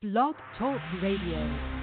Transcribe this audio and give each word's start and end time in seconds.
Blog 0.00 0.36
Talk 0.56 0.80
Radio. 1.02 1.77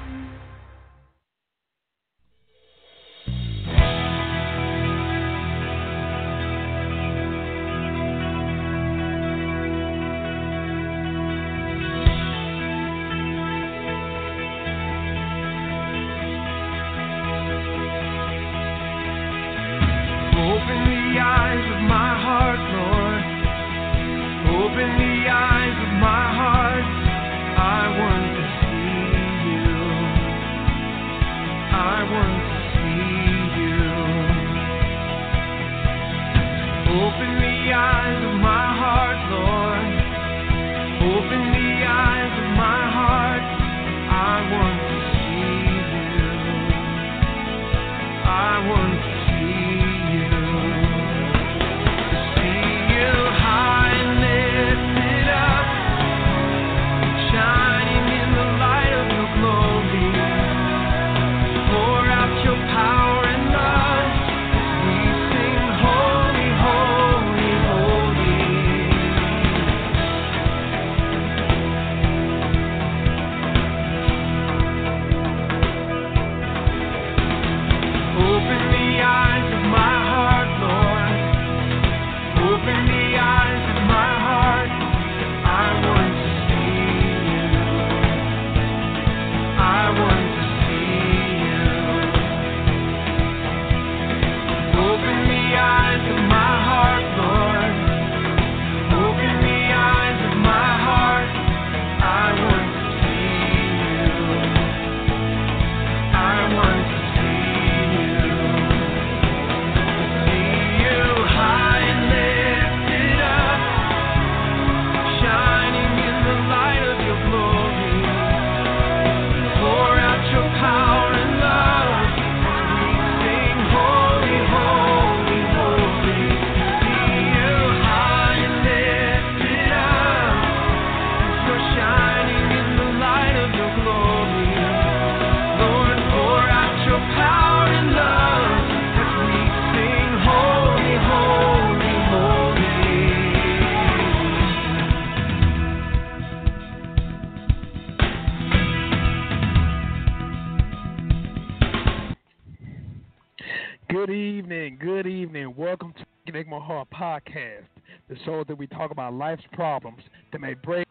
Podcast, 157.36 157.66
the 158.10 158.16
show 158.26 158.44
that 158.48 158.58
we 158.58 158.68
talk 158.68 158.92
about 158.92 159.14
life's 159.14 159.44
problems 159.54 160.02
that 160.32 160.40
may 160.40 160.54
break 160.54 160.88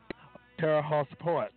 tear 0.58 0.74
our 0.74 0.82
hearts 0.82 1.10
apart. 1.12 1.50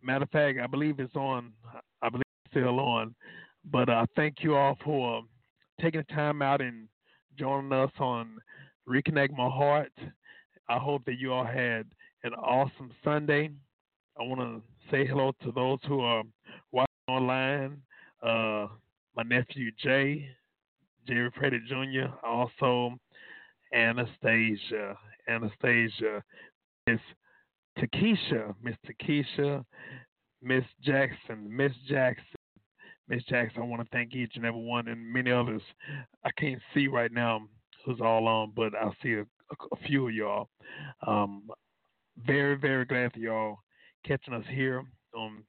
Matter 0.00 0.22
of 0.22 0.30
fact, 0.30 0.60
I 0.62 0.68
believe 0.68 1.00
it's 1.00 1.16
on. 1.16 1.52
I 2.00 2.08
believe 2.10 2.22
it's 2.44 2.52
still 2.52 2.78
on. 2.78 3.12
But 3.72 3.88
uh, 3.88 4.06
thank 4.14 4.44
you 4.44 4.54
all 4.54 4.78
for 4.84 5.22
taking 5.80 6.04
the 6.08 6.14
time 6.14 6.42
out 6.42 6.60
and 6.60 6.86
joining 7.36 7.72
us 7.72 7.90
on 7.98 8.36
Reconnect 8.88 9.36
My 9.36 9.48
Heart. 9.48 9.90
I 10.68 10.78
hope 10.78 11.04
that 11.06 11.18
you 11.18 11.32
all 11.32 11.44
had 11.44 11.86
an 12.22 12.34
awesome 12.34 12.92
Sunday. 13.02 13.50
I 14.16 14.22
want 14.22 14.38
to 14.38 14.62
say 14.92 15.04
hello 15.04 15.32
to 15.42 15.50
those 15.50 15.80
who 15.88 15.98
are 15.98 16.22
watching 16.70 16.86
online. 17.08 17.82
Uh, 18.22 18.68
my 19.16 19.22
nephew 19.22 19.70
Jay, 19.82 20.28
Jerry 21.06 21.30
Prater 21.30 21.60
Jr., 21.68 22.14
also 22.24 22.94
Anastasia, 23.74 24.96
Anastasia, 25.28 26.22
Miss 26.86 27.00
Takesha, 27.78 28.54
Miss 28.62 28.76
Takesha, 28.86 29.64
Miss 30.42 30.64
Jackson, 30.82 31.56
Miss 31.56 31.72
Jackson, 31.88 32.24
Miss 33.08 33.22
Jackson. 33.24 33.62
I 33.62 33.66
want 33.66 33.82
to 33.82 33.88
thank 33.92 34.14
each 34.14 34.32
and 34.36 34.44
every 34.44 34.62
one 34.62 34.88
and 34.88 35.12
many 35.12 35.30
others. 35.30 35.62
I 36.24 36.30
can't 36.38 36.60
see 36.74 36.88
right 36.88 37.12
now 37.12 37.40
who's 37.84 38.00
all 38.00 38.26
on, 38.26 38.52
but 38.54 38.74
I 38.74 38.90
see 39.02 39.14
a, 39.14 39.22
a, 39.22 39.56
a 39.72 39.76
few 39.86 40.08
of 40.08 40.14
y'all. 40.14 40.48
Um, 41.06 41.48
very, 42.26 42.56
very 42.56 42.84
glad 42.84 43.12
for 43.12 43.18
y'all 43.18 43.58
catching 44.06 44.34
us 44.34 44.44
here 44.50 44.82
on 45.14 45.44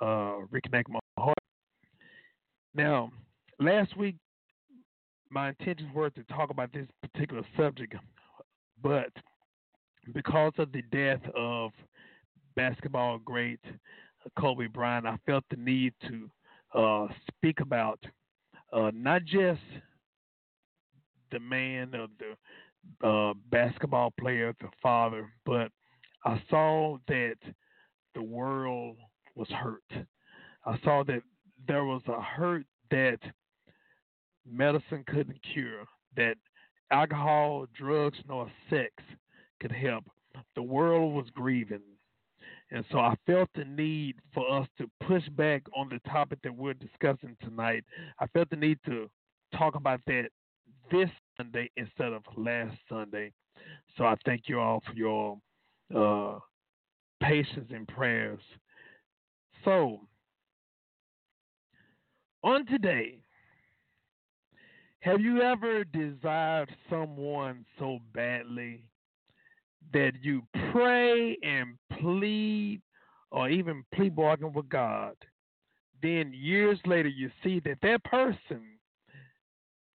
uh, 0.00 0.46
Reconnect 0.52 0.88
My. 0.88 0.99
Now, 2.74 3.10
last 3.58 3.96
week, 3.96 4.16
my 5.30 5.50
intentions 5.50 5.90
were 5.94 6.10
to 6.10 6.22
talk 6.24 6.50
about 6.50 6.72
this 6.72 6.86
particular 7.02 7.42
subject, 7.56 7.94
but 8.82 9.10
because 10.14 10.52
of 10.58 10.72
the 10.72 10.82
death 10.92 11.20
of 11.36 11.72
basketball 12.56 13.18
great 13.18 13.60
Kobe 14.38 14.66
Bryant, 14.66 15.06
I 15.06 15.18
felt 15.26 15.44
the 15.50 15.56
need 15.56 15.94
to 16.08 16.30
uh, 16.78 17.08
speak 17.28 17.60
about 17.60 17.98
uh, 18.72 18.90
not 18.94 19.24
just 19.24 19.60
the 21.32 21.40
man 21.40 21.94
of 21.94 22.10
the 22.18 23.06
uh, 23.06 23.34
basketball 23.50 24.12
player, 24.18 24.54
the 24.60 24.68
father, 24.82 25.28
but 25.44 25.70
I 26.24 26.40
saw 26.50 26.98
that 27.08 27.36
the 28.14 28.22
world 28.22 28.96
was 29.34 29.48
hurt. 29.48 30.06
I 30.66 30.78
saw 30.84 31.02
that 31.04 31.22
there 31.70 31.84
was 31.84 32.02
a 32.08 32.20
hurt 32.20 32.66
that 32.90 33.20
medicine 34.44 35.04
couldn't 35.06 35.38
cure, 35.54 35.84
that 36.16 36.34
alcohol, 36.90 37.66
drugs, 37.78 38.18
nor 38.26 38.50
sex 38.68 38.90
could 39.60 39.70
help. 39.70 40.02
The 40.56 40.62
world 40.62 41.14
was 41.14 41.26
grieving. 41.32 41.82
And 42.72 42.84
so 42.90 42.98
I 42.98 43.14
felt 43.24 43.48
the 43.54 43.64
need 43.64 44.16
for 44.34 44.50
us 44.50 44.66
to 44.78 44.90
push 45.06 45.22
back 45.36 45.62
on 45.76 45.88
the 45.88 46.00
topic 46.10 46.40
that 46.42 46.56
we're 46.56 46.74
discussing 46.74 47.36
tonight. 47.40 47.84
I 48.18 48.26
felt 48.26 48.50
the 48.50 48.56
need 48.56 48.80
to 48.86 49.08
talk 49.56 49.76
about 49.76 50.00
that 50.08 50.30
this 50.90 51.10
Sunday 51.36 51.70
instead 51.76 52.12
of 52.12 52.22
last 52.36 52.76
Sunday. 52.88 53.30
So 53.96 54.04
I 54.04 54.16
thank 54.24 54.48
you 54.48 54.58
all 54.58 54.82
for 54.84 54.94
your 54.94 55.38
uh, 55.96 56.40
patience 57.22 57.70
and 57.72 57.86
prayers. 57.86 58.40
So, 59.64 60.00
on 62.42 62.66
today, 62.66 63.18
have 65.00 65.20
you 65.20 65.40
ever 65.40 65.84
desired 65.84 66.70
someone 66.90 67.64
so 67.78 67.98
badly 68.14 68.84
that 69.92 70.12
you 70.20 70.42
pray 70.72 71.36
and 71.42 71.76
plead 71.98 72.82
or 73.30 73.48
even 73.48 73.84
plead 73.94 74.14
bargain 74.14 74.52
with 74.52 74.68
God? 74.68 75.14
Then 76.02 76.32
years 76.34 76.78
later, 76.86 77.08
you 77.08 77.30
see 77.42 77.60
that 77.60 77.78
that 77.82 78.04
person, 78.04 78.62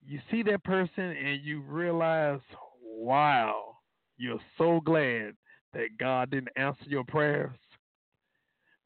you 0.07 0.21
see 0.31 0.43
that 0.45 0.65
person 0.65 1.05
and 1.05 1.43
you 1.43 1.61
realize, 1.61 2.41
wow, 2.83 3.77
you're 4.17 4.41
so 4.59 4.81
glad 4.85 5.35
that 5.73 5.99
God 5.99 6.31
didn't 6.31 6.51
answer 6.57 6.85
your 6.87 7.05
prayers. 7.05 7.57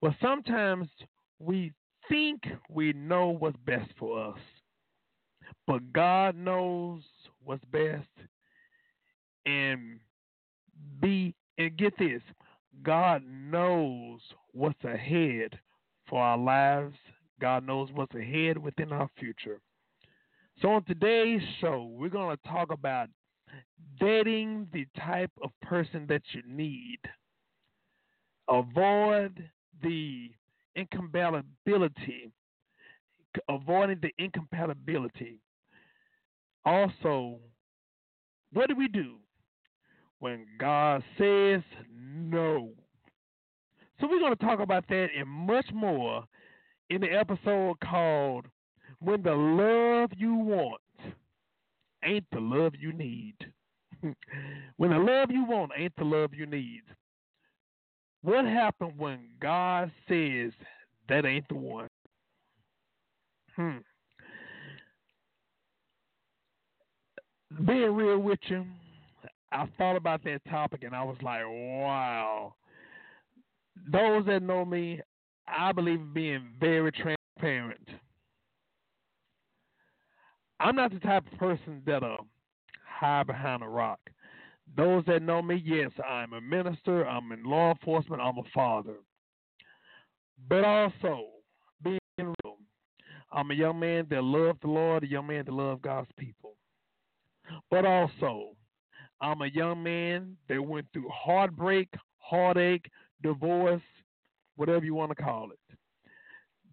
Well, 0.01 0.15
sometimes 0.21 0.89
we 1.39 1.73
think 2.09 2.43
we 2.69 2.93
know 2.93 3.29
what's 3.29 3.57
best 3.67 3.91
for 3.99 4.33
us, 4.33 4.39
but 5.67 5.93
God 5.93 6.37
knows 6.37 7.03
what's 7.45 7.65
best. 7.67 8.09
And 9.47 10.01
be 11.01 11.35
and 11.57 11.77
get 11.77 11.97
this, 11.99 12.23
God 12.83 13.23
knows 13.27 14.21
what's 14.53 14.83
ahead 14.85 15.59
for 16.09 16.23
our 16.23 16.39
lives. 16.39 16.97
God 17.41 17.67
knows 17.67 17.89
what's 17.95 18.15
ahead 18.15 18.59
within 18.59 18.93
our 18.93 19.09
future. 19.19 19.61
So 20.61 20.71
on 20.73 20.85
today's 20.85 21.41
show, 21.61 21.89
we're 21.91 22.09
going 22.09 22.37
to 22.37 22.49
talk 22.49 22.73
about 22.73 23.09
dating 24.01 24.67
the 24.73 24.87
type 24.99 25.31
of 25.43 25.51
person 25.63 26.07
that 26.09 26.23
you 26.33 26.43
need. 26.47 26.99
Avoid 28.49 29.49
the 29.83 30.31
incompatibility, 30.79 32.31
avoiding 33.49 33.99
the 34.01 34.11
incompatibility. 34.19 35.41
Also, 36.65 37.39
what 38.53 38.69
do 38.69 38.77
we 38.77 38.89
do 38.89 39.17
when 40.21 40.47
God 40.59 41.03
says 41.17 41.63
no? 41.93 42.71
So, 44.01 44.07
we're 44.09 44.21
going 44.21 44.37
to 44.37 44.45
talk 44.45 44.61
about 44.61 44.87
that 44.89 45.09
and 45.19 45.29
much 45.29 45.67
more 45.73 46.25
in 46.91 47.01
the 47.01 47.09
episode 47.09 47.81
called 47.81 48.47
When 49.01 49.23
the 49.23 49.33
Love 49.33 50.11
You 50.17 50.35
Want 50.35 50.81
Ain't 52.05 52.27
the 52.33 52.41
Love 52.41 52.75
You 52.79 52.93
Need. 52.93 53.35
when 54.77 54.91
the 54.91 54.99
love 54.99 55.31
you 55.31 55.45
want 55.45 55.73
ain't 55.77 55.95
the 55.97 56.05
love 56.05 56.33
you 56.33 56.47
need. 56.47 56.83
What 58.23 58.45
happened 58.45 58.93
when 58.97 59.21
God 59.41 59.91
says 60.09 60.53
that 61.09 61.25
ain't 61.25 61.49
the 61.49 61.55
one? 61.55 61.89
Hmm. 63.57 63.79
Being 67.65 67.95
real 67.95 68.19
with 68.19 68.41
you, 68.49 68.65
I 69.53 69.67
thought 69.79 69.97
about 69.97 70.23
that 70.25 70.41
topic 70.51 70.83
and 70.83 70.95
I 70.95 71.03
was 71.03 71.17
like, 71.23 71.43
wow. 71.47 72.55
Those 73.91 74.27
that 74.27 74.43
know 74.43 74.65
me, 74.65 75.01
I 75.47 75.73
believe 75.73 76.01
in 76.01 76.13
being 76.13 76.49
very 76.61 76.93
transparent. 76.93 77.89
I'm 80.61 80.75
not 80.75 80.93
the 80.93 80.99
type 80.99 81.25
of 81.33 81.39
person 81.39 81.83
that'll 81.87 82.27
hide 82.85 83.29
behind 83.29 83.63
a 83.63 83.69
rock. 83.69 84.01
Those 84.77 85.05
that 85.07 85.23
know 85.23 85.43
me, 85.43 85.63
yes, 85.65 85.91
I'm 86.09 86.33
a 86.35 86.41
minister, 86.41 87.07
I'm 87.07 87.33
in 87.33 87.45
law 87.45 87.71
enforcement, 87.71 88.23
I'm 88.23 88.39
a 88.39 88.43
father. 88.55 88.97
But 90.49 90.65
also, 90.65 91.27
being 91.83 91.99
real, 92.19 92.57
I'm 93.33 93.51
a 93.51 93.55
young 93.55 93.81
man 93.81 94.07
that 94.11 94.23
loves 94.23 94.59
the 94.63 94.69
Lord, 94.69 95.03
a 95.05 95.09
young 95.09 95.27
man 95.27 95.45
that 95.47 95.53
loves 95.53 95.81
God's 95.83 96.09
people. 96.17 96.55
But 97.71 97.85
also, 97.85 98.51
I'm 99.21 99.43
a 99.43 99.49
young 99.49 99.83
man 99.83 100.37
that 100.49 100.63
went 100.63 100.87
through 100.93 101.09
heartbreak, 101.13 101.89
heartache, 102.19 102.91
divorce, 103.23 103.83
whatever 104.57 104.85
you 104.85 104.95
want 104.95 105.11
to 105.17 105.23
call 105.23 105.51
it. 105.51 105.59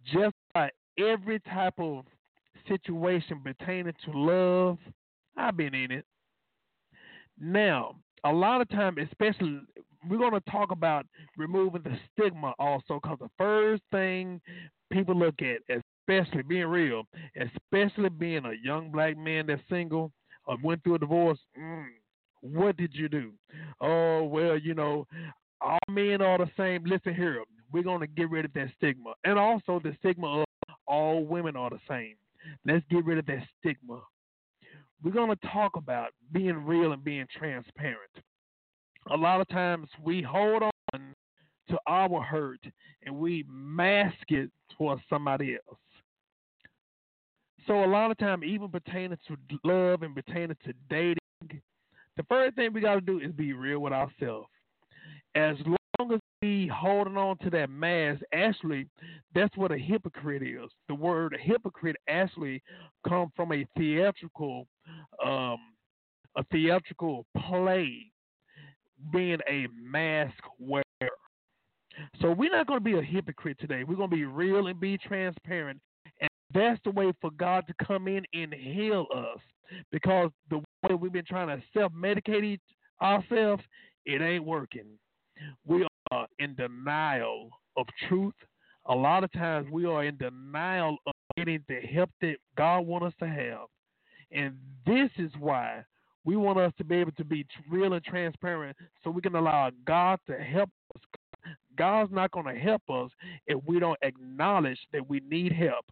Just 0.06 0.36
like 0.54 0.74
every 1.00 1.40
type 1.40 1.74
of 1.80 2.06
situation 2.68 3.42
pertaining 3.44 3.94
to 4.06 4.12
love, 4.12 4.78
I've 5.38 5.58
been 5.58 5.74
in 5.74 5.92
it. 5.92 6.06
Now, 7.40 7.96
a 8.24 8.32
lot 8.32 8.62
of 8.62 8.70
time, 8.70 8.98
especially, 8.98 9.60
we're 10.10 10.18
going 10.18 10.34
to 10.34 10.52
talk 10.52 10.72
about 10.72 11.06
removing 11.38 11.84
the 11.84 11.98
stigma 12.14 12.54
also, 12.60 13.00
because 13.02 13.18
the 13.20 13.30
first 13.38 13.84
thing 13.92 14.42
people 14.92 15.16
look 15.16 15.36
at, 15.42 15.62
especially 16.08 16.44
being 16.44 16.68
real, 16.68 17.04
especially 17.36 18.10
being 18.10 18.46
a 18.46 18.54
young 18.64 18.92
black 18.92 19.18
man 19.18 19.48
that's 19.48 19.62
single 19.70 20.12
or 20.46 20.58
went 20.64 20.84
through 20.84 20.96
a 20.96 21.00
divorce, 21.00 21.40
mm, 21.60 21.86
what 22.42 22.78
did 22.78 22.94
you 22.94 23.10
do? 23.10 23.32
Oh, 23.82 24.24
well, 24.24 24.58
you 24.58 24.74
know, 24.74 25.08
all 25.62 25.80
men 25.90 26.22
are 26.22 26.38
the 26.38 26.50
same. 26.58 26.84
Listen 26.86 27.16
here, 27.16 27.44
we're 27.72 27.84
going 27.84 28.02
to 28.02 28.08
get 28.08 28.30
rid 28.30 28.46
of 28.46 28.54
that 28.54 28.70
stigma. 28.78 29.14
And 29.24 29.40
also 29.40 29.80
the 29.84 29.96
stigma 30.00 30.42
of 30.42 30.46
all 30.88 31.26
women 31.26 31.56
are 31.56 31.70
the 31.72 31.80
same. 31.90 32.16
Let's 32.66 32.86
get 32.92 33.04
rid 33.06 33.18
of 33.18 33.26
that 33.26 33.44
stigma 33.60 34.02
we're 35.04 35.12
going 35.12 35.30
to 35.30 35.48
talk 35.48 35.76
about 35.76 36.10
being 36.32 36.66
real 36.66 36.94
and 36.94 37.04
being 37.04 37.28
transparent. 37.38 37.98
A 39.12 39.16
lot 39.16 39.42
of 39.42 39.48
times 39.50 39.88
we 40.04 40.22
hold 40.22 40.64
on 40.64 41.16
to 41.70 41.78
our 41.88 42.22
hurt 42.22 42.60
and 43.04 43.16
we 43.16 43.46
mask 43.48 44.30
it 44.30 44.50
towards 44.78 45.02
somebody 45.10 45.56
else. 45.56 45.80
So 47.68 47.84
a 47.84 47.88
lot 47.88 48.12
of 48.12 48.18
time, 48.18 48.44
even 48.44 48.70
pertaining 48.70 49.18
to 49.28 49.38
love 49.64 50.04
and 50.04 50.16
pertaining 50.16 50.58
to 50.66 50.74
dating, 50.90 51.18
the 52.18 52.24
first 52.30 52.56
thing 52.56 52.74
we 52.74 52.82
got 52.82 52.96
to 52.96 53.02
do 53.02 53.20
is 53.20 53.32
be 53.32 53.54
real 53.54 53.80
with 53.80 53.94
ourselves. 53.94 54.48
As 55.34 55.56
long 55.66 55.78
we 56.46 56.68
holding 56.68 57.18
on 57.18 57.38
to 57.40 57.50
that 57.50 57.70
mask, 57.70 58.22
actually, 58.34 58.88
that's 59.34 59.56
what 59.58 59.72
a 59.72 59.78
hypocrite 59.78 60.44
is. 60.44 60.70
The 60.88 60.96
word 60.96 61.36
hypocrite 61.42 61.96
actually 62.08 62.62
come 63.08 63.32
from 63.36 63.52
a 63.52 63.66
theatrical, 63.78 64.68
um, 65.26 65.58
a 66.38 66.44
theatrical 66.52 67.26
play 67.48 68.12
being 69.12 69.40
a 69.50 69.68
mask 69.76 70.38
wearer. 70.60 70.84
So 72.22 72.32
we're 72.32 72.52
not 72.52 72.68
going 72.68 72.80
to 72.80 72.84
be 72.84 72.98
a 72.98 73.02
hypocrite 73.02 73.58
today. 73.60 73.84
We're 73.84 73.96
going 73.96 74.10
to 74.10 74.16
be 74.16 74.26
real 74.26 74.68
and 74.68 74.80
be 74.80 74.98
transparent. 74.98 75.80
And 76.22 76.30
that's 76.54 76.80
the 76.84 76.92
way 76.92 77.12
for 77.22 77.32
God 77.32 77.66
to 77.68 77.86
come 77.86 78.08
in 78.08 78.24
and 78.34 78.54
heal 78.54 79.08
us. 79.16 79.40
Because 79.92 80.30
the 80.52 80.58
way 80.84 80.94
we've 80.94 81.12
been 81.12 81.26
trying 81.26 81.48
to 81.48 81.64
self 81.74 81.92
medicate 81.94 82.60
ourselves, 83.02 83.64
it 84.06 84.22
ain't 84.22 84.46
working. 84.46 84.86
We 85.66 85.86
are 86.12 86.28
in 86.40 86.56
denial 86.56 87.50
of 87.78 87.88
truth. 88.08 88.34
A 88.88 88.96
lot 88.96 89.24
of 89.24 89.32
times 89.32 89.68
we 89.72 89.86
are 89.86 90.04
in 90.04 90.18
denial 90.18 90.98
of 91.08 91.14
getting 91.36 91.64
the 91.68 91.80
help 91.82 92.10
that 92.22 92.36
God 92.58 92.82
wants 92.82 93.08
us 93.08 93.14
to 93.20 93.28
have. 93.28 93.68
And 94.32 94.56
this 94.86 95.10
is 95.18 95.32
why 95.40 95.84
we 96.24 96.36
want 96.36 96.60
us 96.60 96.74
to 96.78 96.84
be 96.84 96.96
able 96.96 97.12
to 97.14 97.24
be 97.24 97.46
real 97.70 97.94
and 97.94 98.04
transparent 98.04 98.76
so 99.04 99.10
we 99.10 99.22
can 99.22 99.36
allow 99.36 99.72
God 99.86 100.20
to 100.28 100.38
help 100.38 100.70
us. 100.96 101.02
God's 101.78 102.12
not 102.12 102.32
going 102.32 102.54
to 102.54 102.60
help 102.60 102.82
us 102.90 103.12
if 103.48 103.60
we 103.66 103.80
don't 103.80 104.00
acknowledge 104.02 104.80
that 104.94 105.08
we 105.08 105.22
need 105.30 105.52
help. 105.52 105.86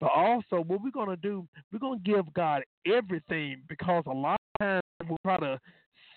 But 0.00 0.10
also, 0.14 0.60
what 0.60 0.82
we're 0.82 0.90
going 0.90 1.08
to 1.08 1.16
do, 1.16 1.46
we're 1.72 1.78
going 1.78 2.02
to 2.02 2.10
give 2.10 2.32
God 2.34 2.62
everything 2.86 3.62
because 3.68 4.02
a 4.06 4.12
lot 4.12 4.40
of 4.60 4.66
times 4.66 4.82
we 5.08 5.16
try 5.22 5.38
to 5.38 5.58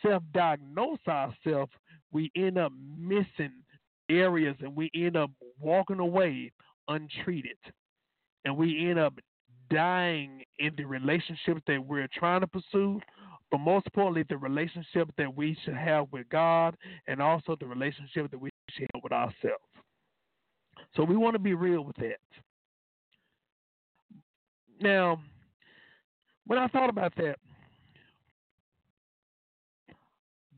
self 0.05 0.23
diagnose 0.33 0.99
ourselves, 1.07 1.71
we 2.17 2.31
end 2.36 2.57
up 2.57 2.71
missing 2.97 3.51
areas 4.09 4.55
and 4.62 4.75
we 4.75 4.89
end 4.95 5.15
up 5.15 5.29
walking 5.59 6.00
away 6.00 6.51
untreated. 6.88 7.57
And 8.43 8.57
we 8.57 8.89
end 8.89 8.97
up 8.97 9.13
dying 9.69 10.41
in 10.57 10.74
the 10.77 10.86
relationship 10.86 11.59
that 11.67 11.86
we're 11.86 12.07
trying 12.12 12.41
to 12.41 12.47
pursue, 12.47 13.00
but 13.51 13.59
most 13.59 13.86
importantly, 13.86 14.25
the 14.29 14.38
relationship 14.38 15.12
that 15.19 15.38
we 15.38 15.55
should 15.63 15.75
have 15.75 16.07
with 16.12 16.27
God 16.29 16.75
and 17.07 17.21
also 17.21 17.55
the 17.59 17.67
relationship 17.67 18.31
that 18.31 18.41
we 18.41 18.50
should 18.71 18.88
have 18.95 19.03
with 19.03 19.13
ourselves. 19.13 19.63
So 20.95 21.03
we 21.03 21.17
want 21.17 21.36
to 21.36 21.39
be 21.39 21.53
real 21.53 21.83
with 21.83 21.97
that. 21.97 22.17
Now, 24.81 25.21
when 26.47 26.57
I 26.57 26.67
thought 26.69 26.89
about 26.89 27.13
that, 27.17 27.38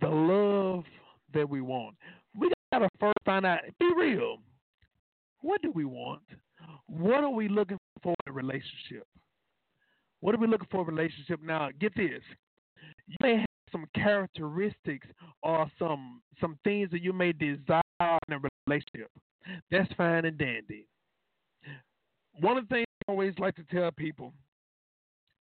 the 0.01 0.07
love 0.07 0.48
that 1.33 1.49
we 1.49 1.61
want, 1.61 1.95
we 2.37 2.51
got 2.71 2.79
to 2.79 2.89
first 2.99 3.17
find 3.25 3.45
out, 3.45 3.59
be 3.79 3.89
real. 3.95 4.37
What 5.41 5.61
do 5.61 5.71
we 5.71 5.85
want? 5.85 6.21
What 6.87 7.23
are 7.23 7.29
we 7.29 7.47
looking 7.47 7.77
for 8.03 8.13
in 8.25 8.31
a 8.31 8.33
relationship? 8.33 9.07
What 10.21 10.35
are 10.35 10.39
we 10.39 10.47
looking 10.47 10.67
for 10.69 10.81
in 10.81 10.87
a 10.89 10.91
relationship? 10.91 11.41
Now, 11.41 11.69
get 11.79 11.95
this. 11.95 12.21
You 13.07 13.15
may 13.21 13.37
have 13.37 13.45
some 13.71 13.85
characteristics 13.95 15.07
or 15.43 15.69
some 15.77 16.21
some 16.41 16.57
things 16.63 16.89
that 16.91 17.01
you 17.01 17.13
may 17.13 17.31
desire 17.31 17.81
in 18.01 18.33
a 18.33 18.39
relationship. 18.67 19.11
That's 19.71 19.91
fine 19.93 20.25
and 20.25 20.37
dandy. 20.37 20.87
One 22.39 22.57
of 22.57 22.67
the 22.67 22.75
things 22.75 22.87
I 23.07 23.11
always 23.11 23.33
like 23.37 23.55
to 23.55 23.63
tell 23.63 23.91
people, 23.91 24.33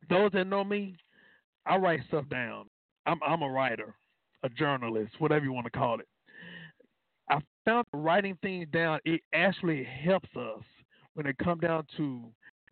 those 0.09 0.33
that 0.33 0.47
know 0.47 0.65
me, 0.65 0.97
I 1.67 1.77
write 1.77 2.01
stuff 2.09 2.29
down. 2.29 2.67
I'm 3.07 3.21
I'm 3.27 3.43
a 3.43 3.49
writer, 3.49 3.95
a 4.43 4.49
journalist, 4.49 5.13
whatever 5.19 5.45
you 5.45 5.53
want 5.53 5.67
to 5.67 5.71
call 5.71 6.01
it. 6.01 6.07
I 7.31 7.41
found 7.65 7.87
writing 7.93 8.39
things 8.43 8.67
down, 8.73 9.01
it 9.05 9.21
actually 9.35 9.85
helps 9.85 10.29
us 10.37 10.63
when 11.15 11.27
it 11.27 11.37
comes 11.39 11.61
down 11.61 11.85
to 11.97 12.25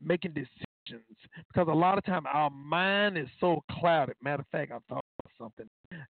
making 0.02 0.32
decisions. 0.32 1.04
Because 1.52 1.68
a 1.68 1.74
lot 1.74 1.98
of 1.98 2.04
time 2.04 2.24
our 2.32 2.50
mind 2.50 3.18
is 3.18 3.26
so 3.40 3.62
clouded. 3.70 4.14
Matter 4.22 4.42
of 4.42 4.48
fact, 4.48 4.72
I 4.72 4.78
thought 4.88 5.04
of 5.24 5.30
something. 5.38 5.68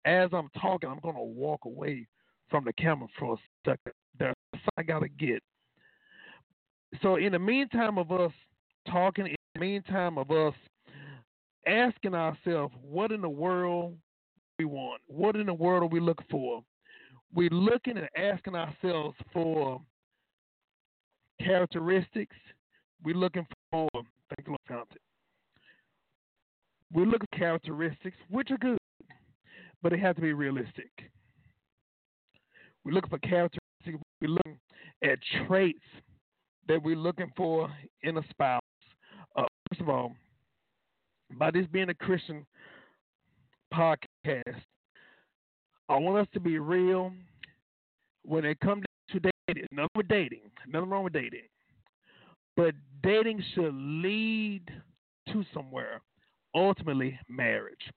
As 0.06 0.30
I'm 0.34 0.50
talking, 0.60 0.90
I'm 0.90 1.00
gonna 1.00 1.24
walk 1.24 1.62
away 1.66 2.08
from 2.50 2.66
the 2.66 2.74
camera 2.74 3.08
for 3.20 3.36
a 3.36 3.38
second. 3.66 3.94
There's 4.18 4.36
I 4.78 4.84
gotta 4.84 5.10
get. 5.10 5.42
So 7.02 7.16
in 7.16 7.32
the 7.32 7.40
meantime 7.40 7.98
of 7.98 8.12
us 8.12 8.32
talking, 8.88 9.28
in 9.28 9.36
the 9.56 9.60
meantime 9.60 10.18
of 10.18 10.32
us 10.32 10.54
asking 11.68 12.14
ourselves, 12.14 12.74
what 12.82 13.12
in 13.12 13.22
the 13.22 13.30
world 13.30 13.96
we 14.60 14.66
want? 14.66 15.02
What 15.08 15.36
in 15.36 15.48
the 15.48 15.54
world 15.54 15.84
are 15.84 15.88
we 15.88 16.00
looking 16.00 16.26
for? 16.30 16.64
We're 17.34 17.50
looking 17.50 17.98
and 17.98 18.10
asking 18.16 18.56
ourselves 18.56 19.16
for 19.32 19.82
characteristics. 21.42 22.36
We're 23.04 23.16
looking 23.16 23.46
for 23.72 23.90
thank 23.94 24.48
you, 24.48 24.56
content. 24.68 25.00
We're 26.94 27.06
looking 27.06 27.28
for 27.32 27.38
characteristics 27.38 28.18
which 28.30 28.52
are 28.52 28.58
good, 28.58 28.78
but 29.82 29.92
they 29.92 29.98
have 29.98 30.16
to 30.16 30.22
be 30.22 30.34
realistic. 30.34 30.92
We're 32.86 32.94
looking 32.94 33.10
for 33.10 33.20
characteristics. 33.20 34.04
We're 34.22 34.30
looking 34.30 34.60
at 35.04 35.18
traits 35.48 35.80
that 36.68 36.82
we're 36.82 36.96
looking 36.96 37.32
for 37.36 37.70
in 38.04 38.18
a 38.18 38.22
spouse. 38.30 38.62
Uh, 39.36 39.44
first 39.70 39.82
of 39.82 39.90
all, 39.90 40.14
by 41.38 41.50
this 41.52 41.66
being 41.72 41.90
a 41.90 41.94
Christian 41.96 42.46
podcast, 43.74 44.62
I 45.90 45.98
want 45.98 46.20
us 46.20 46.28
to 46.34 46.40
be 46.40 46.60
real 46.60 47.12
when 48.24 48.46
it 48.46 48.60
comes 48.60 48.84
to 49.12 49.20
dating. 49.20 49.68
Nothing 49.72 49.90
with 49.96 50.08
dating. 50.08 50.42
Nothing 50.68 50.90
wrong 50.90 51.04
with 51.04 51.14
dating. 51.14 51.48
But 52.56 52.76
dating 53.02 53.44
should 53.54 53.74
lead 53.74 54.62
to 55.32 55.44
somewhere. 55.54 56.02
Ultimately, 56.56 57.20
marriage. 57.28 57.92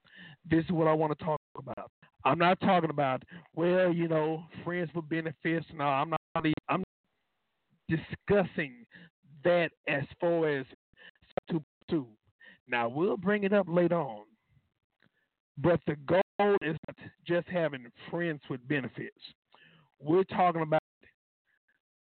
This 0.50 0.64
is 0.64 0.70
what 0.70 0.88
I 0.88 0.92
want 0.92 1.16
to 1.18 1.24
talk 1.24 1.40
about. 1.58 1.90
I'm 2.24 2.38
not 2.38 2.58
talking 2.60 2.90
about 2.90 3.22
well, 3.54 3.92
you 3.92 4.08
know, 4.08 4.44
friends 4.64 4.90
with 4.94 5.08
benefits. 5.08 5.66
No, 5.74 5.84
I'm 5.84 6.10
not. 6.10 6.20
I'm 6.68 6.82
discussing 7.88 8.84
that 9.44 9.70
as 9.86 10.02
far 10.20 10.48
as 10.48 10.66
two 11.50 11.62
two. 11.88 12.06
Now 12.68 12.88
we'll 12.88 13.16
bring 13.16 13.44
it 13.44 13.52
up 13.52 13.66
later 13.68 13.96
on. 13.96 14.24
But 15.58 15.80
the 15.86 15.96
goal 16.06 16.56
is 16.62 16.76
not 16.86 16.96
just 17.26 17.48
having 17.48 17.86
friends 18.10 18.40
with 18.50 18.66
benefits. 18.68 19.16
We're 19.98 20.24
talking 20.24 20.62
about 20.62 20.82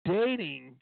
dating 0.05 0.77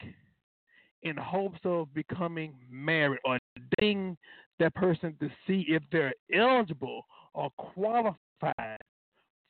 in 1.03 1.17
hopes 1.17 1.59
of 1.63 1.93
becoming 1.93 2.53
married 2.69 3.19
or 3.25 3.39
dating 3.77 4.17
that 4.59 4.75
person 4.75 5.15
to 5.19 5.29
see 5.47 5.65
if 5.67 5.81
they're 5.91 6.13
eligible 6.33 7.05
or 7.33 7.49
qualified 7.57 8.77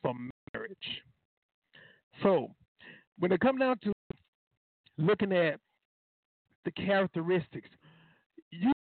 for 0.02 0.14
marriage. 0.54 1.02
So, 2.24 2.52
when 3.18 3.32
it 3.32 3.40
comes 3.40 3.60
down 3.60 3.78
to 3.84 3.92
looking 4.98 5.34
at 5.34 5.60
the 6.66 6.72
characteristics, 6.72 7.70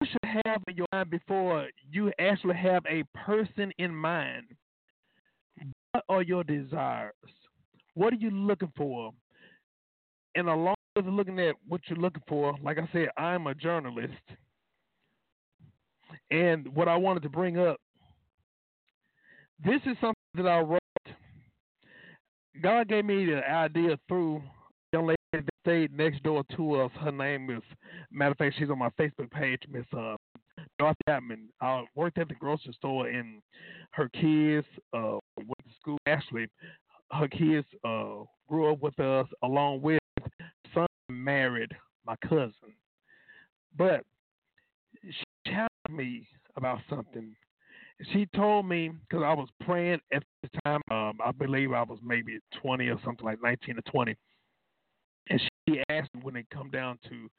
you 0.00 0.06
should 0.10 0.42
have 0.44 0.62
in 0.66 0.76
your 0.76 0.86
mind 0.92 1.10
before 1.10 1.68
you 1.90 2.12
actually 2.18 2.56
have 2.56 2.84
a 2.88 3.04
person 3.14 3.72
in 3.78 3.94
mind. 3.94 4.46
What 5.92 6.04
are 6.08 6.22
your 6.22 6.44
desires? 6.44 7.12
What 7.94 8.12
are 8.12 8.16
you 8.16 8.30
looking 8.30 8.72
for? 8.76 9.12
And 10.34 10.48
along 10.48 10.76
with 10.96 11.06
looking 11.06 11.38
at 11.40 11.54
what 11.68 11.80
you're 11.88 11.98
looking 11.98 12.22
for, 12.28 12.54
like 12.62 12.78
I 12.78 12.88
said, 12.92 13.08
I'm 13.16 13.46
a 13.46 13.54
journalist. 13.54 14.12
And 16.30 16.68
what 16.74 16.88
I 16.88 16.96
wanted 16.96 17.22
to 17.24 17.28
bring 17.28 17.58
up, 17.58 17.76
this 19.64 19.80
is 19.84 19.96
something 20.00 20.14
that 20.36 20.46
I 20.46 20.60
wrote. 20.60 20.80
God 22.62 22.88
gave 22.88 23.04
me 23.04 23.26
the 23.26 23.48
idea 23.48 23.98
through 24.08 24.36
a 24.36 24.96
young 24.96 25.06
lady 25.08 25.16
that 25.32 25.49
stayed 25.60 25.92
next 25.96 26.22
door 26.22 26.42
to 26.56 26.80
us. 26.80 26.90
Her 27.00 27.12
name 27.12 27.50
is, 27.50 27.62
matter 28.10 28.32
of 28.32 28.38
fact, 28.38 28.56
she's 28.58 28.70
on 28.70 28.78
my 28.78 28.90
Facebook 28.90 29.30
page, 29.30 29.62
Miss 29.70 29.84
uh, 29.96 30.16
Dorothy 30.78 30.98
Chapman. 31.08 31.48
I 31.60 31.84
worked 31.94 32.18
at 32.18 32.28
the 32.28 32.34
grocery 32.34 32.72
store, 32.74 33.08
and 33.08 33.40
her 33.92 34.08
kids 34.08 34.66
uh, 34.92 35.18
went 35.36 35.64
to 35.66 35.74
school. 35.80 35.98
Actually, 36.06 36.46
her 37.12 37.28
kids 37.28 37.66
uh, 37.84 38.24
grew 38.48 38.72
up 38.72 38.80
with 38.82 38.98
us 39.00 39.26
along 39.42 39.82
with 39.82 39.98
son 40.74 40.86
married 41.08 41.72
my 42.06 42.16
cousin. 42.28 42.52
But 43.76 44.04
she 45.04 45.24
challenged 45.46 45.70
me 45.90 46.26
about 46.56 46.80
something. 46.88 47.34
She 48.12 48.26
told 48.34 48.66
me 48.66 48.90
because 49.08 49.22
I 49.24 49.34
was 49.34 49.48
praying 49.64 50.00
at 50.12 50.22
the 50.42 50.48
time. 50.64 50.80
Um, 50.90 51.18
I 51.24 51.32
believe 51.32 51.72
I 51.72 51.82
was 51.82 51.98
maybe 52.02 52.38
20 52.62 52.88
or 52.88 52.98
something 53.04 53.24
like 53.24 53.42
19 53.42 53.78
or 53.78 53.82
20. 53.92 54.16
She 55.72 55.82
asked 55.88 56.14
me 56.14 56.20
when 56.22 56.36
it 56.36 56.46
come 56.52 56.70
down 56.70 56.98
to 57.08 57.30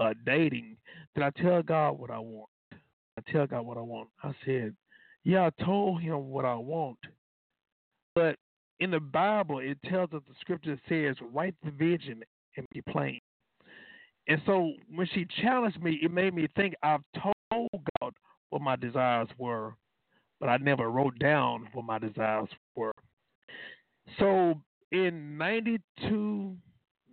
uh, 0.00 0.14
dating, 0.24 0.76
did 1.14 1.24
I 1.24 1.30
tell 1.42 1.62
God 1.62 1.98
what 1.98 2.10
I 2.10 2.18
want? 2.18 2.48
I 2.72 3.32
tell 3.32 3.46
God 3.46 3.66
what 3.66 3.76
I 3.76 3.82
want. 3.82 4.08
I 4.22 4.32
said, 4.44 4.74
yeah, 5.24 5.46
I 5.46 5.64
told 5.64 6.00
him 6.00 6.28
what 6.30 6.44
I 6.44 6.54
want, 6.54 6.98
but 8.14 8.36
in 8.78 8.90
the 8.90 9.00
Bible, 9.00 9.58
it 9.58 9.76
tells 9.88 10.12
us 10.12 10.22
the 10.26 10.34
scripture 10.40 10.78
says, 10.88 11.16
write 11.32 11.54
the 11.62 11.70
vision 11.70 12.22
and 12.56 12.66
be 12.72 12.80
plain. 12.88 13.18
And 14.28 14.40
so 14.46 14.72
when 14.94 15.06
she 15.12 15.26
challenged 15.42 15.82
me, 15.82 15.98
it 16.02 16.10
made 16.10 16.34
me 16.34 16.46
think 16.56 16.74
I've 16.82 17.02
told 17.22 17.68
God 18.00 18.14
what 18.50 18.62
my 18.62 18.76
desires 18.76 19.28
were, 19.36 19.74
but 20.38 20.48
I 20.48 20.56
never 20.58 20.90
wrote 20.90 21.18
down 21.18 21.68
what 21.72 21.84
my 21.84 21.98
desires 21.98 22.48
were. 22.74 22.92
So 24.18 24.54
in 24.92 25.36
'92, 25.36 26.56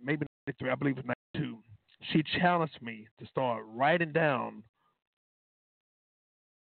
maybe 0.02 0.26
'93, 0.48 0.70
I 0.70 0.74
believe 0.74 0.98
it 0.98 1.06
was 1.06 1.16
'92, 1.34 1.58
she 2.12 2.22
challenged 2.38 2.80
me 2.80 3.06
to 3.18 3.26
start 3.26 3.64
writing 3.66 4.12
down 4.12 4.62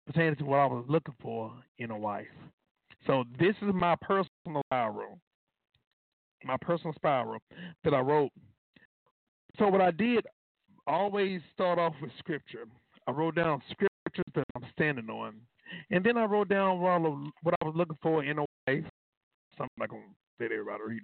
pertaining 0.06 0.36
to 0.36 0.44
what 0.44 0.58
I 0.58 0.66
was 0.66 0.84
looking 0.88 1.14
for 1.20 1.52
in 1.78 1.90
a 1.90 1.98
wife. 1.98 2.26
So 3.06 3.24
this 3.38 3.54
is 3.62 3.72
my 3.72 3.96
personal 4.00 4.62
spiral, 4.66 5.18
my 6.44 6.56
personal 6.60 6.92
spiral 6.94 7.38
that 7.84 7.94
I 7.94 8.00
wrote. 8.00 8.32
So 9.58 9.68
what 9.68 9.80
I 9.80 9.90
did, 9.90 10.26
always 10.86 11.40
start 11.54 11.78
off 11.78 11.94
with 12.02 12.10
scripture. 12.18 12.66
I 13.06 13.12
wrote 13.12 13.36
down 13.36 13.62
scriptures 13.70 14.24
that 14.34 14.44
I'm 14.54 14.66
standing 14.72 15.08
on, 15.08 15.34
and 15.90 16.04
then 16.04 16.18
I 16.18 16.24
wrote 16.24 16.48
down 16.48 16.80
what 16.80 16.90
I 16.90 16.98
was, 16.98 17.32
I 17.62 17.68
looking 17.68 17.98
for 18.02 18.24
in 18.24 18.38
a 18.38 18.44
wife. 18.66 18.84
So 19.56 19.64
I'm 19.64 19.68
everybody 20.44 21.00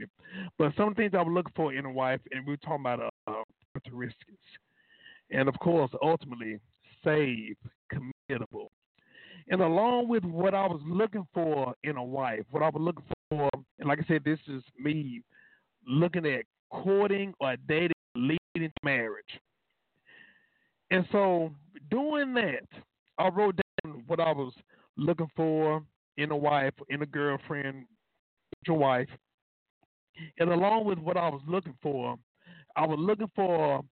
but 0.58 0.72
some 0.76 0.94
things 0.94 1.12
I 1.14 1.22
was 1.22 1.32
looking 1.32 1.52
for 1.54 1.72
in 1.72 1.84
a 1.84 1.90
wife, 1.90 2.20
and 2.32 2.46
we 2.46 2.52
were 2.52 2.56
talking 2.58 2.80
about 2.80 3.12
uh, 3.26 3.42
characteristics, 3.72 4.42
and 5.30 5.48
of 5.48 5.58
course, 5.58 5.90
ultimately, 6.02 6.58
saved, 7.04 7.58
committable, 7.92 8.68
and 9.48 9.60
along 9.60 10.08
with 10.08 10.24
what 10.24 10.54
I 10.54 10.66
was 10.66 10.80
looking 10.86 11.26
for 11.32 11.74
in 11.84 11.96
a 11.96 12.04
wife, 12.04 12.44
what 12.50 12.62
I 12.62 12.68
was 12.68 12.80
looking 12.80 13.04
for, 13.30 13.50
and 13.78 13.88
like 13.88 14.00
I 14.00 14.06
said, 14.06 14.22
this 14.24 14.40
is 14.48 14.62
me 14.78 15.22
looking 15.86 16.26
at 16.26 16.44
courting 16.70 17.32
or 17.40 17.56
dating 17.68 17.92
leading 18.16 18.38
to 18.54 18.70
marriage. 18.82 19.40
And 20.90 21.04
so, 21.12 21.52
doing 21.90 22.32
that, 22.34 22.66
I 23.18 23.28
wrote 23.28 23.58
down 23.84 24.02
what 24.06 24.20
I 24.20 24.32
was 24.32 24.52
looking 24.96 25.30
for 25.36 25.82
in 26.16 26.30
a 26.30 26.36
wife, 26.36 26.72
in 26.88 27.02
a 27.02 27.06
girlfriend, 27.06 27.84
your 28.66 28.78
wife. 28.78 29.08
And 30.38 30.50
along 30.50 30.84
with 30.84 30.98
what 30.98 31.16
I 31.16 31.28
was 31.28 31.42
looking 31.46 31.76
for, 31.82 32.16
I 32.76 32.86
was 32.86 32.98
looking 32.98 33.30
for 33.34 33.82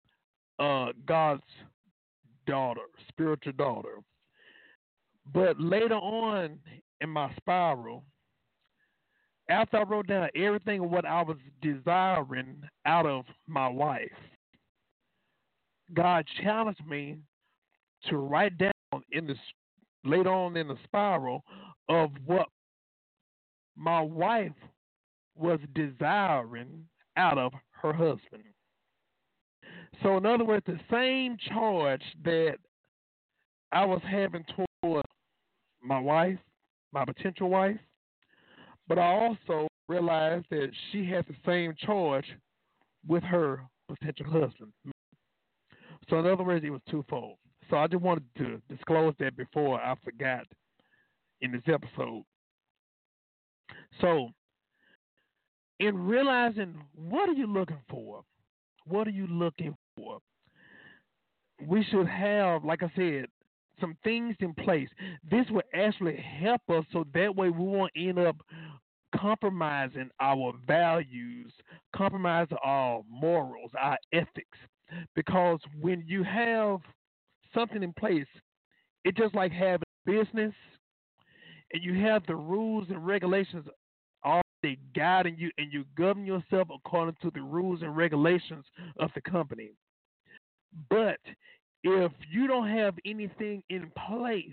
uh, 0.58 0.88
God's 1.06 1.42
daughter, 2.46 2.82
spiritual 3.08 3.52
daughter. 3.52 3.98
But 5.32 5.58
later 5.60 5.94
on 5.94 6.58
in 7.00 7.08
my 7.08 7.34
spiral, 7.36 8.04
after 9.48 9.78
I 9.78 9.82
wrote 9.82 10.06
down 10.06 10.28
everything 10.34 10.84
of 10.84 10.90
what 10.90 11.04
I 11.04 11.22
was 11.22 11.36
desiring 11.60 12.62
out 12.86 13.06
of 13.06 13.24
my 13.46 13.68
wife, 13.68 14.10
God 15.92 16.24
challenged 16.42 16.86
me 16.86 17.18
to 18.08 18.16
write 18.16 18.56
down 18.58 18.72
in 19.12 19.26
the 19.26 19.34
later 20.04 20.30
on 20.30 20.56
in 20.56 20.68
the 20.68 20.76
spiral 20.84 21.42
of 21.88 22.10
what 22.26 22.48
my 23.76 24.00
wife 24.00 24.52
was 25.36 25.58
desiring 25.74 26.86
out 27.16 27.38
of 27.38 27.52
her 27.82 27.92
husband. 27.92 28.44
So, 30.02 30.16
in 30.16 30.26
other 30.26 30.44
words, 30.44 30.64
the 30.66 30.78
same 30.90 31.36
charge 31.48 32.02
that 32.24 32.56
I 33.72 33.84
was 33.84 34.00
having 34.08 34.44
toward 34.82 35.04
my 35.82 35.98
wife, 35.98 36.38
my 36.92 37.04
potential 37.04 37.48
wife, 37.48 37.78
but 38.88 38.98
I 38.98 39.06
also 39.06 39.68
realized 39.88 40.46
that 40.50 40.70
she 40.90 41.04
has 41.10 41.24
the 41.28 41.36
same 41.46 41.74
charge 41.78 42.26
with 43.06 43.22
her 43.22 43.62
potential 43.88 44.26
husband. 44.26 44.72
So, 46.08 46.18
in 46.18 46.26
other 46.26 46.44
words, 46.44 46.64
it 46.64 46.70
was 46.70 46.80
twofold. 46.90 47.36
So, 47.70 47.76
I 47.76 47.86
just 47.86 48.02
wanted 48.02 48.24
to 48.38 48.60
disclose 48.68 49.14
that 49.20 49.36
before 49.36 49.80
I 49.80 49.94
forgot 50.04 50.46
in 51.40 51.52
this 51.52 51.62
episode. 51.66 52.24
So, 54.00 54.30
in 55.84 56.06
realizing 56.06 56.74
what 56.94 57.28
are 57.28 57.34
you 57.34 57.46
looking 57.46 57.80
for? 57.90 58.22
What 58.86 59.06
are 59.06 59.12
you 59.12 59.26
looking 59.26 59.76
for? 59.96 60.18
We 61.66 61.84
should 61.90 62.06
have, 62.06 62.64
like 62.64 62.82
I 62.82 62.90
said, 62.96 63.26
some 63.80 63.96
things 64.02 64.34
in 64.40 64.54
place. 64.54 64.88
This 65.30 65.46
will 65.50 65.62
actually 65.74 66.16
help 66.16 66.62
us 66.70 66.84
so 66.92 67.04
that 67.14 67.34
way 67.34 67.50
we 67.50 67.64
won't 67.64 67.92
end 67.96 68.18
up 68.18 68.36
compromising 69.14 70.10
our 70.20 70.52
values, 70.66 71.52
compromising 71.94 72.58
our 72.64 73.02
morals, 73.08 73.70
our 73.78 73.98
ethics. 74.12 74.58
Because 75.14 75.58
when 75.80 76.02
you 76.06 76.22
have 76.22 76.80
something 77.54 77.82
in 77.82 77.92
place, 77.92 78.26
it's 79.04 79.18
just 79.18 79.34
like 79.34 79.52
having 79.52 79.82
a 80.06 80.10
business 80.10 80.54
and 81.72 81.82
you 81.82 81.94
have 82.04 82.24
the 82.26 82.36
rules 82.36 82.86
and 82.88 83.04
regulations 83.06 83.66
already 84.64 84.78
guiding 84.96 85.36
you 85.38 85.50
and 85.58 85.72
you 85.72 85.84
govern 85.96 86.24
yourself 86.24 86.68
according 86.74 87.16
to 87.22 87.30
the 87.34 87.40
rules 87.40 87.82
and 87.82 87.96
regulations 87.96 88.64
of 88.98 89.10
the 89.14 89.20
company. 89.20 89.70
But 90.90 91.18
if 91.82 92.12
you 92.30 92.46
don't 92.46 92.68
have 92.68 92.94
anything 93.04 93.62
in 93.70 93.90
place 94.06 94.44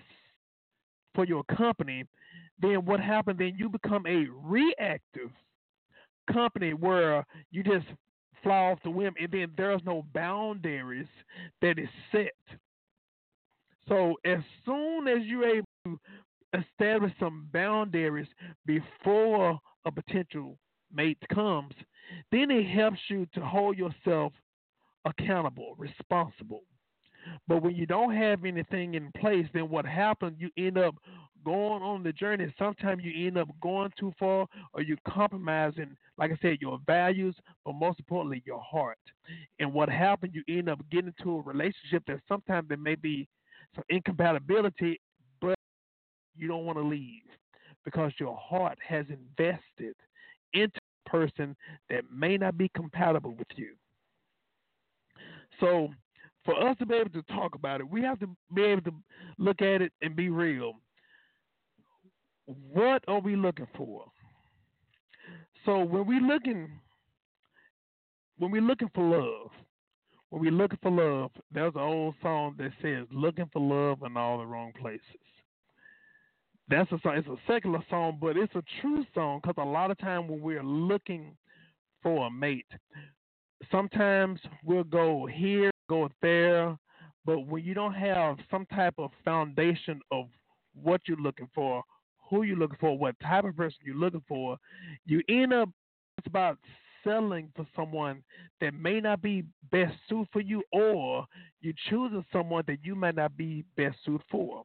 for 1.16 1.26
your 1.26 1.44
company, 1.56 2.06
then 2.62 2.86
what 2.86 3.00
happens? 3.00 3.40
Then 3.40 3.56
you 3.58 3.70
become 3.70 4.06
a 4.06 4.28
reactive 4.44 5.32
company 6.32 6.74
where 6.74 7.26
you 7.52 7.64
just 7.64 7.88
fly 8.44 8.72
off 8.72 8.80
the 8.84 8.90
whim, 8.90 9.14
and 9.20 9.32
then 9.32 9.52
there's 9.58 9.82
no 9.86 10.04
boundaries 10.14 11.08
that 11.62 11.80
is 11.80 11.90
set. 12.12 12.34
So 13.88 14.16
as 14.26 14.40
soon 14.66 15.08
as 15.08 15.20
you're 15.24 15.58
able 15.58 15.68
to 15.86 16.00
establish 16.54 17.14
some 17.20 17.48
boundaries 17.52 18.28
before 18.66 19.60
a 19.86 19.92
potential 19.92 20.58
mate 20.94 21.18
comes, 21.34 21.74
then 22.32 22.52
it 22.52 22.68
helps 22.68 23.00
you 23.10 23.26
to 23.34 23.42
hold 23.42 23.78
yourself 23.78 24.34
accountable, 25.06 25.76
responsible. 25.78 26.64
But 27.48 27.62
when 27.62 27.76
you 27.76 27.86
don't 27.86 28.16
have 28.16 28.46
anything 28.46 28.96
in 28.96 29.12
place, 29.18 29.46
then 29.54 29.70
what 29.70 29.86
happens? 29.86 30.38
You 30.40 30.50
end 30.58 30.78
up 30.78 30.96
going 31.44 31.82
on 31.82 32.04
the 32.04 32.14
journey. 32.14 32.54
Sometimes 32.58 33.04
you 33.04 33.28
end 33.28 33.38
up 33.38 33.48
going 33.62 33.92
too 34.00 34.12
far, 34.20 34.48
or 34.74 34.82
you 34.82 34.98
compromising, 35.08 35.96
like 36.18 36.32
I 36.32 36.38
said, 36.42 36.58
your 36.62 36.80
values, 36.86 37.36
but 37.66 37.74
most 37.74 38.00
importantly, 38.00 38.44
your 38.46 38.62
heart. 38.62 38.98
And 39.60 39.74
what 39.74 39.90
happens? 39.90 40.34
You 40.36 40.44
end 40.48 40.70
up 40.70 40.80
getting 40.92 41.14
into 41.18 41.38
a 41.38 41.42
relationship 41.42 42.04
that 42.08 42.22
sometimes 42.28 42.68
there 42.68 42.78
may 42.78 42.96
be 42.96 43.28
some 43.76 43.84
incompatibility, 43.90 45.00
but 45.40 45.56
you 46.36 46.48
don't 46.48 46.66
want 46.66 46.78
to 46.78 46.84
leave 46.84 47.24
because 47.86 48.12
your 48.20 48.38
heart 48.38 48.78
has 48.88 49.06
invested 49.10 49.96
into 50.54 50.80
a 51.06 51.10
person 51.10 51.56
that 51.90 52.04
may 52.12 52.38
not 52.38 52.58
be 52.58 52.70
compatible 52.76 53.32
with 53.32 53.48
you. 53.56 53.74
So 55.60 55.90
for 56.44 56.60
us 56.68 56.76
to 56.80 56.86
be 56.86 56.96
able 56.96 57.12
to 57.12 57.24
talk 57.24 57.56
about 57.56 57.82
it, 57.82 57.90
we 57.90 58.02
have 58.02 58.20
to 58.20 58.30
be 58.54 58.64
able 58.64 58.82
to 58.84 58.94
look 59.38 59.62
at 59.62 59.82
it 59.82 59.92
and 60.02 60.16
be 60.16 60.30
real. 60.30 60.74
What 62.46 63.04
are 63.08 63.20
we 63.20 63.36
looking 63.36 63.68
for? 63.78 64.06
So 65.66 65.80
when 65.80 66.06
we 66.06 66.20
looking 66.20 66.70
when 68.40 68.50
we 68.50 68.60
looking 68.60 68.90
for 68.96 69.04
love, 69.04 69.52
when 70.32 70.42
we 70.42 70.50
looking 70.50 70.80
for 70.82 70.90
love, 70.90 71.30
there's 71.52 71.76
an 71.76 71.82
old 71.82 72.16
song 72.24 72.56
that 72.58 72.72
says 72.82 73.06
"Looking 73.12 73.50
for 73.54 73.62
love 73.62 74.02
in 74.04 74.18
all 74.18 74.40
the 74.40 74.46
wrong 74.46 74.74
places." 74.82 75.02
That's 76.72 76.90
a 76.94 77.00
song. 77.04 77.18
It's 77.18 77.28
a 77.28 77.36
secular 77.48 77.84
song, 77.90 78.18
but 78.22 78.38
it's 78.38 78.56
a 78.56 78.64
true 78.80 79.06
song 79.14 79.42
because 79.44 79.62
a 79.62 79.70
lot 79.70 79.92
of 79.92 79.98
time 79.98 80.30
when 80.30 80.40
we're 80.40 80.64
looking 80.64 81.36
for 82.02 82.28
a 82.28 82.32
mate, 82.32 82.66
sometimes 83.70 84.40
we'll 84.64 84.86
go 84.86 85.26
here 85.26 85.70
go 85.90 86.10
there. 86.22 86.78
But 87.26 87.46
when 87.46 87.66
you 87.66 87.74
don't 87.74 87.94
have 87.94 88.38
some 88.50 88.66
type 88.68 88.94
of 88.98 89.12
foundation 89.26 90.00
of 90.12 90.28
what 90.74 91.02
you're 91.08 91.18
looking 91.18 91.50
for, 91.54 91.84
who 92.30 92.44
you're 92.44 92.56
looking 92.56 92.78
for, 92.80 92.98
what 92.98 93.20
type 93.20 93.44
of 93.44 93.58
person 93.58 93.78
you're 93.84 93.96
looking 93.96 94.24
for, 94.26 94.56
you 95.06 95.22
end 95.28 95.52
up 95.52 95.70
it's 96.18 96.28
about 96.28 96.58
selling 97.04 97.52
for 97.54 97.68
someone 97.76 98.24
that 98.62 98.74
may 98.74 99.02
not 99.02 99.22
be 99.22 99.44
best 99.72 99.94
suited 100.08 100.28
for 100.32 100.40
you, 100.40 100.64
or 100.72 101.26
you 101.60 101.74
choosing 101.90 102.24
someone 102.32 102.64
that 102.68 102.78
you 102.82 102.96
might 102.96 103.16
not 103.16 103.36
be 103.36 103.66
best 103.76 103.98
suited 104.06 104.22
for. 104.32 104.64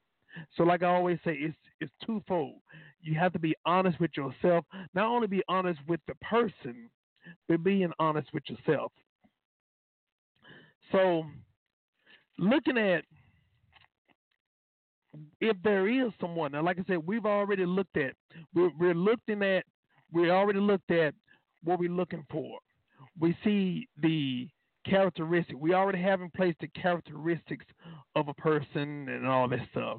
So, 0.56 0.62
like 0.64 0.82
I 0.82 0.86
always 0.86 1.18
say, 1.24 1.36
it's 1.40 1.56
it's 1.80 1.92
twofold. 2.04 2.60
You 3.00 3.18
have 3.18 3.32
to 3.34 3.38
be 3.38 3.54
honest 3.64 4.00
with 4.00 4.10
yourself. 4.16 4.64
Not 4.94 5.06
only 5.06 5.26
be 5.26 5.42
honest 5.48 5.80
with 5.86 6.00
the 6.06 6.14
person, 6.16 6.90
but 7.48 7.62
being 7.62 7.92
honest 7.98 8.28
with 8.32 8.44
yourself. 8.48 8.92
So, 10.92 11.24
looking 12.38 12.78
at 12.78 13.04
if 15.40 15.56
there 15.62 15.88
is 15.88 16.12
someone, 16.20 16.52
now, 16.52 16.62
like 16.62 16.78
I 16.78 16.84
said, 16.86 17.06
we've 17.06 17.26
already 17.26 17.66
looked 17.66 17.96
at, 17.96 18.14
we're, 18.54 18.70
we're 18.78 18.94
looking 18.94 19.42
at, 19.42 19.64
we 20.12 20.30
already 20.30 20.60
looked 20.60 20.90
at 20.90 21.14
what 21.64 21.78
we're 21.78 21.90
looking 21.90 22.24
for. 22.30 22.58
We 23.18 23.36
see 23.42 23.88
the 24.00 24.48
characteristic. 24.86 25.56
We 25.58 25.74
already 25.74 26.00
have 26.02 26.20
in 26.20 26.30
place 26.30 26.54
the 26.60 26.68
characteristics 26.68 27.66
of 28.14 28.28
a 28.28 28.34
person 28.34 29.08
and 29.08 29.26
all 29.26 29.48
that 29.48 29.60
stuff. 29.70 29.98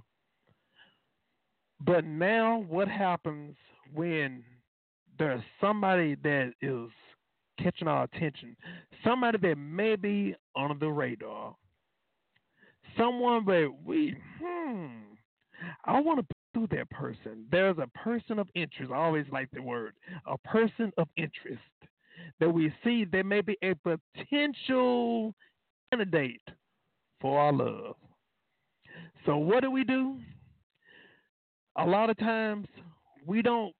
But 1.85 2.05
now, 2.05 2.65
what 2.67 2.87
happens 2.87 3.55
when 3.93 4.43
there's 5.19 5.41
somebody 5.61 6.15
that 6.23 6.53
is 6.61 6.89
catching 7.61 7.87
our 7.87 8.03
attention, 8.03 8.55
somebody 9.03 9.37
that 9.39 9.57
may 9.57 9.95
be 9.95 10.35
under 10.55 10.75
the 10.75 10.89
radar, 10.91 11.55
someone 12.97 13.45
that 13.45 13.71
we, 13.85 14.15
hmm, 14.41 14.87
I 15.85 15.99
want 15.99 16.19
to 16.19 16.35
pursue 16.53 16.67
that 16.75 16.89
person. 16.89 17.45
There's 17.51 17.77
a 17.77 17.87
person 17.97 18.39
of 18.39 18.47
interest. 18.55 18.91
I 18.91 18.95
always 18.95 19.25
like 19.31 19.49
the 19.51 19.61
word, 19.61 19.93
a 20.25 20.37
person 20.39 20.91
of 20.97 21.07
interest 21.15 21.61
that 22.39 22.49
we 22.49 22.73
see 22.83 23.05
that 23.05 23.25
may 23.25 23.41
be 23.41 23.57
a 23.63 23.73
potential 23.75 25.33
candidate 25.91 26.41
for 27.21 27.39
our 27.39 27.53
love. 27.53 27.95
So, 29.25 29.37
what 29.37 29.61
do 29.61 29.71
we 29.71 29.83
do? 29.83 30.17
A 31.77 31.85
lot 31.85 32.09
of 32.09 32.17
times 32.17 32.67
we 33.25 33.41
don't 33.41 33.73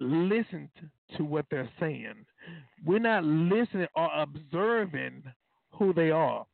listen 0.00 0.70
to 1.16 1.24
what 1.24 1.46
they're 1.50 1.70
saying. 1.78 2.14
We're 2.84 2.98
not 2.98 3.24
listening 3.24 3.86
or 3.94 4.10
observing 4.14 5.22
who 5.72 5.92
they 5.92 6.10
are. 6.10 6.44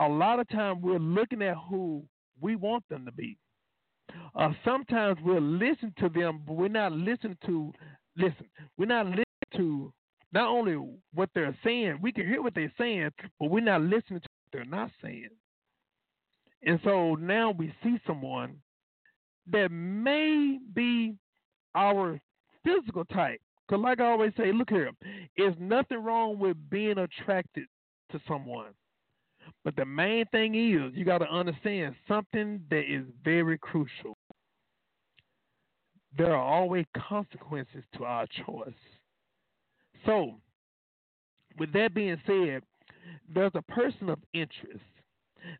A 0.00 0.08
lot 0.08 0.40
of 0.40 0.48
times 0.48 0.80
we're 0.82 0.98
looking 0.98 1.42
at 1.42 1.56
who 1.68 2.02
we 2.40 2.56
want 2.56 2.84
them 2.88 3.04
to 3.04 3.12
be. 3.12 3.36
Uh, 4.34 4.50
sometimes 4.64 5.18
we'll 5.22 5.40
listen 5.40 5.92
to 5.98 6.08
them, 6.08 6.42
but 6.46 6.54
we're 6.54 6.68
not 6.68 6.92
listening 6.92 7.38
to 7.46 7.72
listen. 8.16 8.46
We're 8.76 8.86
not 8.86 9.06
listening 9.06 9.24
to 9.56 9.92
not 10.32 10.48
only 10.48 10.76
what 11.14 11.30
they're 11.34 11.56
saying. 11.62 11.98
We 12.02 12.12
can 12.12 12.26
hear 12.26 12.42
what 12.42 12.54
they're 12.54 12.72
saying, 12.78 13.10
but 13.38 13.50
we're 13.50 13.60
not 13.60 13.82
listening 13.82 14.20
to 14.20 14.28
what 14.28 14.52
they're 14.52 14.64
not 14.64 14.90
saying. 15.02 15.28
And 16.62 16.80
so 16.84 17.14
now 17.14 17.52
we 17.52 17.72
see 17.82 17.98
someone 18.06 18.56
that 19.50 19.70
may 19.70 20.58
be 20.74 21.16
our 21.74 22.20
physical 22.64 23.04
type. 23.06 23.40
Because, 23.66 23.82
like 23.82 24.00
I 24.00 24.10
always 24.10 24.32
say, 24.36 24.52
look 24.52 24.70
here, 24.70 24.90
there's 25.36 25.54
nothing 25.60 26.02
wrong 26.02 26.38
with 26.38 26.56
being 26.70 26.98
attracted 26.98 27.66
to 28.12 28.20
someone. 28.26 28.72
But 29.64 29.76
the 29.76 29.84
main 29.84 30.26
thing 30.26 30.54
is, 30.54 30.92
you 30.94 31.04
got 31.04 31.18
to 31.18 31.30
understand 31.30 31.94
something 32.08 32.60
that 32.70 32.92
is 32.92 33.04
very 33.24 33.58
crucial. 33.58 34.16
There 36.16 36.34
are 36.34 36.42
always 36.42 36.86
consequences 36.96 37.84
to 37.96 38.04
our 38.04 38.26
choice. 38.44 38.72
So, 40.04 40.34
with 41.58 41.72
that 41.72 41.94
being 41.94 42.20
said, 42.26 42.62
there's 43.32 43.52
a 43.54 43.62
person 43.62 44.08
of 44.08 44.18
interest. 44.34 44.80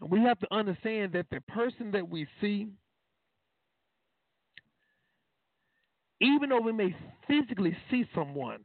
And 0.00 0.10
we 0.10 0.20
have 0.20 0.38
to 0.40 0.54
understand 0.54 1.12
that 1.12 1.26
the 1.30 1.40
person 1.42 1.90
that 1.92 2.08
we 2.08 2.26
see, 2.40 2.68
even 6.20 6.50
though 6.50 6.60
we 6.60 6.72
may 6.72 6.94
physically 7.26 7.76
see 7.90 8.04
someone, 8.14 8.60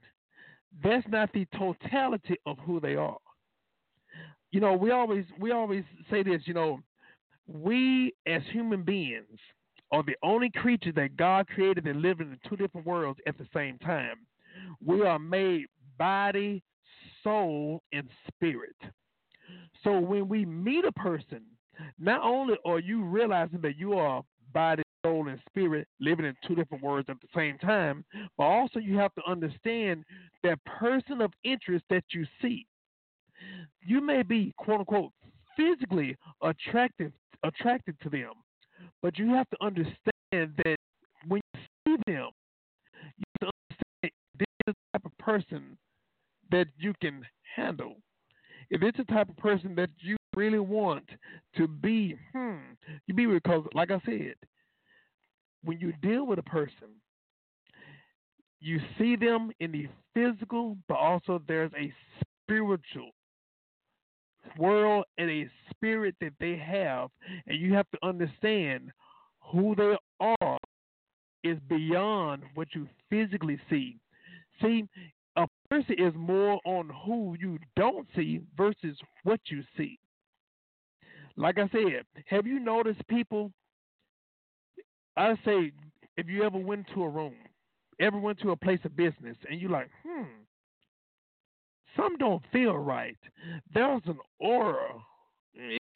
that's 0.84 1.08
not 1.08 1.32
the 1.34 1.46
totality 1.58 2.36
of 2.46 2.58
who 2.60 2.80
they 2.80 2.96
are. 2.96 3.18
You 4.52 4.60
know, 4.62 4.74
we 4.74 4.92
always 4.92 5.26
we 5.40 5.52
always 5.52 5.84
say 6.10 6.24
this, 6.24 6.42
you 6.46 6.54
know, 6.54 6.80
we 7.48 8.14
as 8.26 8.42
human 8.52 8.84
beings 8.84 9.40
are 9.92 10.04
the 10.04 10.16
only 10.24 10.50
creature 10.50 10.92
that 10.94 11.16
God 11.18 11.48
created 11.48 11.86
that 11.86 11.96
live 11.96 12.20
in 12.20 12.38
two 12.48 12.56
different 12.56 12.88
worlds 12.88 13.20
at 13.28 13.38
the 13.38 13.48
same 13.54 13.78
time. 13.80 14.16
We 14.84 15.02
are 15.04 15.20
made 15.20 15.66
body, 15.98 16.64
soul, 17.24 17.82
and 17.94 18.08
spirit. 18.28 18.76
So 19.84 20.00
when 20.00 20.28
we 20.28 20.46
meet 20.46 20.86
a 20.86 20.92
person, 20.94 21.42
not 22.00 22.22
only 22.24 22.56
are 22.66 22.80
you 22.80 23.04
realizing 23.04 23.62
that 23.62 23.78
you 23.78 23.94
are 23.94 24.24
body, 24.54 24.84
soul, 25.06 25.28
and 25.28 25.40
spirit 25.48 25.88
living 26.00 26.26
in 26.26 26.36
two 26.48 26.56
different 26.56 26.84
worlds 26.84 27.10
at 27.10 27.22
the 27.22 27.28
same 27.36 27.58
time, 27.60 28.04
but 28.38 28.44
also 28.44 28.80
you 28.80 28.98
have 28.98 29.14
to 29.14 29.22
understand 29.28 30.04
that 30.44 30.64
person 30.66 31.22
of 31.22 31.32
interest 31.44 31.86
that 31.90 32.04
you 32.12 32.26
see. 32.42 32.66
You 33.82 34.02
may 34.02 34.24
be 34.24 34.54
quote 34.58 34.80
unquote 34.80 35.12
physically 35.56 36.18
attractive 36.42 37.12
attracted 37.44 37.96
to 38.02 38.10
them, 38.10 38.32
but 39.02 39.18
you 39.20 39.30
have 39.30 39.48
to 39.52 39.58
understand 39.62 39.96
that 40.32 40.76
when 41.28 41.42
you 41.54 41.60
see 41.86 41.96
them, 42.08 42.30
you 43.18 43.26
have 43.42 43.42
to 43.42 43.52
understand 43.70 44.12
this 44.40 44.48
is 44.68 44.74
the 44.74 44.74
type 44.94 45.06
of 45.06 45.18
person 45.20 45.78
that 46.52 46.68
you 46.78 46.94
can 47.02 47.24
handle. 47.56 47.96
If 48.72 48.82
it's 48.82 48.98
the 48.98 49.04
type 49.06 49.30
of 49.30 49.38
person 49.38 49.76
that 49.76 49.92
you 50.00 50.16
really 50.36 50.60
want 50.60 51.08
to 51.58 51.68
be, 51.68 52.18
hmm, 52.34 52.56
you 53.06 53.14
be 53.14 53.28
because, 53.28 53.64
like 53.76 53.92
I 53.92 54.02
said, 54.06 54.34
when 55.66 55.80
you 55.80 55.94
deal 56.02 56.26
with 56.26 56.40
a 56.40 56.44
person, 56.44 56.88
you 58.60 58.80
see 58.98 59.16
them 59.16 59.52
in 59.60 59.72
the 59.72 59.88
physical, 60.14 60.78
but 60.88 60.96
also 60.96 61.42
there's 61.48 61.72
a 61.78 61.94
spiritual 62.46 63.12
world 64.58 65.06
and 65.18 65.30
a 65.30 65.50
spirit 65.72 66.16
that 66.22 66.34
they 66.40 66.56
have, 66.56 67.10
and 67.48 67.60
you 67.60 67.74
have 67.74 67.90
to 67.92 68.08
understand 68.08 68.92
who 69.52 69.76
they 69.76 69.96
are 70.20 70.58
is 71.44 71.58
beyond 71.70 72.44
what 72.56 72.68
you 72.74 72.88
physically 73.10 73.60
see. 73.70 73.98
See, 74.62 74.86
a 75.36 75.48
person 75.70 75.96
is 75.98 76.14
more 76.16 76.60
on 76.66 76.90
who 77.06 77.36
you 77.40 77.60
don't 77.76 78.08
see 78.16 78.42
versus 78.58 78.98
what 79.24 79.40
you 79.48 79.64
see. 79.78 80.00
Like 81.38 81.60
I 81.60 81.68
said, 81.70 82.06
have 82.28 82.48
you 82.48 82.60
noticed 82.60 83.06
people? 83.08 83.52
I 85.18 85.36
say, 85.46 85.72
if 86.18 86.28
you 86.28 86.44
ever 86.44 86.58
went 86.58 86.88
to 86.94 87.04
a 87.04 87.10
room, 87.10 87.36
ever 88.00 88.20
went 88.20 88.40
to 88.40 88.52
a 88.52 88.56
place 88.56 88.80
of 88.84 88.96
business, 88.96 89.38
and 89.50 89.60
you're 89.60 89.72
like, 89.72 89.90
hmm, 90.06 90.24
some 91.96 92.18
don't 92.18 92.44
feel 92.52 92.78
right. 92.78 93.18
There's 93.74 94.02
an 94.06 94.20
aura. 94.40 94.96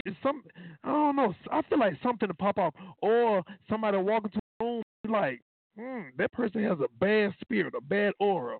It's 0.05 0.15
some 0.23 0.43
I 0.83 0.87
don't 0.89 1.15
know. 1.17 1.35
I 1.51 1.61
feel 1.63 1.79
like 1.79 1.93
something 2.01 2.27
to 2.27 2.33
pop 2.33 2.57
off, 2.57 2.73
or 3.01 3.43
somebody 3.69 3.97
walk 3.97 4.23
into 4.23 4.39
a 4.61 4.63
room 4.63 4.83
like, 5.09 5.41
hmm, 5.77 6.01
that 6.17 6.31
person 6.31 6.63
has 6.63 6.79
a 6.79 6.87
bad 6.99 7.33
spirit, 7.41 7.73
a 7.77 7.81
bad 7.81 8.13
aura. 8.19 8.57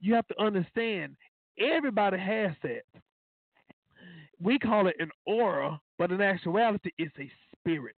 You 0.00 0.14
have 0.14 0.26
to 0.28 0.40
understand, 0.40 1.16
everybody 1.58 2.18
has 2.18 2.52
that. 2.62 2.82
We 4.40 4.58
call 4.60 4.86
it 4.86 4.94
an 5.00 5.10
aura, 5.26 5.80
but 5.98 6.12
in 6.12 6.20
actuality, 6.20 6.90
it's 6.98 7.14
a 7.18 7.28
spirit. 7.56 7.96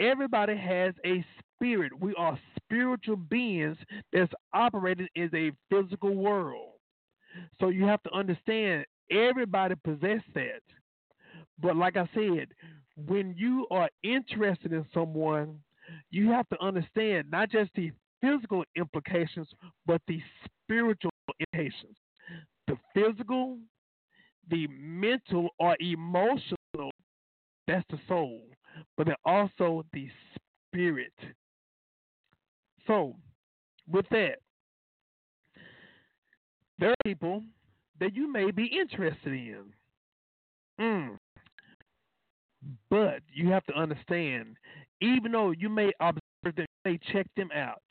Everybody 0.00 0.56
has 0.56 0.94
a 1.04 1.24
spirit. 1.54 1.92
We 2.00 2.14
are 2.16 2.38
spiritual 2.56 3.16
beings 3.16 3.76
that's 4.12 4.32
operating 4.52 5.08
in 5.14 5.30
a 5.34 5.50
physical 5.70 6.14
world. 6.14 6.72
So 7.60 7.68
you 7.68 7.84
have 7.84 8.02
to 8.04 8.12
understand 8.12 8.84
everybody 9.10 9.74
possesses 9.84 10.22
that. 10.34 10.62
But 11.60 11.76
like 11.76 11.96
I 11.96 12.08
said, 12.14 12.48
when 13.06 13.34
you 13.36 13.66
are 13.70 13.88
interested 14.02 14.72
in 14.72 14.84
someone, 14.92 15.58
you 16.10 16.30
have 16.30 16.48
to 16.50 16.62
understand 16.62 17.30
not 17.30 17.50
just 17.50 17.70
the 17.74 17.92
physical 18.20 18.64
implications, 18.76 19.48
but 19.86 20.00
the 20.06 20.20
spiritual 20.44 21.10
implications. 21.40 21.96
The 22.66 22.76
physical, 22.94 23.58
the 24.50 24.66
mental 24.68 25.48
or 25.58 25.76
emotional, 25.80 26.92
that's 27.66 27.84
the 27.90 27.98
soul, 28.08 28.42
but 28.96 29.06
then 29.06 29.16
also 29.24 29.84
the 29.92 30.08
spirit. 30.72 31.12
So, 32.86 33.16
with 33.90 34.06
that, 34.10 34.38
there 36.78 36.90
are 36.90 36.94
people 37.04 37.42
that 38.00 38.14
you 38.14 38.30
may 38.30 38.50
be 38.50 38.66
interested 38.66 39.32
in. 39.32 39.64
Mm. 40.80 41.18
But 42.90 43.20
you 43.32 43.50
have 43.50 43.64
to 43.66 43.74
understand, 43.74 44.56
even 45.00 45.32
though 45.32 45.50
you 45.50 45.68
may 45.68 45.92
observe 46.00 46.56
them, 46.56 46.66
you 46.84 46.92
may 46.92 46.98
check 47.12 47.26
them 47.36 47.50
out, 47.54 47.82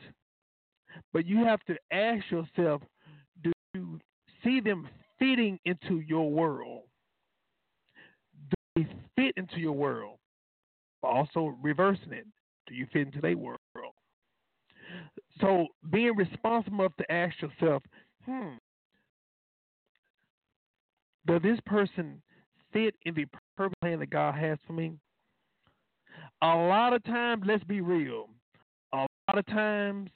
but 1.14 1.26
you 1.26 1.44
have 1.46 1.60
to 1.66 1.76
ask 1.92 2.24
yourself, 2.32 2.82
do 3.44 3.52
you 3.74 4.00
see 4.44 4.60
them 4.60 4.88
fitting 5.20 5.60
into 5.66 6.00
your 6.00 6.30
world? 6.30 6.84
Do 8.50 8.56
they 8.76 8.88
fit 9.16 9.34
into 9.38 9.60
your 9.60 9.74
world? 9.74 10.18
Also 11.04 11.56
reversing 11.62 12.14
it. 12.14 12.26
Do 12.68 12.74
you 12.74 12.88
fit 12.92 13.08
into 13.08 13.22
their 13.22 13.38
world? 13.38 13.60
So 15.40 15.68
being 15.92 16.16
responsible 16.16 16.80
enough 16.80 16.96
to 16.98 17.12
ask 17.12 17.36
yourself, 17.42 17.84
hmm, 18.26 18.56
does 21.26 21.42
this 21.42 21.60
person 21.66 22.22
fit 22.74 22.96
in 23.06 23.14
the 23.14 23.26
perfect 23.56 23.80
plan 23.82 24.00
that 24.00 24.10
God 24.10 24.36
has 24.36 24.58
for 24.66 24.74
me? 24.74 24.94
A 26.42 26.48
lot 26.48 26.94
of 26.94 27.04
times, 27.04 27.44
let's 27.46 27.64
be 27.64 27.82
real. 27.82 28.30
A 28.94 28.98
lot 28.98 29.38
of 29.38 29.46
times, 29.48 30.10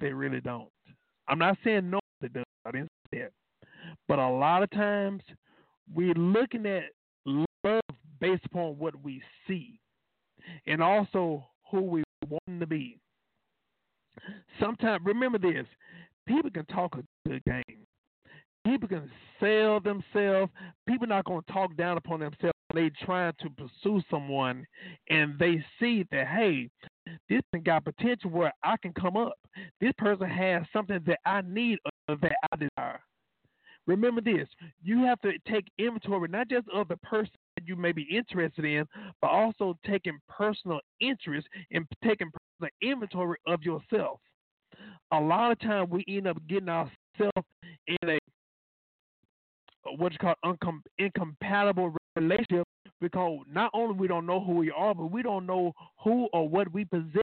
they 0.00 0.12
really 0.12 0.40
don't. 0.40 0.68
I'm 1.28 1.38
not 1.38 1.56
saying 1.64 1.88
no, 1.88 2.00
they 2.20 2.28
don't. 2.28 2.46
I 2.66 2.70
didn't 2.72 2.90
say 3.12 3.20
that. 3.20 3.32
But 4.08 4.18
a 4.18 4.28
lot 4.28 4.62
of 4.62 4.70
times, 4.70 5.22
we're 5.94 6.14
looking 6.14 6.66
at 6.66 6.84
love 7.24 7.80
based 8.22 8.46
upon 8.46 8.78
what 8.78 8.94
we 9.02 9.20
see 9.46 9.80
and 10.66 10.80
also 10.80 11.44
who 11.70 11.82
we 11.82 12.02
want 12.28 12.60
to 12.60 12.66
be. 12.66 12.98
Sometimes, 14.60 15.04
remember 15.04 15.38
this 15.38 15.66
people 16.26 16.50
can 16.50 16.64
talk 16.66 16.96
a 16.96 17.28
good 17.28 17.42
game. 17.44 17.84
People 18.64 18.88
can 18.88 19.10
sell 19.40 19.80
themselves. 19.80 20.52
People 20.86 21.08
not 21.08 21.24
going 21.24 21.42
to 21.42 21.52
talk 21.52 21.76
down 21.76 21.96
upon 21.96 22.20
themselves. 22.20 22.52
They 22.72 22.90
trying 23.04 23.32
to 23.40 23.50
pursue 23.50 24.00
someone, 24.08 24.64
and 25.10 25.36
they 25.38 25.62
see 25.80 26.06
that 26.10 26.28
hey, 26.28 26.70
this 27.28 27.42
got 27.64 27.84
potential 27.84 28.30
where 28.30 28.52
I 28.62 28.76
can 28.80 28.92
come 28.94 29.16
up. 29.16 29.34
This 29.80 29.92
person 29.98 30.28
has 30.28 30.62
something 30.72 31.00
that 31.06 31.18
I 31.26 31.42
need 31.42 31.78
or 32.08 32.16
that 32.16 32.32
I 32.52 32.56
desire. 32.56 33.00
Remember 33.86 34.20
this: 34.20 34.46
you 34.82 35.04
have 35.04 35.20
to 35.22 35.32
take 35.48 35.66
inventory 35.78 36.28
not 36.28 36.48
just 36.48 36.68
of 36.72 36.86
the 36.88 36.96
person 36.98 37.32
you 37.64 37.76
may 37.76 37.92
be 37.92 38.06
interested 38.10 38.64
in, 38.64 38.86
but 39.20 39.30
also 39.30 39.78
taking 39.86 40.18
personal 40.28 40.80
interest 41.00 41.46
in 41.70 41.86
taking 42.04 42.30
personal 42.30 42.70
inventory 42.82 43.38
of 43.46 43.62
yourself. 43.62 44.20
A 45.12 45.20
lot 45.20 45.52
of 45.52 45.60
times 45.60 45.90
we 45.90 46.04
end 46.08 46.26
up 46.26 46.38
getting 46.48 46.68
ourselves 46.68 47.46
in 47.86 48.08
a 48.08 48.18
what 49.96 50.12
you 50.12 50.18
call 50.18 50.34
uncom- 50.44 50.82
incompatible 50.98 51.94
relationship 52.16 52.66
because 53.00 53.40
not 53.50 53.70
only 53.74 53.94
we 53.96 54.06
don't 54.06 54.26
know 54.26 54.40
who 54.40 54.52
we 54.52 54.70
are, 54.70 54.94
but 54.94 55.10
we 55.10 55.22
don't 55.22 55.44
know 55.44 55.72
who 56.02 56.28
or 56.32 56.48
what 56.48 56.72
we 56.72 56.84
possess. 56.84 57.22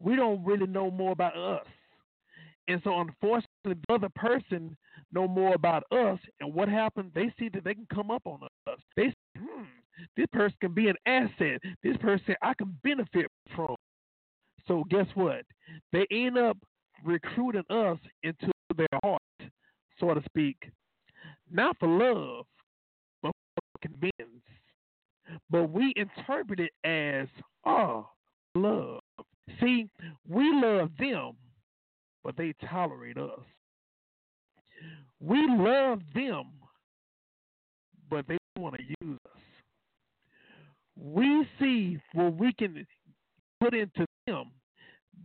We 0.00 0.16
don't 0.16 0.44
really 0.44 0.66
know 0.66 0.90
more 0.90 1.12
about 1.12 1.36
us. 1.36 1.66
And 2.68 2.80
so 2.84 3.00
unfortunately 3.00 3.46
the 3.64 3.94
other 3.94 4.08
person 4.14 4.76
know 5.12 5.28
more 5.28 5.54
about 5.54 5.84
us 5.92 6.18
and 6.40 6.52
what 6.52 6.68
happened, 6.68 7.12
they 7.14 7.32
see 7.38 7.48
that 7.50 7.64
they 7.64 7.74
can 7.74 7.86
come 7.92 8.10
up 8.10 8.22
on 8.24 8.40
us. 8.66 8.78
They 8.96 9.14
hmm, 9.36 9.64
this 10.16 10.26
person 10.32 10.56
can 10.60 10.74
be 10.74 10.88
an 10.88 10.96
asset. 11.06 11.60
This 11.82 11.96
person 11.98 12.34
I 12.42 12.54
can 12.54 12.76
benefit 12.82 13.26
from. 13.54 13.76
So 14.66 14.84
guess 14.90 15.06
what? 15.14 15.42
They 15.92 16.06
end 16.10 16.38
up 16.38 16.56
recruiting 17.04 17.64
us 17.68 17.98
into 18.22 18.50
their 18.76 18.86
heart, 19.02 19.20
so 19.98 20.14
to 20.14 20.22
speak. 20.24 20.56
Not 21.50 21.76
for 21.78 21.88
love, 21.88 22.46
but 23.22 23.32
for 23.54 23.88
convenience. 23.88 24.44
But 25.50 25.70
we 25.70 25.92
interpret 25.96 26.60
it 26.60 26.72
as, 26.84 27.28
oh, 27.66 28.08
love. 28.54 29.00
See, 29.60 29.88
we 30.28 30.52
love 30.54 30.90
them, 30.98 31.32
but 32.24 32.36
they 32.36 32.54
tolerate 32.68 33.18
us. 33.18 33.40
We 35.22 35.46
love 35.48 36.00
them, 36.14 36.46
but 38.10 38.26
they 38.26 38.38
want 38.58 38.74
to 38.76 38.82
use 39.00 39.18
us. 39.34 39.40
We 40.96 41.46
see 41.60 41.98
what 42.12 42.34
we 42.34 42.52
can 42.52 42.84
put 43.60 43.72
into 43.72 44.04
them, 44.26 44.50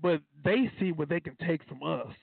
but 0.01 0.21
they 0.45 0.71
see 0.79 0.91
what 0.91 1.09
they 1.09 1.19
can 1.19 1.35
take 1.45 1.63
from 1.67 1.81
us. 1.81 2.13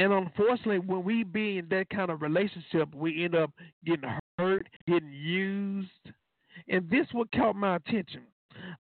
And 0.00 0.12
unfortunately, 0.12 0.80
when 0.80 1.04
we 1.04 1.22
be 1.22 1.58
in 1.58 1.68
that 1.68 1.88
kind 1.88 2.10
of 2.10 2.20
relationship, 2.20 2.92
we 2.92 3.24
end 3.24 3.36
up 3.36 3.50
getting 3.86 4.10
hurt, 4.38 4.68
getting 4.88 5.12
used. 5.12 5.88
And 6.68 6.90
this 6.90 7.06
what 7.12 7.30
caught 7.32 7.54
my 7.54 7.76
attention. 7.76 8.22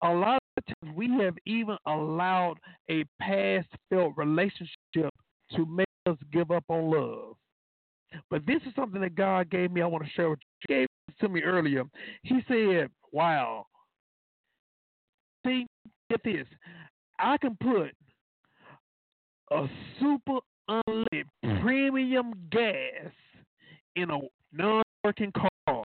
A 0.04 0.10
lot 0.10 0.42
of 0.58 0.66
times 0.66 0.96
we 0.96 1.10
have 1.22 1.36
even 1.46 1.78
allowed 1.86 2.56
a 2.90 3.04
past 3.20 3.68
felt 3.90 4.14
relationship 4.16 4.70
to 4.96 5.66
make 5.66 5.86
us 6.08 6.18
give 6.32 6.52
up 6.52 6.64
on 6.68 6.92
love. 6.92 7.36
But 8.30 8.46
this 8.46 8.62
is 8.68 8.74
something 8.76 9.02
that 9.02 9.16
God 9.16 9.50
gave 9.50 9.72
me. 9.72 9.82
I 9.82 9.86
want 9.86 10.04
to 10.04 10.10
share 10.12 10.30
with 10.30 10.40
you. 10.40 10.48
He 10.68 10.74
gave 10.74 10.88
it 11.08 11.20
to 11.22 11.30
me 11.30 11.42
earlier. 11.42 11.84
He 12.24 12.40
said, 12.48 12.90
Wow. 13.12 13.68
See, 15.46 15.66
get 16.10 16.24
this. 16.24 16.46
I 17.20 17.38
can 17.38 17.58
put 17.62 17.92
a 19.52 19.68
super 20.00 20.40
unleaded 20.70 21.26
premium 21.62 22.34
gas 22.52 23.12
in 23.96 24.10
a 24.10 24.20
non 24.54 24.84
working 25.04 25.32
car 25.32 25.84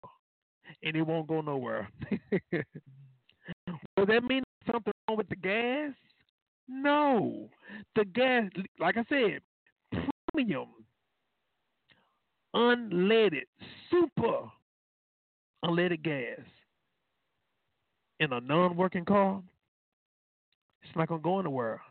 and 0.83 0.95
it 0.95 1.01
won't 1.01 1.27
go 1.27 1.41
nowhere. 1.41 1.89
Does 2.51 4.07
that 4.07 4.23
mean 4.23 4.43
something 4.71 4.93
wrong 5.07 5.17
with 5.17 5.29
the 5.29 5.35
gas? 5.35 5.93
No. 6.67 7.49
The 7.95 8.05
gas, 8.05 8.49
like 8.79 8.97
I 8.97 9.05
said, 9.09 9.41
premium, 10.35 10.67
unleaded, 12.53 13.45
super 13.89 14.51
unleaded 15.63 16.03
gas 16.03 16.45
in 18.19 18.33
a 18.33 18.41
non 18.41 18.75
working 18.75 19.05
car, 19.05 19.41
it's 20.83 20.95
not 20.95 21.07
going 21.07 21.21
to 21.21 21.23
go 21.23 21.39
anywhere. 21.39 21.81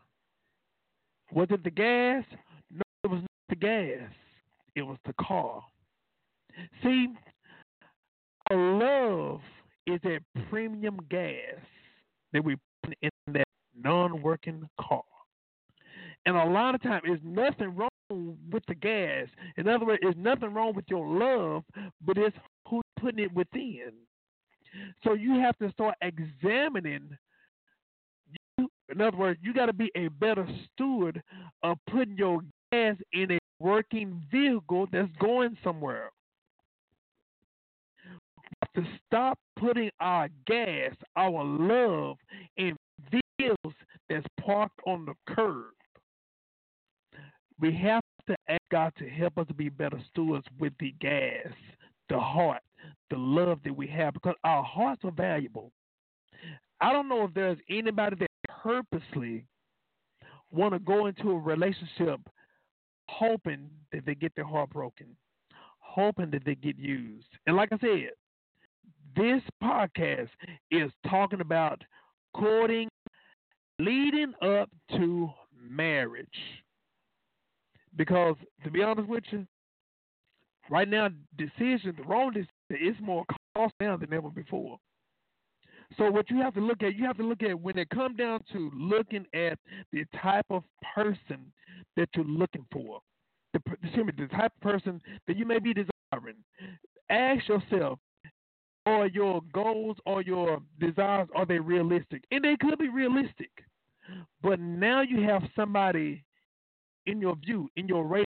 Was 1.33 1.47
it 1.49 1.63
the 1.63 1.71
gas? 1.71 2.23
No, 2.71 2.81
it 3.03 3.07
was 3.07 3.21
not 3.21 3.29
the 3.49 3.55
gas. 3.55 4.11
It 4.75 4.83
was 4.83 4.97
the 5.05 5.13
car. 5.19 5.63
See, 6.83 7.07
love 8.51 9.41
is 9.87 9.99
that 10.03 10.19
premium 10.49 10.99
gas 11.09 11.59
that 12.31 12.43
we 12.43 12.57
put 12.83 12.95
in 13.01 13.09
that 13.33 13.47
non 13.75 14.21
working 14.21 14.69
car. 14.79 15.03
And 16.25 16.35
a 16.35 16.45
lot 16.45 16.75
of 16.75 16.81
times, 16.81 17.03
there's 17.05 17.19
nothing 17.23 17.75
wrong 17.75 17.89
with 18.51 18.63
the 18.67 18.75
gas. 18.75 19.27
In 19.57 19.67
other 19.67 19.85
words, 19.85 19.99
there's 20.01 20.15
nothing 20.17 20.53
wrong 20.53 20.73
with 20.75 20.85
your 20.89 21.07
love, 21.07 21.63
but 22.05 22.17
it's 22.17 22.35
who's 22.67 22.83
putting 22.99 23.23
it 23.23 23.33
within. 23.33 23.91
So 25.03 25.13
you 25.13 25.39
have 25.39 25.57
to 25.59 25.71
start 25.71 25.95
examining. 26.01 27.17
You, 28.57 28.69
in 28.89 29.01
other 29.01 29.17
words, 29.17 29.39
you 29.43 29.53
got 29.53 29.67
to 29.67 29.73
be 29.73 29.91
a 29.95 30.07
better 30.07 30.47
steward 30.73 31.21
of 31.63 31.77
putting 31.89 32.17
your 32.17 32.41
gas 32.71 32.95
in 33.13 33.31
a 33.31 33.39
working 33.59 34.21
vehicle 34.31 34.87
that's 34.91 35.11
going 35.19 35.57
somewhere. 35.63 36.11
to 38.75 38.83
stop 39.05 39.39
putting 39.57 39.89
our 39.99 40.29
gas, 40.47 40.93
our 41.15 41.43
love, 41.43 42.17
in 42.57 42.75
vehicles 43.11 43.73
that's 44.09 44.25
parked 44.39 44.79
on 44.85 45.05
the 45.05 45.13
curb. 45.33 45.65
We 47.59 47.73
have 47.77 48.01
to 48.27 48.35
ask 48.49 48.61
God 48.71 48.93
to 48.97 49.09
help 49.09 49.37
us 49.37 49.47
to 49.47 49.53
be 49.53 49.69
better 49.69 49.99
stewards 50.09 50.45
with 50.59 50.73
the 50.79 50.93
gas, 50.99 51.47
the 52.09 52.19
heart, 52.19 52.61
the 53.09 53.17
love 53.17 53.59
that 53.63 53.75
we 53.75 53.87
have, 53.87 54.13
because 54.13 54.35
our 54.43 54.63
hearts 54.63 55.01
are 55.03 55.11
valuable. 55.11 55.71
I 56.81 56.91
don't 56.91 57.07
know 57.07 57.23
if 57.23 57.33
there's 57.33 57.57
anybody 57.69 58.17
that 58.19 58.27
purposely 58.49 59.45
want 60.51 60.73
to 60.73 60.79
go 60.79 61.07
into 61.07 61.31
a 61.31 61.39
relationship 61.39 62.19
hoping 63.07 63.69
that 63.91 64.05
they 64.05 64.15
get 64.15 64.35
their 64.35 64.45
heart 64.45 64.69
broken, 64.71 65.07
hoping 65.79 66.31
that 66.31 66.43
they 66.45 66.55
get 66.55 66.77
used. 66.77 67.27
And 67.47 67.55
like 67.55 67.69
I 67.71 67.77
said, 67.77 68.09
this 69.15 69.41
podcast 69.63 70.29
is 70.71 70.91
talking 71.07 71.41
about 71.41 71.81
courting 72.33 72.89
leading 73.79 74.33
up 74.41 74.69
to 74.91 75.29
marriage. 75.61 76.27
Because 77.95 78.35
to 78.63 78.71
be 78.71 78.81
honest 78.81 79.07
with 79.07 79.23
you, 79.31 79.45
right 80.69 80.87
now 80.87 81.09
decision, 81.37 81.95
the 81.97 82.03
wrong 82.05 82.31
decision 82.31 82.49
is 82.69 82.95
more 83.01 83.23
cost 83.55 83.73
now 83.79 83.97
than 83.97 84.13
ever 84.13 84.29
before. 84.29 84.77
So 85.97 86.09
what 86.11 86.29
you 86.29 86.37
have 86.41 86.53
to 86.55 86.61
look 86.61 86.83
at, 86.83 86.95
you 86.95 87.05
have 87.05 87.17
to 87.17 87.23
look 87.23 87.43
at 87.43 87.59
when 87.59 87.77
it 87.77 87.89
comes 87.89 88.17
down 88.17 88.41
to 88.51 88.71
looking 88.75 89.25
at 89.33 89.57
the 89.91 90.03
type 90.21 90.45
of 90.49 90.63
person 90.95 91.51
that 91.95 92.09
you're 92.15 92.25
looking 92.25 92.65
for, 92.71 92.99
the, 93.53 93.61
excuse 93.83 94.05
me, 94.05 94.11
the 94.17 94.27
type 94.27 94.51
of 94.55 94.61
person 94.61 94.99
that 95.27 95.37
you 95.37 95.45
may 95.45 95.59
be 95.59 95.73
desiring. 95.73 96.35
Ask 97.09 97.47
yourself, 97.47 97.99
are 98.87 99.07
your 99.07 99.41
goals 99.53 99.97
or 100.05 100.21
your 100.21 100.59
desires 100.79 101.27
are 101.35 101.45
they 101.45 101.59
realistic? 101.59 102.23
And 102.31 102.43
they 102.43 102.57
could 102.59 102.77
be 102.77 102.89
realistic, 102.89 103.51
but 104.41 104.59
now 104.59 105.01
you 105.01 105.21
have 105.21 105.43
somebody 105.55 106.24
in 107.05 107.21
your 107.21 107.35
view, 107.35 107.69
in 107.75 107.87
your 107.87 108.05
radar. 108.05 108.25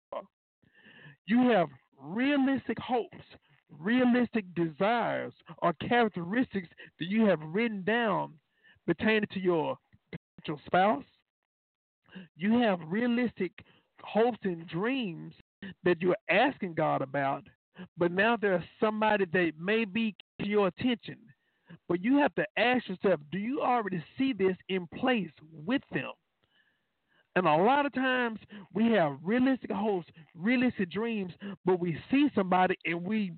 You 1.25 1.49
have 1.49 1.69
realistic 1.97 2.77
hopes, 2.79 3.17
realistic 3.79 4.45
desires, 4.55 5.33
or 5.59 5.73
characteristics 5.73 6.67
that 6.99 7.07
you 7.07 7.25
have 7.25 7.39
written 7.41 7.83
down 7.83 8.33
pertaining 8.85 9.27
to 9.33 9.39
your 9.39 9.77
potential 10.11 10.61
spouse. 10.65 11.05
You 12.35 12.59
have 12.59 12.79
realistic 12.87 13.51
hopes 14.03 14.39
and 14.43 14.67
dreams 14.67 15.33
that 15.83 16.01
you're 16.01 16.17
asking 16.29 16.73
God 16.73 17.01
about, 17.01 17.43
but 17.97 18.11
now 18.11 18.35
there's 18.35 18.63
somebody 18.79 19.25
that 19.31 19.51
may 19.59 19.85
be 19.85 20.15
to 20.41 20.47
your 20.47 20.67
attention. 20.67 21.17
But 21.87 22.03
you 22.03 22.17
have 22.17 22.35
to 22.35 22.45
ask 22.57 22.87
yourself, 22.89 23.21
do 23.31 23.37
you 23.37 23.61
already 23.61 24.03
see 24.17 24.33
this 24.33 24.57
in 24.67 24.87
place 24.87 25.31
with 25.53 25.81
them? 25.93 26.11
And 27.35 27.47
a 27.47 27.55
lot 27.55 27.85
of 27.85 27.93
times 27.93 28.39
we 28.73 28.91
have 28.91 29.17
realistic 29.23 29.71
hopes, 29.71 30.07
realistic 30.35 30.91
dreams, 30.91 31.31
but 31.65 31.79
we 31.79 31.97
see 32.09 32.29
somebody 32.35 32.75
and 32.85 33.01
we 33.03 33.33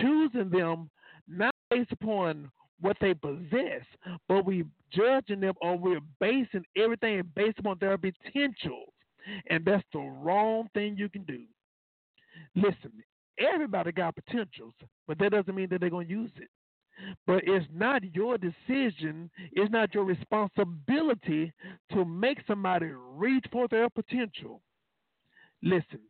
choosing 0.00 0.50
them 0.50 0.90
not 1.26 1.54
based 1.70 1.92
upon 1.92 2.50
what 2.80 2.96
they 3.00 3.14
possess, 3.14 3.84
but 4.28 4.44
we 4.44 4.64
judging 4.92 5.40
them 5.40 5.54
or 5.62 5.78
we're 5.78 6.00
basing 6.20 6.64
everything 6.76 7.22
based 7.34 7.58
upon 7.58 7.78
their 7.80 7.96
potentials. 7.96 8.92
And 9.48 9.64
that's 9.64 9.84
the 9.92 10.00
wrong 10.00 10.68
thing 10.74 10.96
you 10.98 11.08
can 11.08 11.22
do. 11.22 11.42
Listen, 12.56 12.92
everybody 13.38 13.92
got 13.92 14.16
potentials, 14.16 14.74
but 15.06 15.18
that 15.18 15.30
doesn't 15.30 15.54
mean 15.54 15.68
that 15.70 15.80
they're 15.80 15.90
going 15.90 16.08
to 16.08 16.12
use 16.12 16.32
it. 16.36 16.48
But 17.26 17.42
it's 17.44 17.66
not 17.72 18.02
your 18.14 18.38
decision, 18.38 19.30
it's 19.52 19.72
not 19.72 19.94
your 19.94 20.04
responsibility 20.04 21.52
to 21.92 22.04
make 22.04 22.38
somebody 22.46 22.90
reach 22.94 23.44
for 23.50 23.68
their 23.68 23.88
potential. 23.90 24.60
Listen, 25.62 26.00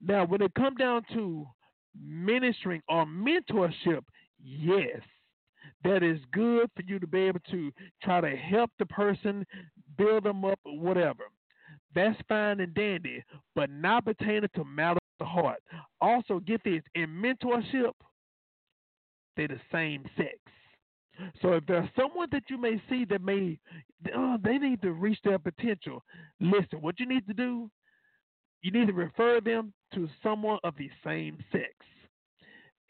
now 0.00 0.24
when 0.26 0.42
it 0.42 0.54
comes 0.54 0.76
down 0.78 1.02
to 1.12 1.46
ministering 2.00 2.82
or 2.88 3.06
mentorship, 3.06 4.02
yes, 4.42 5.00
that 5.82 6.02
is 6.02 6.18
good 6.32 6.70
for 6.74 6.82
you 6.86 6.98
to 6.98 7.06
be 7.06 7.20
able 7.20 7.40
to 7.50 7.72
try 8.02 8.20
to 8.20 8.36
help 8.36 8.70
the 8.78 8.86
person, 8.86 9.46
build 9.96 10.24
them 10.24 10.44
up, 10.44 10.58
whatever. 10.64 11.24
That's 11.94 12.18
fine 12.28 12.60
and 12.60 12.74
dandy, 12.74 13.22
but 13.54 13.70
not 13.70 14.04
pertaining 14.04 14.48
to 14.56 14.64
matter 14.64 14.98
of 14.98 15.18
the 15.18 15.24
heart. 15.24 15.62
Also, 16.00 16.40
get 16.40 16.62
this 16.64 16.82
in 16.94 17.08
mentorship, 17.08 17.92
they're 19.36 19.48
the 19.48 19.60
same 19.72 20.04
sex. 20.16 20.38
So 21.40 21.52
if 21.52 21.66
there's 21.66 21.88
someone 21.96 22.28
that 22.32 22.44
you 22.48 22.58
may 22.58 22.82
see 22.88 23.04
that 23.06 23.22
may, 23.22 23.58
oh, 24.14 24.36
they 24.42 24.58
need 24.58 24.82
to 24.82 24.92
reach 24.92 25.18
their 25.24 25.38
potential, 25.38 26.02
listen, 26.40 26.80
what 26.80 26.98
you 26.98 27.06
need 27.06 27.26
to 27.28 27.34
do, 27.34 27.70
you 28.62 28.70
need 28.70 28.86
to 28.88 28.92
refer 28.92 29.40
them 29.40 29.72
to 29.94 30.08
someone 30.22 30.58
of 30.64 30.74
the 30.76 30.90
same 31.04 31.38
sex. 31.52 31.70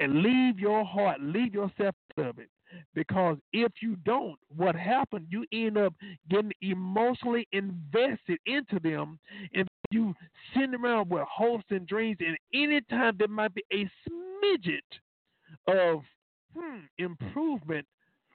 And 0.00 0.22
leave 0.22 0.58
your 0.58 0.84
heart, 0.84 1.20
leave 1.20 1.54
yourself 1.54 1.94
of 2.16 2.38
it. 2.38 2.48
Because 2.94 3.36
if 3.52 3.72
you 3.80 3.96
don't, 4.04 4.36
what 4.48 4.74
happens, 4.74 5.26
you 5.30 5.44
end 5.52 5.78
up 5.78 5.94
getting 6.28 6.52
emotionally 6.62 7.46
invested 7.52 8.38
into 8.46 8.80
them 8.82 9.18
and 9.52 9.68
you 9.90 10.14
sitting 10.54 10.74
around 10.74 11.10
with 11.10 11.22
hopes 11.30 11.64
and 11.70 11.86
dreams. 11.86 12.18
And 12.20 12.36
anytime 12.52 13.14
there 13.18 13.28
might 13.28 13.54
be 13.54 13.62
a 13.72 13.88
smidget 14.08 14.78
of 15.68 16.02
hmm, 16.56 16.80
improvement, 16.98 17.86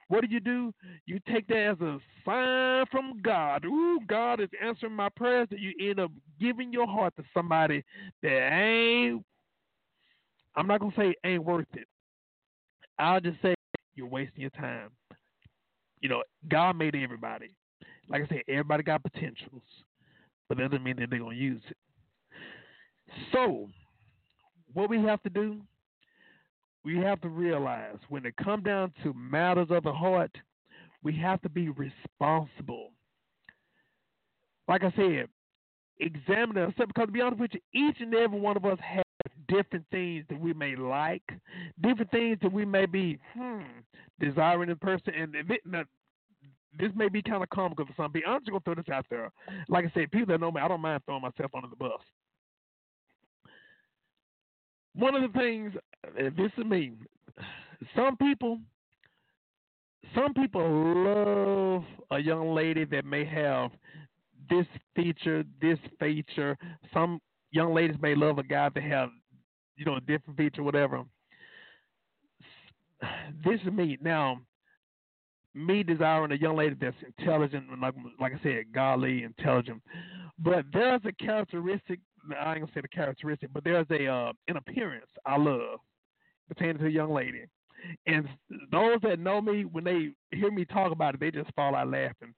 what 0.10 0.22
do 0.22 0.28
you 0.28 0.40
do? 0.40 0.74
You 1.06 1.20
take 1.32 1.48
that 1.48 1.58
as 1.58 1.82
a 1.82 2.00
sign 2.26 2.86
from 2.92 3.22
God. 3.22 3.64
Ooh, 3.66 4.00
God 4.08 4.42
is 4.42 4.50
answering 4.62 4.94
my 4.94 5.10
prayers. 5.10 5.48
That 5.52 5.60
you 5.60 5.72
end 5.80 6.00
up 6.00 6.12
giving 6.40 6.74
your 6.74 6.88
heart 6.88 7.16
to 7.18 7.24
somebody 7.34 7.84
that 8.24 8.50
ain't. 8.52 9.24
I'm 10.56 10.68
not 10.68 10.80
gonna 10.80 10.94
say 10.98 11.14
ain't 11.24 11.46
worth 11.46 11.68
it. 11.74 11.88
I'll 12.98 13.22
just 13.22 13.40
say 13.42 13.54
you're 13.96 14.08
wasting 14.08 14.42
your 14.42 14.50
time. 14.50 14.90
You 16.02 16.10
know, 16.10 16.24
God 16.50 16.76
made 16.76 16.96
everybody. 16.96 17.52
Like 18.10 18.24
I 18.24 18.28
said, 18.28 18.42
everybody 18.48 18.82
got 18.82 19.04
potentials, 19.04 19.62
but 20.48 20.58
that 20.58 20.72
doesn't 20.72 20.84
mean 20.84 20.96
that 20.98 21.12
they're 21.12 21.20
gonna 21.20 21.36
use 21.36 21.62
it. 21.70 21.78
So, 23.32 23.70
what 24.74 24.90
we 24.90 24.98
have 25.04 25.22
to 25.24 25.30
do 25.30 25.62
we 26.84 26.98
have 26.98 27.22
to 27.22 27.30
realize 27.30 27.98
when 28.10 28.26
it 28.26 28.36
comes 28.38 28.64
down 28.64 28.92
to 29.04 29.14
matters 29.14 29.68
of 29.70 29.84
the 29.84 29.94
heart, 29.94 30.32
we 31.04 31.16
have 31.16 31.42
to 31.42 31.50
be 31.50 31.70
responsible. 31.70 32.92
Like 34.68 34.84
I 34.84 34.94
said, 34.96 35.28
examine 36.00 36.58
ourselves 36.58 36.92
because 36.94 37.08
to 37.08 37.12
be 37.12 37.22
honest 37.22 37.42
with 37.42 37.52
you, 37.54 37.62
each 37.74 37.98
and 38.00 38.14
every 38.14 38.40
one 38.40 38.56
of 38.56 38.66
us 38.66 38.78
has 38.82 39.04
different 39.48 39.86
things 39.92 40.26
that 40.30 40.40
we 40.40 40.54
may 40.54 40.76
like, 40.76 41.24
different 41.82 42.12
things 42.12 42.38
that 42.42 42.52
we 42.52 42.66
may 42.66 42.86
be 42.86 43.20
hmm, 43.34 43.62
desiring 44.20 44.70
in 44.70 44.78
person, 44.78 45.14
and 45.14 45.36
now, 45.66 45.84
this 46.78 46.92
may 46.96 47.10
be 47.10 47.22
kind 47.22 47.42
of 47.42 47.50
comical 47.50 47.86
for 47.86 47.94
some 47.98 48.12
people. 48.12 48.32
I'm 48.32 48.42
just 48.42 48.52
gonna 48.52 48.62
throw 48.64 48.76
this 48.76 48.94
out 48.94 49.06
there. 49.10 49.32
Like 49.68 49.86
I 49.86 49.92
said, 49.94 50.12
people 50.12 50.28
that 50.28 50.40
know 50.40 50.52
me, 50.52 50.62
I 50.62 50.68
don't 50.68 50.82
mind 50.82 51.02
throwing 51.06 51.24
myself 51.24 51.52
under 51.56 51.68
the 51.68 51.76
bus. 51.76 52.00
One 54.94 55.16
of 55.16 55.22
the 55.22 55.40
things, 55.40 55.74
this 56.16 56.52
is 56.58 56.66
me. 56.66 56.94
Some 57.96 58.18
people, 58.18 58.60
some 60.16 60.34
people 60.34 60.62
love 60.62 61.84
a 62.12 62.20
young 62.20 62.54
lady 62.54 62.86
that 62.86 63.06
may 63.06 63.26
have 63.26 63.72
this 64.50 64.66
feature, 64.96 65.44
this 65.62 65.78
feature. 66.00 66.58
Some 66.94 67.20
young 67.52 67.74
ladies 67.74 67.98
may 68.02 68.16
love 68.16 68.38
a 68.38 68.44
guy 68.44 68.70
that 68.70 68.84
have, 68.84 69.10
you 69.78 69.86
know, 69.86 69.96
a 69.96 70.02
different 70.02 70.38
feature, 70.38 70.64
whatever. 70.64 71.04
This 73.46 73.62
is 73.66 73.72
me 73.72 73.98
now. 74.02 74.42
Me 75.56 75.84
desiring 75.84 76.32
a 76.32 76.36
young 76.36 76.56
lady 76.56 76.76
that's 76.80 76.96
intelligent, 77.18 77.66
like 77.82 77.96
like 78.20 78.34
I 78.34 78.44
said, 78.44 78.66
godly, 78.74 79.24
intelligent. 79.24 79.82
But 80.38 80.66
there's 80.72 81.02
a 81.06 81.12
characteristic 81.12 82.00
I 82.40 82.52
ain't 82.52 82.62
gonna 82.62 82.72
say 82.74 82.82
the 82.82 82.88
characteristic, 82.88 83.52
but 83.54 83.64
there's 83.64 83.88
a 83.90 84.08
uh, 84.08 84.34
an 84.48 84.58
appearance 84.58 85.10
I 85.26 85.38
love 85.38 85.80
pertaining 86.50 86.80
to 86.80 86.88
a 86.88 86.90
young 86.90 87.14
lady. 87.14 87.46
And 88.06 88.28
those 88.72 88.98
that 89.04 89.20
know 89.20 89.40
me, 89.40 89.64
when 89.64 89.86
they 89.86 90.10
hear 90.32 90.52
me 90.52 90.66
talk 90.66 90.92
about 90.92 91.14
it, 91.14 91.22
they 91.22 91.32
just 91.32 91.54
fall 91.56 91.76
out 91.76 91.90
laughing. 91.90 92.34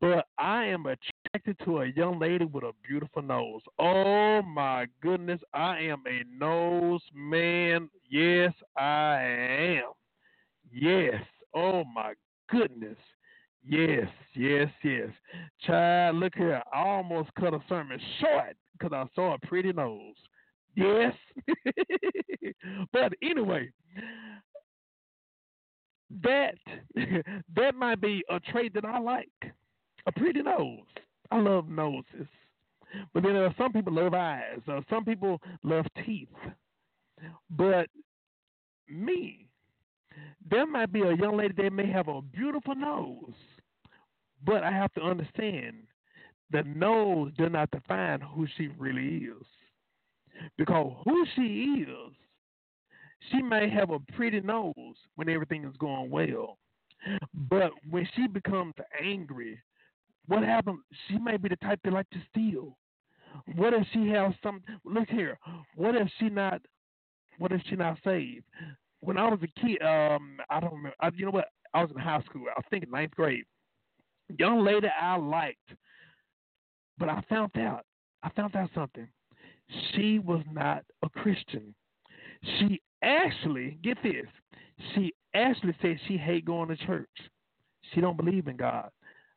But 0.00 0.26
I 0.38 0.64
am 0.64 0.86
attracted 0.86 1.58
to 1.64 1.78
a 1.80 1.86
young 1.86 2.18
lady 2.18 2.44
with 2.44 2.64
a 2.64 2.72
beautiful 2.86 3.22
nose. 3.22 3.60
Oh 3.78 4.42
my 4.42 4.86
goodness, 5.02 5.40
I 5.52 5.78
am 5.80 6.02
a 6.06 6.24
nose 6.38 7.02
man. 7.14 7.90
Yes, 8.10 8.52
I 8.76 9.20
am. 9.22 9.92
Yes. 10.72 11.22
Oh 11.54 11.84
my 11.84 12.14
goodness. 12.50 12.96
Yes, 13.66 14.08
yes, 14.34 14.68
yes. 14.82 15.08
Child, 15.66 16.16
look 16.16 16.34
here. 16.36 16.62
I 16.72 16.78
almost 16.78 17.30
cut 17.38 17.54
a 17.54 17.60
sermon 17.68 17.98
short 18.20 18.56
because 18.72 18.92
I 18.92 19.06
saw 19.14 19.34
a 19.34 19.46
pretty 19.46 19.72
nose. 19.72 20.16
Yes. 20.76 21.14
but 22.92 23.12
anyway, 23.22 23.70
that 26.22 26.54
that 27.56 27.74
might 27.74 28.00
be 28.00 28.22
a 28.30 28.40
trait 28.40 28.74
that 28.74 28.84
I 28.84 28.98
like. 28.98 29.28
A 30.06 30.12
pretty 30.12 30.42
nose. 30.42 30.80
I 31.30 31.38
love 31.38 31.68
noses. 31.68 32.26
But 33.12 33.22
then 33.22 33.36
are 33.36 33.54
some 33.56 33.72
people 33.72 33.94
love 33.94 34.14
eyes. 34.14 34.60
Or 34.68 34.82
some 34.90 35.04
people 35.04 35.40
love 35.62 35.86
teeth. 36.04 36.28
But 37.50 37.88
me, 38.88 39.46
there 40.48 40.66
might 40.66 40.92
be 40.92 41.00
a 41.02 41.16
young 41.16 41.36
lady 41.36 41.54
that 41.56 41.72
may 41.72 41.90
have 41.90 42.08
a 42.08 42.20
beautiful 42.20 42.74
nose. 42.74 43.32
But 44.44 44.62
I 44.62 44.70
have 44.70 44.92
to 44.94 45.00
understand 45.00 45.76
the 46.50 46.62
nose 46.64 47.32
does 47.38 47.50
not 47.50 47.70
define 47.70 48.20
who 48.20 48.46
she 48.56 48.68
really 48.78 49.24
is. 49.26 49.46
Because 50.56 50.92
who 51.04 51.24
she 51.34 51.82
is, 51.82 52.12
she 53.30 53.42
may 53.42 53.68
have 53.70 53.90
a 53.90 53.98
pretty 54.14 54.40
nose 54.40 54.74
when 55.16 55.28
everything 55.28 55.64
is 55.64 55.76
going 55.78 56.10
well. 56.10 56.58
But 57.34 57.70
when 57.90 58.08
she 58.14 58.26
becomes 58.26 58.74
angry, 59.02 59.60
what 60.26 60.42
happens? 60.42 60.80
She 61.08 61.18
may 61.18 61.36
be 61.36 61.48
the 61.48 61.56
type 61.56 61.80
that 61.84 61.92
like 61.92 62.08
to 62.10 62.22
steal. 62.30 62.76
What 63.56 63.74
if 63.74 63.86
she 63.92 64.08
has 64.08 64.32
some? 64.42 64.62
Look 64.84 65.08
here. 65.08 65.38
What 65.74 65.96
if 65.96 66.08
she 66.18 66.28
not? 66.28 66.62
What 67.38 67.52
if 67.52 67.60
she 67.68 67.76
not 67.76 67.98
saved? 68.04 68.44
When 69.00 69.18
I 69.18 69.28
was 69.28 69.40
a 69.42 69.60
kid, 69.60 69.82
um, 69.82 70.38
I 70.48 70.60
don't 70.60 70.72
remember. 70.72 70.94
I, 71.00 71.10
you 71.14 71.26
know 71.26 71.32
what? 71.32 71.48
I 71.74 71.82
was 71.82 71.90
in 71.90 72.00
high 72.00 72.22
school. 72.22 72.46
I 72.56 72.60
think 72.70 72.90
ninth 72.90 73.10
grade. 73.16 73.44
Young 74.38 74.64
lady 74.64 74.86
I 74.88 75.16
liked 75.16 75.74
but 76.98 77.08
I 77.08 77.22
found 77.28 77.56
out, 77.58 77.84
I 78.22 78.30
found 78.30 78.54
out 78.56 78.70
something. 78.74 79.08
She 79.92 80.18
was 80.18 80.42
not 80.50 80.84
a 81.02 81.08
Christian. 81.08 81.74
She 82.58 82.80
actually, 83.02 83.78
get 83.82 83.98
this, 84.02 84.26
she 84.94 85.12
actually 85.34 85.74
said 85.80 85.98
she 86.06 86.16
hate 86.16 86.44
going 86.44 86.68
to 86.68 86.76
church. 86.76 87.08
She 87.92 88.00
don't 88.00 88.16
believe 88.16 88.48
in 88.48 88.56
God. 88.56 88.90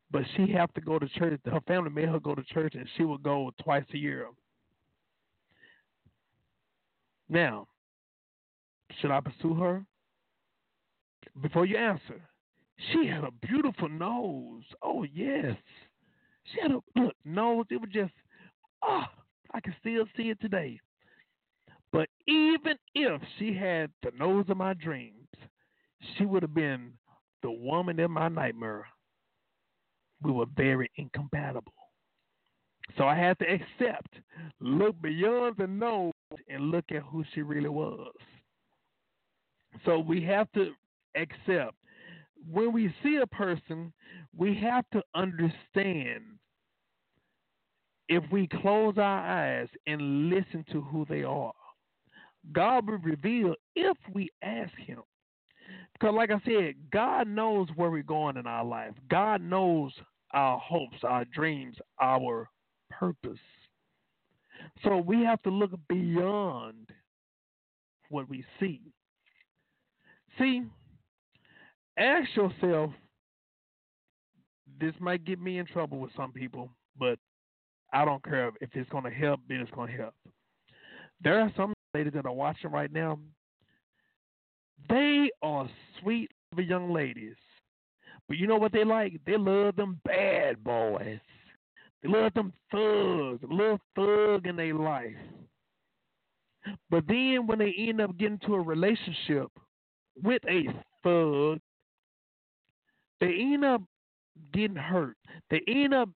But 0.10 0.24
she 0.36 0.52
have 0.54 0.74
to 0.74 0.82
go 0.82 1.00
to 1.00 1.08
church. 1.10 1.40
Her 1.46 1.62
family 1.68 1.90
made 1.90 2.10
her 2.10 2.20
go 2.20 2.34
to 2.34 2.44
church 2.44 2.76
and 2.76 2.88
she 2.96 3.04
would 3.04 3.24
go 3.24 3.52
twice 3.62 3.84
a 3.94 3.98
year. 3.98 4.28
Now, 7.30 7.68
should 9.00 9.12
I 9.12 9.20
pursue 9.20 9.54
her? 9.56 9.84
Before 11.42 11.66
you 11.66 11.78
answer, 11.78 12.22
she 12.92 13.08
had 13.08 13.24
a 13.24 13.32
beautiful 13.46 13.90
nose. 13.90 14.64
Oh 14.82 15.04
yes. 15.04 15.58
She 16.46 16.62
had 16.62 16.72
a 16.72 16.80
look, 16.96 17.14
nose. 17.26 17.66
It 17.70 17.82
was 17.82 17.90
just, 17.92 18.14
ah, 18.82 19.10
oh, 19.12 19.22
I 19.54 19.60
can 19.60 19.76
still 19.80 20.06
see 20.16 20.30
it 20.30 20.40
today. 20.42 20.80
But 21.92 22.10
even 22.28 22.76
if 22.96 23.22
she 23.38 23.54
had 23.54 23.92
the 24.04 24.12
nose 24.18 24.46
of 24.50 24.58
my 24.58 24.74
dreams, 24.74 25.28
she 26.18 26.26
would 26.26 26.44
have 26.44 26.54
been 26.54 26.94
the 27.44 27.52
woman 27.52 28.00
in 28.00 28.12
my 28.12 28.28
nightmare. 28.28 28.86
We 30.22 30.32
were 30.32 30.48
very 30.56 30.92
incompatible. 30.98 31.74
So 32.98 33.06
I 33.06 33.16
had 33.16 33.38
to 33.40 33.46
accept, 33.46 34.16
look 34.60 35.00
beyond 35.02 35.56
the 35.58 35.68
nose 35.68 36.14
and 36.48 36.72
look 36.72 36.86
at 36.92 37.04
who 37.04 37.24
she 37.34 37.42
really 37.42 37.70
was. 37.70 38.14
So 39.86 40.00
we 40.00 40.24
have 40.24 40.52
to 40.54 40.72
accept 41.16 41.76
when 42.50 42.72
we 42.72 42.94
see 43.04 43.18
a 43.18 43.28
person, 43.28 43.94
we 44.36 44.56
have 44.56 44.86
to 44.94 45.02
understand 45.16 46.24
if 48.10 48.24
we 48.32 48.48
close 48.62 48.96
our 48.98 49.20
eyes 49.20 49.68
and 49.86 50.30
listen 50.30 50.66
to 50.72 50.82
who 50.82 51.06
they 51.10 51.24
are. 51.24 51.54
God 52.54 52.88
will 52.88 53.00
reveal 53.00 53.56
if 53.76 53.98
we 54.14 54.30
ask 54.42 54.74
Him. 54.78 55.02
Because, 55.94 56.16
like 56.16 56.32
I 56.32 56.40
said, 56.46 56.76
God 56.92 57.28
knows 57.28 57.68
where 57.76 57.92
we're 57.92 58.04
going 58.04 58.38
in 58.38 58.48
our 58.48 58.64
life. 58.64 58.94
God 59.10 59.42
knows 59.42 59.92
our 60.32 60.58
hopes, 60.60 60.98
our 61.04 61.26
dreams, 61.26 61.76
our 62.00 62.50
purpose. 62.90 63.40
So 64.84 64.98
we 64.98 65.24
have 65.24 65.42
to 65.44 65.50
look 65.50 65.72
beyond 65.90 66.90
what 68.10 68.30
we 68.30 68.46
see. 68.60 68.82
See, 70.38 70.64
ask 71.98 72.30
yourself 72.36 72.92
this 74.80 74.94
might 75.00 75.26
get 75.26 75.42
me 75.42 75.58
in 75.58 75.66
trouble 75.66 76.00
with 76.00 76.12
some 76.16 76.32
people, 76.32 76.70
but 76.98 77.18
I 77.94 78.06
don't 78.06 78.24
care 78.24 78.52
if 78.62 78.70
it's 78.74 78.90
going 78.90 79.06
to 79.06 79.10
help, 79.10 79.40
then 79.48 79.60
it's 79.60 79.72
going 79.72 79.92
to 79.92 79.98
help. 79.98 80.14
There 81.24 81.40
are 81.40 81.52
some 81.56 81.74
ladies 81.94 82.14
that 82.14 82.26
are 82.26 82.34
watching 82.34 82.72
right 82.72 82.92
now. 82.92 83.20
They 84.90 85.30
are 85.42 85.70
sweet 86.02 86.32
young 86.58 86.92
ladies. 86.94 87.36
But 88.28 88.38
you 88.38 88.48
know 88.48 88.58
what 88.58 88.72
they 88.72 88.84
like? 88.84 89.20
They 89.26 89.38
love 89.38 89.76
them 89.76 90.00
bad 90.04 90.64
boys. 90.64 91.20
They 92.04 92.10
love 92.10 92.34
them 92.34 92.54
thugs, 92.72 93.44
a 93.44 93.54
little 93.54 93.80
thug 93.96 94.48
in 94.48 94.56
their 94.56 94.74
life. 94.74 95.16
But 96.90 97.06
then 97.08 97.48
when 97.48 97.60
they 97.60 97.74
end 97.78 98.02
up 98.02 98.18
getting 98.18 98.40
to 98.40 98.56
a 98.56 98.62
relationship 98.62 99.48
with 100.22 100.42
a 100.50 100.66
thug, 101.04 101.60
they 103.20 103.34
end 103.40 103.66
up 103.66 103.82
getting 104.54 104.76
hurt. 104.76 105.16
They 105.50 105.62
end 105.68 105.94
up 105.94 106.10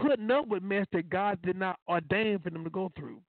putting 0.00 0.30
up 0.30 0.46
with 0.48 0.62
mess 0.62 0.86
that 0.92 1.10
God 1.10 1.40
did 1.42 1.56
not 1.56 1.78
ordain 1.88 2.38
for 2.38 2.50
them 2.50 2.64
to 2.64 2.70
go 2.70 2.90
through. 2.96 3.20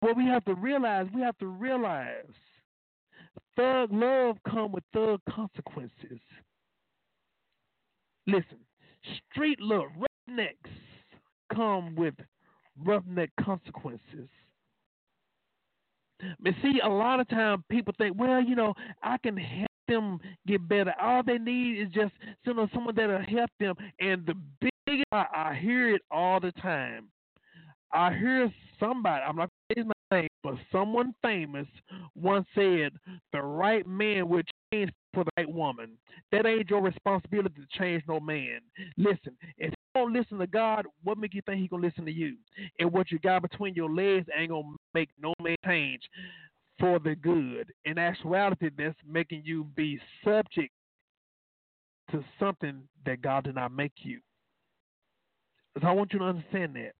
What 0.00 0.16
we 0.16 0.24
have 0.26 0.44
to 0.44 0.54
realize, 0.54 1.06
we 1.14 1.22
have 1.22 1.38
to 1.38 1.46
realize 1.46 2.24
thug 3.56 3.90
love 3.92 4.36
come 4.48 4.72
with 4.72 4.84
thug 4.92 5.20
consequences. 5.28 6.20
Listen, 8.26 8.58
street 9.30 9.60
love, 9.60 9.86
roughnecks 10.28 10.70
come 11.52 11.94
with 11.96 12.14
roughneck 12.84 13.30
consequences. 13.40 14.28
But 16.38 16.54
see, 16.62 16.80
a 16.84 16.88
lot 16.88 17.18
of 17.18 17.28
times 17.28 17.64
people 17.68 17.92
think, 17.98 18.16
well, 18.16 18.40
you 18.40 18.54
know, 18.54 18.74
I 19.02 19.18
can 19.18 19.36
help 19.36 19.68
them 19.88 20.20
get 20.46 20.66
better. 20.68 20.94
All 21.00 21.22
they 21.24 21.38
need 21.38 21.80
is 21.80 21.88
just 21.92 22.12
you 22.44 22.54
know 22.54 22.68
someone 22.72 22.94
that'll 22.94 23.18
help 23.22 23.50
them. 23.58 23.74
And 23.98 24.24
the 24.24 24.34
I, 25.12 25.58
hear 25.60 25.94
it 25.94 26.02
all 26.10 26.40
the 26.40 26.52
time. 26.52 27.08
I 27.92 28.12
hear 28.12 28.52
somebody. 28.80 29.22
I'm 29.22 29.36
not 29.36 29.48
going 29.48 29.50
to 29.68 29.74
say 29.74 29.80
his 29.80 29.92
name, 30.10 30.28
but 30.42 30.54
someone 30.70 31.14
famous 31.22 31.66
once 32.14 32.46
said, 32.54 32.92
"The 33.32 33.42
right 33.42 33.86
man 33.86 34.28
will 34.28 34.42
change 34.72 34.90
for 35.12 35.24
the 35.24 35.30
right 35.36 35.50
woman. 35.50 35.90
That 36.30 36.46
ain't 36.46 36.70
your 36.70 36.82
responsibility 36.82 37.54
to 37.54 37.78
change 37.78 38.02
no 38.08 38.20
man. 38.20 38.60
Listen, 38.96 39.36
if 39.58 39.70
you 39.70 39.76
don't 39.94 40.12
listen 40.12 40.38
to 40.38 40.46
God, 40.46 40.86
what 41.04 41.18
make 41.18 41.34
you 41.34 41.42
think 41.46 41.60
he 41.60 41.68
gonna 41.68 41.86
listen 41.86 42.04
to 42.06 42.12
you? 42.12 42.36
And 42.78 42.92
what 42.92 43.10
you 43.10 43.18
got 43.18 43.42
between 43.42 43.74
your 43.74 43.90
legs 43.90 44.26
ain't 44.36 44.50
gonna 44.50 44.76
make 44.94 45.10
no 45.20 45.34
man 45.40 45.56
change 45.64 46.02
for 46.78 46.98
the 46.98 47.14
good. 47.14 47.72
In 47.84 47.98
actuality, 47.98 48.70
that's 48.76 48.96
making 49.06 49.42
you 49.44 49.64
be 49.76 50.00
subject 50.24 50.72
to 52.10 52.24
something 52.38 52.82
that 53.06 53.22
God 53.22 53.44
did 53.44 53.54
not 53.54 53.72
make 53.72 53.92
you. 54.02 54.20
So 55.80 55.88
I 55.88 55.92
want 55.92 56.12
you 56.12 56.18
to 56.18 56.24
understand 56.26 56.76
that. 56.76 56.92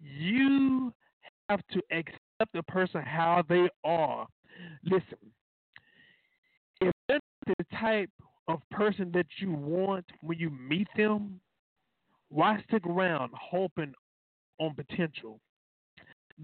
You 0.00 0.92
have 1.48 1.60
to 1.72 1.82
accept 1.90 2.52
the 2.54 2.62
person 2.68 3.02
how 3.02 3.42
they 3.48 3.68
are. 3.84 4.26
Listen, 4.84 5.18
if 6.80 6.92
they're 7.08 7.20
not 7.46 7.56
the 7.58 7.76
type 7.76 8.10
of 8.46 8.60
person 8.70 9.10
that 9.12 9.26
you 9.38 9.52
want 9.52 10.04
when 10.22 10.38
you 10.38 10.50
meet 10.50 10.88
them, 10.96 11.40
why 12.30 12.62
stick 12.68 12.86
around 12.86 13.30
hoping 13.34 13.92
on 14.58 14.74
potential? 14.74 15.40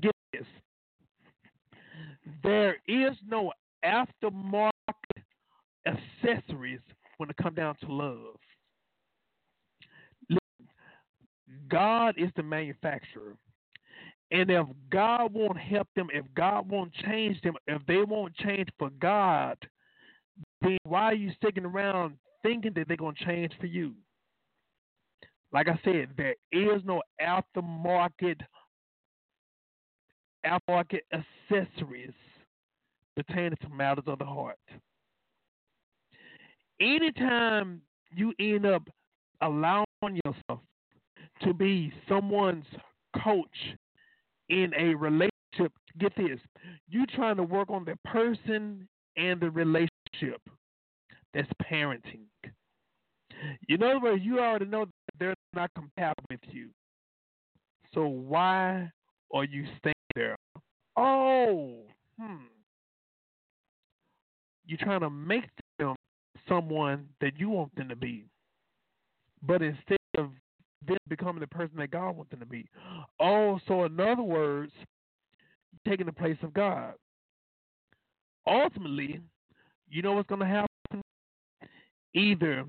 Get 0.01 0.13
this. 0.33 0.47
There 2.43 2.77
is 2.89 3.17
no 3.27 3.53
aftermarket 3.85 4.73
accessories 5.87 6.81
when 7.19 7.31
it 7.31 7.37
comes 7.37 7.57
down 7.57 7.77
to 7.83 7.93
love. 7.93 8.37
Listen, 10.29 11.54
God 11.69 12.15
is 12.19 12.31
the 12.37 12.43
manufacturer. 12.43 13.37
And 14.31 14.51
if 14.51 14.67
God 14.91 15.33
won't 15.33 15.59
help 15.59 15.89
them, 15.95 16.09
if 16.13 16.25
God 16.35 16.69
won't 16.69 16.93
change 16.95 17.41
them, 17.43 17.55
if 17.67 17.85
they 17.87 18.03
won't 18.03 18.35
change 18.37 18.69
for 18.79 18.91
God, 18.91 19.57
then 20.61 20.79
why 20.85 21.05
are 21.05 21.15
you 21.15 21.31
sticking 21.37 21.65
around 21.65 22.17
thinking 22.43 22.73
that 22.75 22.89
they're 22.89 22.97
going 22.97 23.15
to 23.15 23.25
change 23.25 23.53
for 23.61 23.67
you? 23.67 23.93
Like 25.53 25.69
I 25.69 25.79
said, 25.85 26.09
there 26.17 26.35
is 26.51 26.83
no 26.85 27.01
aftermarket 27.21 28.41
aftermarket 30.45 31.01
accessories 31.13 32.13
pertaining 33.17 33.57
to 33.63 33.69
matters 33.69 34.05
of 34.07 34.19
the 34.19 34.25
heart. 34.25 34.59
Anytime 36.81 37.81
you 38.15 38.35
end 38.39 38.67
up 38.67 38.83
allowing 39.41 39.85
yourself 40.03 40.61
to 41.43 41.53
be 41.53 41.93
someone's 42.09 42.65
coach 43.23 43.77
in 44.49 44.73
a 44.79 44.95
relationship, 44.95 45.73
get 45.99 46.15
this, 46.17 46.39
you 46.89 47.07
trying 47.07 47.37
to 47.37 47.43
work 47.43 47.71
on 47.71 47.85
the 47.85 47.97
person 48.05 48.89
and 49.17 49.41
the 49.41 49.51
relationship. 49.51 50.41
That's 51.33 51.49
parenting. 51.71 52.27
You 53.67 53.79
know 53.79 53.99
what? 53.99 54.23
You 54.23 54.39
already 54.39 54.67
know 54.67 54.87
they're 55.19 55.35
not 55.55 55.71
compatible 55.75 56.25
with 56.31 56.41
you. 56.51 56.69
So 57.93 58.07
why 58.07 58.91
are 59.33 59.45
you 59.45 59.67
staying 59.79 59.95
there? 60.15 60.37
Oh, 60.97 61.83
hmm. 62.19 62.37
You're 64.67 64.79
trying 64.79 65.01
to 65.01 65.11
make 65.11 65.45
them 65.79 65.97
someone 66.49 67.09
that 67.21 67.33
you 67.39 67.51
want 67.51 67.75
them 67.77 67.89
to 67.89 67.97
be. 67.97 68.25
But 69.43 69.63
instead 69.63 69.99
of 70.17 70.31
them 70.87 70.99
becoming 71.09 71.41
the 71.41 71.47
person 71.47 71.77
that 71.79 71.91
God 71.91 72.17
wants 72.17 72.31
them 72.31 72.41
to 72.41 72.47
be. 72.47 72.69
Oh, 73.21 73.59
so 73.67 73.85
in 73.85 73.99
other 73.99 74.23
words, 74.23 74.73
taking 75.87 76.07
the 76.07 76.13
place 76.13 76.39
of 76.43 76.55
God. 76.55 76.95
Ultimately, 78.47 79.21
you 79.89 80.03
know 80.03 80.13
what's 80.13 80.29
going 80.29 80.41
to 80.41 80.47
happen? 80.47 81.03
Either 82.15 82.65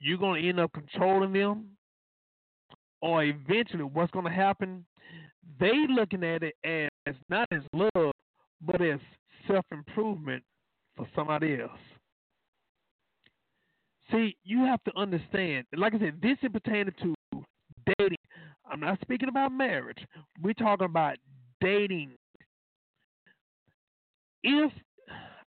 you're 0.00 0.18
going 0.18 0.42
to 0.42 0.48
end 0.48 0.60
up 0.60 0.72
controlling 0.72 1.32
them, 1.32 1.66
or 3.00 3.24
eventually, 3.24 3.84
what's 3.84 4.10
going 4.10 4.24
to 4.24 4.30
happen? 4.30 4.84
They 5.60 5.86
looking 5.88 6.24
at 6.24 6.42
it 6.42 6.54
as 7.06 7.14
not 7.28 7.48
as 7.52 7.62
love, 7.72 8.12
but 8.60 8.80
as 8.82 8.98
self 9.46 9.64
improvement 9.70 10.42
for 10.96 11.06
somebody 11.14 11.60
else. 11.60 11.70
See, 14.10 14.36
you 14.44 14.60
have 14.64 14.82
to 14.84 14.92
understand. 14.96 15.66
Like 15.76 15.94
I 15.94 15.98
said, 15.98 16.18
this 16.22 16.38
is 16.42 16.50
pertaining 16.52 16.94
to 17.02 17.14
dating. 17.98 18.18
I'm 18.70 18.80
not 18.80 19.00
speaking 19.00 19.28
about 19.28 19.52
marriage. 19.52 19.98
We're 20.42 20.54
talking 20.54 20.86
about 20.86 21.16
dating. 21.60 22.12
If 24.42 24.72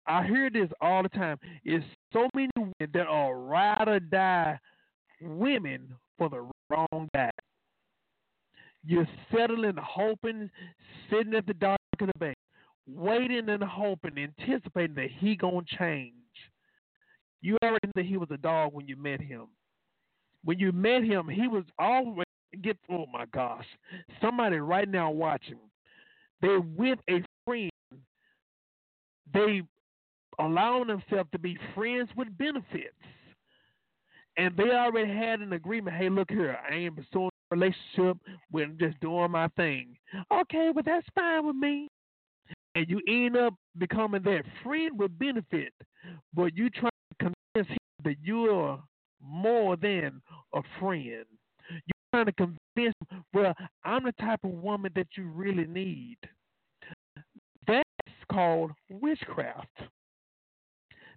I 0.08 0.26
hear 0.26 0.50
this 0.50 0.70
all 0.82 1.04
the 1.04 1.10
time, 1.10 1.38
is 1.64 1.84
so 2.12 2.28
many 2.36 2.50
women 2.58 2.74
that 2.94 3.08
are 3.08 3.38
ride 3.38 3.88
or 3.88 4.00
die 4.00 4.60
women 5.22 5.96
for 6.18 6.30
the 6.30 6.48
wrong 6.70 7.10
guy. 7.14 7.30
You're 8.84 9.08
settling, 9.32 9.76
hoping, 9.78 10.50
sitting 11.10 11.36
at 11.36 11.46
the 11.46 11.54
dock 11.54 11.80
of 12.00 12.08
the 12.08 12.20
bank, 12.20 12.36
waiting 12.88 13.48
and 13.50 13.64
hoping, 13.64 14.18
anticipating 14.18 14.96
that 14.96 15.10
he 15.20 15.36
gonna 15.36 15.62
change. 15.78 16.14
You 17.42 17.58
already 17.64 17.88
knew 17.88 18.04
that 18.04 18.06
he 18.06 18.18
was 18.18 18.30
a 18.32 18.38
dog 18.38 18.74
when 18.74 18.88
you 18.88 18.96
met 18.96 19.22
him. 19.22 19.48
When 20.44 20.58
you 20.58 20.72
met 20.72 21.04
him, 21.04 21.28
he 21.28 21.48
was 21.48 21.64
always 21.78 22.26
get 22.62 22.78
oh 22.90 23.06
my 23.12 23.26
gosh. 23.34 23.66
Somebody 24.22 24.58
right 24.58 24.90
now 24.90 25.12
watching. 25.12 25.60
They're 26.42 26.60
with 26.60 27.00
a 27.10 27.24
friend. 27.46 27.70
They 29.34 29.62
allowing 30.40 30.88
themselves 30.88 31.30
to 31.32 31.40
be 31.40 31.58
friends 31.76 32.10
with 32.16 32.36
benefits. 32.38 32.96
And 34.38 34.56
they 34.56 34.72
already 34.72 35.14
had 35.14 35.42
an 35.42 35.54
agreement, 35.54 35.98
hey, 35.98 36.10
look 36.10 36.32
here, 36.32 36.58
I 36.70 36.74
ain't 36.74 36.96
pursuing 36.96 37.30
a 37.52 37.56
relationship, 37.56 38.18
we're 38.52 38.68
just 38.80 39.00
doing 39.02 39.30
my 39.30 39.50
thing. 39.50 39.98
Okay, 40.34 40.72
well 40.74 40.84
that's 40.86 41.06
fine 41.14 41.46
with 41.46 41.58
me. 41.58 41.90
and 42.76 42.90
you 42.90 43.02
end 43.08 43.36
up 43.38 43.54
becoming 43.78 44.24
that 44.24 44.44
friend 44.64 44.98
with 44.98 45.18
benefit, 45.20 45.74
but 46.34 46.56
you 46.56 46.70
try 46.70 46.90
to 46.90 47.32
convince 47.54 47.70
him 47.70 47.78
that 48.04 48.16
you 48.24 48.46
are 48.50 48.82
more 49.22 49.76
than 49.78 50.22
a 50.56 50.62
friend. 50.80 51.26
You're 51.70 52.01
trying 52.12 52.26
to 52.26 52.34
convince 52.34 52.60
him, 53.10 53.24
well, 53.34 53.54
I'm 53.84 54.04
the 54.04 54.12
type 54.14 54.40
of 54.44 54.52
woman 54.52 54.92
that 54.96 55.08
you 55.18 55.30
really 55.30 55.66
need. 55.66 56.18
That's 57.68 57.84
called 58.32 58.72
witchcraft. 58.90 59.68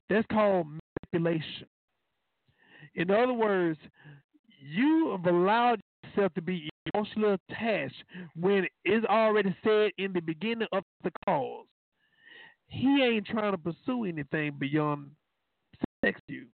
That's 0.08 0.26
called 0.30 0.66
manipulation. 1.12 1.66
In 2.94 3.10
other 3.10 3.32
words, 3.32 3.78
you 4.60 5.16
have 5.16 5.32
allowed 5.32 5.80
yourself 6.04 6.32
to 6.34 6.42
be 6.42 6.68
emotionally 6.92 7.36
attached 7.50 8.04
when 8.38 8.66
it's 8.84 9.06
already 9.06 9.54
said 9.64 9.90
in 9.98 10.12
the 10.12 10.20
beginning 10.20 10.68
of 10.72 10.84
the 11.02 11.10
cause. 11.24 11.66
He 12.68 13.02
ain't 13.02 13.26
trying 13.26 13.52
to 13.52 13.58
pursue 13.58 14.04
anything 14.04 14.52
beyond 14.58 15.10
sex 16.04 16.20
you. 16.28 16.46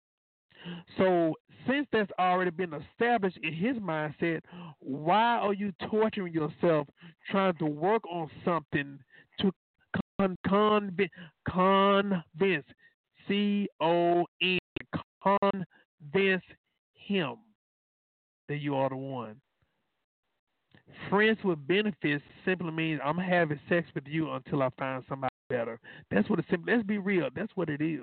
So 0.99 1.34
since 1.69 1.87
that's 1.93 2.11
already 2.19 2.51
been 2.51 2.75
established 2.75 3.39
in 3.43 3.53
his 3.53 3.77
mindset, 3.77 4.41
why 4.79 5.39
are 5.39 5.53
you 5.53 5.73
torturing 5.89 6.33
yourself 6.33 6.89
trying 7.31 7.55
to 7.57 7.67
work 7.67 8.03
on 8.11 8.31
something 8.45 8.99
to 9.41 9.53
con- 10.19 10.37
convince, 10.47 11.11
convince, 11.49 12.65
C 13.27 13.69
O 13.81 14.27
N, 14.43 14.59
convince 15.23 16.43
him 16.95 17.37
that 18.49 18.57
you 18.59 18.75
are 18.77 18.89
the 18.89 18.97
one? 18.97 19.37
Friends 21.09 21.39
with 21.45 21.67
benefits 21.69 22.25
simply 22.45 22.73
means 22.73 23.01
I'm 23.05 23.17
having 23.17 23.61
sex 23.69 23.89
with 23.95 24.05
you 24.07 24.33
until 24.33 24.63
I 24.63 24.69
find 24.79 25.05
somebody 25.09 25.33
better. 25.49 25.79
That's 26.11 26.29
what 26.29 26.39
it 26.39 26.45
simply. 26.51 26.75
Let's 26.75 26.87
be 26.87 26.99
real. 26.99 27.29
That's 27.35 27.53
what 27.55 27.69
it 27.69 27.81
is. 27.81 28.01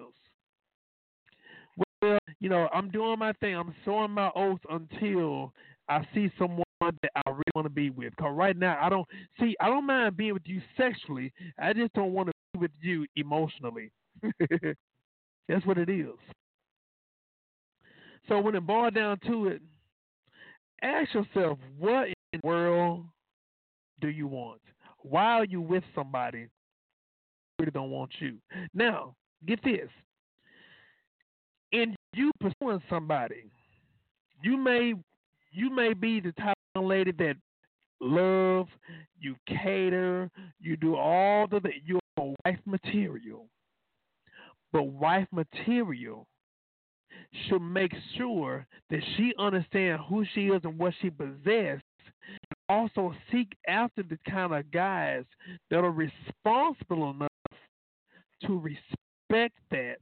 You 2.39 2.49
know, 2.49 2.69
I'm 2.73 2.89
doing 2.91 3.19
my 3.19 3.33
thing. 3.33 3.55
I'm 3.55 3.73
sowing 3.83 4.11
my 4.11 4.31
oats 4.35 4.63
until 4.69 5.53
I 5.89 6.05
see 6.13 6.31
someone 6.37 6.63
that 6.81 7.11
I 7.15 7.29
really 7.29 7.41
want 7.55 7.65
to 7.65 7.69
be 7.71 7.89
with. 7.89 8.15
Cause 8.17 8.35
right 8.35 8.55
now 8.55 8.77
I 8.81 8.89
don't 8.89 9.07
see. 9.39 9.55
I 9.59 9.67
don't 9.67 9.85
mind 9.87 10.17
being 10.17 10.33
with 10.33 10.43
you 10.45 10.61
sexually. 10.77 11.33
I 11.59 11.73
just 11.73 11.93
don't 11.93 12.13
want 12.13 12.27
to 12.27 12.33
be 12.53 12.59
with 12.59 12.71
you 12.81 13.05
emotionally. 13.15 13.91
That's 15.47 15.65
what 15.65 15.77
it 15.77 15.89
is. 15.89 16.15
So 18.27 18.39
when 18.39 18.53
it 18.55 18.65
boils 18.67 18.93
down 18.93 19.17
to 19.21 19.47
it, 19.47 19.61
ask 20.81 21.13
yourself, 21.13 21.59
what 21.77 22.07
in 22.07 22.13
the 22.33 22.39
world 22.43 23.05
do 24.01 24.09
you 24.09 24.27
want? 24.27 24.61
Why 24.99 25.33
are 25.33 25.45
you 25.45 25.61
with 25.61 25.83
somebody 25.95 26.43
who 26.43 26.49
really 27.59 27.71
don't 27.71 27.91
want 27.91 28.11
you? 28.19 28.37
Now, 28.73 29.15
get 29.45 29.63
this. 29.63 29.89
You 32.17 32.31
pursuing 32.39 32.81
somebody, 32.89 33.43
you 34.41 34.57
may 34.57 34.95
you 35.51 35.69
may 35.69 35.93
be 35.93 36.19
the 36.19 36.31
type 36.31 36.57
of 36.73 36.85
lady 36.85 37.11
that 37.11 37.35
love, 38.01 38.65
you 39.19 39.35
cater, 39.47 40.27
you 40.59 40.77
do 40.77 40.95
all 40.95 41.45
the 41.45 41.61
you're 41.85 41.99
wife 42.43 42.57
material. 42.65 43.45
But 44.73 44.87
wife 44.87 45.27
material 45.31 46.25
should 47.47 47.61
make 47.61 47.93
sure 48.17 48.65
that 48.89 49.01
she 49.15 49.33
understands 49.37 50.01
who 50.09 50.25
she 50.33 50.47
is 50.47 50.61
and 50.63 50.79
what 50.79 50.95
she 50.99 51.11
possesses. 51.11 51.83
Also 52.67 53.13
seek 53.31 53.55
after 53.67 54.01
the 54.01 54.17
kind 54.27 54.55
of 54.55 54.71
guys 54.71 55.23
that 55.69 55.83
are 55.83 55.91
responsible 55.91 57.11
enough 57.11 57.29
to 58.41 58.57
respect 58.59 59.55
that 59.69 59.99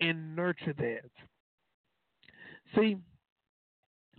and 0.00 0.36
nurture 0.36 0.74
that. 0.78 1.10
See, 2.74 2.96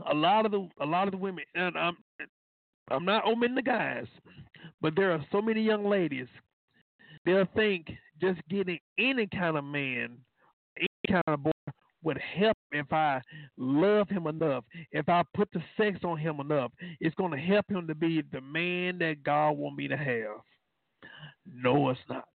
a 0.10 0.14
lot 0.14 0.46
of 0.46 0.52
the 0.52 0.68
a 0.82 0.86
lot 0.86 1.08
of 1.08 1.12
the 1.12 1.18
women 1.18 1.44
and 1.56 1.78
I'm 1.78 1.98
I'm 2.90 3.06
not 3.06 3.26
omitting 3.26 3.56
the 3.56 3.62
guys, 3.62 4.08
but 4.82 4.96
there 4.96 5.12
are 5.12 5.24
so 5.32 5.42
many 5.42 5.62
young 5.62 5.86
ladies. 5.86 6.28
They'll 7.26 7.48
think 7.56 7.88
just 8.20 8.40
getting 8.50 8.80
any 8.98 9.28
kind 9.28 9.58
of 9.58 9.64
man, 9.64 10.18
any 10.78 10.88
kind 11.08 11.24
of 11.28 11.44
boy 11.44 11.52
would 12.02 12.18
help 12.18 12.58
if 12.72 12.92
I 12.92 13.22
love 13.58 14.08
him 14.10 14.28
enough, 14.28 14.64
if 14.92 15.10
I 15.10 15.24
put 15.36 15.50
the 15.52 15.62
sex 15.78 16.00
on 16.04 16.18
him 16.18 16.40
enough. 16.40 16.72
It's 17.00 17.16
going 17.16 17.32
to 17.32 17.38
help 17.38 17.70
him 17.70 17.88
to 17.88 17.96
be 17.96 18.24
the 18.32 18.42
man 18.42 18.98
that 19.00 19.24
God 19.24 19.52
want 19.52 19.76
me 19.76 19.88
to 19.88 19.98
have. 19.98 20.42
No, 21.46 21.90
it's 21.90 22.00
not. 22.10 22.26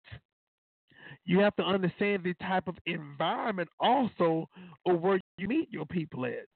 You 1.24 1.38
have 1.40 1.56
to 1.56 1.62
understand 1.64 2.22
the 2.22 2.34
type 2.34 2.68
of 2.68 2.76
environment 2.86 3.68
also 3.80 4.48
of 4.86 5.00
where 5.00 5.20
you 5.38 5.48
meet 5.48 5.70
your 5.70 5.86
people 5.86 6.26
at. 6.26 6.46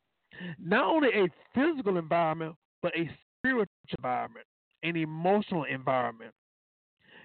Not 0.59 0.85
only 0.85 1.09
a 1.15 1.29
physical 1.55 1.97
environment, 1.97 2.55
but 2.83 2.97
a 2.97 3.11
spiritual 3.39 3.67
environment, 3.99 4.47
an 4.83 4.97
emotional 4.97 5.65
environment. 5.65 6.33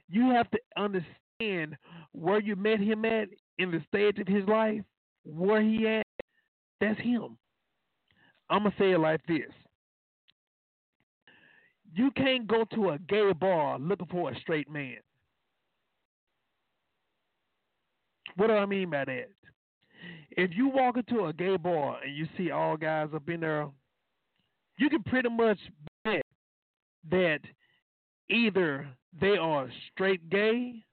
You 0.09 0.29
have 0.31 0.49
to 0.51 0.59
understand 0.77 1.77
where 2.13 2.39
you 2.39 2.55
met 2.55 2.79
him 2.79 3.05
at 3.05 3.29
in 3.57 3.71
the 3.71 3.83
stage 3.87 4.19
of 4.19 4.27
his 4.27 4.47
life, 4.47 4.81
where 5.25 5.61
he 5.61 5.87
at, 5.87 6.05
that's 6.79 6.99
him. 6.99 7.37
I'm 8.49 8.63
gonna 8.63 8.75
say 8.77 8.91
it 8.91 8.99
like 8.99 9.25
this. 9.27 9.51
You 11.93 12.11
can't 12.11 12.47
go 12.47 12.65
to 12.73 12.89
a 12.89 12.99
gay 12.99 13.31
bar 13.33 13.79
looking 13.79 14.07
for 14.07 14.31
a 14.31 14.39
straight 14.39 14.69
man. 14.69 14.97
What 18.35 18.47
do 18.47 18.53
I 18.53 18.65
mean 18.65 18.89
by 18.89 19.05
that? 19.05 19.29
If 20.31 20.51
you 20.55 20.67
walk 20.67 20.97
into 20.97 21.25
a 21.25 21.33
gay 21.33 21.57
bar 21.57 21.99
and 22.03 22.15
you 22.15 22.27
see 22.37 22.51
all 22.51 22.75
guys 22.75 23.09
up 23.13 23.29
in 23.29 23.39
there, 23.39 23.67
you 24.77 24.89
can 24.89 25.03
pretty 25.03 25.29
much 25.29 25.59
bet 26.03 26.23
that 27.09 27.39
either 28.29 28.87
they 29.19 29.37
are 29.37 29.69
straight 29.91 30.29
gay 30.29 30.83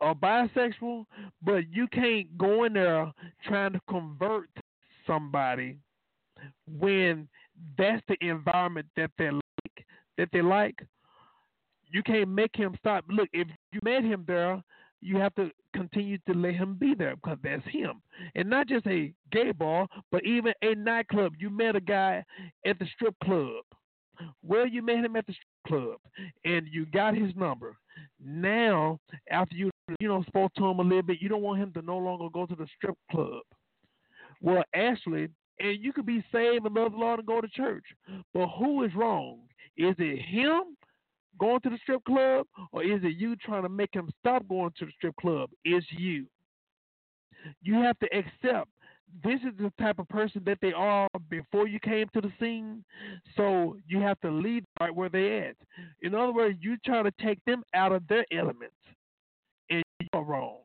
or 0.00 0.14
bisexual, 0.14 1.06
but 1.42 1.70
you 1.70 1.86
can't 1.88 2.36
go 2.36 2.64
in 2.64 2.74
there 2.74 3.10
trying 3.46 3.72
to 3.72 3.80
convert 3.88 4.50
somebody 5.06 5.78
when 6.78 7.28
that's 7.78 8.02
the 8.08 8.16
environment 8.20 8.86
that 8.96 9.10
they 9.16 9.30
like 9.30 9.86
that 10.18 10.28
they 10.32 10.42
like. 10.42 10.78
You 11.90 12.02
can't 12.02 12.28
make 12.28 12.54
him 12.54 12.76
stop. 12.78 13.04
Look, 13.08 13.28
if 13.32 13.48
you 13.72 13.80
met 13.82 14.02
him 14.02 14.24
there, 14.26 14.62
you 15.06 15.18
have 15.18 15.34
to 15.36 15.50
continue 15.72 16.18
to 16.26 16.34
let 16.34 16.54
him 16.54 16.74
be 16.74 16.92
there 16.92 17.14
because 17.14 17.38
that's 17.42 17.64
him. 17.68 18.02
And 18.34 18.50
not 18.50 18.66
just 18.66 18.86
a 18.88 19.12
gay 19.30 19.52
bar, 19.52 19.86
but 20.10 20.24
even 20.26 20.52
a 20.62 20.74
nightclub. 20.74 21.34
You 21.38 21.48
met 21.48 21.76
a 21.76 21.80
guy 21.80 22.24
at 22.66 22.78
the 22.80 22.86
strip 22.94 23.14
club. 23.22 23.62
Well, 24.42 24.66
you 24.66 24.82
met 24.82 25.04
him 25.04 25.14
at 25.14 25.26
the 25.26 25.34
strip 25.34 25.46
club 25.68 25.98
and 26.44 26.66
you 26.68 26.86
got 26.86 27.16
his 27.16 27.34
number. 27.36 27.76
Now, 28.20 28.98
after 29.30 29.54
you 29.54 29.70
you 30.00 30.08
know 30.08 30.24
spoke 30.24 30.52
to 30.54 30.66
him 30.66 30.80
a 30.80 30.82
little 30.82 31.02
bit, 31.02 31.22
you 31.22 31.28
don't 31.28 31.42
want 31.42 31.60
him 31.60 31.72
to 31.74 31.82
no 31.82 31.98
longer 31.98 32.28
go 32.32 32.44
to 32.44 32.56
the 32.56 32.66
strip 32.76 32.96
club. 33.10 33.42
Well, 34.40 34.64
actually, 34.74 35.28
and 35.60 35.78
you 35.80 35.92
could 35.92 36.06
be 36.06 36.24
saved 36.32 36.66
and 36.66 36.74
love 36.74 36.92
the 36.92 36.98
Lord 36.98 37.20
and 37.20 37.28
go 37.28 37.40
to 37.40 37.48
church. 37.48 37.84
But 38.34 38.48
who 38.58 38.82
is 38.82 38.94
wrong? 38.94 39.38
Is 39.76 39.94
it 39.98 40.20
him 40.20 40.76
going 41.38 41.60
to 41.60 41.70
the 41.70 41.78
strip 41.82 42.04
club, 42.04 42.46
or 42.72 42.82
is 42.82 43.00
it 43.02 43.16
you 43.16 43.36
trying 43.36 43.62
to 43.62 43.68
make 43.68 43.92
him 43.92 44.10
stop 44.20 44.46
going 44.48 44.72
to 44.78 44.86
the 44.86 44.92
strip 44.96 45.16
club? 45.16 45.50
It's 45.64 45.86
you. 45.90 46.26
You 47.62 47.74
have 47.74 47.98
to 48.00 48.06
accept 48.06 48.68
this 49.24 49.40
is 49.40 49.56
the 49.58 49.72
type 49.80 49.98
of 49.98 50.08
person 50.08 50.42
that 50.46 50.58
they 50.60 50.72
are 50.72 51.08
before 51.30 51.66
you 51.66 51.78
came 51.80 52.06
to 52.12 52.20
the 52.20 52.32
scene. 52.40 52.84
So 53.36 53.76
you 53.86 54.00
have 54.00 54.20
to 54.20 54.30
leave 54.30 54.64
right 54.80 54.94
where 54.94 55.08
they 55.08 55.38
at. 55.38 55.56
In 56.02 56.14
other 56.14 56.32
words, 56.32 56.58
you 56.60 56.76
try 56.84 57.02
to 57.02 57.12
take 57.22 57.38
them 57.44 57.62
out 57.74 57.92
of 57.92 58.06
their 58.08 58.24
element, 58.32 58.72
and 59.70 59.82
you're 60.12 60.22
wrong. 60.24 60.58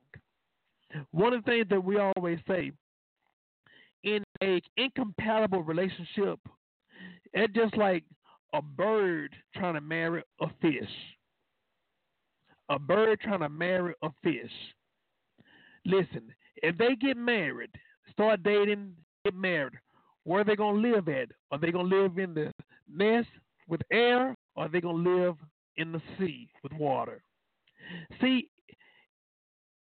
One 1.12 1.34
of 1.34 1.46
the 1.46 1.52
things 1.52 1.68
that 1.70 1.84
we 1.84 1.98
always 1.98 2.40
say 2.48 2.72
in 4.04 4.24
a 4.44 4.62
incompatible 4.76 5.64
relationship, 5.64 6.40
it's 7.34 7.54
just 7.54 7.78
like 7.78 8.04
a 8.54 8.62
bird 8.62 9.36
trying 9.56 9.76
to 9.76 9.82
marry 9.82 10.24
a 10.42 10.48
fish. 10.62 10.90
A 12.70 12.80
bird 12.80 13.20
trying 13.22 13.40
to 13.42 13.50
marry 13.50 13.94
a 14.02 14.10
fish. 14.24 14.52
Listen, 15.86 16.34
if 16.58 16.78
they 16.78 16.96
get 16.96 17.18
married, 17.18 17.72
start 18.12 18.44
dating, 18.44 18.94
get 19.26 19.36
married, 19.36 19.74
where 20.24 20.42
are 20.42 20.44
they 20.44 20.56
gonna 20.56 20.80
live 20.80 21.08
at? 21.10 21.30
Are 21.52 21.58
they 21.58 21.72
gonna 21.72 21.88
live 21.88 22.18
in 22.18 22.34
the 22.34 22.54
nest 22.94 23.30
with 23.68 23.82
air, 23.92 24.36
or 24.56 24.66
are 24.66 24.70
they 24.70 24.82
gonna 24.82 25.10
live 25.10 25.36
in 25.78 25.92
the 25.92 26.02
sea 26.18 26.50
with 26.64 26.74
water? 26.74 27.22
See, 28.22 28.50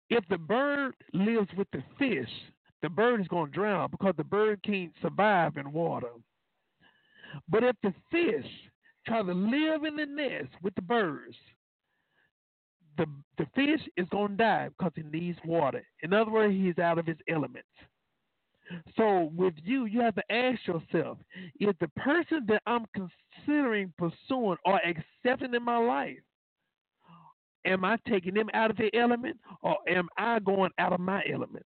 if 0.08 0.24
the 0.28 0.38
bird 0.38 0.94
lives 1.12 1.48
with 1.56 1.68
the 1.72 1.82
fish, 1.98 2.30
the 2.82 2.88
bird 2.88 3.20
is 3.20 3.28
gonna 3.28 3.50
drown 3.50 3.90
because 3.90 4.14
the 4.16 4.24
bird 4.24 4.62
can't 4.62 4.92
survive 5.02 5.56
in 5.56 5.70
water. 5.72 6.10
But 7.48 7.64
if 7.64 7.76
the 7.82 7.94
fish 8.10 8.46
try 9.06 9.22
to 9.22 9.32
live 9.32 9.84
in 9.84 9.96
the 9.96 10.06
nest 10.06 10.50
with 10.62 10.74
the 10.74 10.82
birds, 10.82 11.36
the 12.96 13.06
the 13.38 13.46
fish 13.54 13.80
is 13.96 14.08
going 14.10 14.32
to 14.32 14.36
die 14.36 14.68
because 14.68 14.92
he 14.94 15.02
needs 15.02 15.38
water. 15.44 15.82
In 16.02 16.12
other 16.12 16.30
words, 16.30 16.54
he's 16.54 16.78
out 16.78 16.98
of 16.98 17.06
his 17.06 17.16
elements. 17.28 17.68
So 18.96 19.32
with 19.34 19.54
you, 19.64 19.86
you 19.86 20.00
have 20.00 20.14
to 20.16 20.32
ask 20.32 20.60
yourself: 20.66 21.18
Is 21.58 21.74
the 21.80 21.88
person 21.96 22.44
that 22.48 22.62
I'm 22.66 22.86
considering 22.94 23.92
pursuing 23.98 24.58
or 24.64 24.80
accepting 24.84 25.54
in 25.54 25.64
my 25.64 25.78
life, 25.78 26.18
am 27.64 27.84
I 27.84 27.96
taking 28.08 28.34
them 28.34 28.50
out 28.54 28.70
of 28.70 28.76
their 28.76 28.94
element, 28.94 29.38
or 29.62 29.76
am 29.88 30.08
I 30.16 30.38
going 30.38 30.70
out 30.78 30.92
of 30.92 31.00
my 31.00 31.22
elements? 31.30 31.66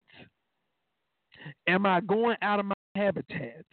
Am 1.67 1.85
I 1.85 1.99
going 2.01 2.37
out 2.41 2.59
of 2.59 2.67
my 2.67 2.75
habitat? 2.95 3.65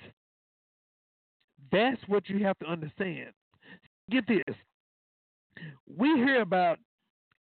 That's 1.73 2.01
what 2.09 2.29
you 2.29 2.45
have 2.45 2.59
to 2.61 2.67
understand. 2.67 3.31
Get 4.11 4.27
this. 4.27 4.57
We 5.97 6.09
hear 6.17 6.41
about, 6.43 6.79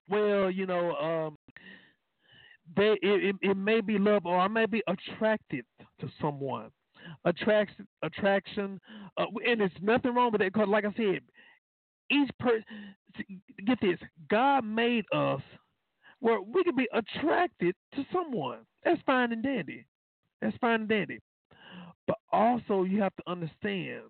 well, 0.08 0.50
you 0.50 0.66
know, 0.66 0.96
um, 0.96 1.36
they 2.76 2.92
it, 3.02 3.24
it, 3.24 3.36
it 3.42 3.56
may 3.56 3.80
be 3.80 3.98
love 3.98 4.26
or 4.26 4.38
I 4.38 4.48
may 4.48 4.66
be 4.66 4.82
attracted 4.86 5.64
to 6.00 6.10
someone. 6.20 6.70
Attraction, 7.24 7.86
attraction, 8.02 8.80
uh, 9.16 9.24
and 9.46 9.60
there's 9.60 9.72
nothing 9.80 10.14
wrong 10.14 10.30
with 10.32 10.40
that 10.42 10.52
because, 10.52 10.68
like 10.68 10.84
I 10.84 10.92
said, 10.96 11.20
each 12.10 12.30
person. 12.38 12.64
Get 13.66 13.80
this, 13.80 13.98
God 14.30 14.64
made 14.64 15.04
us 15.12 15.40
where 16.20 16.40
we 16.40 16.62
can 16.62 16.76
be 16.76 16.88
attracted 16.92 17.74
to 17.94 18.04
someone. 18.12 18.58
That's 18.84 19.00
fine 19.06 19.32
and 19.32 19.42
dandy. 19.42 19.84
That's 20.40 20.56
fine 20.58 20.82
and 20.82 20.88
dandy. 20.88 21.20
But 22.10 22.18
also, 22.32 22.82
you 22.82 23.00
have 23.02 23.14
to 23.14 23.30
understand, 23.30 24.02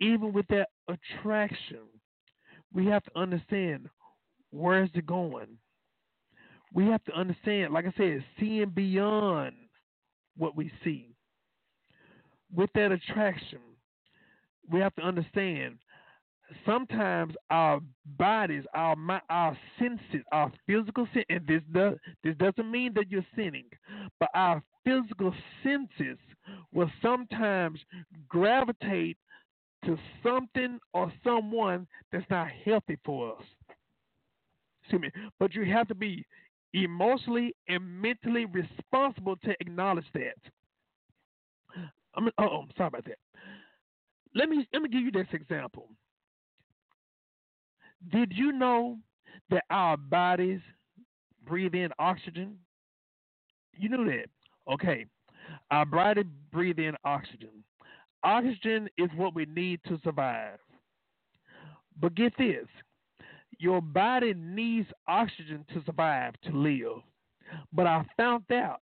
even 0.00 0.34
with 0.34 0.46
that 0.48 0.68
attraction, 0.86 1.78
we 2.74 2.84
have 2.88 3.02
to 3.04 3.18
understand 3.18 3.88
where's 4.50 4.90
it 4.92 5.06
going. 5.06 5.56
We 6.74 6.84
have 6.88 7.02
to 7.04 7.14
understand, 7.14 7.72
like 7.72 7.86
I 7.86 7.94
said, 7.96 8.22
seeing 8.38 8.68
beyond 8.68 9.54
what 10.36 10.58
we 10.58 10.70
see. 10.84 11.14
With 12.54 12.68
that 12.74 12.92
attraction, 12.92 13.60
we 14.70 14.80
have 14.80 14.94
to 14.96 15.02
understand 15.02 15.78
sometimes 16.64 17.34
our 17.50 17.80
bodies, 18.18 18.64
our 18.74 18.96
our 19.30 19.56
senses, 19.78 20.24
our 20.32 20.52
physical 20.66 21.06
sense, 21.12 21.26
and 21.28 21.46
this 21.46 21.62
does 21.72 21.94
this 22.22 22.36
doesn't 22.36 22.70
mean 22.70 22.92
that 22.94 23.10
you're 23.10 23.26
sinning, 23.34 23.66
but 24.20 24.28
our 24.34 24.62
physical 24.84 25.34
senses 25.62 26.18
will 26.72 26.90
sometimes 27.02 27.80
gravitate 28.28 29.16
to 29.84 29.98
something 30.22 30.78
or 30.94 31.12
someone 31.24 31.86
that's 32.12 32.28
not 32.30 32.48
healthy 32.64 32.98
for 33.04 33.36
us. 33.36 33.44
Excuse 34.82 35.02
me, 35.02 35.10
but 35.38 35.54
you 35.54 35.64
have 35.64 35.88
to 35.88 35.94
be 35.94 36.24
emotionally 36.72 37.54
and 37.68 37.84
mentally 38.00 38.46
responsible 38.46 39.36
to 39.44 39.54
acknowledge 39.60 40.06
that. 40.14 40.36
I'm, 42.14 42.30
oh, 42.38 42.64
sorry 42.76 42.88
about 42.88 43.04
that. 43.04 43.18
Let 44.34 44.48
me 44.48 44.66
let 44.72 44.82
me 44.82 44.88
give 44.88 45.02
you 45.02 45.10
this 45.10 45.26
example. 45.32 45.88
Did 48.10 48.32
you 48.34 48.52
know 48.52 48.98
that 49.50 49.64
our 49.70 49.96
bodies 49.96 50.60
breathe 51.46 51.74
in 51.74 51.90
oxygen? 51.98 52.58
You 53.72 53.88
knew 53.88 54.04
that. 54.06 54.26
Okay. 54.72 55.06
Our 55.70 55.86
body 55.86 56.24
breathe 56.52 56.78
in 56.78 56.94
oxygen. 57.04 57.64
Oxygen 58.24 58.88
is 58.98 59.08
what 59.16 59.34
we 59.34 59.46
need 59.46 59.80
to 59.86 60.00
survive. 60.02 60.58
But 62.00 62.14
get 62.14 62.32
this 62.38 62.66
your 63.58 63.80
body 63.80 64.34
needs 64.34 64.88
oxygen 65.08 65.64
to 65.72 65.82
survive, 65.84 66.34
to 66.44 66.50
live. 66.50 67.02
But 67.72 67.86
I 67.86 68.04
found 68.16 68.44
out 68.52 68.82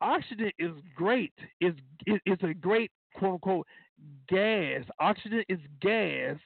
oxygen 0.00 0.50
is 0.58 0.72
great. 0.96 1.32
It's, 1.60 1.78
it's 2.06 2.42
a 2.42 2.54
great 2.54 2.90
quote 3.14 3.34
unquote 3.34 3.66
gas. 4.28 4.82
Oxygen 4.98 5.44
is 5.48 5.58
gas. 5.80 6.36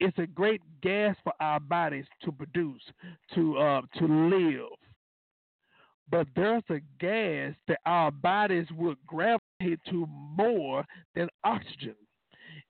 It's 0.00 0.16
a 0.18 0.26
great 0.26 0.60
gas 0.82 1.16
for 1.24 1.32
our 1.40 1.58
bodies 1.60 2.04
to 2.24 2.32
produce, 2.32 2.82
to 3.34 3.58
uh, 3.58 3.82
to 3.98 4.06
live. 4.06 4.78
But 6.10 6.26
there's 6.34 6.62
a 6.70 6.80
gas 7.00 7.54
that 7.66 7.80
our 7.84 8.10
bodies 8.10 8.66
would 8.76 8.96
gravitate 9.06 9.80
to 9.90 10.06
more 10.06 10.84
than 11.14 11.28
oxygen. 11.44 11.96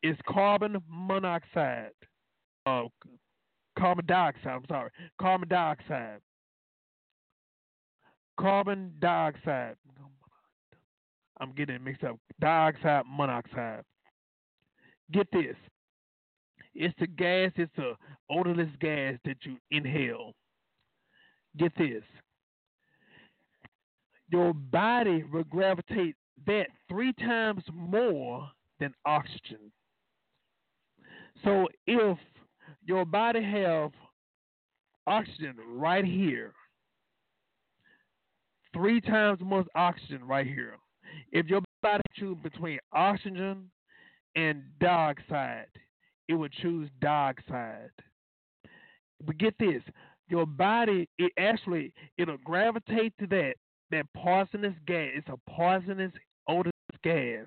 It's 0.02 0.18
carbon 0.28 0.78
monoxide. 0.88 1.92
Uh, 2.66 2.84
carbon 3.78 4.06
dioxide, 4.06 4.46
I'm 4.46 4.64
sorry. 4.68 4.90
Carbon 5.20 5.48
dioxide. 5.48 6.20
Carbon 8.40 8.92
dioxide. 9.00 9.76
I'm 11.40 11.52
getting 11.52 11.82
mixed 11.84 12.04
up. 12.04 12.18
Dioxide, 12.40 13.04
monoxide. 13.08 13.82
Get 15.12 15.28
this. 15.32 15.56
It's 16.74 16.94
the 16.98 17.06
gas, 17.06 17.52
it's 17.56 17.72
the 17.76 17.94
odorless 18.30 18.68
gas 18.80 19.14
that 19.24 19.36
you 19.44 19.56
inhale. 19.70 20.32
Get 21.56 21.72
this 21.76 22.04
your 24.30 24.52
body 24.52 25.24
will 25.32 25.44
gravitate 25.44 26.14
that 26.46 26.66
three 26.88 27.12
times 27.14 27.62
more 27.72 28.48
than 28.78 28.92
oxygen. 29.04 29.72
So 31.44 31.68
if 31.86 32.18
your 32.84 33.04
body 33.04 33.42
have 33.42 33.90
oxygen 35.06 35.54
right 35.72 36.04
here, 36.04 36.52
three 38.74 39.00
times 39.00 39.40
more 39.40 39.64
oxygen 39.74 40.24
right 40.24 40.46
here. 40.46 40.76
If 41.32 41.46
your 41.46 41.62
body 41.82 42.02
choose 42.16 42.36
between 42.42 42.78
oxygen 42.92 43.70
and 44.36 44.62
dioxide, 44.80 45.66
it 46.28 46.34
would 46.34 46.52
choose 46.52 46.88
dioxide. 47.00 47.90
But 49.24 49.38
get 49.38 49.54
this, 49.58 49.82
your 50.28 50.46
body 50.46 51.08
it 51.18 51.32
actually 51.38 51.92
it'll 52.18 52.36
gravitate 52.44 53.14
to 53.18 53.26
that 53.28 53.54
that 53.90 54.06
poisonous 54.14 54.74
gas. 54.86 55.10
It's 55.14 55.28
a 55.28 55.50
poisonous 55.50 56.12
odorous 56.48 56.72
gas. 57.02 57.46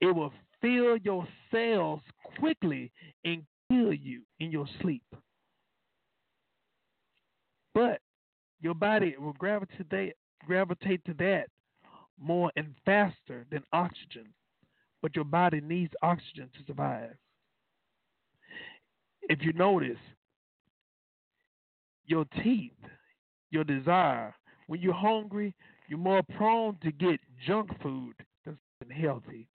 It 0.00 0.14
will 0.14 0.32
fill 0.60 0.96
your 0.98 1.26
cells 1.50 2.00
quickly 2.38 2.92
and 3.24 3.42
kill 3.70 3.92
you 3.92 4.22
in 4.40 4.50
your 4.50 4.66
sleep. 4.80 5.02
But 7.74 8.00
your 8.60 8.74
body 8.74 9.14
will 9.18 9.32
gravitate 9.34 9.90
that, 9.90 10.12
gravitate 10.46 11.04
to 11.06 11.14
that 11.14 11.46
more 12.20 12.52
and 12.56 12.74
faster 12.84 13.46
than 13.50 13.64
oxygen. 13.72 14.26
But 15.02 15.16
your 15.16 15.24
body 15.24 15.60
needs 15.60 15.92
oxygen 16.02 16.48
to 16.54 16.64
survive. 16.66 17.16
If 19.28 19.42
you 19.42 19.52
notice, 19.52 19.98
your 22.06 22.26
teeth, 22.42 22.72
your 23.50 23.64
desire 23.64 24.34
when 24.66 24.80
you're 24.80 24.94
hungry, 24.94 25.54
you're 25.88 25.98
more 25.98 26.22
prone 26.36 26.76
to 26.82 26.90
get 26.90 27.20
junk 27.46 27.70
food 27.82 28.14
than 28.44 28.90
healthy. 28.90 29.48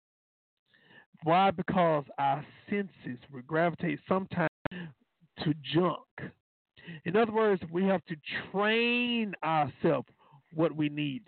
Why? 1.22 1.50
Because 1.50 2.04
our 2.18 2.44
senses 2.68 3.18
will 3.32 3.42
gravitate 3.46 4.00
sometimes 4.08 4.50
to 4.70 5.54
junk. 5.74 6.32
In 7.04 7.16
other 7.16 7.32
words, 7.32 7.62
we 7.72 7.84
have 7.84 8.04
to 8.06 8.16
train 8.50 9.34
ourselves 9.44 10.08
what 10.54 10.74
we 10.74 10.88
need. 10.88 11.22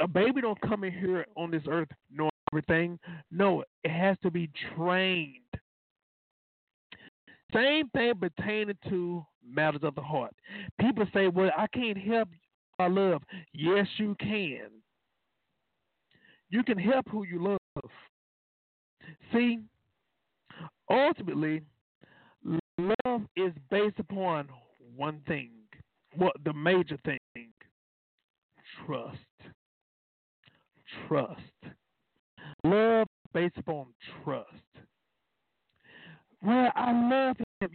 A 0.00 0.06
baby 0.06 0.40
don't 0.40 0.60
come 0.60 0.84
in 0.84 0.92
here 0.92 1.26
on 1.36 1.50
this 1.50 1.62
earth 1.68 1.88
knowing 2.12 2.30
everything. 2.52 2.98
No, 3.30 3.64
it 3.82 3.90
has 3.90 4.16
to 4.22 4.30
be 4.30 4.50
trained. 4.76 5.40
Same 7.52 7.88
thing 7.90 8.14
pertaining 8.20 8.76
to 8.88 9.24
matters 9.48 9.82
of 9.82 9.94
the 9.94 10.02
heart. 10.02 10.34
People 10.80 11.06
say, 11.14 11.28
"Well, 11.28 11.50
I 11.56 11.66
can't 11.68 11.98
help 11.98 12.28
I 12.78 12.88
love. 12.88 13.22
Yes, 13.52 13.86
you 13.96 14.14
can. 14.20 14.68
You 16.50 16.62
can 16.62 16.78
help 16.78 17.08
who 17.10 17.24
you 17.24 17.42
love. 17.42 17.90
See, 19.32 19.58
ultimately, 20.90 21.62
love 22.78 23.22
is 23.36 23.52
based 23.70 23.98
upon 23.98 24.48
one 24.94 25.20
thing. 25.26 25.50
What 26.16 26.36
the 26.44 26.52
major 26.52 26.98
thing? 27.04 27.18
Trust. 28.84 29.18
Trust. 31.08 31.40
Love 32.62 33.06
is 33.06 33.30
based 33.32 33.56
upon 33.58 33.86
trust. 34.22 34.48
Well, 36.42 36.72
I 36.74 36.92
love 36.92 37.36
him. 37.60 37.70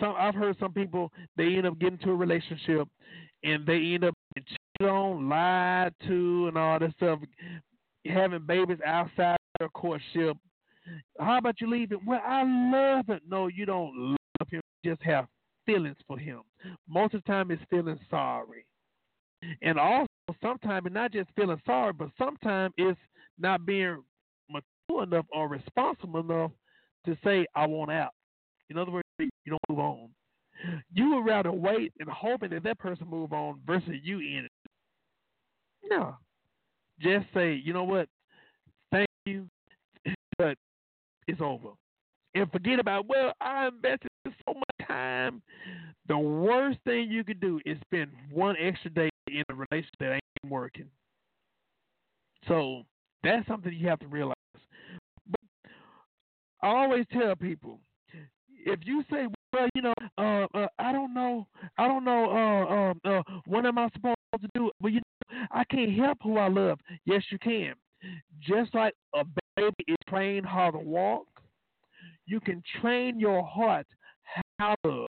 Some 0.00 0.14
I've 0.18 0.34
heard 0.34 0.56
some 0.58 0.72
people 0.72 1.12
they 1.36 1.54
end 1.54 1.66
up 1.66 1.78
getting 1.78 1.98
to 1.98 2.10
a 2.10 2.14
relationship 2.14 2.88
and 3.42 3.66
they 3.66 3.94
end 3.94 4.04
up 4.04 4.14
cheated 4.36 4.90
on, 4.90 5.28
lied 5.28 5.94
to, 6.06 6.48
and 6.48 6.58
all 6.58 6.78
this 6.78 6.92
stuff, 6.96 7.20
having 8.06 8.44
babies 8.46 8.78
outside 8.84 9.36
their 9.58 9.68
courtship. 9.68 10.36
How 11.18 11.38
about 11.38 11.60
you 11.60 11.70
leave 11.70 11.92
it? 11.92 12.04
Well, 12.04 12.20
I 12.26 12.42
love 12.42 13.08
it. 13.08 13.22
No, 13.28 13.46
you 13.46 13.66
don't 13.66 13.96
love 13.96 14.48
him. 14.50 14.60
You 14.82 14.92
just 14.92 15.02
have 15.02 15.26
feelings 15.64 15.96
for 16.06 16.18
him. 16.18 16.40
Most 16.88 17.14
of 17.14 17.22
the 17.24 17.32
time, 17.32 17.50
it's 17.50 17.62
feeling 17.70 17.98
sorry. 18.10 18.66
And 19.62 19.78
also, 19.78 20.06
sometimes 20.42 20.86
it's 20.86 20.94
not 20.94 21.12
just 21.12 21.30
feeling 21.36 21.60
sorry, 21.66 21.92
but 21.92 22.08
sometimes 22.18 22.74
it's 22.76 22.98
not 23.38 23.64
being 23.64 24.02
mature 24.50 25.04
enough 25.04 25.26
or 25.32 25.48
responsible 25.48 26.20
enough 26.20 26.50
to 27.06 27.16
say, 27.24 27.46
I 27.54 27.66
want 27.66 27.90
out. 27.90 28.12
In 28.70 28.78
other 28.78 28.90
words, 28.90 29.06
you 29.18 29.30
don't 29.46 29.60
move 29.68 29.78
on. 29.78 30.08
You 30.92 31.14
would 31.14 31.26
rather 31.26 31.52
wait 31.52 31.92
and 32.00 32.08
hoping 32.08 32.50
that 32.50 32.62
that 32.64 32.78
person 32.78 33.06
move 33.08 33.32
on 33.32 33.60
versus 33.66 33.96
you 34.02 34.20
in 34.20 34.46
it. 34.46 34.52
No. 35.90 36.16
Just 37.00 37.26
say, 37.34 37.54
you 37.54 37.72
know 37.72 37.84
what? 37.84 38.08
Thank 38.92 39.08
you, 39.26 39.46
but 40.38 40.56
it's 41.26 41.40
over. 41.40 41.70
And 42.34 42.50
forget 42.50 42.78
about, 42.78 43.06
well, 43.06 43.32
I 43.40 43.66
invested 43.66 44.08
so 44.24 44.54
much 44.54 44.88
time. 44.88 45.42
The 46.08 46.18
worst 46.18 46.78
thing 46.84 47.10
you 47.10 47.24
could 47.24 47.40
do 47.40 47.60
is 47.66 47.76
spend 47.86 48.10
one 48.32 48.56
extra 48.60 48.90
day 48.90 49.10
in 49.28 49.42
a 49.50 49.54
relationship 49.54 49.94
that 50.00 50.12
ain't 50.12 50.52
working. 50.52 50.86
So 52.48 52.82
that's 53.22 53.46
something 53.46 53.72
you 53.72 53.88
have 53.88 54.00
to 54.00 54.06
realize. 54.06 54.34
I 56.64 56.68
always 56.68 57.04
tell 57.12 57.36
people, 57.36 57.78
if 58.64 58.80
you 58.84 59.04
say, 59.10 59.26
well, 59.52 59.68
you 59.74 59.82
know, 59.82 59.92
uh, 60.16 60.46
uh, 60.56 60.66
I 60.78 60.92
don't 60.92 61.12
know, 61.12 61.46
I 61.76 61.86
don't 61.86 62.04
know, 62.06 62.94
uh, 63.04 63.10
uh, 63.10 63.18
uh, 63.18 63.22
what 63.44 63.66
am 63.66 63.76
I 63.76 63.90
supposed 63.92 64.16
to 64.40 64.48
do? 64.54 64.70
Well, 64.80 64.90
you 64.90 65.00
know, 65.00 65.38
I 65.50 65.64
can't 65.64 65.92
help 65.94 66.18
who 66.22 66.38
I 66.38 66.48
love. 66.48 66.80
Yes, 67.04 67.22
you 67.30 67.38
can. 67.38 67.74
Just 68.40 68.74
like 68.74 68.94
a 69.14 69.24
baby 69.56 69.84
is 69.86 69.96
trained 70.08 70.46
how 70.46 70.70
to 70.70 70.78
walk, 70.78 71.26
you 72.24 72.40
can 72.40 72.62
train 72.80 73.20
your 73.20 73.44
heart 73.44 73.86
how 74.58 74.74
to 74.84 74.90
love. 74.90 75.08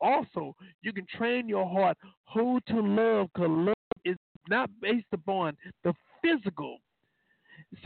Also, 0.00 0.54
you 0.82 0.92
can 0.92 1.06
train 1.18 1.48
your 1.48 1.68
heart 1.68 1.98
who 2.32 2.60
to 2.68 2.80
love 2.80 3.30
because 3.34 3.50
love 3.50 3.74
is 4.04 4.16
not 4.48 4.70
based 4.80 5.06
upon 5.12 5.56
the 5.82 5.92
physical. 6.22 6.78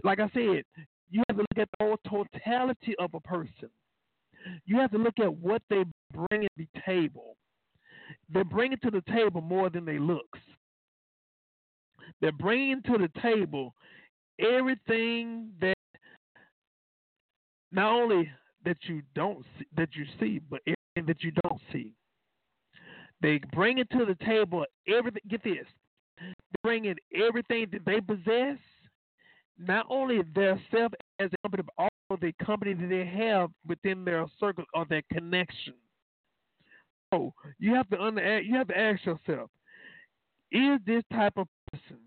Like 0.04 0.20
I 0.20 0.28
said, 0.34 0.64
you 1.10 1.22
have 1.28 1.36
to 1.36 1.42
look 1.42 1.58
at 1.58 1.68
the 1.78 1.84
whole 1.84 1.98
totality 2.08 2.94
of 2.98 3.14
a 3.14 3.20
person. 3.20 3.70
You 4.66 4.76
have 4.78 4.90
to 4.92 4.98
look 4.98 5.18
at 5.20 5.34
what 5.34 5.62
they 5.68 5.84
bring 6.12 6.42
to 6.42 6.48
the 6.56 6.68
table. 6.86 7.36
They're 8.32 8.44
bringing 8.44 8.78
to 8.82 8.90
the 8.90 9.02
table 9.12 9.40
more 9.40 9.70
than 9.70 9.84
they 9.84 9.98
looks. 9.98 10.38
They're 12.20 12.32
bringing 12.32 12.82
to 12.82 12.98
the 12.98 13.20
table 13.20 13.74
everything 14.40 15.50
that 15.60 15.74
not 17.72 17.92
only 17.92 18.30
that 18.64 18.78
you 18.82 19.02
don't 19.14 19.44
see, 19.58 19.66
that 19.76 19.88
you 19.94 20.04
see, 20.18 20.40
but 20.50 20.60
everything 20.66 21.06
that 21.06 21.22
you 21.22 21.32
don't 21.42 21.60
see. 21.72 21.92
They 23.20 23.40
bring 23.52 23.78
it 23.78 23.90
to 23.90 24.04
the 24.04 24.16
table 24.24 24.64
everything. 24.88 25.22
Get 25.28 25.42
this, 25.42 25.66
they 26.18 26.32
bring 26.62 26.86
in 26.86 26.96
everything 27.14 27.66
that 27.72 27.84
they 27.84 28.00
possess, 28.00 28.58
not 29.58 29.86
only 29.88 30.20
their 30.34 30.60
self 30.70 30.92
as 31.18 31.30
a 31.32 31.48
company, 31.48 31.64
but 31.64 31.90
also 32.10 32.20
the 32.20 32.32
company 32.44 32.74
that 32.74 32.88
they 32.88 33.04
have 33.04 33.50
within 33.66 34.04
their 34.04 34.26
circle 34.38 34.64
or 34.74 34.86
their 34.88 35.02
connection. 35.12 35.74
So 37.12 37.32
you 37.58 37.74
have 37.74 37.88
to 37.90 38.00
under, 38.00 38.40
you 38.40 38.54
have 38.56 38.68
to 38.68 38.78
ask 38.78 39.04
yourself: 39.04 39.50
Is 40.52 40.78
this 40.86 41.02
type 41.12 41.34
of 41.36 41.48
person 41.72 41.98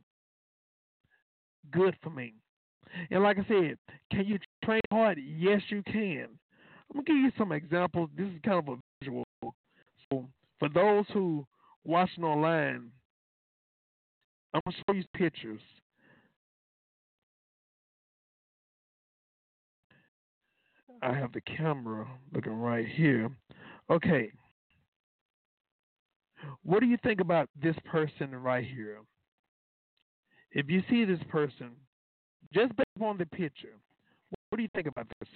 good 1.72 1.95
for 2.02 2.10
me? 2.10 2.34
And 3.10 3.24
like 3.24 3.38
I 3.38 3.47
said, 3.47 3.78
can 4.12 4.26
you 4.26 4.38
train 4.66 4.82
hard? 4.91 5.18
Yes, 5.18 5.62
you 5.70 5.82
can. 5.84 6.28
I'm 6.93 6.95
gonna 6.95 7.04
give 7.06 7.16
you 7.16 7.32
some 7.38 7.52
examples. 7.52 8.10
This 8.18 8.28
is 8.28 8.39
kind 8.43 8.60
of 8.60 8.68
a 8.68 8.78
visual. 9.02 9.24
So 10.12 10.28
for 10.60 10.70
those 10.70 11.06
who 11.14 11.45
watching 11.86 12.24
online, 12.24 12.91
I'm 14.54 14.62
gonna 14.66 14.78
show 14.86 14.93
you 14.93 15.04
pictures. 15.16 15.62
I 21.02 21.14
have 21.14 21.32
the 21.32 21.41
camera 21.41 22.08
looking 22.34 22.54
right 22.54 22.88
here. 22.88 23.30
Okay. 23.89 24.32
What 26.64 26.80
do 26.80 26.86
you 26.86 26.97
think 27.04 27.22
about 27.22 27.49
this 27.62 27.76
person 27.86 28.36
right 28.36 28.66
here? 28.66 28.99
If 30.52 30.70
you 30.70 30.84
see 30.89 31.06
this 31.06 31.20
person, 31.30 31.72
just 32.54 32.76
based 32.76 32.88
on 33.02 33.18
the 33.18 33.26
picture, 33.26 33.76
what 34.49 34.58
do 34.58 34.64
you 34.64 34.70
think 34.76 34.88
about 34.88 35.08
this? 35.20 35.30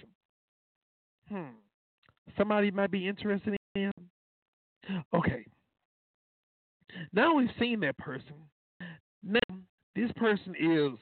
Hmm. 1.28 1.56
Somebody 2.36 2.70
might 2.70 2.90
be 2.90 3.08
interested 3.08 3.56
in 3.74 3.82
him. 3.82 3.92
Okay. 5.14 5.46
Now 7.12 7.34
we've 7.34 7.50
seen 7.58 7.80
that 7.80 7.98
person. 7.98 8.34
Now 9.22 9.56
this 9.94 10.10
person 10.16 10.54
is 10.58 10.98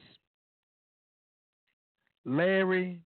Larry. 2.25 3.01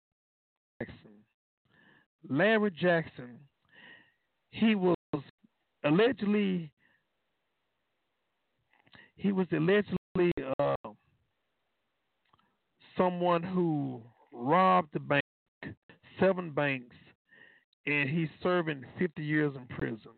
Larry 2.29 2.71
Jackson. 2.71 3.39
He 4.51 4.75
was 4.75 4.97
allegedly 5.85 6.71
he 9.17 9.33
was 9.33 9.47
allegedly 9.53 10.33
uh, 10.59 10.75
someone 12.97 13.43
who 13.43 14.03
robbed 14.33 14.89
the 14.93 15.01
bank, 15.01 15.23
seven 16.21 16.51
banks, 16.51 16.97
and 17.87 18.09
he's 18.09 18.29
serving 18.43 18.85
50 18.99 19.23
years 19.23 19.55
in 19.57 19.67
prison. 19.77 20.13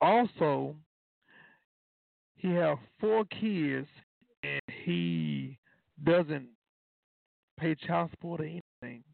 Also, 0.00 0.74
he 2.36 2.48
has 2.48 2.76
four 3.00 3.24
kids, 3.26 3.86
and 4.42 4.60
he 4.84 5.58
doesn't 6.02 6.48
pay 7.58 7.76
child 7.86 8.10
support 8.10 8.40
or 8.40 8.44
anything. 8.44 9.04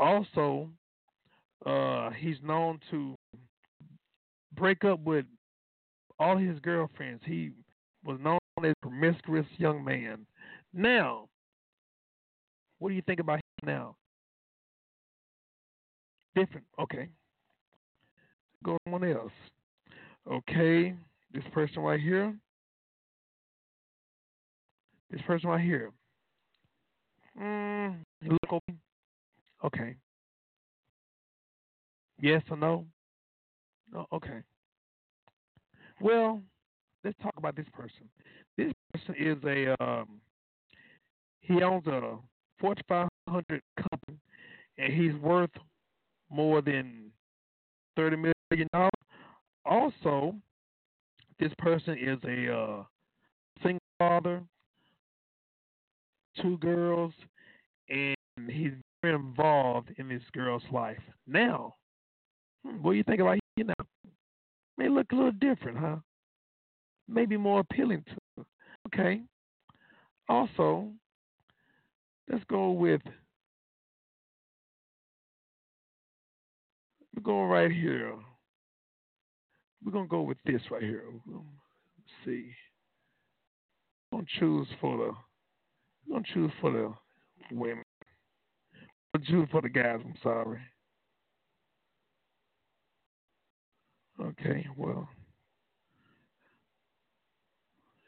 Also, 0.00 0.70
uh, 1.66 2.08
he's 2.18 2.38
known 2.42 2.80
to 2.90 3.14
break 4.56 4.82
up 4.82 4.98
with 5.00 5.26
all 6.18 6.38
his 6.38 6.58
girlfriends. 6.60 7.22
He 7.26 7.50
was 8.02 8.18
known 8.18 8.38
as 8.64 8.70
a 8.70 8.74
promiscuous 8.88 9.46
young 9.58 9.84
man. 9.84 10.26
Now, 10.72 11.28
what 12.78 12.88
do 12.88 12.94
you 12.94 13.02
think 13.02 13.20
about 13.20 13.36
him 13.36 13.42
now? 13.66 13.96
Different. 16.34 16.66
Okay. 16.80 17.08
Go 18.64 18.78
someone 18.84 19.04
else. 19.04 19.32
Okay. 20.30 20.94
This 21.34 21.44
person 21.52 21.82
right 21.82 22.00
here. 22.00 22.34
This 25.10 25.20
person 25.26 25.50
right 25.50 25.60
here. 25.60 25.90
Mm, 27.38 27.96
look 28.22 28.52
okay. 28.52 28.78
Okay. 29.64 29.96
Yes 32.20 32.42
or 32.50 32.56
no? 32.56 32.86
Oh, 33.94 34.06
okay. 34.12 34.40
Well, 36.00 36.40
let's 37.04 37.16
talk 37.22 37.34
about 37.36 37.56
this 37.56 37.66
person. 37.72 38.08
This 38.56 38.72
person 38.92 39.14
is 39.18 39.36
a 39.44 39.82
um, 39.82 40.20
he 41.40 41.62
owns 41.62 41.86
a 41.86 42.16
Fortune 42.60 42.84
500 42.88 43.62
company, 43.76 44.18
and 44.78 44.92
he's 44.92 45.14
worth 45.20 45.50
more 46.30 46.62
than 46.62 47.10
thirty 47.96 48.16
million 48.16 48.68
dollars. 48.72 48.90
Also, 49.64 50.34
this 51.38 51.52
person 51.58 51.96
is 51.98 52.18
a 52.24 52.54
uh, 52.54 52.84
single 53.62 53.80
father, 53.98 54.42
two 56.40 56.56
girls, 56.58 57.12
and 57.88 58.16
he's 58.48 58.72
involved 59.02 59.92
in 59.96 60.08
this 60.08 60.22
girl's 60.32 60.62
life. 60.70 61.00
Now, 61.26 61.74
hmm, 62.64 62.82
what 62.82 62.92
do 62.92 62.96
you 62.98 63.04
think 63.04 63.20
about 63.20 63.38
you 63.56 63.64
now? 63.64 63.74
May 64.76 64.88
look 64.88 65.06
a 65.12 65.14
little 65.14 65.32
different, 65.32 65.78
huh? 65.78 65.96
Maybe 67.08 67.36
more 67.36 67.60
appealing 67.60 68.04
to. 68.06 68.44
Okay. 68.86 69.22
Also, 70.28 70.88
let's 72.30 72.44
go 72.48 72.70
with 72.70 73.00
we're 77.14 77.22
going 77.22 77.50
right 77.50 77.70
here. 77.70 78.14
We're 79.84 79.92
gonna 79.92 80.06
go 80.06 80.22
with 80.22 80.38
this 80.44 80.62
right 80.70 80.82
here. 80.82 81.04
Let's 81.26 81.44
see. 82.24 82.50
I'm 84.12 84.20
gonna 84.20 84.26
choose 84.38 84.68
for 84.80 84.96
the 84.96 85.12
I'm 86.06 86.12
gonna 86.12 86.24
choose 86.32 86.52
for 86.60 86.70
the 86.70 86.94
women. 87.54 87.84
I'm 89.14 89.22
gonna 89.28 89.46
for 89.50 89.62
the 89.62 89.68
guys, 89.68 90.00
I'm 90.04 90.14
sorry. 90.22 90.60
Okay, 94.20 94.66
well, 94.76 95.08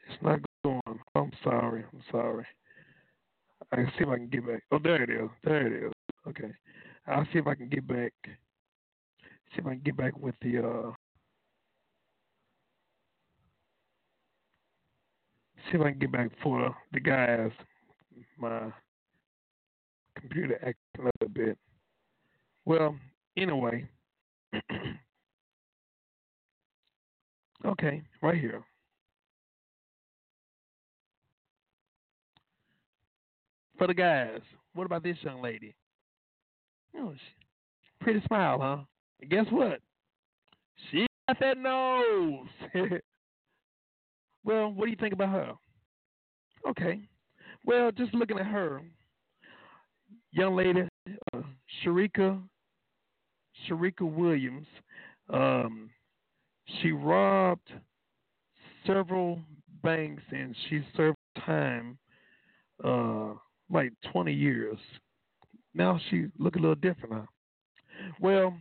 it's 0.07 0.21
not 0.21 0.39
going. 0.63 0.81
I'm 1.15 1.31
sorry. 1.43 1.83
I'm 1.91 2.03
sorry. 2.11 2.45
I 3.71 3.77
can 3.77 3.87
see 3.97 4.03
if 4.03 4.09
I 4.09 4.17
can 4.17 4.27
get 4.27 4.45
back. 4.45 4.63
Oh, 4.71 4.79
there 4.81 5.01
it 5.01 5.09
is. 5.09 5.29
There 5.43 5.67
it 5.67 5.85
is. 5.87 5.91
Okay, 6.27 6.51
I'll 7.07 7.25
see 7.33 7.39
if 7.39 7.47
I 7.47 7.55
can 7.55 7.67
get 7.67 7.87
back. 7.87 8.13
See 8.25 9.59
if 9.59 9.65
I 9.65 9.71
can 9.71 9.81
get 9.83 9.97
back 9.97 10.17
with 10.17 10.35
the 10.41 10.59
uh 10.59 10.91
see 15.71 15.77
if 15.77 15.81
I 15.81 15.91
can 15.91 15.99
get 15.99 16.11
back 16.11 16.29
for 16.41 16.75
the 16.91 16.99
guys. 16.99 17.51
My 18.37 18.71
computer 20.23 20.55
acting 20.65 21.09
a 21.21 21.29
bit. 21.29 21.57
Well, 22.65 22.95
anyway. 23.37 23.85
okay, 27.65 28.01
right 28.21 28.39
here. 28.39 28.63
For 33.77 33.87
the 33.87 33.93
guys, 33.93 34.39
what 34.75 34.85
about 34.85 35.03
this 35.03 35.17
young 35.21 35.41
lady? 35.41 35.75
Oh, 36.97 37.13
pretty 37.99 38.21
smile, 38.27 38.59
huh? 38.61 38.77
And 39.19 39.29
guess 39.29 39.45
what? 39.49 39.79
She 40.89 41.05
got 41.27 41.39
that 41.41 41.57
nose. 41.57 42.47
well, 44.45 44.71
what 44.71 44.85
do 44.85 44.91
you 44.91 44.97
think 44.97 45.13
about 45.13 45.29
her? 45.29 45.51
Okay. 46.69 47.01
Well, 47.65 47.91
just 47.91 48.13
looking 48.13 48.39
at 48.39 48.45
her, 48.45 48.81
young 50.33 50.55
lady, 50.55 50.87
uh, 51.33 51.41
Sharika, 51.83 52.41
Sharika 53.67 54.01
Williams, 54.01 54.67
um, 55.29 55.89
she 56.81 56.91
robbed 56.91 57.71
several 58.85 59.39
banks 59.83 60.23
and 60.31 60.55
she 60.69 60.81
served 60.97 61.17
time, 61.45 61.97
uh, 62.83 63.33
like 63.69 63.91
20 64.11 64.33
years. 64.33 64.77
Now 65.73 65.99
she 66.09 66.27
look 66.39 66.55
a 66.55 66.59
little 66.59 66.75
different, 66.75 67.13
huh? 67.13 67.25
Well, 68.19 68.55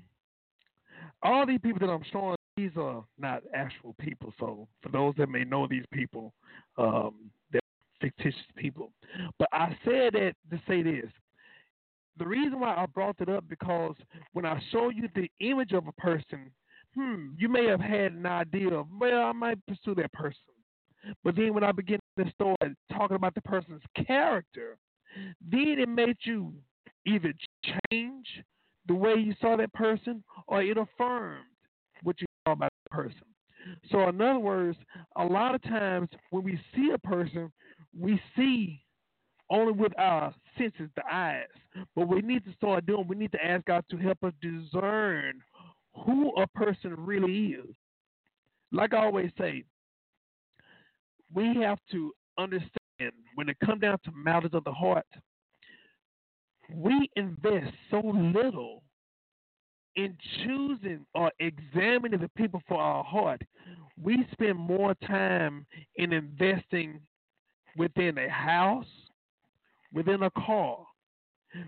all 1.23 1.47
these 1.47 1.61
people 1.63 1.87
that 1.87 1.93
I'm 1.93 2.05
showing, 2.13 2.37
these 2.57 2.71
are 2.77 3.05
not 3.19 3.43
actual 3.55 3.95
people. 3.99 4.33
So 4.39 4.69
for 4.83 4.89
those 4.91 5.15
that 5.19 5.29
may 5.29 5.45
know 5.45 5.67
these 5.67 5.85
people, 5.93 6.33
um, 6.77 7.31
they're 7.51 7.61
fictitious 8.01 8.41
people. 8.57 8.93
But 9.39 9.49
I 9.53 9.77
said 9.85 10.15
that 10.15 10.35
to 10.51 10.61
say 10.69 10.83
this. 10.83 11.11
The 12.19 12.27
reason 12.27 12.61
why 12.61 12.75
I 12.75 12.87
brought 12.87 13.21
it 13.21 13.29
up 13.29 13.45
because 13.49 13.95
when 14.33 14.45
I 14.45 14.61
show 14.71 14.91
you 14.91 15.09
the 15.15 15.31
image 15.41 15.73
of 15.73 15.87
a 15.87 15.93
person, 15.93 16.51
hmm, 16.95 17.29
you 17.39 17.49
may 17.49 17.67
have 17.67 17.81
had 17.81 18.13
an 18.13 18.27
idea 18.27 18.69
of, 18.75 18.87
well, 18.99 19.23
I 19.23 19.33
might 19.33 19.65
pursue 19.67 19.95
that 19.97 20.13
person. 20.13 20.37
But 21.25 21.37
then 21.37 21.55
when 21.55 21.65
I 21.65 21.73
begin 21.73 21.99
to 22.19 22.31
start 22.33 22.73
talking 22.93 23.17
about 23.17 23.35
the 23.35 23.41
person's 23.43 23.83
character, 24.07 24.77
then 25.41 25.77
it 25.79 25.89
made 25.89 26.17
you 26.23 26.53
either 27.07 27.33
change 27.91 28.27
the 28.87 28.95
way 28.95 29.15
you 29.15 29.35
saw 29.41 29.57
that 29.57 29.73
person 29.73 30.23
or 30.47 30.63
it 30.63 30.77
affirmed 30.77 31.45
what 32.03 32.21
you 32.21 32.27
saw 32.45 32.53
about 32.53 32.73
the 32.85 32.91
person. 32.91 33.23
So, 33.91 34.09
in 34.09 34.21
other 34.21 34.41
words, 34.41 34.77
a 35.17 35.25
lot 35.25 35.55
of 35.55 35.63
times 35.63 36.09
when 36.31 36.43
we 36.43 36.61
see 36.75 36.91
a 36.93 36.99
person, 36.99 37.53
we 37.97 38.21
see 38.37 38.83
only 39.53 39.73
with 39.73 39.93
our 39.99 40.35
senses, 40.57 40.89
the 40.97 41.03
eyes. 41.11 41.45
But 41.95 42.09
we 42.09 42.23
need 42.23 42.45
to 42.47 42.53
start 42.55 42.87
doing, 42.87 43.07
we 43.07 43.17
need 43.17 43.33
to 43.33 43.45
ask 43.45 43.65
God 43.67 43.85
to 43.91 43.97
help 43.99 44.19
us 44.25 44.33
discern 44.41 45.41
who 45.95 46.35
a 46.37 46.47
person 46.49 46.95
really 46.97 47.49
is. 47.49 47.75
Like 48.73 48.95
I 48.95 49.05
always 49.05 49.31
say, 49.39 49.65
we 51.35 51.55
have 51.63 51.79
to 51.91 52.13
understand 52.39 52.71
when 53.35 53.49
it 53.49 53.57
comes 53.65 53.83
down 53.83 53.99
to 54.05 54.13
matters 54.13 54.53
of 54.55 54.65
the 54.65 54.73
heart, 54.73 55.07
we 56.75 57.11
invest 57.17 57.73
so 57.91 58.01
little 58.05 58.83
in 59.97 60.17
choosing 60.43 61.05
or 61.15 61.31
examining 61.39 62.21
the 62.21 62.31
people 62.37 62.63
for 62.67 62.81
our 62.81 63.05
heart. 63.05 63.43
We 64.03 64.27
spend 64.33 64.57
more 64.57 64.95
time 65.07 65.67
in 65.97 66.15
investing 66.15 67.01
within 67.77 68.17
a 68.17 68.29
house, 68.31 68.87
within 69.93 70.23
a 70.23 70.31
car. 70.31 70.79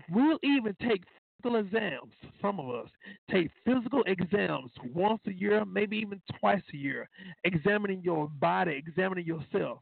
We'll 0.09 0.39
even 0.43 0.75
take 0.81 1.03
physical 1.41 1.59
exams, 1.59 2.13
some 2.41 2.59
of 2.59 2.69
us 2.69 2.89
take 3.29 3.49
physical 3.65 4.03
exams 4.07 4.71
once 4.93 5.21
a 5.27 5.31
year, 5.31 5.63
maybe 5.65 5.97
even 5.97 6.21
twice 6.39 6.63
a 6.73 6.77
year, 6.77 7.07
examining 7.43 8.01
your 8.01 8.29
body, 8.39 8.73
examining 8.75 9.25
yourself. 9.25 9.79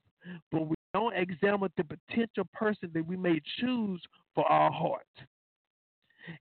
But 0.52 0.68
we 0.68 0.76
don't 0.94 1.16
examine 1.16 1.70
the 1.78 1.84
potential 1.84 2.48
person 2.54 2.92
that 2.94 3.06
we 3.06 3.18
may 3.18 3.42
choose 3.60 4.02
for 4.36 4.46
our 4.52 4.72
heart. 4.72 5.08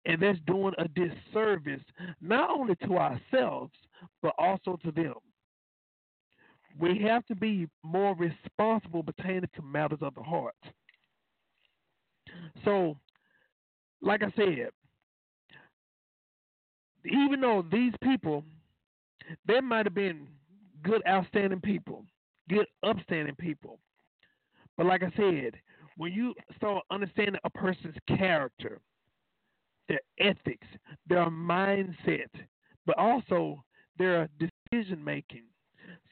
And 0.06 0.22
that's 0.22 0.38
doing 0.46 0.74
a 0.78 0.86
disservice 0.88 1.82
not 2.20 2.50
only 2.50 2.76
to 2.86 2.98
ourselves, 2.98 3.72
but 4.22 4.32
also 4.38 4.78
to 4.84 4.92
them. 4.92 5.14
We 6.78 7.00
have 7.02 7.26
to 7.26 7.34
be 7.34 7.68
more 7.82 8.14
responsible 8.14 9.02
pertaining 9.02 9.50
to 9.56 9.62
matters 9.62 9.98
of 10.00 10.14
the 10.14 10.22
heart. 10.22 10.54
So, 12.64 12.96
like 14.00 14.22
I 14.22 14.32
said, 14.36 14.70
even 17.04 17.40
though 17.40 17.64
these 17.70 17.92
people, 18.02 18.44
they 19.46 19.60
might 19.60 19.86
have 19.86 19.94
been 19.94 20.28
good, 20.82 21.02
outstanding 21.08 21.60
people, 21.60 22.04
good, 22.48 22.66
upstanding 22.82 23.34
people, 23.36 23.78
but 24.76 24.86
like 24.86 25.02
I 25.02 25.12
said, 25.16 25.52
when 25.96 26.12
you 26.12 26.34
start 26.56 26.84
understanding 26.90 27.40
a 27.44 27.50
person's 27.50 27.96
character, 28.08 28.80
their 29.88 30.00
ethics, 30.18 30.66
their 31.06 31.26
mindset, 31.26 32.30
but 32.86 32.96
also 32.98 33.62
their 33.98 34.28
decision 34.38 35.02
making, 35.04 35.42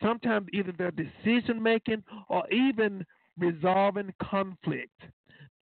sometimes 0.03 0.47
either 0.53 0.73
their 0.73 0.91
decision 0.91 1.63
making 1.63 2.03
or 2.29 2.49
even 2.53 3.05
resolving 3.39 4.13
conflict. 4.23 5.01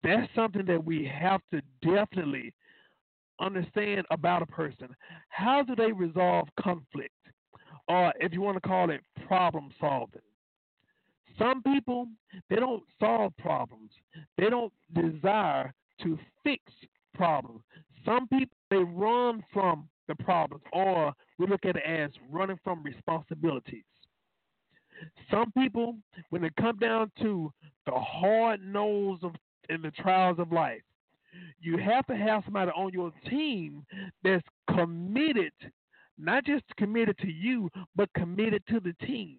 That's 0.02 0.32
something 0.34 0.64
that 0.66 0.84
we 0.84 1.04
have 1.04 1.40
to 1.52 1.60
definitely 1.82 2.54
understand 3.40 4.06
about 4.10 4.42
a 4.42 4.46
person. 4.46 4.88
How 5.28 5.62
do 5.62 5.74
they 5.74 5.92
resolve 5.92 6.48
conflict? 6.60 7.12
Or 7.88 8.12
if 8.20 8.32
you 8.32 8.40
want 8.40 8.56
to 8.62 8.68
call 8.68 8.90
it 8.90 9.00
problem 9.26 9.70
solving. 9.80 10.20
Some 11.38 11.62
people, 11.62 12.08
they 12.50 12.56
don't 12.56 12.82
solve 12.98 13.32
problems. 13.38 13.90
They 14.36 14.50
don't 14.50 14.72
desire 14.92 15.72
to 16.02 16.18
fix 16.42 16.62
problems. 17.14 17.60
Some 18.04 18.26
people, 18.28 18.56
they 18.70 18.78
run 18.78 19.44
from 19.52 19.88
the 20.08 20.14
problems, 20.16 20.64
or 20.72 21.12
we 21.38 21.46
look 21.46 21.64
at 21.64 21.76
it 21.76 21.82
as 21.86 22.10
running 22.30 22.58
from 22.64 22.82
responsibilities. 22.82 23.84
Some 25.30 25.52
people, 25.52 25.96
when 26.30 26.44
it 26.44 26.56
comes 26.56 26.80
down 26.80 27.12
to 27.20 27.52
the 27.86 27.92
hard 27.92 28.60
nose 28.64 29.18
of 29.22 29.32
in 29.68 29.82
the 29.82 29.90
trials 29.92 30.38
of 30.38 30.52
life, 30.52 30.82
you 31.60 31.76
have 31.78 32.06
to 32.06 32.16
have 32.16 32.42
somebody 32.44 32.70
on 32.72 32.92
your 32.92 33.12
team 33.28 33.84
that's 34.24 34.44
committed, 34.74 35.52
not 36.18 36.44
just 36.44 36.64
committed 36.76 37.16
to 37.18 37.30
you, 37.30 37.70
but 37.96 38.08
committed 38.14 38.62
to 38.68 38.80
the 38.80 38.94
team 39.06 39.38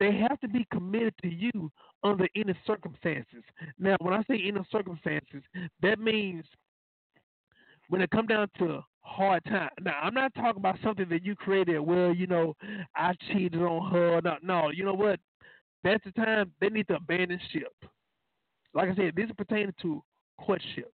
they 0.00 0.12
have 0.16 0.40
to 0.40 0.48
be 0.48 0.66
committed 0.72 1.14
to 1.22 1.28
you 1.28 1.70
under 2.02 2.28
any 2.34 2.54
circumstances. 2.66 3.42
Now, 3.78 3.96
when 4.00 4.14
I 4.14 4.22
say 4.24 4.42
any 4.44 4.60
circumstances, 4.70 5.42
that 5.82 5.98
means 5.98 6.44
when 7.88 8.00
it 8.00 8.10
come 8.10 8.26
down 8.26 8.48
to 8.58 8.80
hard 9.00 9.44
time. 9.44 9.70
Now, 9.80 9.98
I'm 10.02 10.14
not 10.14 10.34
talking 10.34 10.58
about 10.58 10.78
something 10.82 11.08
that 11.10 11.24
you 11.24 11.36
created. 11.36 11.78
Well, 11.78 12.14
you 12.14 12.26
know, 12.26 12.54
I 12.96 13.12
cheated 13.28 13.62
on 13.62 13.90
her. 13.90 14.20
No, 14.22 14.36
no. 14.42 14.70
You 14.70 14.84
know 14.84 14.94
what? 14.94 15.20
That's 15.82 16.02
the 16.04 16.12
time 16.12 16.52
they 16.60 16.68
need 16.68 16.88
to 16.88 16.96
abandon 16.96 17.38
ship. 17.52 17.72
Like 18.74 18.90
I 18.90 18.94
said, 18.94 19.12
this 19.16 19.26
is 19.26 19.32
pertaining 19.36 19.74
to 19.82 20.02
courtship, 20.38 20.92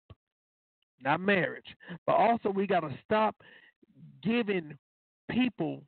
not 1.02 1.20
marriage. 1.20 1.64
But 2.06 2.16
also, 2.16 2.50
we 2.50 2.66
got 2.66 2.80
to 2.80 2.94
stop 3.04 3.34
giving 4.22 4.76
people 5.30 5.82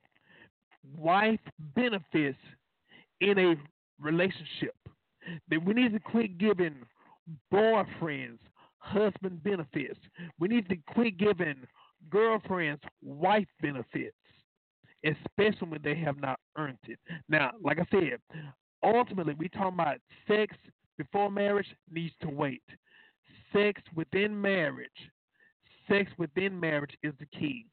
wife 0.97 1.41
benefits 1.75 2.39
in 3.21 3.39
a 3.39 3.55
relationship. 4.01 4.75
That 5.51 5.65
we 5.65 5.75
need 5.75 5.93
to 5.93 6.01
quit 6.01 6.39
giving 6.39 6.75
boyfriends 7.53 8.39
husband 8.79 9.43
benefits. 9.45 9.99
We 10.39 10.49
need 10.49 10.69
to 10.69 10.77
quit 10.89 11.17
giving 11.17 11.55
girlfriends 12.11 12.83
wife 13.01 13.47
benefits, 13.61 14.17
especially 15.05 15.69
when 15.69 15.83
they 15.83 15.95
have 15.97 16.21
not 16.21 16.41
earned 16.57 16.79
it. 16.89 16.99
Now, 17.29 17.53
like 17.63 17.79
I 17.79 17.87
said, 17.91 18.19
ultimately 18.83 19.35
we 19.39 19.49
talking 19.49 19.75
about 19.75 19.99
sex 20.27 20.57
before 20.99 21.31
marriage 21.31 21.69
needs 21.91 22.15
to 22.23 22.29
wait. 22.29 22.63
Sex 23.53 23.81
within 23.95 24.39
marriage, 24.41 24.91
sex 25.89 26.11
within 26.19 26.59
marriage 26.59 26.97
is 27.03 27.13
the 27.19 27.27
key. 27.39 27.67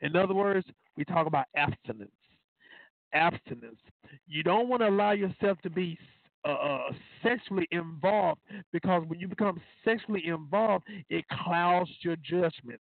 In 0.00 0.16
other 0.16 0.34
words, 0.34 0.66
we 0.96 1.04
talk 1.04 1.26
about 1.26 1.46
abstinence 1.56 2.10
abstinence. 3.12 3.80
You 4.26 4.42
don't 4.42 4.68
want 4.68 4.82
to 4.82 4.88
allow 4.88 5.12
yourself 5.12 5.58
to 5.62 5.70
be 5.70 5.98
uh, 6.46 6.52
uh, 6.52 6.92
sexually 7.22 7.68
involved 7.70 8.40
because 8.72 9.04
when 9.06 9.20
you 9.20 9.28
become 9.28 9.60
sexually 9.84 10.26
involved, 10.26 10.84
it 11.08 11.24
clouds 11.44 11.90
your 12.02 12.16
judgment. 12.16 12.80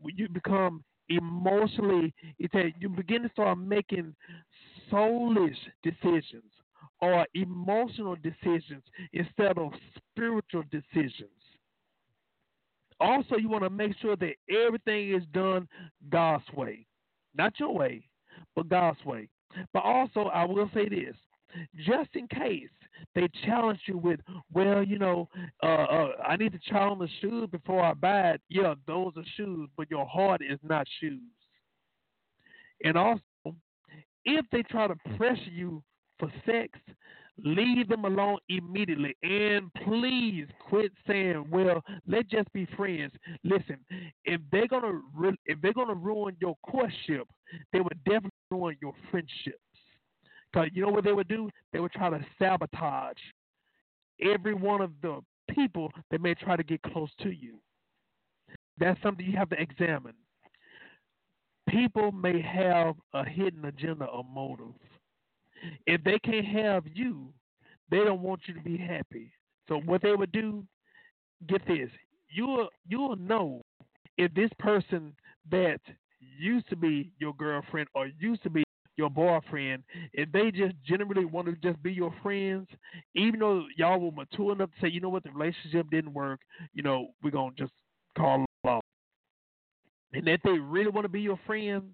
When 0.00 0.16
you 0.16 0.28
become 0.28 0.84
emotionally, 1.08 2.14
it's 2.38 2.52
that 2.52 2.72
you 2.78 2.88
begin 2.88 3.22
to 3.22 3.28
start 3.30 3.58
making 3.58 4.14
soulish 4.90 5.56
decisions 5.82 6.51
or 7.02 7.26
emotional 7.34 8.16
decisions 8.22 8.84
instead 9.12 9.58
of 9.58 9.72
spiritual 9.96 10.62
decisions. 10.70 11.28
Also, 13.00 13.36
you 13.36 13.48
want 13.48 13.64
to 13.64 13.70
make 13.70 13.94
sure 14.00 14.14
that 14.16 14.34
everything 14.48 15.12
is 15.12 15.24
done 15.34 15.68
God's 16.08 16.44
way, 16.54 16.86
not 17.36 17.58
your 17.58 17.74
way, 17.74 18.04
but 18.54 18.68
God's 18.68 19.04
way. 19.04 19.28
But 19.74 19.82
also, 19.82 20.30
I 20.32 20.44
will 20.44 20.70
say 20.72 20.88
this 20.88 21.16
just 21.84 22.10
in 22.14 22.28
case 22.28 22.70
they 23.14 23.28
challenge 23.44 23.80
you 23.86 23.98
with, 23.98 24.20
well, 24.52 24.82
you 24.82 24.98
know, 24.98 25.28
uh, 25.62 25.66
uh, 25.66 26.12
I 26.26 26.36
need 26.36 26.52
to 26.52 26.58
try 26.68 26.88
on 26.88 26.98
the 26.98 27.08
shoes 27.20 27.48
before 27.50 27.82
I 27.82 27.94
buy 27.94 28.30
it. 28.30 28.40
Yeah, 28.48 28.74
those 28.86 29.12
are 29.16 29.24
shoes, 29.36 29.68
but 29.76 29.90
your 29.90 30.06
heart 30.06 30.40
is 30.40 30.58
not 30.62 30.86
shoes. 31.00 31.20
And 32.84 32.96
also, 32.96 33.20
if 34.24 34.46
they 34.52 34.62
try 34.62 34.86
to 34.86 34.94
pressure 35.16 35.50
you 35.50 35.82
for 36.22 36.32
sex, 36.46 36.78
leave 37.42 37.88
them 37.88 38.04
alone 38.04 38.38
immediately. 38.48 39.16
And 39.24 39.72
please 39.84 40.46
quit 40.68 40.92
saying, 41.04 41.50
"Well, 41.50 41.82
let's 42.06 42.28
just 42.28 42.52
be 42.52 42.64
friends." 42.76 43.12
Listen, 43.42 43.84
if 44.24 44.40
they're 44.52 44.68
gonna 44.68 45.00
if 45.46 45.60
they're 45.60 45.72
gonna 45.72 45.94
ruin 45.94 46.36
your 46.40 46.56
courtship, 46.62 47.26
they 47.72 47.80
would 47.80 48.04
definitely 48.04 48.30
ruin 48.52 48.76
your 48.80 48.94
friendships. 49.10 49.58
Cause 50.54 50.68
you 50.72 50.82
know 50.82 50.92
what 50.92 51.02
they 51.04 51.12
would 51.12 51.28
do? 51.28 51.50
They 51.72 51.80
would 51.80 51.92
try 51.92 52.10
to 52.10 52.24
sabotage 52.38 53.18
every 54.20 54.54
one 54.54 54.80
of 54.80 54.92
the 55.00 55.20
people 55.50 55.90
that 56.10 56.20
may 56.20 56.34
try 56.34 56.56
to 56.56 56.62
get 56.62 56.82
close 56.82 57.12
to 57.16 57.30
you. 57.30 57.58
That's 58.78 59.00
something 59.02 59.24
you 59.26 59.36
have 59.36 59.48
to 59.48 59.60
examine. 59.60 60.14
People 61.68 62.12
may 62.12 62.40
have 62.42 62.96
a 63.14 63.24
hidden 63.24 63.64
agenda 63.64 64.04
or 64.04 64.24
motive. 64.24 64.74
If 65.86 66.02
they 66.04 66.18
can't 66.18 66.46
have 66.46 66.84
you, 66.92 67.32
they 67.90 67.98
don't 67.98 68.22
want 68.22 68.42
you 68.46 68.54
to 68.54 68.60
be 68.60 68.76
happy. 68.76 69.32
So 69.68 69.80
what 69.80 70.02
they 70.02 70.12
would 70.12 70.32
do, 70.32 70.64
get 71.48 71.66
this, 71.66 71.90
you'll 72.28 72.68
you'll 72.86 73.16
know 73.16 73.62
if 74.18 74.32
this 74.34 74.50
person 74.58 75.14
that 75.50 75.80
used 76.38 76.68
to 76.68 76.76
be 76.76 77.12
your 77.18 77.34
girlfriend 77.34 77.88
or 77.94 78.08
used 78.18 78.42
to 78.44 78.50
be 78.50 78.64
your 78.96 79.10
boyfriend, 79.10 79.82
if 80.12 80.30
they 80.32 80.50
just 80.50 80.74
generally 80.86 81.24
want 81.24 81.46
to 81.46 81.54
just 81.56 81.82
be 81.82 81.92
your 81.92 82.14
friends, 82.22 82.68
even 83.14 83.40
though 83.40 83.64
y'all 83.76 83.98
were 83.98 84.10
mature 84.12 84.52
enough 84.52 84.70
to 84.70 84.80
say, 84.80 84.88
you 84.88 85.00
know 85.00 85.08
what, 85.08 85.22
the 85.24 85.30
relationship 85.30 85.90
didn't 85.90 86.12
work, 86.12 86.40
you 86.74 86.82
know, 86.82 87.08
we're 87.22 87.30
gonna 87.30 87.52
just 87.58 87.72
call 88.16 88.44
it 88.44 88.68
off. 88.68 88.82
And 90.12 90.28
if 90.28 90.42
they 90.42 90.58
really 90.58 90.90
want 90.90 91.04
to 91.04 91.08
be 91.08 91.22
your 91.22 91.40
friend, 91.46 91.90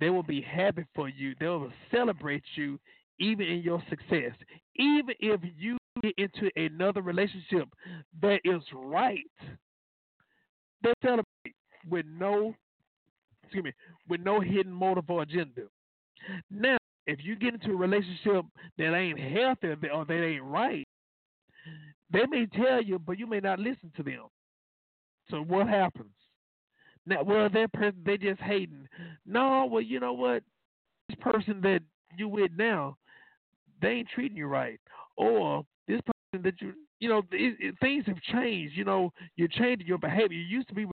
they 0.00 0.10
will 0.10 0.22
be 0.22 0.40
happy 0.40 0.84
for 0.94 1.08
you. 1.08 1.34
They 1.38 1.46
will 1.46 1.72
celebrate 1.90 2.44
you 2.54 2.78
even 3.18 3.46
in 3.46 3.62
your 3.62 3.82
success. 3.88 4.32
Even 4.76 5.14
if 5.20 5.40
you 5.58 5.76
get 6.02 6.14
into 6.18 6.50
another 6.56 7.02
relationship 7.02 7.68
that 8.22 8.40
is 8.44 8.62
right, 8.72 9.24
they 10.82 10.92
celebrate 11.02 11.54
with 11.88 12.06
no 12.06 12.54
excuse 13.42 13.64
me, 13.64 13.72
with 14.08 14.20
no 14.20 14.40
hidden 14.40 14.72
motive 14.72 15.08
or 15.08 15.22
agenda. 15.22 15.62
Now, 16.50 16.76
if 17.06 17.20
you 17.22 17.34
get 17.34 17.54
into 17.54 17.70
a 17.70 17.76
relationship 17.76 18.44
that 18.76 18.94
ain't 18.94 19.18
healthy 19.18 19.68
or 19.90 20.04
that 20.04 20.24
ain't 20.24 20.44
right, 20.44 20.86
they 22.12 22.26
may 22.28 22.46
tell 22.46 22.82
you, 22.82 22.98
but 22.98 23.18
you 23.18 23.26
may 23.26 23.40
not 23.40 23.58
listen 23.58 23.90
to 23.96 24.02
them. 24.02 24.24
So 25.30 25.38
what 25.38 25.66
happens? 25.66 26.10
Now, 27.08 27.22
well, 27.24 27.48
that 27.50 27.72
person 27.72 28.02
they 28.04 28.18
just 28.18 28.40
hating. 28.40 28.86
No, 29.26 29.66
well, 29.70 29.80
you 29.82 29.98
know 30.00 30.12
what? 30.12 30.42
This 31.08 31.18
person 31.20 31.60
that 31.62 31.80
you 32.18 32.28
with 32.28 32.50
now, 32.56 32.96
they 33.80 33.88
ain't 33.88 34.08
treating 34.14 34.36
you 34.36 34.46
right, 34.46 34.80
or 35.16 35.64
this 35.86 36.00
person 36.02 36.44
that 36.44 36.60
you, 36.60 36.74
you 37.00 37.08
know, 37.08 37.20
it, 37.32 37.56
it, 37.60 37.74
things 37.80 38.04
have 38.06 38.20
changed. 38.32 38.76
You 38.76 38.84
know, 38.84 39.12
you're 39.36 39.48
changing 39.48 39.86
your 39.86 39.98
behavior. 39.98 40.36
You 40.36 40.44
used 40.44 40.68
to 40.68 40.74
be, 40.74 40.86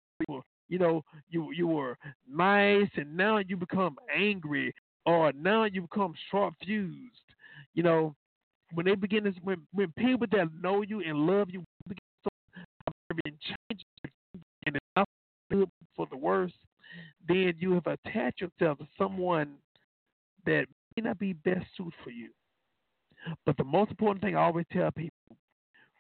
you 0.70 0.80
know, 0.80 1.04
you 1.30 1.52
you 1.52 1.68
were 1.68 1.98
nice, 2.30 2.90
and 2.96 3.18
now 3.18 3.40
you 3.40 3.58
become 3.58 3.98
angry, 4.16 4.74
or 5.06 5.34
now 5.34 5.66
you 5.66 5.82
become 5.82 6.14
short 6.32 6.54
fused. 6.66 7.22
You 7.74 7.84
know, 7.84 8.16
when 8.74 8.86
they 8.86 8.96
begin 8.96 9.26
to, 9.26 9.34
when 9.44 9.68
when 9.74 9.92
people 9.98 10.28
that 10.32 10.48
know 10.62 10.82
you 10.82 11.02
and 11.02 11.20
love 11.28 11.50
you 11.52 11.64
begin 11.88 11.98
to 12.24 13.32
change, 13.32 13.82
for 15.96 16.08
the 16.10 16.18
worse, 16.18 16.54
then 17.28 17.54
you 17.60 17.74
have 17.74 17.88
attached 17.88 18.42
yourself 18.42 18.78
to 18.80 18.88
someone 18.98 19.56
that 20.46 20.66
may 20.96 21.04
not 21.04 21.20
be 21.20 21.34
best 21.34 21.66
suited 21.76 21.94
for 22.04 22.12
you. 22.12 22.30
But 23.46 23.58
the 23.58 23.64
most 23.64 23.92
important 23.92 24.24
thing 24.24 24.36
I 24.36 24.44
always 24.44 24.66
tell 24.72 24.92
people 24.92 25.38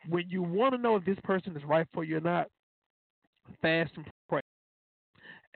when 0.07 0.29
you 0.29 0.43
want 0.43 0.75
to 0.75 0.81
know 0.81 0.95
if 0.95 1.05
this 1.05 1.17
person 1.23 1.55
is 1.57 1.63
right 1.63 1.87
for 1.93 2.03
you 2.03 2.17
or 2.17 2.21
not, 2.21 2.47
fast 3.61 3.91
and 3.95 4.05
pray. 4.29 4.41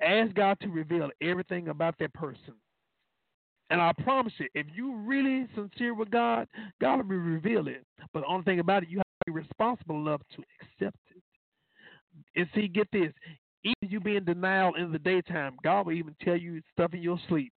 Ask 0.02 0.34
God 0.34 0.58
to 0.62 0.70
reveal 0.70 1.10
everything 1.22 1.68
about 1.68 1.96
that 2.00 2.14
person. 2.14 2.54
And 3.70 3.80
I 3.82 3.92
promise 4.04 4.34
you, 4.38 4.48
if 4.56 4.66
you 4.74 4.96
really 4.96 5.48
sincere 5.54 5.94
with 5.94 6.10
God, 6.10 6.48
God 6.82 7.08
will 7.08 7.18
reveal 7.18 7.68
it. 7.68 7.84
But 8.14 8.22
the 8.22 8.26
only 8.26 8.44
thing 8.44 8.60
about 8.60 8.84
it, 8.84 8.90
you 8.90 8.98
have 8.98 9.06
to 9.06 9.32
be 9.32 9.32
responsible 9.32 9.98
enough 9.98 10.22
to 10.36 10.44
accept 10.62 10.98
it. 11.16 11.22
And 12.36 12.48
see, 12.56 12.68
get 12.68 12.88
this. 12.92 13.12
Even 13.64 13.92
you 13.92 14.00
be 14.00 14.16
in 14.16 14.24
denial 14.24 14.76
in 14.76 14.92
the 14.92 15.00
daytime, 15.00 15.58
God 15.64 15.86
will 15.86 15.94
even 15.94 16.16
tell 16.22 16.38
you 16.38 16.62
stuff 16.74 16.94
in 16.94 17.02
your 17.02 17.20
sleep. 17.28 17.52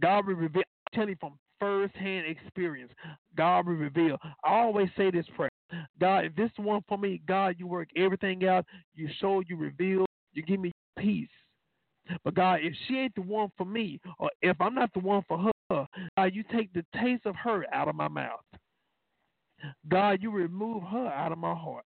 God 0.00 0.26
will 0.26 0.34
reveal. 0.34 0.62
I'm 0.62 0.94
telling 0.94 1.10
you 1.10 1.16
from 1.20 1.38
first-hand 1.58 2.26
experience. 2.26 2.90
God 3.36 3.66
will 3.66 3.74
reveal. 3.74 4.16
I 4.44 4.54
always 4.54 4.88
say 4.96 5.10
this 5.10 5.26
prayer. 5.36 5.50
God, 6.00 6.24
if 6.24 6.34
this 6.34 6.50
is 6.50 6.64
one 6.64 6.82
for 6.88 6.96
me, 6.96 7.20
God, 7.28 7.56
you 7.58 7.66
work 7.66 7.88
everything 7.96 8.46
out. 8.46 8.64
You 8.94 9.08
show, 9.20 9.42
you 9.46 9.56
reveal, 9.56 10.06
you 10.32 10.42
give 10.42 10.58
me 10.58 10.72
peace. 10.98 11.28
But 12.24 12.34
God, 12.34 12.60
if 12.62 12.72
she 12.88 12.96
ain't 12.96 13.14
the 13.14 13.20
one 13.20 13.50
for 13.56 13.66
me, 13.66 14.00
or 14.18 14.30
if 14.40 14.58
I'm 14.60 14.74
not 14.74 14.90
the 14.94 15.00
one 15.00 15.22
for 15.28 15.38
her, 15.38 15.86
God, 16.16 16.34
you 16.34 16.42
take 16.50 16.72
the 16.72 16.84
taste 17.00 17.26
of 17.26 17.36
her 17.36 17.64
out 17.72 17.88
of 17.88 17.94
my 17.94 18.08
mouth. 18.08 18.40
God, 19.88 20.22
you 20.22 20.30
remove 20.30 20.82
her 20.84 21.08
out 21.08 21.30
of 21.30 21.38
my 21.38 21.54
heart. 21.54 21.84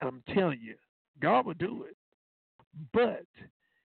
And 0.00 0.08
I'm 0.08 0.22
telling 0.34 0.60
you, 0.62 0.74
God 1.20 1.46
will 1.46 1.54
do 1.54 1.84
it. 1.88 1.96
But 2.92 3.26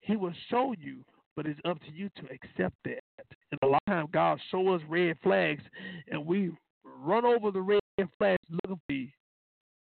He 0.01 0.17
will 0.17 0.35
show 0.51 0.75
you, 0.79 1.05
but 1.37 1.47
it's 1.47 1.61
up 1.65 1.81
to 1.81 1.93
you 1.93 2.11
to 2.17 2.23
accept 2.25 2.77
that. 2.85 3.03
And 3.51 3.59
a 3.63 3.67
lot 3.67 3.83
of 3.87 3.93
times, 3.93 4.09
God 4.13 4.39
show 4.51 4.75
us 4.75 4.83
red 4.89 5.17
flags, 5.23 5.63
and 6.11 6.25
we 6.27 6.53
run 6.85 7.25
over 7.25 7.51
the 7.51 7.61
red 7.61 7.81
flags 8.19 8.43
looking 8.51 8.77
for 8.77 8.79
the 8.89 9.09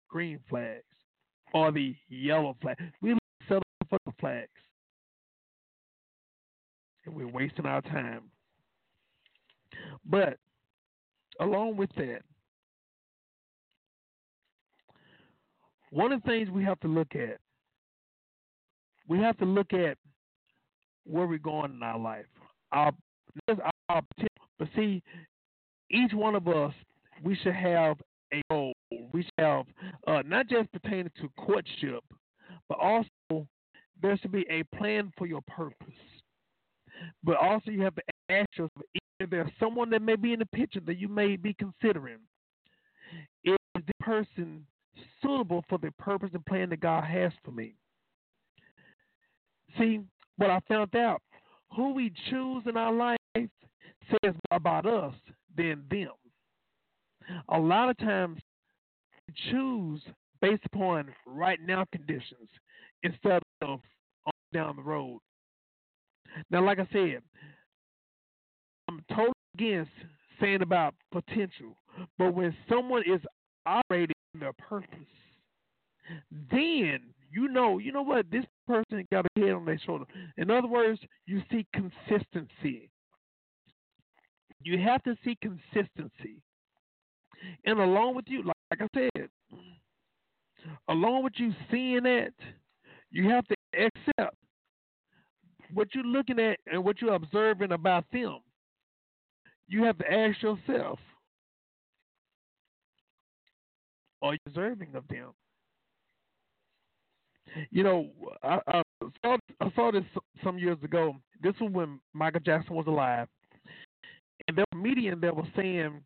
green 0.09 0.39
flags 0.49 0.83
or 1.53 1.71
the 1.71 1.95
yellow 2.09 2.55
flags. 2.61 2.81
We 3.01 3.17
settle 3.47 3.63
for 3.89 3.99
the 4.05 4.13
flags 4.19 4.49
and 7.05 7.15
we're 7.15 7.27
wasting 7.27 7.65
our 7.65 7.81
time. 7.81 8.21
But 10.05 10.37
along 11.39 11.77
with 11.77 11.89
that, 11.97 12.21
one 15.91 16.11
of 16.11 16.21
the 16.21 16.29
things 16.29 16.49
we 16.49 16.63
have 16.63 16.79
to 16.81 16.87
look 16.87 17.15
at, 17.15 17.37
we 19.07 19.19
have 19.19 19.37
to 19.37 19.45
look 19.45 19.73
at 19.73 19.97
where 21.05 21.25
we're 21.25 21.37
going 21.37 21.73
in 21.73 21.83
our 21.83 21.97
life. 21.97 22.25
Our, 22.71 22.91
our 23.89 24.01
but 24.59 24.67
see, 24.75 25.01
each 25.89 26.13
one 26.13 26.35
of 26.35 26.47
us, 26.47 26.73
we 27.23 27.35
should 27.35 27.55
have 27.55 27.97
a 28.33 28.41
goal. 28.49 28.73
We 29.11 29.23
should 29.23 29.31
have 29.39 29.65
uh, 30.07 30.21
not 30.25 30.47
just 30.47 30.71
pertaining 30.71 31.11
to 31.21 31.29
courtship, 31.37 32.03
but 32.67 32.77
also 32.79 33.47
there 34.01 34.17
should 34.17 34.31
be 34.31 34.45
a 34.49 34.63
plan 34.77 35.11
for 35.17 35.25
your 35.25 35.41
purpose. 35.47 35.87
But 37.23 37.37
also, 37.37 37.71
you 37.71 37.81
have 37.81 37.95
to 37.95 38.01
ask 38.29 38.47
yourself 38.53 38.71
if 39.19 39.29
there's 39.29 39.49
someone 39.59 39.89
that 39.91 40.01
may 40.01 40.15
be 40.15 40.33
in 40.33 40.39
the 40.39 40.45
picture 40.47 40.81
that 40.85 40.97
you 40.97 41.07
may 41.07 41.35
be 41.35 41.55
considering. 41.55 42.19
Is 43.43 43.57
the 43.73 43.93
person 43.99 44.65
suitable 45.21 45.63
for 45.69 45.77
the 45.77 45.91
purpose 45.91 46.29
and 46.33 46.45
plan 46.45 46.69
that 46.69 46.79
God 46.79 47.03
has 47.03 47.31
for 47.43 47.51
me? 47.51 47.75
See, 49.77 49.99
what 50.37 50.49
I 50.49 50.59
found 50.67 50.95
out, 50.95 51.21
who 51.75 51.93
we 51.93 52.11
choose 52.29 52.63
in 52.65 52.77
our 52.77 52.93
life 52.93 53.17
says 53.35 53.47
more 54.23 54.57
about 54.57 54.85
us 54.85 55.13
than 55.55 55.83
them. 55.91 56.11
A 57.49 57.59
lot 57.59 57.89
of 57.89 57.97
times, 57.97 58.39
we 59.27 59.51
choose 59.51 60.01
based 60.41 60.65
upon 60.65 61.13
right 61.27 61.59
now 61.65 61.85
conditions 61.91 62.49
instead 63.03 63.41
of 63.61 63.81
down 64.53 64.75
the 64.77 64.81
road. 64.81 65.19
Now, 66.49 66.65
like 66.65 66.79
I 66.79 66.87
said, 66.91 67.21
I'm 68.87 69.03
totally 69.09 69.33
against 69.55 69.91
saying 70.41 70.61
about 70.61 70.95
potential, 71.11 71.77
but 72.17 72.33
when 72.33 72.55
someone 72.67 73.03
is 73.05 73.21
operating 73.65 74.15
their 74.33 74.53
purpose, 74.53 74.97
then 76.51 76.99
you 77.31 77.47
know, 77.47 77.77
you 77.77 77.91
know 77.91 78.01
what, 78.01 78.29
this 78.31 78.45
person 78.67 79.05
got 79.11 79.25
a 79.25 79.39
head 79.39 79.51
on 79.51 79.65
their 79.65 79.79
shoulder. 79.79 80.05
In 80.37 80.49
other 80.49 80.67
words, 80.67 80.99
you 81.25 81.41
see 81.51 81.65
consistency. 81.73 82.89
You 84.63 84.79
have 84.79 85.03
to 85.03 85.15
see 85.23 85.37
consistency. 85.41 86.41
And 87.65 87.79
along 87.79 88.15
with 88.15 88.25
you, 88.27 88.43
like, 88.43 88.81
I 88.81 88.87
said, 88.93 89.29
along 90.89 91.23
with 91.23 91.33
you 91.37 91.53
seeing 91.71 92.03
that, 92.03 92.33
you 93.11 93.29
have 93.29 93.45
to 93.47 93.55
accept 93.73 94.35
what 95.73 95.87
you're 95.93 96.03
looking 96.03 96.39
at 96.39 96.59
and 96.71 96.83
what 96.83 97.01
you're 97.01 97.13
observing 97.13 97.71
about 97.71 98.05
them. 98.11 98.39
You 99.67 99.83
have 99.83 99.97
to 99.99 100.11
ask 100.11 100.41
yourself, 100.41 100.99
are 104.21 104.37
deserving 104.45 104.95
of 104.95 105.07
them? 105.07 105.29
You 107.71 107.83
know, 107.83 108.07
I, 108.43 108.59
I, 108.67 108.81
saw, 109.23 109.37
I 109.59 109.71
saw 109.75 109.91
this 109.91 110.03
some 110.43 110.57
years 110.57 110.77
ago. 110.83 111.15
This 111.41 111.53
was 111.59 111.71
when 111.71 111.99
Michael 112.13 112.41
Jackson 112.41 112.75
was 112.75 112.87
alive. 112.87 113.27
And 114.47 114.57
there 114.57 114.65
was 114.71 114.79
a 114.79 114.83
comedian 114.83 115.19
that 115.21 115.35
was 115.35 115.47
saying 115.55 116.01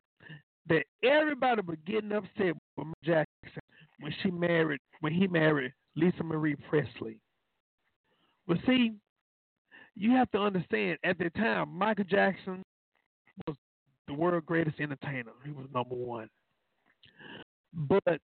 that 0.69 0.85
everybody 1.03 1.61
was 1.65 1.77
getting 1.85 2.11
upset 2.11 2.55
with 2.77 2.87
Michael 2.87 2.93
Jackson 3.03 3.61
when 3.99 4.13
she 4.21 4.31
married 4.31 4.79
when 5.01 5.13
he 5.13 5.27
married 5.27 5.73
Lisa 5.95 6.23
Marie 6.23 6.55
Presley. 6.69 7.19
But 8.47 8.57
see, 8.65 8.93
you 9.95 10.11
have 10.11 10.31
to 10.31 10.39
understand 10.39 10.97
at 11.03 11.17
the 11.17 11.29
time 11.31 11.69
Michael 11.69 12.05
Jackson 12.05 12.63
was 13.47 13.55
the 14.07 14.13
world's 14.13 14.45
greatest 14.45 14.79
entertainer. 14.79 15.31
He 15.45 15.51
was 15.51 15.67
number 15.73 15.95
one. 15.95 16.29
But 17.73 18.21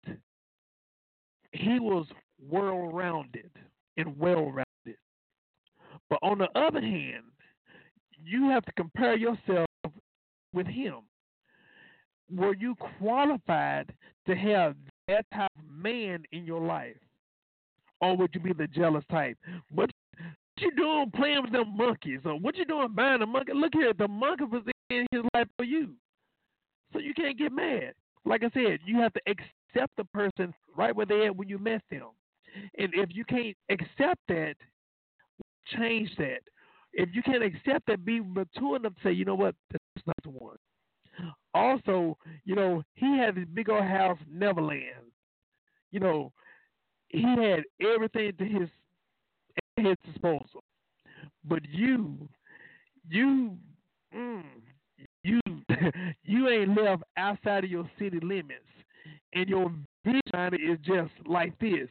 he 1.53 1.80
was 1.80 2.07
world 2.51 2.94
rounded 2.94 3.51
and 3.96 4.18
well 4.18 4.44
rounded. 4.44 4.99
But 6.11 6.18
on 6.22 6.38
the 6.38 6.49
other 6.55 6.80
hand, 6.80 7.24
you 8.22 8.49
have 8.51 8.64
to 8.66 8.72
compare 8.72 9.16
yourself 9.16 9.68
with 10.53 10.66
him. 10.66 11.01
Were 12.30 12.55
you 12.55 12.74
qualified 12.99 13.92
to 14.26 14.34
have 14.34 14.76
that 15.07 15.24
type 15.34 15.51
of 15.59 15.70
man 15.70 16.24
in 16.32 16.44
your 16.44 16.61
life? 16.61 16.96
Or 18.01 18.16
would 18.16 18.30
you 18.34 18.40
be 18.40 18.53
the 18.53 18.66
jealous 18.66 19.05
type? 19.11 19.36
What 19.72 19.90
you 20.59 20.70
doing 20.72 21.11
playing 21.14 21.42
with 21.42 21.53
them 21.53 21.76
monkeys? 21.76 22.20
Or 22.24 22.38
what 22.38 22.57
you 22.57 22.64
doing 22.64 22.88
buying 22.94 23.22
a 23.22 23.26
monkey? 23.26 23.53
Look 23.55 23.72
here, 23.72 23.92
the 23.96 24.09
monkey 24.09 24.44
was 24.44 24.62
in 24.90 25.07
his 25.11 25.22
life 25.34 25.49
for 25.57 25.64
you. 25.64 25.94
So 26.92 26.99
you 26.99 27.14
can't 27.14 27.38
get 27.38 27.53
mad. 27.53 27.94
Like 28.29 28.45
I 28.45 28.51
said, 28.53 28.81
you 28.85 28.99
have 28.99 29.14
to 29.14 29.20
accept 29.26 29.93
the 29.97 30.05
person 30.05 30.55
right 30.76 30.95
where 30.95 31.07
they 31.07 31.26
at 31.26 31.35
when 31.35 31.49
you 31.49 31.59
met 31.59 31.81
them. 31.91 32.09
And 32.76 32.91
if 32.93 33.09
you 33.12 33.24
can't 33.24 33.57
accept 33.70 34.20
that, 34.29 34.55
change 35.79 36.11
that. 36.18 36.41
If 36.93 37.09
you 37.14 37.22
can't 37.22 37.43
accept 37.43 37.87
that, 37.87 38.05
be 38.05 38.20
mature 38.20 38.76
enough 38.76 38.95
to 38.97 39.01
say, 39.03 39.12
you 39.12 39.24
know 39.24 39.35
what, 39.35 39.55
that's 39.70 40.07
not 40.07 40.16
the 40.22 40.31
one. 40.31 40.57
Also, 41.55 42.18
you 42.45 42.55
know, 42.55 42.83
he 42.95 43.16
had 43.16 43.35
this 43.35 43.47
big 43.55 43.70
old 43.70 43.85
house, 43.85 44.18
Neverland. 44.31 45.11
You 45.91 46.01
know, 46.01 46.33
he 47.09 47.22
had 47.22 47.62
everything 47.81 48.33
to 48.39 48.45
his 48.45 48.68
at 49.79 49.85
his 49.87 49.97
disposal. 50.05 50.62
But 51.45 51.64
you, 51.66 52.29
you, 53.09 53.57
mm, 54.14 54.43
you, 55.29 55.41
you 56.24 56.49
ain't 56.49 56.76
left 56.76 57.03
outside 57.16 57.64
of 57.64 57.70
your 57.70 57.89
city 57.99 58.18
limits, 58.22 58.64
and 59.35 59.49
your 59.49 59.72
vision 60.05 60.55
is 60.55 60.79
just 60.85 61.12
like 61.26 61.59
this 61.59 61.89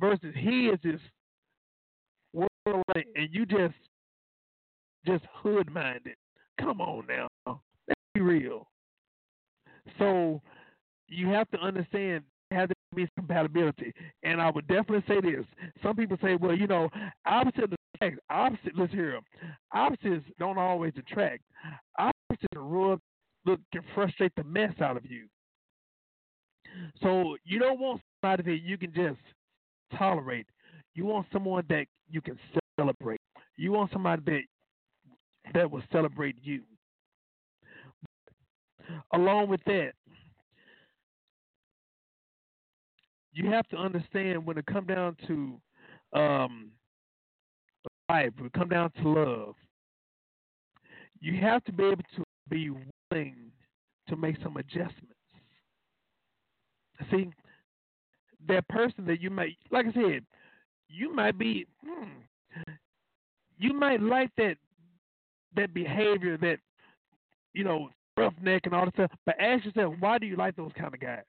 versus 0.00 0.34
his 0.34 0.78
is 0.84 1.00
world 2.32 2.84
and 2.94 3.28
you 3.30 3.46
just 3.46 3.74
just 5.06 5.24
hood 5.32 5.70
minded. 5.72 6.16
Come 6.60 6.80
on 6.80 7.06
now. 7.06 7.28
Let's 7.46 8.00
be 8.14 8.20
real. 8.20 8.66
So 9.98 10.40
you 11.08 11.28
have 11.28 11.48
to 11.50 11.58
understand 11.58 12.24
has 12.50 12.68
to 12.68 12.74
be 12.94 13.08
compatibility. 13.16 13.92
And 14.22 14.40
I 14.40 14.50
would 14.50 14.66
definitely 14.68 15.04
say 15.08 15.20
this. 15.20 15.44
Some 15.82 15.96
people 15.96 16.16
say, 16.22 16.36
well, 16.36 16.56
you 16.56 16.66
know, 16.66 16.88
opposite 17.26 17.70
attract. 17.94 18.20
Opposite, 18.30 18.76
let's 18.76 18.92
hear 18.92 19.12
them. 19.12 19.22
Opposites 19.72 20.24
don't 20.38 20.58
always 20.58 20.92
attract. 20.96 21.42
Opposites 21.98 22.15
rub, 22.54 23.00
look, 23.44 23.60
can 23.72 23.82
frustrate 23.94 24.32
the 24.36 24.44
mess 24.44 24.72
out 24.80 24.96
of 24.96 25.04
you. 25.06 25.26
So 27.02 27.36
you 27.44 27.58
don't 27.58 27.80
want 27.80 28.00
somebody 28.20 28.42
that 28.42 28.62
you 28.62 28.76
can 28.76 28.92
just 28.92 29.20
tolerate. 29.96 30.46
You 30.94 31.06
want 31.06 31.26
someone 31.32 31.64
that 31.68 31.86
you 32.10 32.20
can 32.20 32.38
celebrate. 32.78 33.20
You 33.56 33.72
want 33.72 33.92
somebody 33.92 34.22
that 34.26 34.42
that 35.54 35.70
will 35.70 35.82
celebrate 35.92 36.36
you. 36.42 36.62
Along 39.12 39.48
with 39.48 39.62
that, 39.64 39.92
you 43.32 43.50
have 43.50 43.66
to 43.68 43.76
understand 43.76 44.44
when 44.44 44.58
it 44.58 44.66
comes 44.66 44.88
down 44.88 45.16
to 45.26 45.60
um, 46.12 46.70
life, 48.08 48.32
when 48.36 48.46
it 48.46 48.52
comes 48.52 48.70
down 48.70 48.90
to 49.02 49.08
love, 49.08 49.54
you 51.20 51.38
have 51.40 51.62
to 51.64 51.72
be 51.72 51.84
able 51.84 52.02
to 52.16 52.25
be 52.48 52.70
willing 52.70 53.52
to 54.08 54.16
make 54.16 54.36
some 54.42 54.56
adjustments. 54.56 55.14
See, 57.10 57.30
that 58.48 58.66
person 58.68 59.04
that 59.06 59.20
you 59.20 59.30
might, 59.30 59.56
like 59.70 59.86
I 59.86 59.92
said, 59.92 60.24
you 60.88 61.14
might 61.14 61.38
be, 61.38 61.66
hmm, 61.84 62.04
you 63.58 63.72
might 63.72 64.00
like 64.00 64.30
that 64.36 64.56
that 65.56 65.72
behavior, 65.74 66.36
that 66.38 66.58
you 67.54 67.64
know, 67.64 67.88
roughneck 68.16 68.62
and 68.66 68.74
all 68.74 68.84
that 68.84 68.94
stuff. 68.94 69.10
But 69.24 69.40
ask 69.40 69.64
yourself, 69.64 69.94
why 69.98 70.18
do 70.18 70.26
you 70.26 70.36
like 70.36 70.56
those 70.56 70.72
kind 70.78 70.92
of 70.92 71.00
guys? 71.00 71.22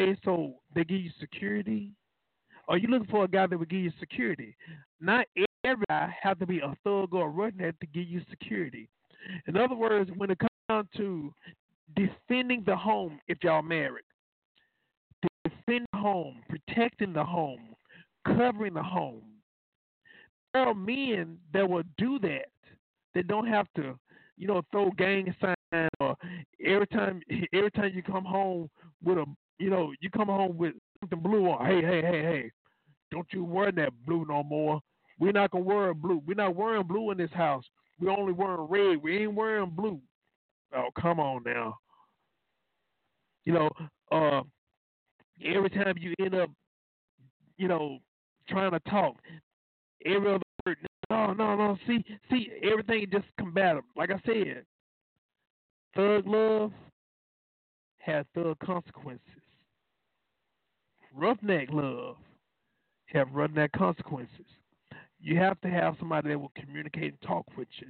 Okay, 0.00 0.16
so 0.24 0.54
they 0.74 0.84
give 0.84 1.00
you 1.00 1.10
security. 1.20 1.90
Are 2.68 2.78
you 2.78 2.88
looking 2.88 3.08
for 3.08 3.24
a 3.24 3.28
guy 3.28 3.46
that 3.46 3.58
will 3.58 3.66
give 3.66 3.80
you 3.80 3.92
security? 3.98 4.56
Not 5.00 5.26
every 5.64 5.84
guy 5.88 6.14
have 6.22 6.38
to 6.38 6.46
be 6.46 6.60
a 6.60 6.76
thug 6.84 7.12
or 7.12 7.26
a 7.26 7.28
roughneck 7.28 7.78
to 7.80 7.86
give 7.86 8.08
you 8.08 8.22
security. 8.30 8.88
In 9.46 9.56
other 9.56 9.74
words, 9.74 10.10
when 10.16 10.30
it 10.30 10.38
comes 10.68 10.88
to 10.96 11.32
defending 11.94 12.62
the 12.66 12.76
home, 12.76 13.20
if 13.28 13.38
y'all 13.42 13.62
married, 13.62 14.04
defending 15.44 15.86
the 15.92 15.98
home, 15.98 16.42
protecting 16.48 17.12
the 17.12 17.24
home, 17.24 17.74
covering 18.26 18.74
the 18.74 18.82
home. 18.82 19.22
There 20.54 20.62
are 20.62 20.74
men 20.74 21.38
that 21.52 21.68
will 21.68 21.82
do 21.96 22.18
that. 22.20 22.48
They 23.14 23.22
don't 23.22 23.46
have 23.46 23.66
to, 23.76 23.98
you 24.36 24.46
know, 24.46 24.62
throw 24.70 24.90
gang 24.92 25.34
signs 25.40 25.88
or 26.00 26.16
every 26.64 26.86
time 26.88 27.22
every 27.52 27.70
time 27.70 27.92
you 27.94 28.02
come 28.02 28.24
home 28.24 28.68
with 29.02 29.18
a 29.18 29.24
you 29.58 29.70
know, 29.70 29.92
you 30.00 30.10
come 30.10 30.26
home 30.26 30.56
with 30.56 30.74
something 31.00 31.20
blue 31.20 31.46
on. 31.46 31.64
Hey, 31.66 31.80
hey, 31.80 32.02
hey, 32.02 32.22
hey. 32.22 32.50
Don't 33.10 33.26
you 33.30 33.44
wear 33.44 33.70
that 33.72 33.92
blue 34.06 34.26
no 34.28 34.42
more. 34.42 34.80
We're 35.18 35.32
not 35.32 35.50
gonna 35.50 35.64
wear 35.64 35.94
blue. 35.94 36.22
We're 36.26 36.34
not 36.34 36.56
wearing 36.56 36.86
blue 36.86 37.10
in 37.12 37.18
this 37.18 37.30
house. 37.32 37.64
We're 38.02 38.10
only 38.10 38.32
wearing 38.32 38.66
red. 38.68 39.02
We 39.02 39.18
ain't 39.18 39.34
wearing 39.34 39.70
blue. 39.70 40.00
Oh, 40.74 40.88
come 41.00 41.20
on 41.20 41.44
now. 41.44 41.78
You 43.44 43.52
know, 43.52 43.70
uh, 44.10 44.42
every 45.44 45.70
time 45.70 45.94
you 45.98 46.12
end 46.18 46.34
up, 46.34 46.50
you 47.58 47.68
know, 47.68 47.98
trying 48.48 48.72
to 48.72 48.80
talk, 48.90 49.16
every 50.04 50.34
other 50.34 50.42
word, 50.66 50.78
no, 51.10 51.32
no, 51.32 51.54
no. 51.54 51.78
See, 51.86 52.04
see, 52.28 52.48
everything 52.64 53.06
just 53.12 53.26
combative. 53.38 53.84
Like 53.96 54.10
I 54.10 54.20
said, 54.26 54.64
thug 55.94 56.26
love 56.26 56.72
has 57.98 58.26
thug 58.34 58.58
consequences. 58.58 59.20
Roughneck 61.14 61.68
love 61.70 62.16
have 63.06 63.32
roughneck 63.32 63.70
consequences. 63.72 64.46
You 65.22 65.38
have 65.38 65.60
to 65.60 65.68
have 65.68 65.94
somebody 65.98 66.30
that 66.30 66.38
will 66.38 66.52
communicate 66.56 67.12
and 67.12 67.22
talk 67.22 67.46
with 67.56 67.68
you. 67.78 67.88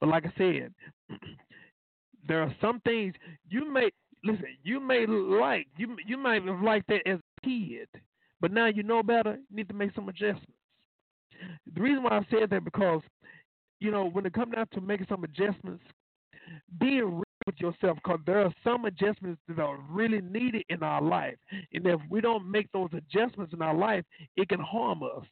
But 0.00 0.08
like 0.08 0.24
I 0.26 0.32
said, 0.38 0.72
there 2.28 2.42
are 2.42 2.54
some 2.60 2.80
things 2.80 3.14
you 3.48 3.70
may 3.70 3.90
listen, 4.24 4.56
you 4.62 4.80
may 4.80 5.06
like 5.06 5.66
you 5.76 5.96
you 6.06 6.16
might 6.16 6.44
have 6.44 6.60
liked 6.60 6.88
that 6.88 7.06
as 7.06 7.18
a 7.18 7.46
kid, 7.46 7.88
but 8.40 8.52
now 8.52 8.66
you 8.66 8.82
know 8.82 9.02
better. 9.02 9.38
You 9.50 9.56
need 9.56 9.68
to 9.68 9.74
make 9.74 9.94
some 9.94 10.08
adjustments. 10.08 10.52
The 11.74 11.80
reason 11.80 12.02
why 12.02 12.18
I 12.18 12.26
said 12.30 12.50
that 12.50 12.64
because 12.64 13.02
you 13.80 13.90
know 13.90 14.08
when 14.08 14.26
it 14.26 14.32
comes 14.32 14.54
down 14.54 14.66
to 14.72 14.80
making 14.80 15.06
some 15.08 15.24
adjustments, 15.24 15.82
being 16.78 17.04
real 17.04 17.22
with 17.46 17.60
yourself 17.60 17.98
because 18.02 18.20
there 18.26 18.40
are 18.40 18.54
some 18.64 18.84
adjustments 18.84 19.40
that 19.48 19.58
are 19.60 19.78
really 19.90 20.20
needed 20.20 20.64
in 20.68 20.82
our 20.82 21.02
life, 21.02 21.36
and 21.72 21.86
if 21.86 22.00
we 22.08 22.20
don't 22.20 22.48
make 22.50 22.70
those 22.72 22.90
adjustments 22.92 23.52
in 23.52 23.62
our 23.62 23.74
life, 23.74 24.04
it 24.36 24.48
can 24.48 24.60
harm 24.60 25.02
us. 25.02 25.24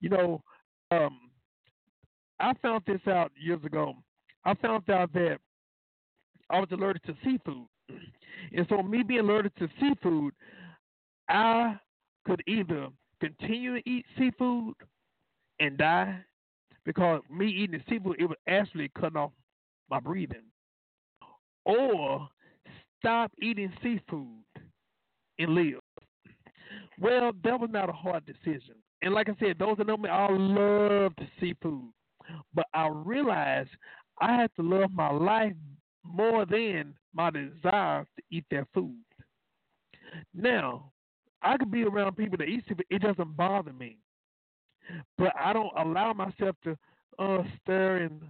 You 0.00 0.08
know, 0.10 0.42
um, 0.90 1.30
I 2.40 2.52
found 2.62 2.82
this 2.86 3.00
out 3.06 3.32
years 3.38 3.62
ago. 3.64 3.94
I 4.44 4.54
found 4.54 4.88
out 4.88 5.12
that 5.12 5.38
I 6.48 6.58
was 6.58 6.68
allergic 6.72 7.02
to 7.04 7.14
seafood. 7.24 7.66
And 8.52 8.66
so, 8.70 8.82
me 8.82 9.02
being 9.02 9.20
allergic 9.20 9.54
to 9.56 9.68
seafood, 9.78 10.32
I 11.28 11.78
could 12.24 12.42
either 12.46 12.88
continue 13.20 13.74
to 13.74 13.88
eat 13.88 14.06
seafood 14.18 14.74
and 15.60 15.76
die 15.76 16.24
because 16.84 17.20
me 17.30 17.48
eating 17.48 17.78
the 17.78 17.84
seafood 17.92 18.16
it 18.18 18.24
was 18.24 18.38
actually 18.48 18.90
cutting 18.98 19.18
off 19.18 19.32
my 19.90 20.00
breathing, 20.00 20.44
or 21.64 22.28
stop 22.98 23.30
eating 23.42 23.72
seafood 23.82 24.42
and 25.38 25.54
live. 25.54 25.80
Well, 26.98 27.32
that 27.44 27.60
was 27.60 27.70
not 27.70 27.88
a 27.88 27.92
hard 27.92 28.24
decision. 28.26 28.76
And 29.02 29.14
like 29.14 29.28
I 29.28 29.36
said, 29.40 29.58
those 29.58 29.76
that 29.78 29.86
know 29.86 29.96
me, 29.96 30.08
I 30.08 30.28
love 30.30 31.12
seafood. 31.40 31.90
But 32.54 32.66
I 32.74 32.88
realized 32.88 33.70
I 34.20 34.36
had 34.36 34.50
to 34.56 34.62
love 34.62 34.90
my 34.92 35.10
life 35.10 35.54
more 36.04 36.44
than 36.46 36.94
my 37.14 37.30
desire 37.30 38.04
to 38.04 38.22
eat 38.30 38.44
that 38.50 38.66
food. 38.74 38.96
Now, 40.34 40.92
I 41.42 41.56
could 41.56 41.70
be 41.70 41.84
around 41.84 42.16
people 42.16 42.36
that 42.38 42.48
eat 42.48 42.64
seafood, 42.68 42.84
it 42.90 43.02
doesn't 43.02 43.36
bother 43.36 43.72
me. 43.72 43.96
But 45.16 45.32
I 45.38 45.52
don't 45.52 45.72
allow 45.78 46.12
myself 46.12 46.56
to 46.64 46.76
uh, 47.18 47.42
stir 47.62 47.96
and 47.96 48.22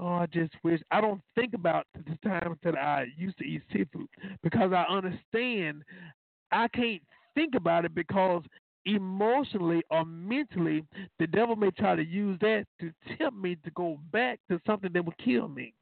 oh, 0.00 0.14
I 0.14 0.26
just 0.26 0.52
wish. 0.62 0.80
I 0.90 1.00
don't 1.00 1.20
think 1.34 1.54
about 1.54 1.86
the 1.94 2.18
times 2.28 2.56
that 2.62 2.76
I 2.76 3.06
used 3.16 3.38
to 3.38 3.44
eat 3.44 3.62
seafood 3.72 4.08
because 4.42 4.72
I 4.72 4.84
understand 4.90 5.82
I 6.50 6.68
can't 6.68 7.02
think 7.34 7.54
about 7.54 7.84
it 7.84 7.94
because 7.94 8.42
emotionally 8.84 9.82
or 9.90 10.04
mentally, 10.04 10.84
the 11.18 11.26
devil 11.26 11.56
may 11.56 11.70
try 11.72 11.96
to 11.96 12.04
use 12.04 12.38
that 12.40 12.64
to 12.80 12.92
tempt 13.16 13.38
me 13.38 13.56
to 13.64 13.70
go 13.72 13.98
back 14.12 14.40
to 14.50 14.60
something 14.66 14.90
that 14.92 15.04
would 15.04 15.18
kill 15.18 15.48
me. 15.48 15.74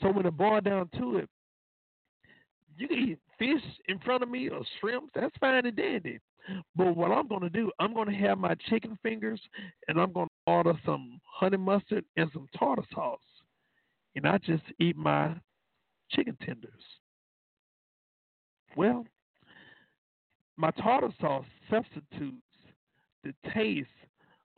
So 0.00 0.10
when 0.10 0.26
it 0.26 0.36
boils 0.36 0.64
down 0.64 0.88
to 0.98 1.18
it, 1.18 1.28
you 2.76 2.88
can 2.88 2.98
eat 2.98 3.18
fish 3.38 3.62
in 3.88 3.98
front 4.00 4.22
of 4.22 4.28
me 4.28 4.48
or 4.48 4.60
shrimp, 4.80 5.10
that's 5.14 5.36
fine 5.40 5.66
and 5.66 5.76
dandy. 5.76 6.18
But 6.74 6.96
what 6.96 7.10
I'm 7.10 7.28
going 7.28 7.42
to 7.42 7.50
do, 7.50 7.70
I'm 7.78 7.92
going 7.92 8.08
to 8.08 8.26
have 8.26 8.38
my 8.38 8.54
chicken 8.68 8.98
fingers 9.02 9.40
and 9.86 10.00
I'm 10.00 10.12
going 10.12 10.26
to 10.26 10.52
order 10.52 10.72
some 10.84 11.20
honey 11.24 11.56
mustard 11.56 12.04
and 12.16 12.30
some 12.32 12.46
tartar 12.58 12.84
sauce. 12.94 13.20
And 14.16 14.26
I 14.26 14.38
just 14.38 14.62
eat 14.80 14.96
my 14.96 15.34
chicken 16.10 16.36
tenders. 16.44 16.72
Well, 18.76 19.04
my 20.58 20.72
tartar 20.72 21.10
sauce 21.20 21.46
substitutes 21.70 22.42
the 23.22 23.32
taste 23.54 23.88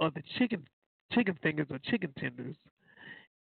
of 0.01 0.14
the 0.14 0.22
chicken 0.39 0.66
chicken 1.12 1.39
fingers 1.43 1.66
or 1.70 1.78
chicken 1.85 2.12
tenders. 2.18 2.56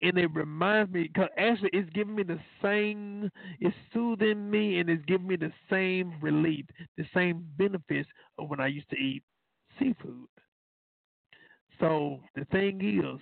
And 0.02 0.18
it 0.18 0.30
reminds 0.34 0.91
me 0.91 1.03
because 1.03 1.30
actually 1.38 1.72
it's 1.73 1.90
giving 1.91 2.15
me 2.15 2.23
the 2.23 2.40
same 2.61 3.30
it's 3.60 3.76
soothing 3.94 4.49
me 4.49 4.80
and 4.80 4.90
it's 4.90 5.03
giving 5.06 5.27
me 5.27 5.36
the 5.36 5.52
same 5.69 6.14
relief 6.22 6.65
the 6.98 7.06
same 7.14 7.45
benefits 7.57 8.07
of 8.38 8.49
when 8.49 8.60
i 8.60 8.68
used 8.68 8.90
to 8.90 8.98
eat 8.98 9.23
seafood. 9.77 10.27
So 11.80 12.19
the 12.36 12.45
thing 12.45 12.80
is 12.82 13.19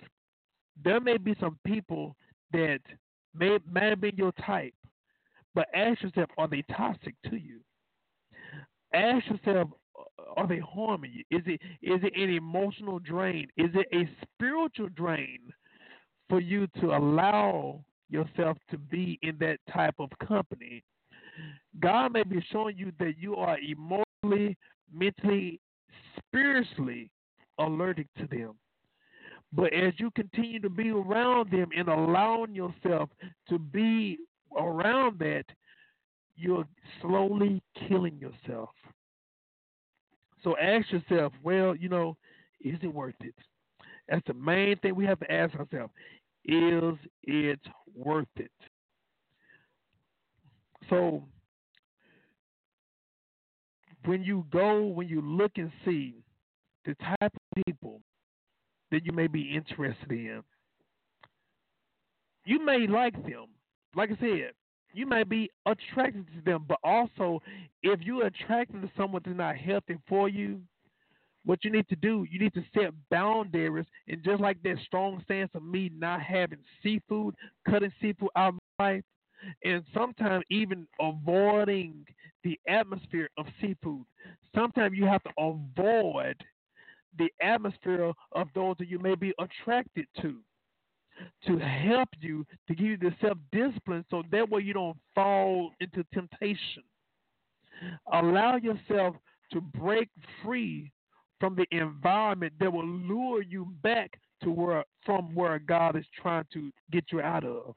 there 0.84 1.00
may 1.00 1.16
be 1.16 1.34
some 1.40 1.58
people 1.66 2.14
that 2.52 2.80
may 3.34 3.58
may 3.70 3.88
have 3.90 4.00
been 4.00 4.16
your 4.16 4.32
type 4.46 4.74
but 5.54 5.66
ask 5.74 6.02
yourself 6.02 6.30
are 6.38 6.48
they 6.48 6.62
toxic 6.76 7.14
to 7.30 7.36
you 7.36 7.60
ask 8.94 9.26
yourself 9.26 9.70
uh, 9.98 10.22
are 10.36 10.46
they 10.46 10.60
harming 10.60 11.12
you 11.12 11.24
is 11.36 11.42
it 11.46 11.60
is 11.82 12.00
it 12.02 12.12
an 12.16 12.30
emotional 12.30 12.98
drain 12.98 13.46
is 13.56 13.70
it 13.74 13.86
a 13.92 14.08
spiritual 14.22 14.88
drain 14.90 15.38
for 16.28 16.40
you 16.40 16.66
to 16.80 16.86
allow 16.86 17.84
yourself 18.08 18.56
to 18.70 18.78
be 18.78 19.18
in 19.22 19.36
that 19.40 19.58
type 19.72 19.94
of 19.98 20.10
company. 20.26 20.82
God 21.80 22.12
may 22.12 22.22
be 22.22 22.44
showing 22.52 22.76
you 22.76 22.92
that 22.98 23.14
you 23.18 23.36
are 23.36 23.58
emotionally, 23.58 24.56
mentally, 24.92 25.60
spiritually 26.18 27.10
allergic 27.58 28.06
to 28.18 28.26
them. 28.28 28.54
But 29.52 29.72
as 29.72 29.92
you 29.98 30.10
continue 30.12 30.60
to 30.60 30.70
be 30.70 30.90
around 30.90 31.50
them 31.50 31.68
and 31.76 31.88
allowing 31.88 32.54
yourself 32.54 33.10
to 33.48 33.58
be 33.58 34.18
around 34.56 35.18
that, 35.20 35.44
you're 36.36 36.66
slowly 37.00 37.62
killing 37.88 38.18
yourself. 38.18 38.70
So 40.42 40.56
ask 40.58 40.90
yourself, 40.92 41.32
well, 41.42 41.74
you 41.74 41.88
know, 41.88 42.16
is 42.60 42.78
it 42.82 42.92
worth 42.92 43.14
it? 43.20 43.34
That's 44.08 44.26
the 44.26 44.34
main 44.34 44.76
thing 44.78 44.94
we 44.94 45.06
have 45.06 45.20
to 45.20 45.32
ask 45.32 45.54
ourselves. 45.54 45.92
Is 46.44 46.94
it 47.22 47.60
worth 47.94 48.28
it? 48.36 48.50
So 50.90 51.24
when 54.04 54.22
you 54.22 54.44
go, 54.52 54.82
when 54.82 55.08
you 55.08 55.22
look 55.22 55.52
and 55.56 55.72
see 55.84 56.16
the 56.84 56.94
type 56.96 57.32
of 57.32 57.64
people 57.66 58.02
that 58.90 59.06
you 59.06 59.12
may 59.12 59.26
be 59.26 59.54
interested 59.54 60.10
in, 60.10 60.42
you 62.44 62.62
may 62.62 62.86
like 62.86 63.14
them. 63.22 63.46
Like 63.96 64.10
I 64.10 64.16
said, 64.20 64.50
you 64.94 65.06
may 65.06 65.24
be 65.24 65.50
attracted 65.66 66.26
to 66.34 66.40
them, 66.44 66.64
but 66.68 66.78
also 66.84 67.42
if 67.82 68.00
you're 68.00 68.26
attracted 68.26 68.80
to 68.82 68.90
someone 68.96 69.22
that's 69.24 69.36
not 69.36 69.56
healthy 69.56 69.96
for 70.08 70.28
you, 70.28 70.60
what 71.44 71.62
you 71.64 71.70
need 71.70 71.88
to 71.88 71.96
do, 71.96 72.26
you 72.30 72.38
need 72.38 72.54
to 72.54 72.64
set 72.74 72.92
boundaries. 73.10 73.86
And 74.08 74.24
just 74.24 74.40
like 74.40 74.62
that 74.62 74.78
strong 74.86 75.20
stance 75.24 75.50
of 75.54 75.62
me 75.62 75.90
not 75.94 76.22
having 76.22 76.58
seafood, 76.82 77.34
cutting 77.68 77.92
seafood 78.00 78.30
out 78.36 78.54
of 78.54 78.58
my 78.78 78.84
life, 78.84 79.04
and 79.62 79.84
sometimes 79.92 80.44
even 80.50 80.86
avoiding 81.00 82.06
the 82.44 82.58
atmosphere 82.66 83.28
of 83.36 83.46
seafood. 83.60 84.04
Sometimes 84.54 84.96
you 84.96 85.04
have 85.04 85.22
to 85.24 85.30
avoid 85.38 86.36
the 87.18 87.28
atmosphere 87.42 88.12
of 88.32 88.48
those 88.54 88.76
that 88.78 88.88
you 88.88 88.98
may 88.98 89.14
be 89.14 89.32
attracted 89.38 90.06
to 90.22 90.38
to 91.46 91.58
help 91.58 92.08
you 92.20 92.44
to 92.68 92.74
give 92.74 92.86
you 92.86 92.96
the 92.96 93.14
self 93.20 93.38
discipline 93.52 94.04
so 94.10 94.22
that 94.30 94.48
way 94.48 94.62
you 94.62 94.72
don't 94.72 94.96
fall 95.14 95.70
into 95.80 96.04
temptation. 96.12 96.82
Allow 98.12 98.56
yourself 98.56 99.16
to 99.52 99.60
break 99.60 100.08
free 100.42 100.90
from 101.40 101.56
the 101.56 101.66
environment 101.70 102.52
that 102.60 102.72
will 102.72 102.86
lure 102.86 103.42
you 103.42 103.66
back 103.82 104.12
to 104.42 104.50
where 104.50 104.84
from 105.04 105.34
where 105.34 105.58
God 105.58 105.96
is 105.96 106.04
trying 106.20 106.44
to 106.52 106.70
get 106.90 107.04
you 107.12 107.20
out 107.20 107.44
of. 107.44 107.74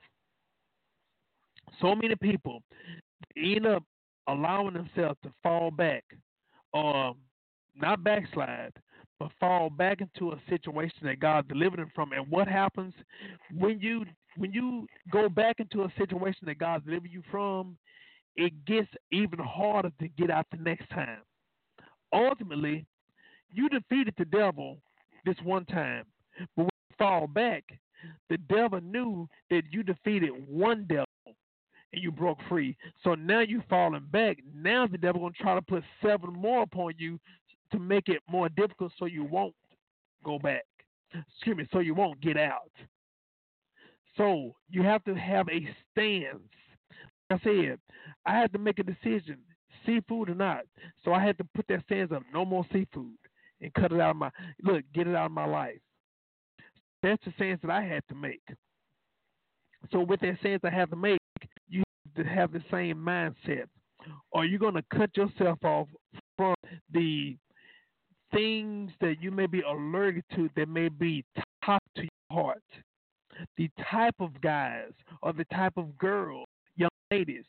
So 1.81 1.95
many 1.95 2.15
people 2.15 2.63
end 3.35 3.65
up 3.65 3.83
allowing 4.27 4.73
themselves 4.73 5.17
to 5.23 5.31
fall 5.43 5.71
back, 5.71 6.03
or 6.73 7.15
not 7.75 8.03
backslide, 8.03 8.73
fall 9.39 9.69
back 9.69 10.01
into 10.01 10.31
a 10.31 10.41
situation 10.49 10.99
that 11.03 11.19
God 11.19 11.47
delivered 11.47 11.79
him 11.79 11.91
from. 11.93 12.11
And 12.11 12.29
what 12.29 12.47
happens 12.47 12.93
when 13.55 13.79
you 13.79 14.05
when 14.37 14.53
you 14.53 14.87
go 15.11 15.29
back 15.29 15.59
into 15.59 15.83
a 15.83 15.93
situation 15.97 16.45
that 16.45 16.59
God 16.59 16.85
delivered 16.85 17.11
you 17.11 17.23
from? 17.31 17.77
It 18.35 18.53
gets 18.65 18.89
even 19.11 19.39
harder 19.39 19.91
to 19.99 20.07
get 20.09 20.29
out 20.29 20.45
the 20.51 20.57
next 20.57 20.87
time. 20.91 21.19
Ultimately, 22.13 22.85
you 23.51 23.67
defeated 23.67 24.13
the 24.17 24.25
devil 24.25 24.77
this 25.25 25.35
one 25.43 25.65
time, 25.65 26.05
but 26.55 26.63
when 26.63 26.69
you 26.89 26.95
fall 26.99 27.25
back, 27.25 27.63
the 28.29 28.37
devil 28.37 28.79
knew 28.79 29.27
that 29.49 29.63
you 29.71 29.81
defeated 29.81 30.29
one 30.47 30.85
devil 30.87 31.07
and 31.25 32.03
you 32.03 32.11
broke 32.11 32.37
free. 32.47 32.77
So 33.03 33.15
now 33.15 33.39
you're 33.39 33.63
falling 33.69 34.05
back. 34.11 34.37
Now 34.53 34.85
the 34.85 34.97
devil 34.97 35.21
gonna 35.21 35.33
try 35.39 35.55
to 35.55 35.61
put 35.61 35.83
seven 36.03 36.31
more 36.33 36.63
upon 36.63 36.93
you 36.97 37.19
to 37.71 37.79
make 37.79 38.07
it 38.07 38.21
more 38.29 38.49
difficult, 38.49 38.91
so 38.97 39.05
you 39.05 39.23
won't 39.23 39.55
go 40.23 40.39
back. 40.39 40.65
Excuse 41.13 41.57
me, 41.57 41.67
so 41.71 41.79
you 41.79 41.93
won't 41.93 42.19
get 42.21 42.37
out. 42.37 42.71
So 44.17 44.55
you 44.69 44.83
have 44.83 45.03
to 45.05 45.15
have 45.15 45.47
a 45.49 45.67
stance. 45.91 46.39
Like 47.29 47.41
I 47.41 47.43
said, 47.43 47.79
I 48.25 48.37
had 48.37 48.51
to 48.53 48.59
make 48.59 48.79
a 48.79 48.83
decision, 48.83 49.37
seafood 49.85 50.29
or 50.29 50.35
not. 50.35 50.61
So 51.03 51.13
I 51.13 51.23
had 51.23 51.37
to 51.37 51.43
put 51.55 51.67
that 51.67 51.83
stance 51.83 52.11
up, 52.11 52.23
no 52.33 52.45
more 52.45 52.65
seafood 52.71 53.15
and 53.61 53.73
cut 53.73 53.91
it 53.91 53.99
out 53.99 54.11
of 54.11 54.17
my 54.17 54.29
look, 54.63 54.83
get 54.93 55.07
it 55.07 55.15
out 55.15 55.27
of 55.27 55.31
my 55.31 55.45
life. 55.45 55.79
That's 57.03 57.23
the 57.25 57.31
stance 57.35 57.61
that 57.61 57.71
I 57.71 57.83
had 57.83 58.03
to 58.09 58.15
make. 58.15 58.41
So 59.91 60.01
with 60.01 60.19
that 60.21 60.37
stance 60.39 60.61
I 60.63 60.69
have 60.69 60.89
to 60.89 60.95
make, 60.95 61.19
you 61.69 61.83
have 62.15 62.25
to 62.25 62.29
have 62.29 62.51
the 62.51 62.63
same 62.71 62.97
mindset. 62.97 63.65
Are 64.33 64.45
you 64.45 64.57
going 64.57 64.73
to 64.75 64.83
cut 64.93 65.15
yourself 65.15 65.63
off 65.63 65.87
from 66.37 66.55
the 66.91 67.37
things 68.33 68.91
that 69.01 69.15
you 69.21 69.31
may 69.31 69.47
be 69.47 69.61
allergic 69.61 70.23
to 70.35 70.49
that 70.55 70.69
may 70.69 70.89
be 70.89 71.23
toxic 71.63 71.93
to 71.95 72.01
your 72.01 72.43
heart? 72.43 72.63
The 73.57 73.69
type 73.91 74.15
of 74.19 74.39
guys 74.41 74.91
or 75.21 75.33
the 75.33 75.45
type 75.45 75.73
of 75.77 75.97
girls, 75.97 76.45
young 76.75 76.89
ladies 77.11 77.45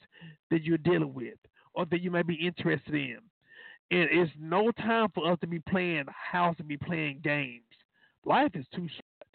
that 0.51 0.63
you're 0.63 0.79
dealing 0.79 1.15
with 1.15 1.39
or 1.75 1.87
that 1.87 2.01
you 2.03 2.11
may 2.11 2.23
be 2.23 2.35
interested 2.35 2.95
in. 2.95 3.19
And 3.91 4.09
it's 4.11 4.33
no 4.39 4.71
time 4.73 5.09
for 5.15 5.31
us 5.33 5.39
to 5.41 5.47
be 5.47 5.61
playing 5.61 6.05
house 6.09 6.57
and 6.59 6.69
be 6.69 6.77
playing 6.77 7.21
games. 7.25 7.63
Life 8.25 8.51
is 8.55 8.67
too 8.75 8.87
short. 8.89 9.29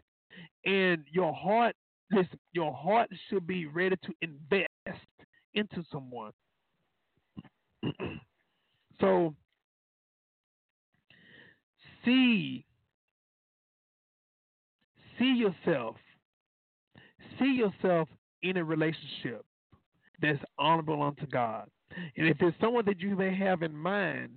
And 0.66 1.04
your 1.12 1.34
heart, 1.34 1.76
listen, 2.12 2.38
your 2.54 2.74
heart 2.74 3.10
should 3.30 3.48
be 3.48 3.66
ready 3.66 3.96
to 3.96 4.14
invest 4.22 4.68
into 5.56 5.84
someone. 5.92 6.32
so 9.02 9.34
see 12.06 12.66
see 15.18 15.34
yourself 15.34 15.96
see 17.40 17.54
yourself 17.54 18.08
in 18.42 18.58
a 18.58 18.64
relationship 18.64 19.46
that's 20.22 20.40
honorable 20.58 21.02
unto 21.02 21.26
God. 21.28 21.68
And 22.18 22.28
if 22.28 22.38
it's 22.40 22.58
someone 22.60 22.86
that 22.86 23.00
you 23.00 23.16
may 23.16 23.36
have 23.36 23.62
in 23.62 23.76
mind, 23.76 24.32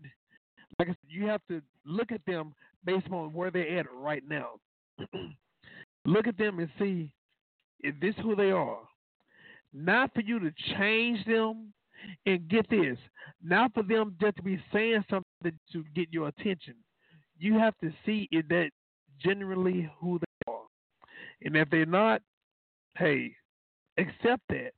like 0.78 0.88
I 0.88 0.90
said, 0.90 0.96
you 1.08 1.26
have 1.26 1.40
to 1.48 1.62
look 1.84 2.12
at 2.12 2.20
them 2.26 2.54
based 2.84 3.06
on 3.10 3.32
where 3.32 3.50
they're 3.50 3.78
at 3.78 3.86
right 3.92 4.22
now. 4.28 4.50
look 6.04 6.26
at 6.26 6.38
them 6.38 6.58
and 6.58 6.68
see 6.78 7.10
is 7.82 7.94
this 8.00 8.14
who 8.22 8.34
they 8.34 8.50
are. 8.50 8.78
Not 9.72 10.12
for 10.14 10.20
you 10.20 10.38
to 10.40 10.50
change 10.78 11.24
them 11.26 11.72
and 12.24 12.48
get 12.48 12.68
this, 12.70 12.96
not 13.42 13.74
for 13.74 13.82
them 13.82 14.16
just 14.20 14.36
to 14.36 14.42
be 14.42 14.60
saying 14.72 15.04
something 15.10 15.58
to 15.72 15.84
get 15.94 16.08
your 16.10 16.28
attention. 16.28 16.74
You 17.38 17.58
have 17.58 17.74
to 17.82 17.92
see 18.04 18.28
is 18.32 18.44
that 18.48 18.70
generally 19.22 19.90
who 20.00 20.18
they 20.18 20.52
are. 20.52 20.62
And 21.42 21.56
if 21.56 21.68
they're 21.70 21.86
not, 21.86 22.22
hey, 22.96 23.34
accept 23.98 24.42
that. 24.48 24.72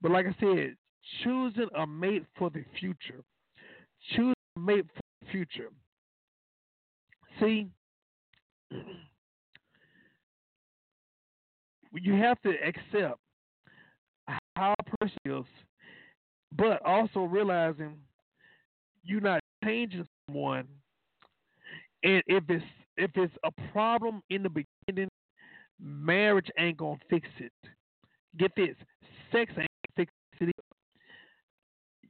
But 0.00 0.12
like 0.12 0.26
I 0.26 0.36
said, 0.38 0.76
choosing 1.22 1.68
a 1.76 1.86
mate 1.86 2.24
for 2.36 2.50
the 2.50 2.64
future. 2.78 3.22
Choose 4.14 4.34
a 4.56 4.60
mate 4.60 4.86
for 4.94 5.00
the 5.22 5.30
future. 5.30 5.70
See, 7.40 7.68
you 11.92 12.14
have 12.14 12.40
to 12.42 12.50
accept 12.50 13.18
how 14.56 14.74
a 14.78 14.84
person 14.98 15.18
is, 15.24 15.44
but 16.56 16.84
also 16.84 17.20
realizing 17.20 17.96
you're 19.04 19.20
not 19.20 19.40
changing 19.64 20.06
someone. 20.26 20.66
And 22.04 22.22
if 22.26 22.44
it's 22.48 22.64
if 22.96 23.10
it's 23.14 23.32
a 23.44 23.50
problem 23.72 24.22
in 24.30 24.42
the 24.42 24.50
beginning, 24.50 25.08
marriage 25.80 26.48
ain't 26.58 26.76
gonna 26.76 26.98
fix 27.08 27.28
it. 27.38 27.52
Get 28.38 28.52
this, 28.56 28.76
sex 29.30 29.50
ain't 29.58 29.68
gonna 29.96 29.96
fix 29.96 30.12
it. 30.40 30.52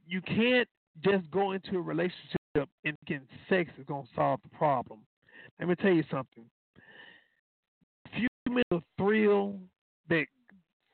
You 0.05 0.21
can't 0.21 0.67
just 1.03 1.29
go 1.31 1.53
into 1.53 1.77
a 1.77 1.81
relationship 1.81 2.69
and 2.85 2.95
think 3.07 3.23
sex 3.49 3.71
is 3.77 3.85
gonna 3.87 4.07
solve 4.15 4.39
the 4.43 4.57
problem. 4.57 4.99
Let 5.59 5.69
me 5.69 5.75
tell 5.75 5.91
you 5.91 6.03
something. 6.11 6.45
Few 8.15 8.27
minutes 8.47 8.69
of 8.71 8.83
thrill, 8.97 9.59
that 10.09 10.25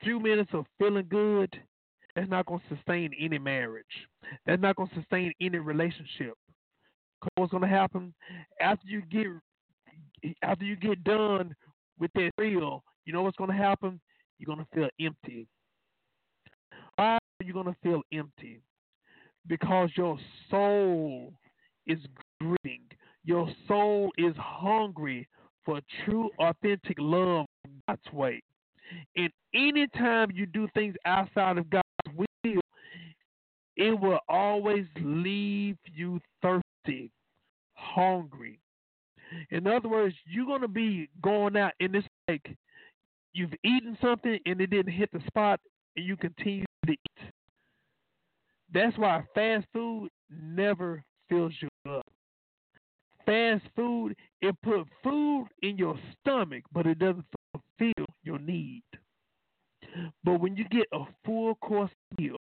few 0.03 0.19
minutes 0.19 0.51
of 0.53 0.65
feeling 0.77 1.07
good, 1.09 1.53
that's 2.15 2.29
not 2.29 2.47
to 2.47 2.59
sustain 2.73 3.11
any 3.19 3.37
marriage. 3.37 3.85
That's 4.45 4.61
not 4.61 4.77
to 4.77 4.87
sustain 4.95 5.33
any 5.41 5.57
relationship. 5.57 6.33
What's 7.35 7.51
going 7.51 7.63
to 7.63 7.69
happen 7.69 8.13
after 8.61 8.87
you 8.87 9.01
get 9.01 9.27
after 10.43 10.65
you 10.65 10.75
get 10.75 11.03
done 11.03 11.55
with 11.99 12.11
that 12.15 12.31
thrill? 12.37 12.83
You 13.05 13.13
know 13.13 13.23
what's 13.23 13.37
going 13.37 13.49
to 13.49 13.55
happen? 13.55 13.99
You're 14.37 14.55
going 14.55 14.65
to 14.65 14.75
feel 14.75 14.89
empty. 15.05 15.47
Why 16.95 17.13
are 17.13 17.45
you 17.45 17.53
going 17.53 17.65
to 17.65 17.75
feel 17.81 18.01
empty? 18.13 18.61
Because 19.47 19.89
your 19.95 20.17
soul 20.49 21.33
is 21.87 21.99
grieving. 22.39 22.83
Your 23.25 23.49
soul 23.67 24.11
is 24.17 24.33
hungry 24.37 25.27
for 25.65 25.81
true, 26.05 26.29
authentic 26.39 26.97
love 26.99 27.45
God's 27.87 28.01
way. 28.13 28.41
And 29.15 29.29
anytime 29.53 30.31
you 30.31 30.45
do 30.45 30.67
things 30.73 30.95
outside 31.05 31.57
of 31.57 31.69
God's 31.69 31.83
will, 32.15 32.61
it 33.75 33.99
will 33.99 34.19
always 34.27 34.85
leave 35.01 35.77
you 35.93 36.19
thirsty, 36.41 36.63
hungry. 37.73 38.59
In 39.51 39.67
other 39.67 39.89
words, 39.89 40.15
you're 40.25 40.45
going 40.45 40.61
to 40.61 40.67
be 40.67 41.09
going 41.21 41.55
out 41.55 41.73
in 41.79 41.91
this 41.91 42.03
like 42.27 42.55
you've 43.33 43.53
eaten 43.63 43.97
something 44.01 44.39
and 44.45 44.59
it 44.59 44.67
didn't 44.67 44.93
hit 44.93 45.09
the 45.11 45.21
spot 45.27 45.59
and 45.95 46.05
you 46.05 46.17
continue 46.17 46.65
to 46.85 46.91
eat. 46.91 47.31
That's 48.73 48.97
why 48.97 49.23
fast 49.33 49.65
food 49.73 50.09
never 50.29 51.03
fills 51.27 51.53
you 51.61 51.69
up. 51.91 52.05
Fast 53.25 53.63
food, 53.75 54.15
it 54.41 54.55
put 54.63 54.87
food 55.03 55.47
in 55.61 55.77
your 55.77 55.97
stomach, 56.19 56.63
but 56.71 56.87
it 56.87 56.99
doesn't 56.99 57.25
fulfill 57.51 58.05
your 58.23 58.39
need. 58.39 58.83
But 60.23 60.39
when 60.39 60.55
you 60.55 60.65
get 60.65 60.87
a 60.93 61.03
full 61.25 61.55
course 61.55 61.91
meal 62.17 62.37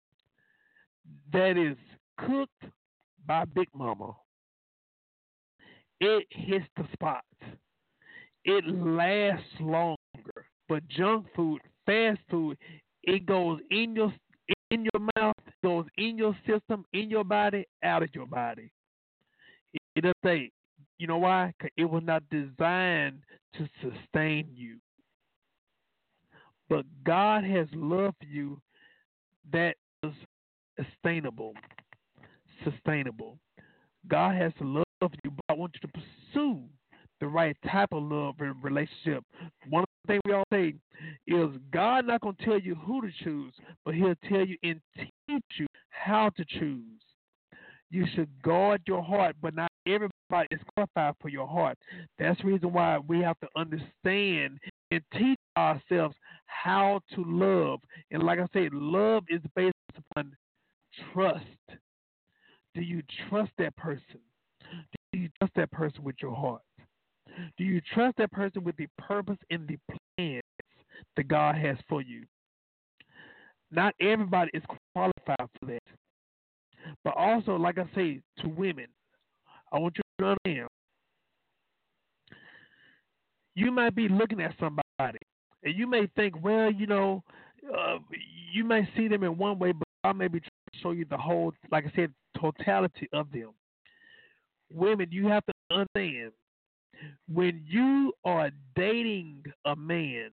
that 1.32 1.58
is 1.58 1.78
cooked 2.18 2.64
by 3.26 3.46
Big 3.46 3.68
Mama, 3.74 4.14
it 6.04 6.28
hits 6.32 6.66
the 6.76 6.86
spot. 6.94 7.24
It 8.46 8.66
lasts 8.68 9.46
longer. 9.60 9.98
But 10.68 10.88
junk 10.90 11.28
food, 11.36 11.62
fast 11.86 12.20
food, 12.30 12.58
it 13.04 13.26
goes 13.26 13.60
in 13.72 13.96
your 13.96 14.14
in 14.72 14.86
your 14.94 15.08
mouth, 15.16 15.36
goes 15.64 15.86
in 15.98 16.18
your 16.18 16.36
system, 16.48 16.84
in 16.94 17.10
your 17.10 17.24
body, 17.24 17.66
out 17.84 18.04
of 18.04 18.10
your 18.14 18.26
body. 18.26 18.72
It 19.96 20.02
doesn't 20.02 20.18
say, 20.26 20.52
you 20.98 21.08
know 21.08 21.20
why? 21.20 21.54
Because 21.58 21.72
it 21.78 21.86
was 21.86 22.04
not 22.04 22.24
designed 22.30 23.20
to 23.58 23.70
sustain 23.82 24.48
you. 24.54 24.78
But 26.70 26.86
God 27.06 27.44
has 27.44 27.68
loved 27.74 28.26
you 28.28 28.60
that 29.52 29.76
is 30.02 30.14
sustainable. 30.78 31.54
Sustainable. 32.64 33.38
God 34.08 34.36
has 34.36 34.54
loved 34.60 34.88
you, 35.24 35.32
but 35.32 35.44
I 35.50 35.54
want 35.54 35.76
you 35.76 35.88
to 35.88 35.94
pursue 35.94 36.62
the 37.20 37.28
right 37.28 37.56
type 37.72 37.90
of 37.92 38.04
love 38.04 38.36
and 38.40 38.56
relationship. 38.64 39.24
One 39.70 39.86
things 40.08 40.22
we 40.26 40.34
all 40.34 40.44
say 40.52 40.74
is 41.28 41.50
God 41.72 42.06
not 42.06 42.22
going 42.22 42.36
to 42.36 42.46
tell 42.46 42.60
you 42.60 42.76
who 42.76 43.02
to 43.02 43.10
choose, 43.24 43.54
but 43.86 43.96
He'll 43.96 44.16
tell 44.30 44.46
you 44.46 44.58
and 44.64 44.82
teach 44.98 45.44
you 45.58 45.68
how 45.90 46.30
to 46.36 46.46
choose. 46.60 47.02
You 47.90 48.06
should 48.16 48.30
guard 48.42 48.82
your 48.88 49.04
heart, 49.04 49.36
but 49.42 49.56
not 49.56 49.70
everybody 49.86 50.48
is 50.52 50.60
qualified 50.76 51.14
for 51.22 51.30
your 51.30 51.48
heart. 51.48 51.78
That's 52.18 52.42
the 52.42 52.48
reason 52.48 52.74
why 52.74 52.98
we 52.98 53.20
have 53.22 53.40
to 53.42 53.48
understand 53.56 54.58
and 54.92 55.02
teach 55.14 55.38
ourselves 55.58 56.16
how 56.48 57.02
to 57.16 57.24
love. 57.26 57.80
And 58.12 58.24
like 58.24 58.40
I 58.40 58.48
said, 58.54 58.74
love 58.74 59.24
is 59.30 59.42
based 59.56 59.74
upon 59.96 60.36
trust. 61.14 61.46
Do 62.76 62.82
you 62.82 63.04
trust 63.30 63.52
that 63.60 63.76
person? 63.76 64.20
Do 65.12 65.20
you 65.20 65.30
trust 65.40 65.54
that 65.56 65.72
person 65.72 66.04
with 66.04 66.16
your 66.22 66.36
heart? 66.36 66.62
Do 67.58 67.64
you 67.64 67.82
trust 67.94 68.18
that 68.18 68.32
person 68.32 68.64
with 68.64 68.76
the 68.78 68.88
purpose 68.98 69.38
and 69.50 69.68
the 69.68 69.78
plans 70.18 70.44
that 71.16 71.28
God 71.28 71.56
has 71.56 71.78
for 71.88 72.02
you? 72.02 72.26
Not 73.72 73.96
everybody 74.00 74.52
is 74.54 74.64
qualified 74.94 75.50
for 75.60 75.66
that. 75.66 75.82
But 77.04 77.16
also, 77.16 77.56
like 77.56 77.78
I 77.78 77.90
say 77.96 78.22
to 78.40 78.50
women, 78.50 78.88
I 79.72 79.80
want 79.80 79.98
you 79.98 80.04
to 80.20 80.26
understand 80.46 80.68
you 83.56 83.72
might 83.72 83.96
be 83.96 84.08
looking 84.08 84.42
at 84.42 84.54
somebody 84.60 85.20
and 85.64 85.76
you 85.76 85.88
may 85.88 86.08
think, 86.16 86.44
well, 86.44 86.72
you 86.72 86.88
know, 86.88 87.24
uh, 87.76 87.98
you 88.52 88.64
may 88.64 88.88
see 88.98 89.08
them 89.08 89.24
in 89.24 89.38
one 89.38 89.58
way, 89.60 89.72
but 89.72 89.88
I 90.04 90.12
may 90.12 90.28
be 90.28 90.40
trying 90.40 90.50
to 90.74 90.80
show 90.80 90.92
you 90.92 91.06
the 91.10 91.18
whole, 91.18 91.54
like 91.72 91.86
I 91.86 91.92
said, 91.96 92.14
totality 92.40 93.08
of 93.14 93.32
them. 93.32 93.52
Women, 94.74 95.08
you 95.12 95.28
have 95.28 95.44
to 95.46 95.54
understand 95.72 96.32
when 97.32 97.64
you 97.68 98.14
are 98.26 98.52
dating 98.76 99.44
a 99.66 99.76
man, 99.76 100.32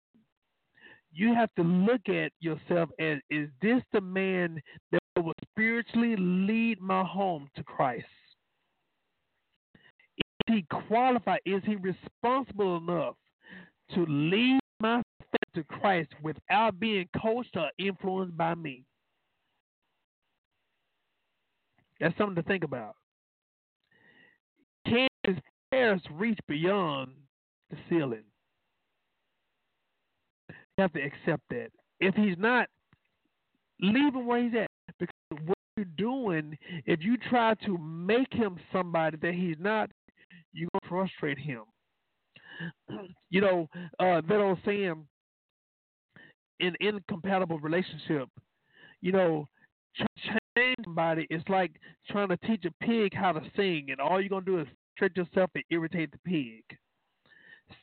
you 1.12 1.34
have 1.34 1.50
to 1.56 1.62
look 1.62 2.08
at 2.08 2.32
yourself 2.40 2.90
as 3.00 3.18
is 3.30 3.48
this 3.62 3.82
the 3.92 4.00
man 4.00 4.60
that 4.92 5.00
will 5.16 5.32
spiritually 5.50 6.14
lead 6.16 6.80
my 6.80 7.02
home 7.02 7.48
to 7.56 7.64
Christ? 7.64 8.06
Is 10.16 10.54
he 10.54 10.66
qualified? 10.88 11.40
Is 11.44 11.62
he 11.64 11.76
responsible 11.76 12.76
enough 12.76 13.16
to 13.94 14.06
lead 14.06 14.60
my 14.80 15.02
faith 15.18 15.54
to 15.54 15.64
Christ 15.64 16.10
without 16.22 16.78
being 16.78 17.08
coached 17.20 17.56
or 17.56 17.70
influenced 17.78 18.36
by 18.36 18.54
me? 18.54 18.84
That's 22.00 22.16
something 22.16 22.36
to 22.36 22.42
think 22.42 22.62
about. 22.62 22.94
Prayers 25.70 26.00
reach 26.12 26.38
beyond 26.48 27.12
the 27.70 27.76
ceiling? 27.88 28.24
You 30.48 30.82
have 30.82 30.92
to 30.92 31.02
accept 31.02 31.42
that. 31.50 31.68
If 32.00 32.14
he's 32.14 32.36
not, 32.38 32.68
leave 33.80 34.14
him 34.14 34.26
where 34.26 34.42
he's 34.42 34.54
at. 34.54 34.68
Because 34.98 35.46
what 35.46 35.58
you're 35.76 35.86
doing, 35.96 36.56
if 36.86 37.00
you 37.02 37.16
try 37.16 37.54
to 37.66 37.76
make 37.78 38.32
him 38.32 38.56
somebody 38.72 39.16
that 39.20 39.34
he's 39.34 39.56
not, 39.58 39.90
you're 40.52 40.68
going 40.72 40.80
to 40.82 40.88
frustrate 40.88 41.38
him. 41.38 41.62
You 43.30 43.42
know, 43.42 43.68
uh, 44.00 44.22
that 44.26 44.40
old 44.40 44.58
saying, 44.64 45.06
in 46.60 46.74
incompatible 46.80 47.60
relationship, 47.60 48.28
you 49.02 49.12
know, 49.12 49.46
change 49.96 50.76
somebody 50.82 51.26
is 51.30 51.42
like 51.48 51.72
trying 52.10 52.28
to 52.28 52.36
teach 52.38 52.64
a 52.64 52.84
pig 52.84 53.14
how 53.14 53.32
to 53.32 53.42
sing, 53.56 53.88
and 53.90 54.00
all 54.00 54.20
you're 54.20 54.30
gonna 54.30 54.44
do 54.44 54.60
is 54.60 54.66
stretch 54.98 55.16
yourself 55.16 55.50
and 55.54 55.64
irritate 55.70 56.10
the 56.10 56.18
pig. 56.24 56.64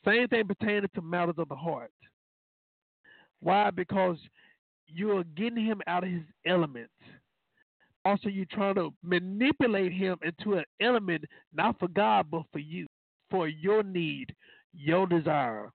Same 0.04 0.28
thing 0.28 0.46
pertaining 0.46 0.90
to 0.94 1.02
matters 1.02 1.36
of 1.38 1.48
the 1.48 1.56
heart. 1.56 1.90
Why? 3.40 3.70
Because 3.70 4.18
you're 4.86 5.24
getting 5.36 5.64
him 5.64 5.80
out 5.86 6.04
of 6.04 6.10
his 6.10 6.22
element. 6.46 6.90
Also, 8.04 8.28
you're 8.28 8.46
trying 8.52 8.76
to 8.76 8.92
manipulate 9.02 9.92
him 9.92 10.16
into 10.22 10.58
an 10.58 10.64
element 10.80 11.24
not 11.52 11.78
for 11.78 11.88
God, 11.88 12.26
but 12.30 12.42
for 12.52 12.58
you, 12.58 12.86
for 13.30 13.48
your 13.48 13.82
need, 13.82 14.34
your 14.72 15.06
desire. 15.06 15.70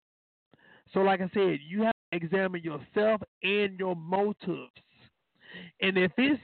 So, 0.92 1.00
like 1.00 1.20
I 1.20 1.30
said, 1.34 1.58
you 1.66 1.82
have 1.82 1.92
to 2.12 2.16
examine 2.16 2.62
yourself 2.62 3.20
and 3.42 3.78
your 3.78 3.96
motives. 3.96 4.70
And 5.80 5.98
if 5.98 6.12
it's 6.16 6.40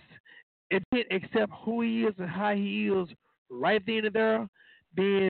if 0.70 0.82
it 0.90 1.06
accept 1.12 1.52
who 1.64 1.82
he 1.82 2.02
is 2.02 2.14
and 2.18 2.28
how 2.28 2.54
he 2.54 2.88
is 2.88 3.08
right 3.48 3.82
then 3.86 4.06
and 4.06 4.14
there, 4.14 4.48
then 4.96 5.28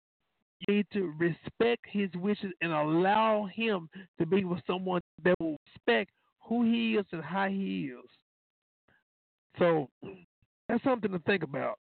you 0.60 0.74
need 0.74 0.86
to 0.92 1.12
respect 1.18 1.84
his 1.86 2.10
wishes 2.14 2.52
and 2.60 2.72
allow 2.72 3.48
him 3.52 3.88
to 4.18 4.26
be 4.26 4.44
with 4.44 4.60
someone 4.66 5.00
that 5.24 5.34
will 5.40 5.56
respect 5.74 6.10
who 6.40 6.64
he 6.64 6.94
is 6.94 7.04
and 7.12 7.22
how 7.22 7.48
he 7.48 7.92
is. 7.92 8.08
So 9.58 9.88
that's 10.68 10.82
something 10.84 11.10
to 11.10 11.18
think 11.20 11.42
about. 11.42 11.78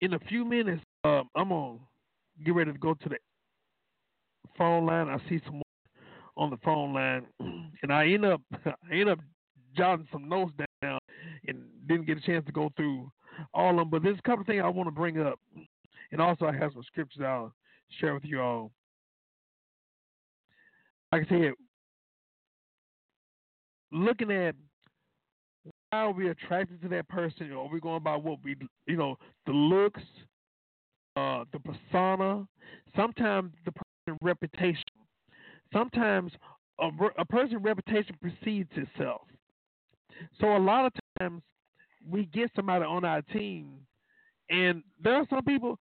In 0.00 0.14
a 0.14 0.18
few 0.20 0.44
minutes, 0.44 0.82
um, 1.04 1.28
I'm 1.34 1.50
gonna 1.50 1.78
get 2.44 2.54
ready 2.54 2.72
to 2.72 2.78
go 2.78 2.94
to 2.94 3.08
the 3.08 3.16
phone 4.56 4.86
line. 4.86 5.08
I 5.08 5.18
see 5.28 5.40
someone 5.44 5.62
on 6.36 6.50
the 6.50 6.56
phone 6.58 6.94
line, 6.94 7.26
and 7.82 7.92
I 7.92 8.08
end 8.08 8.24
up 8.24 8.40
I 8.64 8.94
end 8.94 9.10
up 9.10 9.18
jotting 9.76 10.08
some 10.10 10.28
notes 10.28 10.52
down 10.82 10.98
and 11.46 11.64
didn't 11.86 12.06
get 12.06 12.18
a 12.18 12.20
chance 12.22 12.44
to 12.46 12.52
go 12.52 12.70
through 12.76 13.10
all 13.54 13.70
of 13.70 13.76
them. 13.76 13.90
But 13.90 14.02
there's 14.02 14.18
a 14.18 14.22
couple 14.22 14.42
of 14.42 14.46
things 14.46 14.62
I 14.64 14.68
want 14.68 14.86
to 14.88 14.92
bring 14.92 15.20
up, 15.20 15.38
and 16.12 16.20
also 16.20 16.46
I 16.46 16.56
have 16.56 16.72
some 16.72 16.82
scriptures 16.84 17.22
I'll 17.24 17.52
share 18.00 18.14
with 18.14 18.24
you 18.24 18.40
all. 18.40 18.70
Like 21.12 21.26
I 21.26 21.28
said, 21.28 21.52
looking 23.92 24.30
at 24.30 24.54
why 25.90 25.98
are 25.98 26.12
we 26.12 26.28
attracted 26.28 26.80
to 26.82 26.88
that 26.88 27.08
person? 27.08 27.52
Are 27.52 27.68
we 27.68 27.80
going 27.80 28.02
by 28.02 28.14
what 28.14 28.38
we, 28.44 28.56
you 28.86 28.96
know, 28.96 29.16
the 29.46 29.52
looks, 29.52 30.02
uh, 31.16 31.44
the 31.52 31.58
persona, 31.58 32.46
sometimes 32.94 33.52
the 33.64 33.72
person's 33.72 34.18
reputation. 34.22 34.84
Sometimes 35.72 36.32
a, 36.80 36.88
a 37.18 37.24
person's 37.24 37.62
reputation 37.62 38.16
precedes 38.20 38.70
itself. 38.74 39.22
So 40.40 40.56
a 40.56 40.58
lot 40.58 40.86
of 40.86 40.92
times 41.18 41.42
we 42.08 42.26
get 42.26 42.50
somebody 42.56 42.84
on 42.84 43.04
our 43.04 43.22
team, 43.22 43.80
and 44.48 44.82
there 45.02 45.14
are 45.14 45.26
some 45.30 45.44
people. 45.44 45.78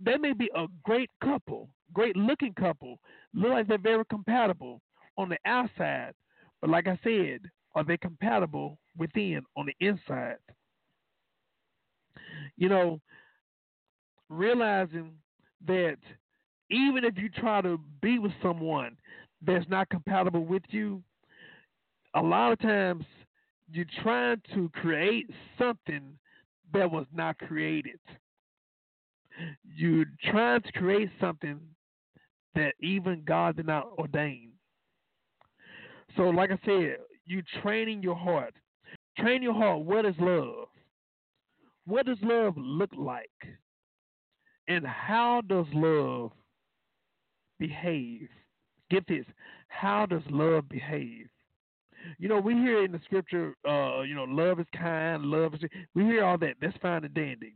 They 0.00 0.16
may 0.16 0.32
be 0.32 0.50
a 0.54 0.66
great 0.82 1.10
couple, 1.22 1.68
great 1.92 2.16
looking 2.16 2.54
couple, 2.54 2.98
look 3.34 3.50
like 3.50 3.68
they're 3.68 3.78
very 3.78 4.04
compatible 4.06 4.80
on 5.18 5.28
the 5.28 5.36
outside, 5.44 6.12
but 6.60 6.70
like 6.70 6.86
I 6.88 6.98
said, 7.04 7.40
are 7.74 7.84
they 7.84 7.96
compatible 7.96 8.78
within 8.96 9.42
on 9.56 9.66
the 9.66 9.86
inside? 9.86 10.38
You 12.56 12.68
know, 12.68 13.00
realizing 14.28 15.12
that 15.66 15.98
even 16.70 17.04
if 17.04 17.18
you 17.18 17.28
try 17.28 17.60
to 17.60 17.78
be 18.00 18.18
with 18.18 18.32
someone 18.42 18.96
that's 19.44 19.68
not 19.68 19.90
compatible 19.90 20.44
with 20.44 20.62
you, 20.70 21.02
a 22.14 22.22
lot 22.22 22.52
of 22.52 22.58
times 22.58 23.04
you're 23.72 23.86
trying 24.02 24.40
to 24.54 24.70
create 24.74 25.30
something 25.58 26.18
that 26.74 26.90
was 26.90 27.06
not 27.14 27.38
created. 27.38 27.98
You're 29.64 30.06
trying 30.30 30.60
to 30.62 30.72
create 30.72 31.10
something 31.20 31.58
that 32.54 32.74
even 32.80 33.22
God 33.24 33.56
did 33.56 33.66
not 33.66 33.88
ordain. 33.98 34.50
So, 36.16 36.24
like 36.24 36.50
I 36.50 36.58
said, 36.66 36.96
you're 37.24 37.42
training 37.62 38.02
your 38.02 38.14
heart. 38.14 38.54
Train 39.18 39.42
your 39.42 39.54
heart. 39.54 39.80
What 39.80 40.04
is 40.04 40.14
love? 40.18 40.68
What 41.86 42.06
does 42.06 42.18
love 42.22 42.54
look 42.56 42.90
like? 42.96 43.30
And 44.68 44.86
how 44.86 45.42
does 45.48 45.66
love 45.72 46.32
behave? 47.58 48.28
Get 48.90 49.06
this. 49.08 49.24
How 49.68 50.04
does 50.04 50.22
love 50.28 50.68
behave? 50.68 51.28
You 52.18 52.28
know, 52.28 52.40
we 52.40 52.54
hear 52.54 52.84
in 52.84 52.92
the 52.92 53.00
scripture, 53.04 53.54
uh, 53.68 54.02
you 54.02 54.14
know, 54.14 54.24
love 54.24 54.60
is 54.60 54.66
kind, 54.76 55.24
love 55.24 55.54
is. 55.54 55.60
We 55.94 56.04
hear 56.04 56.24
all 56.24 56.38
that. 56.38 56.54
That's 56.60 56.76
fine 56.78 57.04
and 57.04 57.14
dandy. 57.14 57.54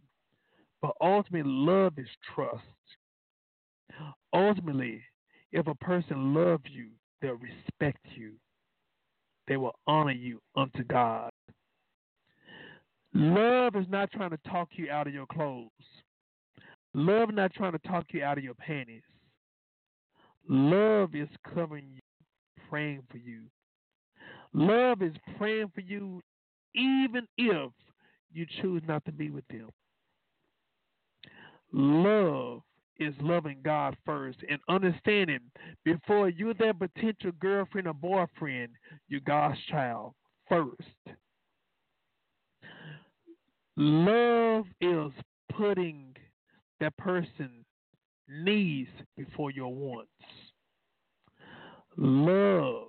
But 0.83 0.93
ultimately, 1.01 1.51
love 1.51 1.95
is 1.99 2.09
trust. 2.35 2.63
Ultimately, 4.33 5.03
if 5.53 5.67
a 5.67 5.75
person 5.77 6.35
loves 6.35 6.65
you, 6.71 6.89
they'll 7.21 7.39
respect 7.39 8.05
you. 8.15 8.33
They 9.49 9.57
will 9.57 9.75
honor 9.87 10.13
you 10.13 10.41
unto 10.57 10.85
God. 10.85 11.31
Love 13.15 13.77
is 13.77 13.87
not 13.89 14.11
trying 14.11 14.31
to 14.31 14.39
talk 14.49 14.69
you 14.73 14.91
out 14.91 15.07
of 15.07 15.15
your 15.15 15.27
clothes. 15.27 15.71
Love 16.93 17.33
not 17.33 17.53
trying 17.55 17.73
to 17.73 17.79
talk 17.79 18.07
you 18.11 18.23
out 18.23 18.39
of 18.39 18.45
your 18.45 18.55
panties. 18.55 19.03
Love 20.49 21.15
is 21.15 21.29
covering 21.55 21.87
you, 21.95 22.01
praying 22.69 23.03
for 23.11 23.19
you. 23.19 23.43
Love 24.59 25.03
is 25.03 25.13
praying 25.37 25.71
for 25.75 25.83
you 25.83 26.23
even 26.75 27.29
if 27.37 27.71
you 28.33 28.47
choose 28.63 28.83
not 28.89 29.05
to 29.05 29.13
be 29.13 29.29
with 29.29 29.47
them. 29.49 29.69
Love 31.75 32.63
is 32.99 33.13
loving 33.21 33.59
God 33.63 33.95
first 34.07 34.39
and 34.49 34.59
understanding 34.71 35.41
before 35.85 36.31
you're 36.31 36.55
their 36.55 36.73
potential 36.73 37.33
girlfriend 37.39 37.87
or 37.87 37.93
boyfriend, 37.93 38.71
you're 39.09 39.21
God's 39.21 39.59
child 39.71 40.15
first. 40.49 40.73
Love 43.77 44.65
is 44.81 45.13
putting 45.55 46.17
that 46.81 46.97
person 46.97 47.51
needs 48.27 48.89
before 49.19 49.51
your 49.51 49.75
wants. 49.75 50.09
Love, 51.99 52.89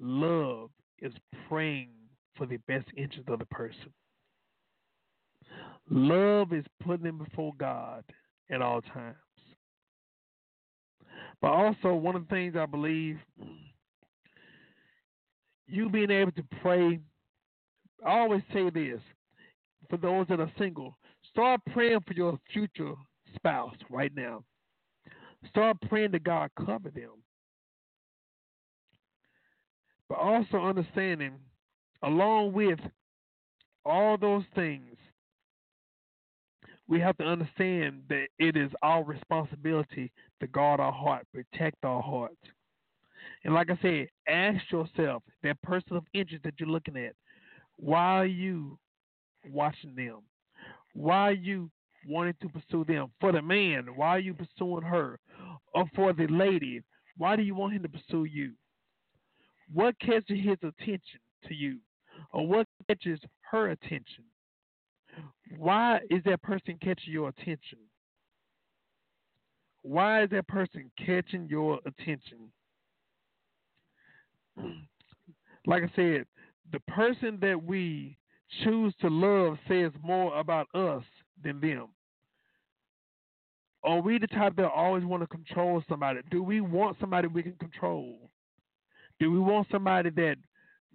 love 0.00 0.70
is 1.00 1.12
praying 1.48 1.90
for 2.36 2.46
the 2.46 2.58
best 2.68 2.86
interest 2.96 3.28
of 3.28 3.38
the 3.38 3.46
person. 3.46 3.92
Love 5.90 6.52
is 6.52 6.64
putting 6.84 7.04
them 7.04 7.18
before 7.18 7.52
God 7.58 8.04
at 8.50 8.62
all 8.62 8.80
times. 8.82 9.16
But 11.40 11.48
also, 11.48 11.94
one 11.94 12.16
of 12.16 12.22
the 12.28 12.34
things 12.34 12.56
I 12.56 12.66
believe, 12.66 13.18
you 15.66 15.88
being 15.88 16.10
able 16.10 16.32
to 16.32 16.44
pray, 16.60 17.00
I 18.04 18.18
always 18.18 18.42
say 18.52 18.70
this 18.70 19.00
for 19.88 19.96
those 19.96 20.26
that 20.28 20.40
are 20.40 20.52
single, 20.58 20.96
start 21.30 21.60
praying 21.72 22.00
for 22.06 22.14
your 22.14 22.38
future 22.52 22.94
spouse 23.34 23.76
right 23.90 24.12
now. 24.14 24.44
Start 25.48 25.76
praying 25.88 26.10
that 26.12 26.24
God 26.24 26.50
cover 26.58 26.90
them. 26.90 27.22
But 30.08 30.18
also 30.18 30.58
understanding, 30.58 31.34
along 32.02 32.52
with 32.52 32.78
all 33.84 34.16
those 34.16 34.44
things, 34.54 34.96
we 36.88 36.98
have 37.00 37.16
to 37.18 37.24
understand 37.24 38.02
that 38.08 38.28
it 38.38 38.56
is 38.56 38.70
our 38.82 39.04
responsibility 39.04 40.10
to 40.40 40.46
guard 40.46 40.80
our 40.80 40.92
heart, 40.92 41.26
protect 41.32 41.84
our 41.84 42.02
heart. 42.02 42.32
And 43.44 43.54
like 43.54 43.70
I 43.70 43.78
said, 43.82 44.08
ask 44.26 44.70
yourself 44.72 45.22
that 45.42 45.60
person 45.62 45.96
of 45.96 46.04
interest 46.14 46.44
that 46.44 46.54
you're 46.58 46.68
looking 46.68 46.96
at, 46.96 47.12
why 47.76 48.20
are 48.20 48.26
you 48.26 48.78
watching 49.50 49.94
them? 49.94 50.20
Why 50.94 51.28
are 51.28 51.32
you 51.32 51.70
wanting 52.06 52.34
to 52.40 52.48
pursue 52.48 52.84
them? 52.84 53.10
For 53.20 53.32
the 53.32 53.42
man, 53.42 53.88
why 53.94 54.08
are 54.08 54.18
you 54.18 54.34
pursuing 54.34 54.82
her? 54.82 55.18
Or 55.74 55.84
for 55.94 56.12
the 56.14 56.26
lady, 56.28 56.82
why 57.18 57.36
do 57.36 57.42
you 57.42 57.54
want 57.54 57.74
him 57.74 57.82
to 57.82 57.88
pursue 57.88 58.24
you? 58.24 58.52
What 59.72 59.98
catches 60.00 60.24
his 60.28 60.56
attention 60.62 61.20
to 61.46 61.54
you? 61.54 61.78
Or 62.32 62.46
what 62.46 62.66
catches 62.88 63.20
her 63.50 63.70
attention? 63.70 64.24
Why 65.56 66.00
is 66.10 66.22
that 66.24 66.42
person 66.42 66.78
catching 66.82 67.12
your 67.12 67.28
attention? 67.28 67.78
Why 69.82 70.24
is 70.24 70.30
that 70.30 70.46
person 70.48 70.90
catching 71.04 71.48
your 71.48 71.80
attention? 71.86 72.52
Like 75.66 75.82
I 75.82 75.92
said, 75.94 76.24
the 76.72 76.80
person 76.88 77.36
that 77.42 77.62
we 77.62 78.16
choose 78.64 78.94
to 79.02 79.08
love 79.08 79.58
says 79.68 79.92
more 80.02 80.38
about 80.38 80.66
us 80.74 81.02
than 81.44 81.60
them. 81.60 81.88
Are 83.84 84.00
we 84.00 84.18
the 84.18 84.28
type 84.28 84.56
that 84.56 84.70
always 84.70 85.04
want 85.04 85.22
to 85.22 85.26
control 85.26 85.82
somebody? 85.86 86.20
Do 86.30 86.42
we 86.42 86.62
want 86.62 86.96
somebody 87.00 87.28
we 87.28 87.42
can 87.42 87.56
control? 87.60 88.30
Do 89.20 89.32
we 89.32 89.38
want 89.38 89.66
somebody 89.70 90.10
that 90.10 90.36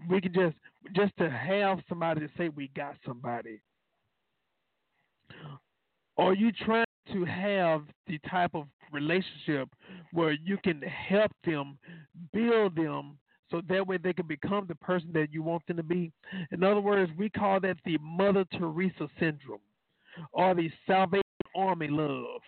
we 0.10 0.22
can 0.22 0.34
just 0.34 0.56
just 0.96 1.16
to 1.18 1.30
have 1.30 1.80
somebody 1.88 2.22
to 2.22 2.30
say 2.38 2.50
we 2.50 2.70
got 2.76 2.96
somebody? 3.06 3.62
Are 6.18 6.34
you 6.34 6.52
trying 6.52 6.86
to 7.12 7.26
have 7.26 7.84
the 8.08 8.20
type 8.30 8.52
of 8.54 8.68
relationship 8.92 9.70
where 10.12 10.34
you 10.34 10.58
can 10.64 10.82
help 10.82 11.32
them, 11.44 11.78
build 12.32 12.76
them, 12.76 13.18
so 13.50 13.62
that 13.68 13.86
way 13.86 13.98
they 13.98 14.14
can 14.14 14.28
become 14.28 14.66
the 14.68 14.76
person 14.76 15.10
that 15.14 15.32
you 15.32 15.42
want 15.42 15.66
them 15.68 15.78
to 15.78 15.84
be? 15.84 16.12
In 16.52 16.64
other 16.64 16.82
words, 16.82 17.12
we 17.18 17.30
call 17.30 17.60
that 17.62 17.78
the 17.86 17.98
Mother 18.00 18.46
Teresa 18.52 19.08
syndrome 19.20 19.60
or 20.32 20.54
the 20.54 20.70
Salvation 20.86 21.24
Army 21.56 21.88
love. 21.88 22.42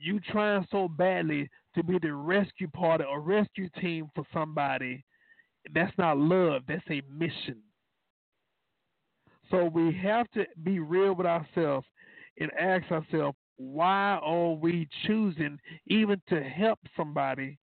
You 0.00 0.20
trying 0.20 0.66
so 0.70 0.88
badly 0.88 1.50
to 1.78 1.84
be 1.84 1.98
the 2.00 2.12
rescue 2.12 2.68
party 2.68 3.04
or 3.04 3.20
rescue 3.20 3.68
team 3.80 4.10
for 4.14 4.24
somebody. 4.32 5.04
That's 5.72 5.96
not 5.96 6.18
love, 6.18 6.62
that's 6.66 6.82
a 6.90 7.02
mission. 7.10 7.58
So 9.50 9.66
we 9.66 9.96
have 10.02 10.28
to 10.32 10.44
be 10.64 10.80
real 10.80 11.14
with 11.14 11.26
ourselves 11.26 11.86
and 12.40 12.50
ask 12.58 12.90
ourselves, 12.90 13.38
why 13.56 14.18
are 14.22 14.52
we 14.52 14.88
choosing 15.06 15.58
even 15.86 16.20
to 16.28 16.42
help 16.42 16.80
somebody 16.96 17.58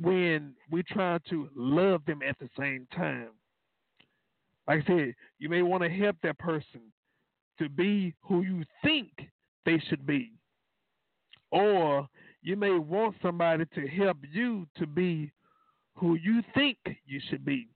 when 0.00 0.54
we're 0.70 0.82
trying 0.88 1.20
to 1.30 1.48
love 1.54 2.02
them 2.06 2.20
at 2.26 2.38
the 2.38 2.48
same 2.58 2.86
time? 2.96 3.28
Like 4.66 4.84
I 4.84 4.86
said, 4.86 5.14
you 5.38 5.50
may 5.50 5.62
want 5.62 5.82
to 5.82 5.90
help 5.90 6.16
that 6.22 6.38
person 6.38 6.80
to 7.58 7.68
be 7.68 8.14
who 8.22 8.42
you 8.42 8.64
think 8.82 9.10
they 9.66 9.78
should 9.88 10.06
be. 10.06 10.32
Or 11.50 12.08
you 12.44 12.56
may 12.56 12.70
want 12.70 13.16
somebody 13.22 13.64
to 13.74 13.88
help 13.88 14.18
you 14.30 14.66
to 14.76 14.86
be 14.86 15.32
who 15.96 16.14
you 16.14 16.42
think 16.54 16.76
you 17.06 17.20
should 17.28 17.44
be. 17.44 17.68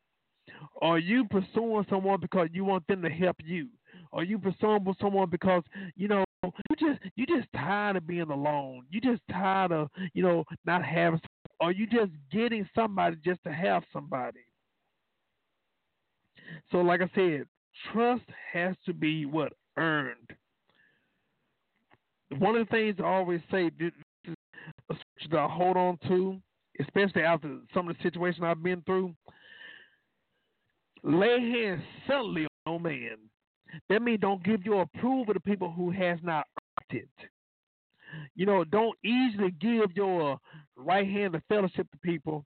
Are 0.83 0.99
you 0.99 1.25
pursuing 1.25 1.87
someone 1.89 2.21
because 2.21 2.49
you 2.53 2.65
want 2.65 2.87
them 2.87 3.03
to 3.03 3.09
help 3.09 3.37
you? 3.45 3.69
Are 4.13 4.23
you 4.23 4.39
pursuing 4.39 4.95
someone 5.01 5.31
because 5.31 5.63
you 5.97 6.09
know 6.09 6.25
you 6.45 6.77
just 6.79 7.01
you 7.17 7.27
just 7.27 7.49
tired 7.57 7.97
of 7.97 8.07
being 8.07 8.31
alone? 8.31 8.85
You 8.91 9.01
just 9.01 9.23
tired 9.31 9.73
of 9.73 9.89
you 10.13 10.23
know 10.23 10.45
not 10.67 10.85
having. 10.85 11.21
Are 11.61 11.73
you 11.73 11.87
just 11.87 12.13
getting 12.31 12.69
somebody 12.75 13.17
just 13.25 13.43
to 13.45 13.53
have 13.53 13.83
somebody? 13.93 14.41
So, 16.71 16.79
like 16.79 17.01
I 17.01 17.11
said, 17.15 17.45
trust 17.93 18.25
has 18.53 18.77
to 18.87 18.93
be 18.93 19.27
what 19.27 19.53
earned. 19.77 20.17
One 22.39 22.57
of 22.57 22.67
the 22.67 22.71
things 22.71 22.97
I 22.99 23.05
always 23.05 23.41
say, 23.51 23.71
that 25.31 25.39
I 25.39 25.49
hold 25.49 25.77
on 25.77 25.99
to, 26.09 26.41
especially 26.81 27.23
after 27.23 27.59
some 27.75 27.89
of 27.89 27.97
the 27.97 28.03
situations 28.03 28.45
I've 28.45 28.63
been 28.63 28.83
through. 28.83 29.15
Lay 31.03 31.41
hands 31.41 31.83
suddenly 32.07 32.47
on 32.67 32.75
no 32.75 32.79
man. 32.79 33.17
That 33.89 34.03
means 34.03 34.21
don't 34.21 34.43
give 34.43 34.65
your 34.65 34.83
approval 34.83 35.35
to 35.35 35.41
people 35.41 35.71
who 35.71 35.91
has 35.91 36.19
not 36.23 36.47
earned 36.93 37.03
it. 37.03 37.29
You 38.35 38.47
know, 38.47 38.65
don't 38.65 38.97
easily 39.05 39.53
give 39.61 39.93
your 39.95 40.39
right 40.77 41.07
hand 41.07 41.35
of 41.35 41.43
fellowship 41.49 41.87
to 41.91 41.99
people 41.99 42.45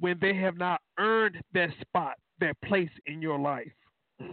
when 0.00 0.18
they 0.20 0.34
have 0.34 0.56
not 0.56 0.80
earned 0.98 1.36
that 1.54 1.70
spot, 1.80 2.14
that 2.40 2.60
place 2.64 2.90
in 3.06 3.22
your 3.22 3.38
life. 3.38 3.72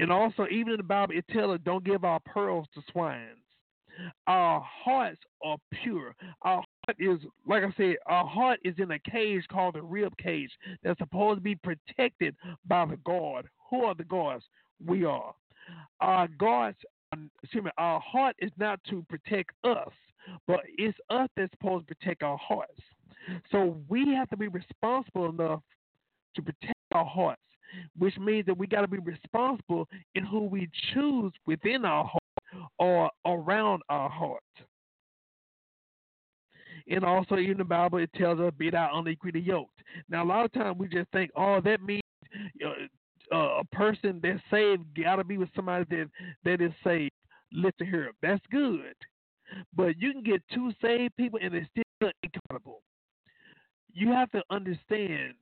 And 0.00 0.10
also, 0.10 0.46
even 0.50 0.72
in 0.72 0.78
the 0.78 0.82
Bible, 0.82 1.14
it 1.16 1.24
tells 1.30 1.54
us 1.54 1.60
don't 1.64 1.84
give 1.84 2.02
our 2.04 2.18
pearls 2.20 2.66
to 2.74 2.82
swines. 2.90 3.38
Our 4.26 4.60
hearts 4.60 5.20
are 5.44 5.56
pure. 5.82 6.14
Our 6.42 6.62
heart 6.86 6.96
is, 6.98 7.18
like 7.46 7.64
I 7.64 7.72
said, 7.76 7.96
our 8.06 8.26
heart 8.26 8.60
is 8.64 8.74
in 8.78 8.90
a 8.90 8.98
cage 8.98 9.44
called 9.50 9.74
the 9.74 9.82
rib 9.82 10.16
cage 10.18 10.50
that's 10.82 10.98
supposed 10.98 11.38
to 11.38 11.42
be 11.42 11.56
protected 11.56 12.36
by 12.66 12.86
the 12.86 12.96
guard. 12.98 13.48
Who 13.70 13.84
are 13.84 13.94
the 13.94 14.04
guards? 14.04 14.44
We 14.84 15.04
are. 15.04 15.34
Our 16.00 16.28
guards, 16.28 16.78
um, 17.12 17.30
excuse 17.42 17.64
me, 17.64 17.70
our 17.78 18.00
heart 18.00 18.36
is 18.38 18.50
not 18.58 18.80
to 18.90 19.04
protect 19.08 19.50
us, 19.64 19.92
but 20.46 20.60
it's 20.76 20.96
us 21.10 21.28
that's 21.36 21.50
supposed 21.52 21.88
to 21.88 21.94
protect 21.94 22.22
our 22.22 22.38
hearts. 22.38 22.80
So 23.50 23.76
we 23.88 24.14
have 24.14 24.30
to 24.30 24.36
be 24.36 24.48
responsible 24.48 25.28
enough 25.28 25.60
to 26.36 26.42
protect 26.42 26.74
our 26.92 27.04
hearts, 27.04 27.42
which 27.98 28.16
means 28.18 28.46
that 28.46 28.56
we 28.56 28.66
got 28.66 28.82
to 28.82 28.88
be 28.88 28.98
responsible 28.98 29.88
in 30.14 30.24
who 30.24 30.44
we 30.44 30.68
choose 30.94 31.32
within 31.46 31.84
our 31.84 32.04
heart 32.04 32.17
or 32.78 33.10
around 33.26 33.82
our 33.88 34.08
heart. 34.08 34.42
And 36.90 37.04
also, 37.04 37.36
in 37.36 37.58
the 37.58 37.64
Bible, 37.64 37.98
it 37.98 38.10
tells 38.14 38.40
us, 38.40 38.52
be 38.56 38.70
thou 38.70 38.90
unequally 38.94 39.40
yoked. 39.40 39.82
Now, 40.08 40.24
a 40.24 40.26
lot 40.26 40.44
of 40.44 40.52
times 40.52 40.78
we 40.78 40.88
just 40.88 41.10
think, 41.10 41.30
oh, 41.36 41.60
that 41.60 41.82
means 41.82 42.02
uh, 43.32 43.36
a 43.36 43.64
person 43.72 44.20
that's 44.22 44.40
saved 44.50 44.84
got 44.94 45.16
to 45.16 45.24
be 45.24 45.36
with 45.36 45.50
somebody 45.54 45.84
that, 45.90 46.08
that 46.44 46.64
is 46.64 46.72
saved. 46.82 47.12
Listen 47.52 47.86
here, 47.86 48.12
that's 48.22 48.44
good. 48.50 48.94
But 49.74 49.98
you 50.00 50.12
can 50.12 50.22
get 50.22 50.42
two 50.52 50.72
saved 50.82 51.16
people 51.16 51.38
and 51.42 51.52
they're 51.52 51.68
still 51.70 52.10
incompatible. 52.22 52.82
You 53.92 54.12
have 54.12 54.30
to 54.32 54.42
understand 54.50 55.34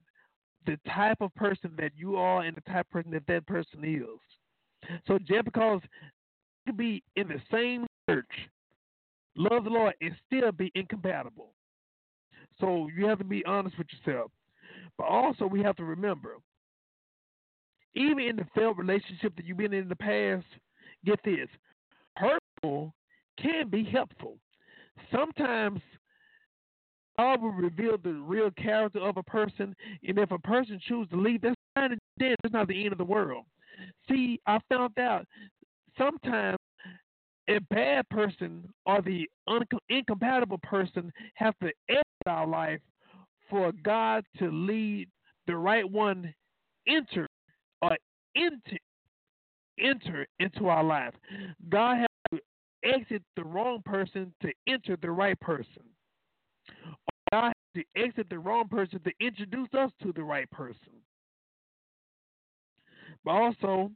the 0.67 0.79
type 0.89 1.19
of 1.21 1.35
person 1.35 1.73
that 1.79 1.93
you 1.97 2.17
are 2.17 2.43
and 2.43 2.57
the 2.57 2.61
type 2.63 2.87
of 2.87 2.91
person 2.91 3.11
that 3.13 3.27
that 3.29 3.47
person 3.47 3.85
is. 3.85 4.99
So 5.07 5.19
just 5.19 5.45
because 5.45 5.81
can 6.67 6.77
be 6.77 7.03
in 7.17 7.29
the 7.29 7.41
same 7.51 7.87
church, 8.09 8.27
love 9.37 9.65
the 9.65 9.71
Lord, 9.71 9.95
and 10.01 10.15
still 10.27 10.53
be 10.53 10.71
incompatible. 10.75 11.51
So 12.61 12.89
you 12.95 13.07
have 13.07 13.19
to 13.19 13.25
be 13.25 13.45
honest 13.45 13.79
with 13.79 13.87
yourself. 13.93 14.31
But 14.99 15.05
also 15.05 15.47
we 15.47 15.63
have 15.63 15.77
to 15.77 15.85
remember, 15.85 16.37
even 17.95 18.21
in 18.21 18.37
the 18.37 18.47
failed 18.55 18.79
relationship 18.79 19.37
that 19.37 19.45
you've 19.45 19.59
been 19.59 19.73
in, 19.73 19.83
in 19.85 19.89
the 19.89 19.97
past, 19.97 20.47
get 21.05 21.21
this, 21.25 21.49
hurtful 22.17 22.95
can 23.41 23.69
be 23.69 23.85
helpful. 23.85 24.39
Sometimes 25.13 25.81
God 27.19 27.43
will 27.43 27.51
reveal 27.51 27.97
the 28.03 28.13
real 28.13 28.51
character 28.53 29.01
of 29.01 29.17
a 29.17 29.23
person, 29.23 29.75
and 30.07 30.19
if 30.19 30.31
a 30.31 30.39
person 30.39 30.81
chooses 30.87 31.11
to 31.11 31.17
leave, 31.17 31.43
that's 31.43 31.55
fine 31.75 31.93
and. 31.93 32.01
That's 32.19 32.53
not 32.53 32.69
the 32.69 32.83
end 32.83 32.93
of 32.93 32.99
the 32.99 33.05
world. 33.05 33.45
See, 34.09 34.41
I 34.47 34.59
found 34.71 34.99
out 34.99 35.27
sometimes 35.99 36.59
a 37.49 37.59
bad 37.71 38.09
person 38.09 38.69
or 38.87 39.01
the 39.03 39.29
un- 39.47 39.67
incompatible 39.89 40.59
person 40.59 41.13
have 41.35 41.55
to 41.63 41.71
end 41.89 42.03
our 42.27 42.47
life 42.47 42.81
for 43.49 43.73
God 43.85 44.25
to 44.39 44.51
lead 44.51 45.09
the 45.47 45.57
right 45.57 45.89
one 45.89 46.35
enter 46.89 47.27
or 47.83 47.97
enter 48.37 48.77
enter 49.79 50.27
into 50.41 50.69
our 50.69 50.83
life. 50.83 51.13
God 51.69 51.99
has 51.99 52.07
to 52.33 52.41
exit 52.83 53.23
the 53.37 53.45
wrong 53.45 53.83
person 53.85 54.33
to 54.43 54.51
enter 54.67 54.97
the 55.01 55.11
right 55.11 55.39
person. 55.41 55.83
Or 56.87 57.31
God 57.31 57.53
has 57.75 57.83
to 57.83 58.01
exit 58.01 58.27
the 58.31 58.39
wrong 58.39 58.69
person 58.69 59.01
to 59.05 59.13
introduce 59.21 59.69
us 59.75 59.91
to 60.03 60.13
the 60.15 60.23
right 60.23 60.51
person. 60.51 60.93
But 63.25 63.33
also, 63.33 63.91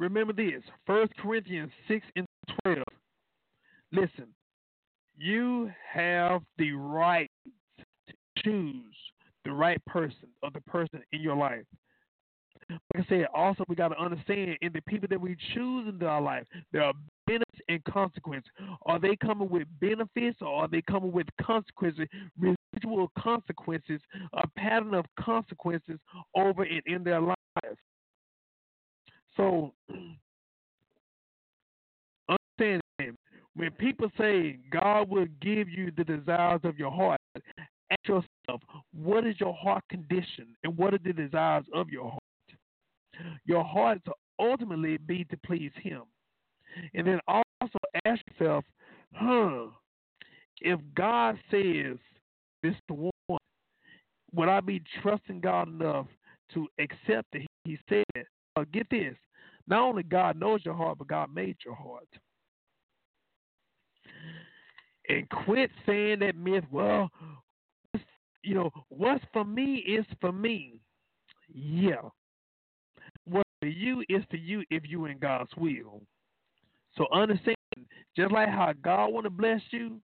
remember 0.00 0.32
this 0.32 0.62
1 0.86 1.08
Corinthians 1.20 1.70
6 1.86 2.04
and 2.16 2.26
12. 2.64 2.78
Listen, 3.92 4.26
you 5.16 5.70
have 5.92 6.42
the 6.58 6.72
right 6.72 7.30
to 7.78 8.14
choose 8.42 8.94
the 9.44 9.52
right 9.52 9.84
person 9.84 10.28
or 10.42 10.50
the 10.52 10.60
person 10.62 11.02
in 11.12 11.20
your 11.20 11.36
life. 11.36 11.64
Like 12.70 13.04
I 13.04 13.08
said, 13.08 13.26
also 13.34 13.64
we 13.68 13.74
got 13.74 13.88
to 13.88 13.98
understand 14.00 14.56
in 14.62 14.72
the 14.72 14.80
people 14.82 15.08
that 15.10 15.20
we 15.20 15.36
choose 15.54 15.88
into 15.88 16.06
our 16.06 16.20
life, 16.20 16.46
there 16.72 16.82
are 16.82 16.92
benefits 17.26 17.60
and 17.68 17.82
consequences. 17.84 18.50
Are 18.86 19.00
they 19.00 19.16
coming 19.16 19.50
with 19.50 19.66
benefits 19.80 20.38
or 20.40 20.62
are 20.62 20.68
they 20.68 20.82
coming 20.82 21.12
with 21.12 21.26
consequences, 21.42 22.06
residual 22.38 23.10
consequences, 23.18 24.00
a 24.34 24.46
pattern 24.56 24.94
of 24.94 25.04
consequences 25.18 25.98
over 26.36 26.62
and 26.62 26.82
in 26.86 27.02
their 27.02 27.20
lives? 27.20 27.36
So 29.40 29.72
understand 32.28 32.82
when 33.56 33.70
people 33.78 34.10
say 34.18 34.58
God 34.70 35.08
will 35.08 35.26
give 35.40 35.66
you 35.68 35.90
the 35.96 36.04
desires 36.04 36.60
of 36.62 36.78
your 36.78 36.90
heart, 36.90 37.18
ask 37.90 38.06
yourself, 38.06 38.60
what 38.92 39.26
is 39.26 39.40
your 39.40 39.54
heart 39.54 39.82
condition 39.88 40.48
and 40.62 40.76
what 40.76 40.92
are 40.92 41.00
the 41.02 41.14
desires 41.14 41.64
of 41.74 41.88
your 41.88 42.10
heart? 42.10 42.20
Your 43.46 43.64
heart 43.64 44.04
to 44.04 44.12
ultimately 44.38 44.98
be 44.98 45.24
to 45.24 45.38
please 45.38 45.72
Him. 45.82 46.02
And 46.94 47.06
then 47.06 47.18
also 47.26 47.78
ask 48.04 48.20
yourself, 48.38 48.64
huh, 49.14 49.68
if 50.60 50.78
God 50.94 51.38
says 51.50 51.96
this 52.62 52.74
the 52.88 53.10
one, 53.26 53.38
would 54.34 54.50
I 54.50 54.60
be 54.60 54.82
trusting 55.02 55.40
God 55.40 55.68
enough 55.68 56.06
to 56.52 56.68
accept 56.78 57.32
that 57.32 57.40
He 57.64 57.78
said 57.88 58.04
it? 58.14 58.26
Uh, 58.56 58.64
get 58.72 58.88
this. 58.90 59.16
Not 59.70 59.82
only 59.82 60.02
God 60.02 60.38
knows 60.38 60.62
your 60.64 60.74
heart, 60.74 60.98
but 60.98 61.06
God 61.06 61.32
made 61.32 61.56
your 61.64 61.76
heart. 61.76 62.08
And 65.08 65.28
quit 65.30 65.70
saying 65.86 66.18
that 66.18 66.36
myth, 66.36 66.64
well, 66.72 67.08
you 68.42 68.54
know, 68.54 68.70
what's 68.88 69.24
for 69.32 69.44
me 69.44 69.76
is 69.76 70.04
for 70.20 70.32
me. 70.32 70.80
Yeah. 71.54 72.02
What's 73.24 73.48
for 73.60 73.68
you, 73.68 74.02
is 74.08 74.24
for 74.28 74.36
you 74.36 74.64
if 74.70 74.82
you 74.88 75.06
in 75.06 75.18
God's 75.18 75.50
will. 75.56 76.02
So 76.96 77.06
understand, 77.12 77.56
just 78.16 78.32
like 78.32 78.48
how 78.48 78.72
God 78.82 79.12
want 79.12 79.24
to 79.24 79.30
bless 79.30 79.60
you, 79.70 80.00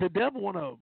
the 0.00 0.08
devil 0.08 0.40
want 0.40 0.56
to 0.56 0.76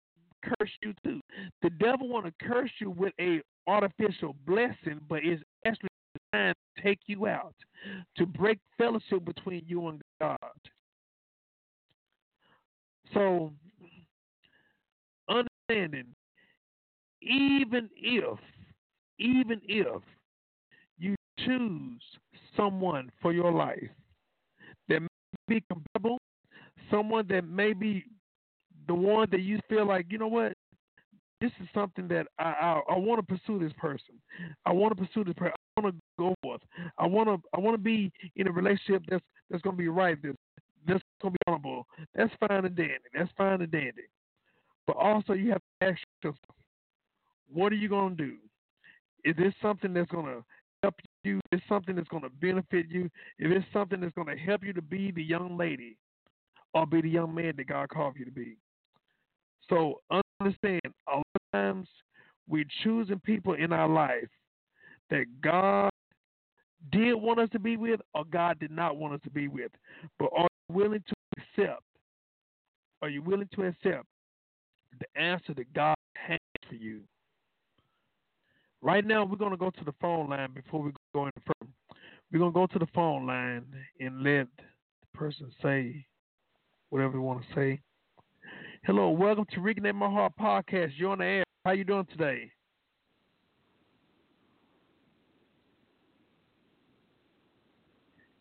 curse 0.59 0.71
you 0.83 0.93
too. 1.03 1.19
The 1.63 1.71
devil 1.71 2.07
want 2.09 2.27
to 2.27 2.45
curse 2.45 2.71
you 2.79 2.91
with 2.91 3.13
a 3.19 3.41
artificial 3.65 4.35
blessing, 4.45 4.99
but 5.09 5.23
it's 5.23 5.41
actually 5.65 5.89
to 6.33 6.81
take 6.81 6.99
you 7.05 7.27
out, 7.27 7.55
to 8.17 8.25
break 8.25 8.59
fellowship 8.77 9.23
between 9.25 9.63
you 9.67 9.87
and 9.87 10.01
God. 10.19 10.37
So 13.13 13.53
understanding, 15.29 16.07
even 17.21 17.89
if, 17.95 18.39
even 19.19 19.61
if 19.63 20.01
you 20.97 21.15
choose 21.39 22.01
someone 22.57 23.11
for 23.21 23.33
your 23.33 23.51
life 23.51 23.89
that 24.89 25.01
may 25.01 25.07
be 25.47 25.63
compatible, 25.71 26.17
someone 26.89 27.25
that 27.29 27.47
may 27.47 27.73
be 27.73 28.03
the 28.87 28.93
one 28.93 29.27
that 29.31 29.41
you 29.41 29.59
feel 29.69 29.87
like, 29.87 30.07
you 30.09 30.17
know 30.17 30.27
what, 30.27 30.53
this 31.39 31.51
is 31.61 31.67
something 31.73 32.07
that 32.07 32.25
I 32.39 32.43
I, 32.43 32.81
I 32.95 32.97
want 32.97 33.19
to 33.19 33.35
pursue 33.35 33.59
this 33.59 33.73
person. 33.77 34.15
I 34.65 34.71
want 34.71 34.97
to 34.97 35.05
pursue 35.05 35.23
this 35.23 35.33
person. 35.35 35.53
I 35.77 35.81
want 35.81 35.95
to 35.95 36.01
go 36.19 36.35
forth. 36.41 36.61
I 36.97 37.07
want 37.07 37.29
to 37.29 37.49
I 37.55 37.59
want 37.59 37.75
to 37.75 37.81
be 37.81 38.11
in 38.35 38.47
a 38.47 38.51
relationship 38.51 39.03
that's 39.09 39.23
that's 39.49 39.61
going 39.61 39.75
to 39.75 39.81
be 39.81 39.87
right. 39.87 40.17
That's 40.21 40.37
that's 40.87 41.03
going 41.21 41.33
to 41.33 41.39
be 41.39 41.43
honorable. 41.47 41.87
That's 42.15 42.31
fine 42.39 42.65
and 42.65 42.75
dandy. 42.75 42.95
That's 43.13 43.31
fine 43.37 43.61
and 43.61 43.71
dandy. 43.71 44.03
But 44.85 44.97
also, 44.97 45.33
you 45.33 45.51
have 45.51 45.61
to 45.81 45.87
ask 45.87 45.99
yourself, 46.21 46.35
what 47.51 47.71
are 47.71 47.75
you 47.75 47.87
going 47.87 48.17
to 48.17 48.23
do? 48.23 48.35
Is 49.23 49.35
this 49.37 49.53
something 49.61 49.93
that's 49.93 50.11
going 50.11 50.25
to 50.25 50.43
help 50.81 50.95
you? 51.23 51.39
Is 51.51 51.61
something 51.69 51.95
that's 51.95 52.09
going 52.09 52.23
to 52.23 52.29
benefit 52.29 52.87
you? 52.89 53.09
Is 53.39 53.49
this 53.49 53.63
something 53.71 54.01
that's 54.01 54.13
going 54.13 54.27
to 54.27 54.35
help 54.35 54.63
you 54.63 54.73
to 54.73 54.81
be 54.81 55.11
the 55.11 55.23
young 55.23 55.57
lady 55.57 55.97
or 56.73 56.85
be 56.85 57.01
the 57.01 57.09
young 57.09 57.33
man 57.33 57.53
that 57.57 57.67
God 57.67 57.89
called 57.89 58.15
you 58.17 58.25
to 58.25 58.31
be? 58.31 58.57
So 59.69 60.01
understand, 60.41 60.81
a 61.07 61.15
lot 61.15 61.23
of 61.35 61.51
times 61.53 61.87
we're 62.49 62.65
choosing 62.83 63.21
people 63.21 63.53
in 63.53 63.71
our 63.71 63.87
life 63.87 64.27
that 65.09 65.25
God 65.41 65.89
did 66.91 67.13
want 67.13 67.39
us 67.39 67.49
to 67.51 67.59
be 67.59 67.77
with 67.77 68.01
or 68.13 68.25
God 68.25 68.59
did 68.59 68.71
not 68.71 68.97
want 68.97 69.13
us 69.13 69.21
to 69.23 69.29
be 69.29 69.47
with. 69.47 69.71
But 70.19 70.29
are 70.35 70.47
you 70.69 70.75
willing 70.75 71.03
to 71.07 71.15
accept? 71.37 71.83
Are 73.01 73.09
you 73.09 73.21
willing 73.21 73.49
to 73.55 73.63
accept 73.63 74.05
the 74.99 75.21
answer 75.21 75.53
that 75.55 75.73
God 75.73 75.95
has 76.15 76.39
for 76.67 76.75
you? 76.75 77.01
Right 78.81 79.05
now, 79.05 79.23
we're 79.23 79.37
going 79.37 79.51
to 79.51 79.57
go 79.57 79.69
to 79.69 79.83
the 79.85 79.93
phone 80.01 80.29
line 80.29 80.49
before 80.53 80.81
we 80.81 80.91
go 81.13 81.23
any 81.23 81.31
further. 81.45 81.71
We're 82.31 82.39
going 82.39 82.51
to 82.51 82.55
go 82.55 82.67
to 82.67 82.79
the 82.79 82.91
phone 82.93 83.25
line 83.25 83.65
and 83.99 84.23
let 84.23 84.47
the 84.57 85.17
person 85.17 85.51
say 85.61 86.05
whatever 86.89 87.13
they 87.13 87.19
want 87.19 87.43
to 87.43 87.55
say. 87.55 87.79
Hello, 88.85 89.09
welcome 89.09 89.45
to 89.53 89.59
Reconnect 89.61 89.95
My 89.95 90.09
Heart 90.09 90.33
podcast. 90.39 90.91
You're 90.97 91.11
on 91.11 91.19
the 91.19 91.25
air. 91.25 91.43
How 91.63 91.71
you 91.71 91.85
doing 91.85 92.05
today? 92.11 92.51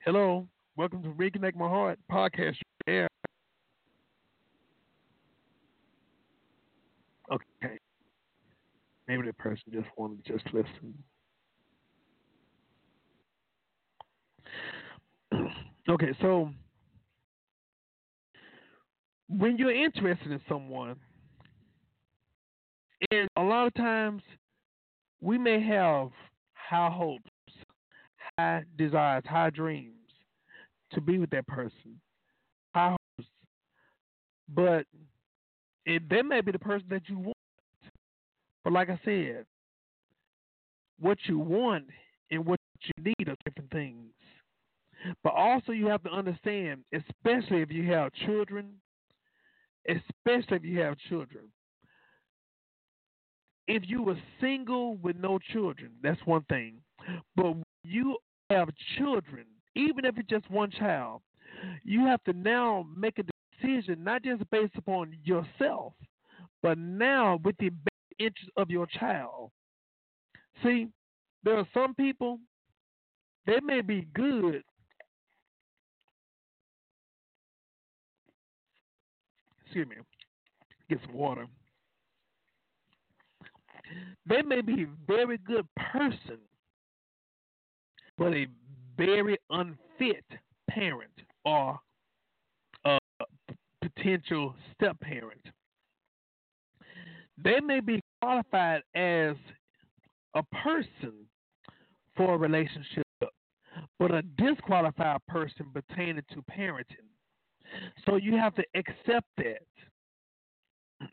Hello, 0.04 0.48
welcome 0.76 1.00
to 1.04 1.10
Reconnect 1.10 1.54
My 1.54 1.68
Heart 1.68 1.96
podcast. 2.10 2.56
Air. 2.88 3.06
Okay. 7.30 7.78
Maybe 9.06 9.22
the 9.28 9.32
person 9.34 9.62
just 9.72 9.86
wanted 9.96 10.24
to 10.24 10.32
just 10.32 10.44
listen. 10.52 10.92
okay, 15.88 16.12
so 16.20 16.50
when 19.28 19.56
you're 19.56 19.70
interested 19.70 20.32
in 20.32 20.40
someone, 20.48 20.96
and 23.12 23.28
a 23.36 23.42
lot 23.42 23.68
of 23.68 23.74
times 23.74 24.22
we 25.20 25.38
may 25.38 25.62
have 25.62 26.08
high 26.54 26.90
hopes, 26.90 27.30
high 28.38 28.64
desires, 28.76 29.22
high 29.26 29.50
dreams 29.50 29.94
to 30.92 31.00
be 31.00 31.18
with 31.18 31.30
that 31.30 31.46
person, 31.46 32.00
high 32.74 32.90
hopes, 32.90 33.28
but 34.54 34.86
it, 35.86 36.08
they 36.08 36.22
may 36.22 36.40
be 36.40 36.52
the 36.52 36.58
person 36.58 36.86
that 36.90 37.08
you 37.08 37.18
want. 37.18 37.36
But 38.64 38.72
like 38.72 38.90
I 38.90 39.00
said, 39.04 39.44
what 41.00 41.18
you 41.24 41.38
want 41.38 41.86
and 42.30 42.46
what 42.46 42.60
you 42.84 43.04
need 43.04 43.28
are 43.28 43.36
different 43.44 43.70
things. 43.70 44.12
But 45.24 45.34
also, 45.34 45.72
you 45.72 45.86
have 45.86 46.02
to 46.04 46.10
understand, 46.10 46.84
especially 46.92 47.62
if 47.62 47.72
you 47.72 47.90
have 47.90 48.12
children, 48.24 48.68
especially 49.88 50.58
if 50.58 50.64
you 50.64 50.78
have 50.80 50.96
children. 51.08 51.44
If 53.66 53.82
you 53.86 54.02
were 54.02 54.18
single 54.40 54.96
with 54.96 55.16
no 55.16 55.38
children, 55.52 55.90
that's 56.02 56.20
one 56.24 56.42
thing. 56.48 56.76
But 57.34 57.54
you 57.84 58.16
have 58.50 58.68
children, 58.96 59.44
even 59.74 60.04
if 60.04 60.18
it's 60.18 60.28
just 60.28 60.50
one 60.50 60.70
child, 60.70 61.22
you 61.84 62.06
have 62.06 62.22
to 62.24 62.32
now 62.32 62.86
make 62.96 63.18
a 63.18 63.24
decision 63.60 64.02
not 64.02 64.22
just 64.22 64.48
based 64.50 64.74
upon 64.76 65.16
yourself, 65.24 65.92
but 66.62 66.78
now 66.78 67.38
with 67.44 67.56
the 67.58 67.70
interest 68.18 68.50
of 68.56 68.70
your 68.70 68.86
child. 68.86 69.50
See, 70.62 70.88
there 71.44 71.56
are 71.56 71.68
some 71.74 71.94
people, 71.94 72.38
they 73.46 73.58
may 73.60 73.80
be 73.80 74.06
good 74.14 74.62
excuse 79.72 79.88
me, 79.88 79.96
get 80.90 80.98
some 81.06 81.14
water. 81.14 81.46
They 84.26 84.42
may 84.42 84.60
be 84.60 84.82
a 84.82 84.86
very 85.06 85.38
good 85.38 85.66
person, 85.92 86.38
but 88.18 88.32
a 88.34 88.46
very 88.96 89.36
unfit 89.50 90.24
parent 90.70 91.10
or 91.44 91.78
a 92.84 92.98
potential 93.80 94.54
step 94.74 94.98
parent. 95.00 95.40
They 97.42 97.60
may 97.60 97.80
be 97.80 98.00
qualified 98.20 98.82
as 98.94 99.36
a 100.34 100.42
person 100.62 101.12
for 102.16 102.34
a 102.34 102.38
relationship, 102.38 103.04
but 103.98 104.14
a 104.14 104.22
disqualified 104.38 105.20
person 105.26 105.66
pertaining 105.72 106.22
to 106.32 106.42
parenting. 106.50 107.08
So 108.06 108.16
you 108.16 108.36
have 108.36 108.54
to 108.56 108.64
accept 108.74 109.26
that. 109.38 109.62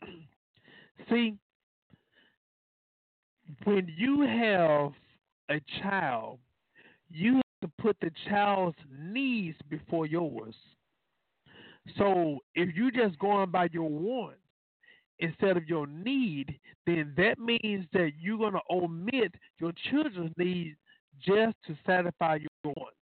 See, 1.10 1.36
when 3.64 3.90
you 3.96 4.20
have 4.22 4.92
a 5.50 5.60
child, 5.82 6.38
you 7.10 7.36
have 7.36 7.42
to 7.62 7.82
put 7.82 7.96
the 8.00 8.10
child's 8.28 8.78
needs 8.98 9.56
before 9.68 10.06
yours. 10.06 10.54
So 11.96 12.38
if 12.54 12.74
you're 12.74 12.90
just 12.90 13.18
going 13.18 13.50
by 13.50 13.68
your 13.72 13.88
wants 13.88 14.38
instead 15.18 15.56
of 15.56 15.66
your 15.68 15.86
need, 15.86 16.58
then 16.86 17.12
that 17.16 17.38
means 17.38 17.86
that 17.92 18.12
you're 18.20 18.38
going 18.38 18.52
to 18.52 18.60
omit 18.70 19.34
your 19.58 19.72
children's 19.90 20.32
needs 20.36 20.76
just 21.24 21.56
to 21.66 21.76
satisfy 21.86 22.36
your 22.36 22.74
wants. 22.76 22.96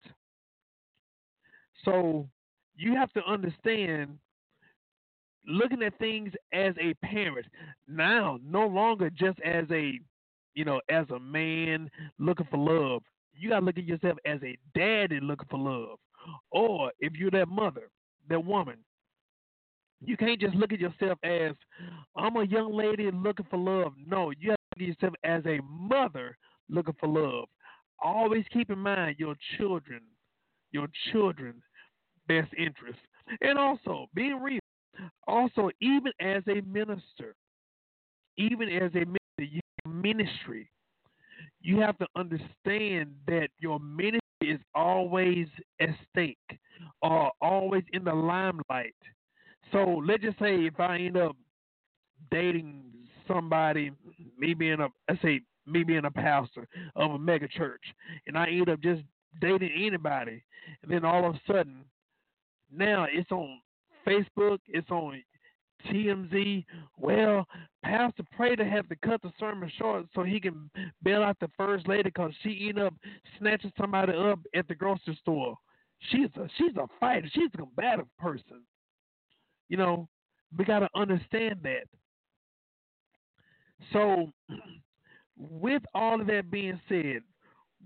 So 1.84 2.28
you 2.76 2.94
have 2.94 3.12
to 3.12 3.24
understand 3.24 4.18
looking 5.46 5.82
at 5.82 5.98
things 5.98 6.32
as 6.52 6.74
a 6.80 6.94
parent 6.94 7.46
now 7.86 8.38
no 8.44 8.66
longer 8.66 9.08
just 9.08 9.38
as 9.40 9.64
a 9.70 9.98
you 10.54 10.64
know 10.64 10.80
as 10.90 11.06
a 11.10 11.18
man 11.18 11.90
looking 12.18 12.46
for 12.50 12.58
love 12.58 13.02
you 13.38 13.50
got 13.50 13.60
to 13.60 13.66
look 13.66 13.78
at 13.78 13.84
yourself 13.84 14.18
as 14.24 14.40
a 14.42 14.56
daddy 14.74 15.20
looking 15.20 15.48
for 15.50 15.58
love. 15.58 15.98
Or 16.50 16.92
if 17.00 17.14
you're 17.14 17.30
that 17.30 17.48
mother 17.48 17.88
that 18.28 18.44
woman 18.44 18.76
you 20.00 20.16
can't 20.16 20.40
just 20.40 20.54
look 20.54 20.72
at 20.72 20.78
yourself 20.78 21.18
as 21.24 21.52
i'm 22.16 22.36
a 22.36 22.44
young 22.44 22.72
lady 22.72 23.10
looking 23.10 23.46
for 23.50 23.58
love. 23.58 23.92
No 24.06 24.32
you 24.38 24.50
have 24.50 24.58
to 24.76 24.84
look 24.84 24.88
at 24.90 25.02
yourself 25.02 25.14
as 25.24 25.44
a 25.46 25.60
mother 25.68 26.36
looking 26.68 26.94
for 27.00 27.08
love. 27.08 27.48
Always 28.02 28.44
keep 28.52 28.70
in 28.70 28.78
mind 28.78 29.16
your 29.18 29.34
children 29.56 30.00
your 30.70 30.88
children 31.12 31.62
best 32.28 32.52
interest. 32.56 32.98
And 33.40 33.58
also, 33.58 34.06
being 34.14 34.40
real, 34.40 34.60
also, 35.26 35.70
even 35.80 36.12
as 36.20 36.42
a 36.46 36.60
minister, 36.62 37.34
even 38.36 38.68
as 38.68 38.90
a 38.94 39.04
minister, 39.04 39.60
ministry, 39.86 40.70
you 41.60 41.80
have 41.80 41.98
to 41.98 42.06
understand 42.16 43.14
that 43.26 43.48
your 43.58 43.78
ministry 43.80 44.20
is 44.42 44.60
always 44.74 45.46
at 45.80 45.90
stake 46.10 46.38
or 47.02 47.30
always 47.40 47.84
in 47.92 48.04
the 48.04 48.14
limelight. 48.14 48.94
So 49.72 50.02
let's 50.06 50.22
just 50.22 50.38
say 50.38 50.54
if 50.66 50.78
I 50.80 50.98
end 50.98 51.16
up 51.16 51.36
dating 52.30 52.84
somebody, 53.26 53.92
me 54.38 54.54
being 54.54 54.80
a, 54.80 54.88
I 55.08 55.18
say 55.22 55.40
me 55.66 55.84
being 55.84 56.06
a 56.06 56.10
pastor 56.10 56.66
of 56.96 57.12
a 57.12 57.18
mega 57.18 57.48
church, 57.48 57.82
and 58.26 58.38
I 58.38 58.46
end 58.48 58.68
up 58.68 58.80
just 58.80 59.02
dating 59.40 59.72
anybody, 59.76 60.42
and 60.82 60.90
then 60.90 61.04
all 61.04 61.28
of 61.28 61.34
a 61.34 61.40
sudden, 61.46 61.84
now 62.72 63.06
it's 63.10 63.30
on 63.30 63.60
Facebook, 64.06 64.58
it's 64.68 64.90
on 64.90 65.22
TMZ. 65.86 66.64
Well, 66.96 67.46
Pastor 67.82 68.22
Prater 68.32 68.68
had 68.68 68.88
to 68.88 68.96
cut 68.96 69.22
the 69.22 69.32
sermon 69.38 69.70
short 69.78 70.06
so 70.14 70.22
he 70.22 70.40
can 70.40 70.70
bail 71.02 71.22
out 71.22 71.36
the 71.40 71.50
first 71.56 71.88
lady 71.88 72.04
because 72.04 72.32
she 72.42 72.66
ended 72.68 72.84
up 72.84 72.94
snatching 73.38 73.72
somebody 73.78 74.12
up 74.12 74.40
at 74.54 74.66
the 74.68 74.74
grocery 74.74 75.18
store. 75.20 75.56
She's 76.10 76.28
a 76.36 76.48
she's 76.56 76.76
a 76.76 76.86
fighter. 77.00 77.28
She's 77.32 77.50
a 77.54 77.58
combative 77.58 78.06
person. 78.18 78.62
You 79.68 79.76
know, 79.76 80.08
we 80.56 80.64
got 80.64 80.80
to 80.80 80.88
understand 80.94 81.60
that. 81.62 81.84
So, 83.92 84.32
with 85.36 85.82
all 85.94 86.20
of 86.20 86.26
that 86.28 86.50
being 86.50 86.80
said, 86.88 87.20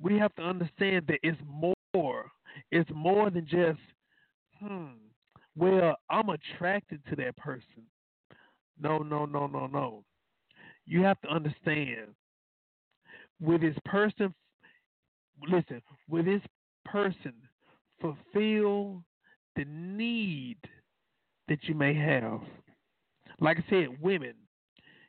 we 0.00 0.18
have 0.18 0.34
to 0.36 0.42
understand 0.42 1.06
that 1.08 1.18
it's 1.22 1.40
more. 1.46 2.30
It's 2.70 2.90
more 2.94 3.30
than 3.30 3.46
just, 3.46 3.78
hmm, 4.58 4.92
well, 5.56 5.96
I'm 6.10 6.28
attracted 6.30 7.00
to 7.10 7.16
that 7.16 7.36
person. 7.36 7.84
No, 8.80 8.98
no, 8.98 9.26
no, 9.26 9.46
no, 9.46 9.66
no. 9.66 10.04
You 10.86 11.02
have 11.02 11.20
to 11.22 11.28
understand. 11.28 12.14
With 13.40 13.60
this 13.60 13.76
person, 13.84 14.32
listen, 15.48 15.82
with 16.08 16.26
this 16.26 16.42
person 16.84 17.32
fulfill 18.00 19.02
the 19.56 19.64
need 19.66 20.58
that 21.48 21.58
you 21.64 21.74
may 21.74 21.94
have. 21.94 22.40
Like 23.40 23.58
I 23.58 23.70
said, 23.70 23.88
women, 24.00 24.34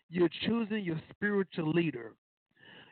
you're 0.10 0.30
choosing 0.46 0.84
your 0.84 1.00
spiritual 1.12 1.72
leader. 1.72 2.14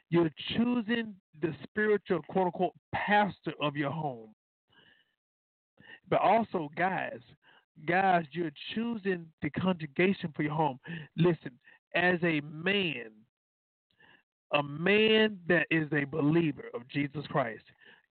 You're 0.09 0.31
choosing 0.55 1.15
the 1.41 1.53
spiritual, 1.63 2.21
quote 2.29 2.47
unquote, 2.47 2.73
pastor 2.93 3.53
of 3.61 3.75
your 3.75 3.91
home. 3.91 4.33
But 6.09 6.19
also, 6.19 6.69
guys, 6.75 7.19
guys, 7.87 8.25
you're 8.31 8.51
choosing 8.73 9.25
the 9.41 9.49
congregation 9.49 10.31
for 10.35 10.43
your 10.43 10.53
home. 10.53 10.79
Listen, 11.17 11.51
as 11.95 12.19
a 12.23 12.41
man, 12.41 13.11
a 14.53 14.63
man 14.63 15.37
that 15.47 15.67
is 15.71 15.87
a 15.93 16.05
believer 16.05 16.65
of 16.73 16.87
Jesus 16.87 17.25
Christ, 17.29 17.63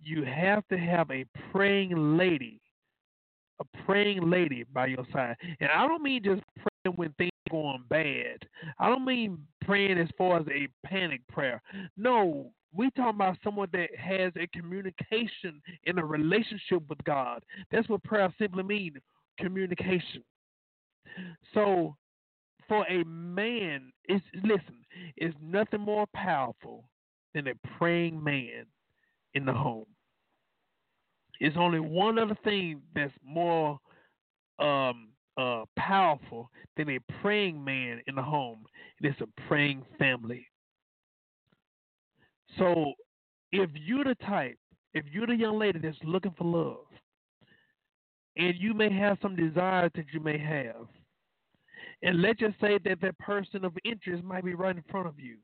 you 0.03 0.24
have 0.24 0.66
to 0.69 0.78
have 0.78 1.11
a 1.11 1.24
praying 1.53 2.16
lady, 2.16 2.61
a 3.61 3.65
praying 3.85 4.28
lady 4.28 4.65
by 4.73 4.87
your 4.87 5.07
side. 5.12 5.37
And 5.61 5.70
I 5.70 5.87
don't 5.87 6.03
mean 6.03 6.23
just 6.23 6.43
praying 6.57 6.97
when 6.97 7.12
things 7.19 7.31
are 7.49 7.51
going 7.51 7.85
bad. 7.89 8.47
I 8.78 8.89
don't 8.89 9.05
mean 9.05 9.39
praying 9.65 9.99
as 9.99 10.09
far 10.16 10.41
as 10.41 10.47
a 10.49 10.69
panic 10.87 11.20
prayer. 11.28 11.61
No, 11.97 12.51
we 12.74 12.91
talking 12.91 13.16
about 13.16 13.37
someone 13.43 13.69
that 13.73 13.95
has 13.97 14.32
a 14.37 14.47
communication 14.47 15.61
in 15.85 15.99
a 15.99 16.05
relationship 16.05 16.82
with 16.89 17.03
God. 17.05 17.45
That's 17.70 17.89
what 17.89 18.03
prayer 18.05 18.32
simply 18.39 18.62
means 18.62 18.97
communication. 19.41 20.23
So, 21.55 21.97
for 22.69 22.87
a 22.89 23.05
man, 23.05 23.93
it's 24.05 24.25
listen, 24.45 24.85
it's 25.17 25.37
nothing 25.43 25.81
more 25.81 26.07
powerful 26.15 26.85
than 27.35 27.49
a 27.49 27.55
praying 27.79 28.23
man 28.23 28.67
in 29.35 29.45
the 29.45 29.53
home. 29.53 29.87
It's 31.41 31.57
only 31.59 31.81
one 31.81 32.19
other 32.19 32.37
thing 32.45 32.83
that's 32.95 33.15
more 33.25 33.79
um, 34.59 35.09
uh, 35.37 35.65
powerful 35.77 36.51
than 36.77 36.91
a 36.91 36.99
praying 37.23 37.62
man 37.62 38.01
in 38.07 38.15
the 38.15 38.23
home. 38.23 38.65
It 39.01 39.09
is 39.09 39.15
a 39.21 39.43
praying 39.49 39.85
family. 39.99 40.47
So, 42.59 42.93
if 43.53 43.71
you're 43.75 44.05
the 44.05 44.17
type, 44.27 44.59
if 44.93 45.05
you're 45.11 45.27
the 45.27 45.37
young 45.37 45.59
lady 45.59 45.79
that's 45.79 45.97
looking 46.05 46.35
for 46.37 46.45
love, 46.45 46.90
and 48.36 48.55
you 48.59 48.74
may 48.74 48.93
have 48.93 49.19
some 49.20 49.36
desires 49.36 49.90
that 49.94 50.07
you 50.12 50.20
may 50.20 50.39
have. 50.39 50.86
And 52.02 52.23
let's 52.23 52.39
just 52.39 52.59
say 52.61 52.78
that 52.85 53.01
that 53.02 53.19
person 53.19 53.65
of 53.65 53.77
interest 53.85 54.23
might 54.24 54.44
be 54.44 54.55
right 54.55 54.77
in 54.77 54.85
front 54.90 55.07
of 55.07 55.19
you. 55.19 55.36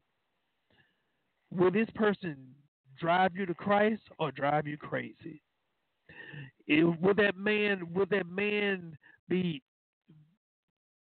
Will 1.54 1.70
this 1.70 1.88
person 1.94 2.36
drive 2.98 3.36
you 3.36 3.46
to 3.46 3.54
Christ 3.54 4.02
or 4.18 4.32
drive 4.32 4.66
you 4.66 4.76
crazy? 4.76 5.42
It, 6.66 6.84
will 7.00 7.14
that 7.14 7.36
man 7.36 7.86
will 7.94 8.06
that 8.10 8.26
man 8.28 8.96
be 9.28 9.62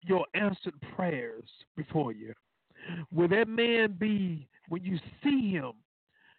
your 0.02 0.24
answered 0.34 0.74
prayers 0.94 1.48
before 1.76 2.12
you? 2.12 2.32
Will 3.12 3.28
that 3.28 3.48
man 3.48 3.96
be 3.98 4.48
when 4.68 4.84
you 4.84 4.98
see 5.22 5.50
him 5.50 5.72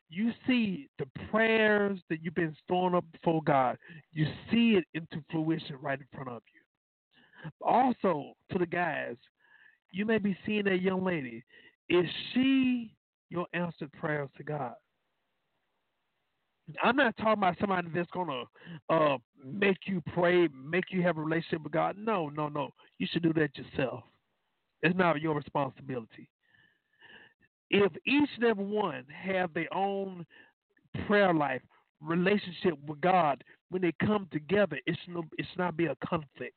you 0.10 0.32
see 0.48 0.90
the 0.98 1.06
prayers 1.30 2.00
that 2.10 2.24
you've 2.24 2.36
been 2.36 2.56
storing 2.64 2.96
up 2.96 3.06
before 3.12 3.42
God, 3.44 3.78
you 4.12 4.26
see 4.52 4.72
it 4.72 4.86
into 4.94 5.24
fruition 5.32 5.76
right 5.82 6.00
in 6.00 6.08
front 6.12 6.30
of 6.30 6.42
you. 6.54 7.52
Also, 7.62 8.34
to 8.52 8.58
the 8.58 8.66
guys, 8.66 9.16
you 9.92 10.06
may 10.06 10.18
be 10.18 10.36
seeing 10.46 10.66
that 10.66 10.82
young 10.82 11.04
lady. 11.04 11.44
Is 11.90 12.06
she 12.34 12.94
your 13.30 13.46
answered 13.54 13.92
prayers 13.94 14.30
to 14.38 14.44
God? 14.44 14.74
I'm 16.84 16.96
not 16.96 17.18
talking 17.18 17.34
about 17.34 17.58
somebody 17.60 17.88
that's 17.94 18.12
gonna 18.12 18.44
uh, 18.90 19.18
make 19.44 19.78
you 19.86 20.04
pray, 20.14 20.48
make 20.54 20.86
you 20.92 21.02
have 21.02 21.18
a 21.18 21.22
relationship 21.22 21.64
with 21.64 21.72
God. 21.72 21.98
No, 21.98 22.30
no, 22.30 22.48
no. 22.48 22.70
You 23.00 23.08
should 23.12 23.24
do 23.24 23.34
that 23.34 23.58
yourself. 23.58 24.04
It's 24.84 24.98
not 24.98 25.20
your 25.20 25.36
responsibility 25.36 26.30
if 27.70 27.92
each 28.06 28.30
and 28.36 28.46
every 28.46 28.66
one 28.66 29.06
have 29.10 29.54
their 29.54 29.72
own 29.74 30.26
prayer 31.08 31.34
life, 31.34 31.62
relationship 32.02 32.74
with 32.88 33.00
God, 33.02 33.44
when 33.70 33.82
they 33.82 33.94
come 34.06 34.28
together, 34.32 34.80
it's 34.86 34.98
should, 35.06 35.18
it 35.38 35.46
should 35.50 35.60
not 35.60 35.78
be 35.78 35.86
a 35.86 35.96
conflict. 36.06 36.56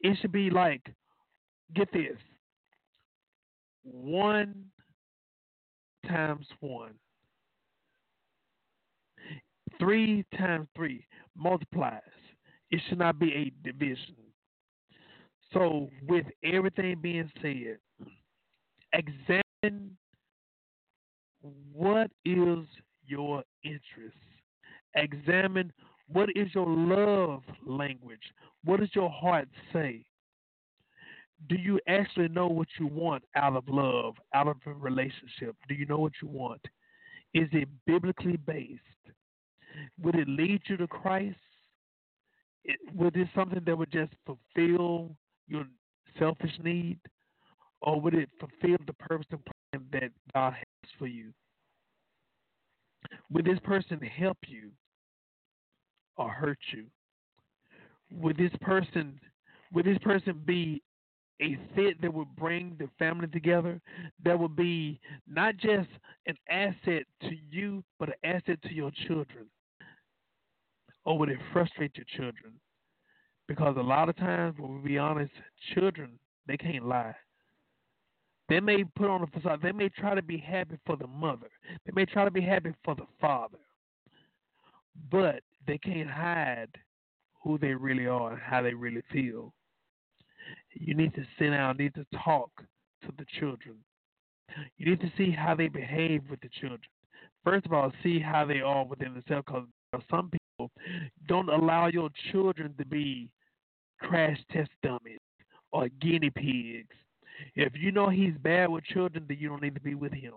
It 0.00 0.16
should 0.20 0.32
be 0.32 0.50
like, 0.50 0.82
get 1.74 1.92
this, 1.92 2.16
one 3.82 4.66
times 6.06 6.46
one. 6.60 6.92
Three 9.78 10.24
times 10.36 10.66
three 10.76 11.06
multiplies. 11.36 12.00
It 12.70 12.80
should 12.88 12.98
not 12.98 13.18
be 13.18 13.32
a 13.32 13.68
division. 13.68 14.16
So, 15.52 15.88
with 16.06 16.26
everything 16.44 16.96
being 17.00 17.30
said, 17.40 17.78
examine 18.92 19.42
what 21.72 22.10
is 22.24 22.66
your 23.06 23.42
interest. 23.64 24.16
Examine 24.94 25.72
what 26.08 26.28
is 26.34 26.48
your 26.54 26.66
love 26.66 27.42
language. 27.66 28.22
What 28.64 28.80
does 28.80 28.90
your 28.94 29.10
heart 29.10 29.48
say? 29.72 30.04
Do 31.48 31.56
you 31.56 31.78
actually 31.86 32.28
know 32.28 32.48
what 32.48 32.68
you 32.78 32.86
want 32.86 33.22
out 33.36 33.54
of 33.54 33.64
love, 33.68 34.14
out 34.34 34.48
of 34.48 34.56
a 34.66 34.72
relationship? 34.72 35.54
Do 35.68 35.74
you 35.74 35.86
know 35.86 35.98
what 35.98 36.12
you 36.20 36.28
want? 36.28 36.60
Is 37.34 37.48
it 37.52 37.68
biblically 37.86 38.36
based? 38.36 38.82
Would 40.02 40.16
it 40.16 40.28
lead 40.28 40.62
you 40.66 40.76
to 40.78 40.88
Christ? 40.88 41.36
It, 42.64 42.78
would 42.94 43.16
it 43.16 43.28
something 43.34 43.62
that 43.64 43.78
would 43.78 43.92
just 43.92 44.12
fulfill 44.26 45.14
your 45.46 45.64
selfish 46.18 46.50
need? 46.62 46.98
Or 47.80 48.00
would 48.00 48.14
it 48.14 48.28
fulfill 48.38 48.78
the 48.86 48.92
purpose 48.94 49.26
and 49.30 49.40
plan 49.44 49.86
that 49.92 50.10
God 50.34 50.54
has 50.54 50.90
for 50.98 51.06
you? 51.06 51.32
Would 53.30 53.44
this 53.44 53.58
person 53.62 54.00
help 54.00 54.38
you 54.46 54.70
or 56.16 56.28
hurt 56.28 56.58
you? 56.72 56.86
Would 58.10 58.36
this 58.36 58.52
person 58.60 59.20
would 59.72 59.84
this 59.84 59.98
person 59.98 60.40
be 60.46 60.82
a 61.40 61.56
fit 61.74 62.00
that 62.02 62.12
would 62.12 62.34
bring 62.36 62.74
the 62.78 62.88
family 62.98 63.28
together, 63.28 63.80
that 64.24 64.38
would 64.38 64.56
be 64.56 65.00
not 65.26 65.56
just 65.56 65.88
an 66.26 66.36
asset 66.48 67.04
to 67.20 67.30
you, 67.50 67.84
but 67.98 68.08
an 68.08 68.14
asset 68.24 68.60
to 68.62 68.74
your 68.74 68.90
children? 69.06 69.46
Or 71.04 71.18
would 71.18 71.28
it 71.28 71.38
frustrate 71.52 71.96
your 71.96 72.06
children? 72.16 72.54
Because 73.46 73.76
a 73.78 73.82
lot 73.82 74.08
of 74.08 74.16
times, 74.16 74.56
when 74.58 74.82
we 74.82 74.88
be 74.90 74.98
honest, 74.98 75.32
children, 75.74 76.18
they 76.46 76.56
can't 76.56 76.86
lie. 76.86 77.14
They 78.48 78.60
may 78.60 78.84
put 78.84 79.10
on 79.10 79.22
a 79.22 79.26
facade. 79.26 79.60
They 79.62 79.72
may 79.72 79.90
try 79.90 80.14
to 80.14 80.22
be 80.22 80.38
happy 80.38 80.78
for 80.86 80.96
the 80.96 81.06
mother. 81.06 81.50
They 81.84 81.92
may 81.94 82.06
try 82.06 82.24
to 82.24 82.30
be 82.30 82.40
happy 82.40 82.72
for 82.84 82.94
the 82.94 83.06
father. 83.20 83.58
But 85.10 85.42
they 85.66 85.78
can't 85.78 86.08
hide 86.08 86.70
who 87.42 87.58
they 87.58 87.74
really 87.74 88.06
are 88.06 88.32
and 88.32 88.40
how 88.40 88.62
they 88.62 88.74
really 88.74 89.02
feel. 89.12 89.52
You 90.72 90.94
need 90.94 91.14
to 91.14 91.24
sit 91.38 91.50
down, 91.50 91.76
need 91.76 91.94
to 91.94 92.06
talk 92.24 92.50
to 93.02 93.12
the 93.18 93.26
children. 93.38 93.76
You 94.78 94.90
need 94.90 95.00
to 95.00 95.12
see 95.16 95.30
how 95.30 95.54
they 95.54 95.68
behave 95.68 96.22
with 96.30 96.40
the 96.40 96.48
children. 96.60 96.80
First 97.44 97.66
of 97.66 97.72
all, 97.72 97.92
see 98.02 98.18
how 98.18 98.46
they 98.46 98.60
are 98.60 98.84
within 98.84 99.12
themselves 99.12 99.44
because 99.46 99.66
some 100.10 100.30
people 100.30 100.70
don't 101.28 101.48
allow 101.48 101.88
your 101.88 102.08
children 102.32 102.74
to 102.78 102.86
be 102.86 103.28
crash 104.00 104.38
test 104.50 104.70
dummies 104.82 105.18
or 105.70 105.88
guinea 106.00 106.30
pigs 106.30 106.96
if 107.54 107.72
you 107.74 107.92
know 107.92 108.08
he's 108.08 108.36
bad 108.42 108.68
with 108.68 108.84
children, 108.84 109.24
then 109.28 109.38
you 109.40 109.48
don't 109.48 109.62
need 109.62 109.74
to 109.74 109.80
be 109.80 109.94
with 109.94 110.12
him. 110.12 110.34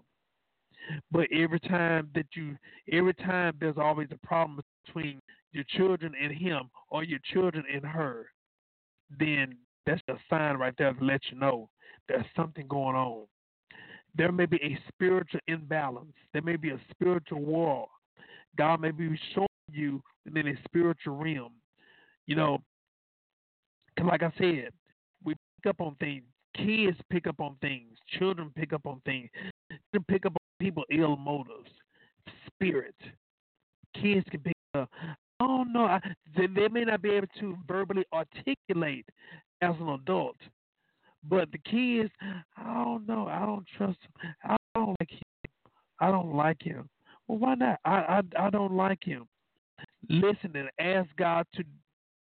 But 1.11 1.28
every 1.32 1.60
time 1.60 2.10
that 2.15 2.26
you, 2.34 2.57
every 2.91 3.14
time 3.14 3.53
there's 3.60 3.78
always 3.78 4.07
a 4.11 4.28
problem 4.28 4.61
between 4.86 5.22
your 5.52 5.64
children 5.76 6.14
and 6.22 6.32
him 6.32 6.69
or 6.90 7.03
your 7.03 7.19
children 7.34 7.64
and 7.72 7.86
her, 7.86 8.28
then 9.19 9.57
that's 9.86 10.02
a 10.10 10.15
sign 10.30 10.57
right 10.57 10.73
there 10.78 10.94
to 10.94 11.03
let 11.03 11.22
you 11.32 11.38
know 11.38 11.69
there's 12.07 12.26
something 12.36 12.68
going 12.68 12.95
on. 12.95 13.26
There 14.15 14.32
may 14.32 14.45
be 14.45 14.57
a 14.57 14.80
spiritual 14.90 15.40
imbalance. 15.48 16.14
There 16.34 16.41
may 16.41 16.56
be 16.56 16.72
a 16.72 16.80
spiritual 16.91 17.41
war. 17.41 17.88
God 18.57 18.82
may 18.82 18.91
be 18.91 19.18
showing 19.34 19.48
you 19.72 20.02
within 20.26 20.48
a 20.48 20.56
spiritual 20.65 21.15
realm. 21.18 21.53
You 22.28 22.36
know, 22.36 22.57
like 24.03 24.23
I 24.23 24.32
said, 24.38 24.69
we 25.23 25.34
pick 25.34 25.69
up 25.69 25.80
on 25.80 25.95
things. 25.99 26.23
Kids 26.56 26.98
pick 27.10 27.28
up 27.28 27.40
on 27.40 27.56
things. 27.61 27.98
Children 28.19 28.52
pick 28.56 28.73
up 28.73 28.86
on 28.86 29.02
things. 29.06 29.30
They 29.69 29.99
pick 30.07 30.26
up 30.26 30.34
on 30.34 30.65
people 30.65 30.84
ill 30.91 31.15
motives, 31.15 31.69
spirit. 32.48 32.95
Kids 33.95 34.26
can 34.30 34.41
pick 34.41 34.53
up. 34.73 34.90
I 35.41 35.48
don't 35.48 35.73
know. 35.73 35.86
I, 35.86 35.99
they, 36.38 36.48
they 36.48 36.68
may 36.68 36.84
not 36.84 37.02
be 37.02 37.11
able 37.11 37.28
to 37.40 37.57
verbally 37.68 38.06
articulate 38.14 39.06
as 39.61 39.73
an 39.80 39.90
adult, 39.90 40.38
but 41.28 41.52
the 41.52 41.57
kids, 41.60 42.11
I 42.57 42.84
don't 42.84 43.07
know. 43.07 43.28
I 43.28 43.45
don't 43.45 43.65
trust. 43.78 43.98
I 44.44 44.56
don't 44.76 44.95
like 44.99 45.11
him. 45.11 45.22
I 45.99 46.11
don't 46.11 46.36
like 46.36 46.61
him. 46.61 46.90
Well, 47.28 47.40
why 47.40 47.56
not? 47.56 47.80
I 47.86 48.22
I, 48.38 48.45
I 48.48 48.49
don't 48.49 48.73
like 48.73 49.03
him. 49.03 49.28
Listen 50.10 50.56
and 50.56 50.69
ask 50.80 51.10
God 51.18 51.45
to 51.56 51.64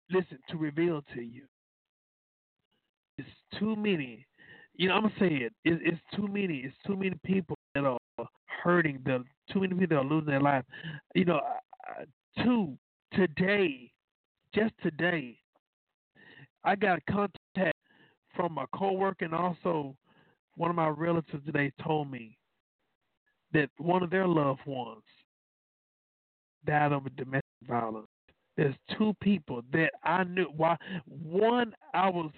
listen 0.09 0.39
to 0.49 0.57
reveal 0.57 1.03
to 1.13 1.21
you. 1.21 1.43
It's 3.17 3.29
too 3.59 3.75
many. 3.75 4.25
You 4.75 4.89
know, 4.89 4.95
I'm 4.95 5.03
gonna 5.03 5.13
say 5.19 5.27
it. 5.27 5.53
it 5.63 5.79
it's 5.83 6.01
too 6.15 6.27
many. 6.27 6.59
It's 6.59 6.75
too 6.85 6.95
many 6.95 7.15
people 7.25 7.57
that 7.75 7.83
are 7.83 7.97
hurting. 8.63 8.99
The 9.05 9.23
too 9.51 9.61
many 9.61 9.73
people 9.75 9.97
that 9.97 10.03
are 10.03 10.09
losing 10.09 10.29
their 10.29 10.41
life. 10.41 10.65
You 11.13 11.25
know, 11.25 11.41
two 12.43 12.77
today, 13.13 13.91
just 14.53 14.73
today, 14.81 15.37
I 16.63 16.75
got 16.75 16.99
a 16.99 17.11
contact 17.11 17.77
from 18.35 18.57
a 18.57 18.65
coworker 18.75 19.25
and 19.25 19.33
also 19.33 19.95
one 20.55 20.69
of 20.69 20.75
my 20.75 20.87
relatives 20.87 21.45
today 21.45 21.71
told 21.83 22.09
me 22.11 22.37
that 23.53 23.69
one 23.77 24.03
of 24.03 24.09
their 24.09 24.27
loved 24.27 24.61
ones 24.65 25.03
died 26.65 26.91
of 26.91 27.03
domestic 27.15 27.43
violence. 27.67 28.07
There's 28.57 28.75
two 28.97 29.13
people 29.21 29.61
that 29.73 29.91
I 30.03 30.23
knew. 30.23 30.47
Why? 30.55 30.77
One, 31.07 31.73
I 31.93 32.09
was 32.09 32.31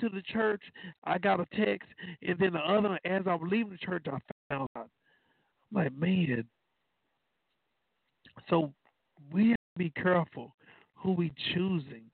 to 0.00 0.08
the 0.08 0.22
church. 0.22 0.62
I 1.04 1.18
got 1.18 1.40
a 1.40 1.46
text, 1.56 1.88
and 2.22 2.38
then 2.38 2.52
the 2.52 2.60
other, 2.60 2.98
as 3.04 3.22
I 3.26 3.34
was 3.34 3.48
leaving 3.50 3.72
the 3.72 3.78
church, 3.78 4.06
I 4.06 4.18
found 4.48 4.68
out. 4.76 4.88
I'm 5.74 5.84
like, 5.84 5.96
man. 5.96 6.44
So 8.48 8.72
we 9.32 9.48
have 9.50 9.56
to 9.56 9.78
be 9.78 9.90
careful 9.90 10.54
who 10.94 11.12
we 11.12 11.32
choosing 11.54 12.04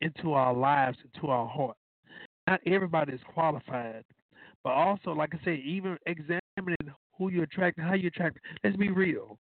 into 0.00 0.32
our 0.32 0.54
lives, 0.54 0.98
into 1.12 1.28
our 1.28 1.46
heart. 1.46 1.76
Not 2.46 2.60
everybody 2.66 3.12
is 3.12 3.20
qualified, 3.34 4.04
but 4.64 4.70
also, 4.70 5.12
like 5.12 5.34
I 5.34 5.44
said, 5.44 5.58
even 5.60 5.96
examining 6.06 6.94
who 7.16 7.30
you 7.30 7.42
attract 7.42 7.78
and 7.78 7.86
how 7.86 7.94
you 7.94 8.08
attract. 8.08 8.38
Let's 8.64 8.76
be 8.76 8.90
real. 8.90 9.38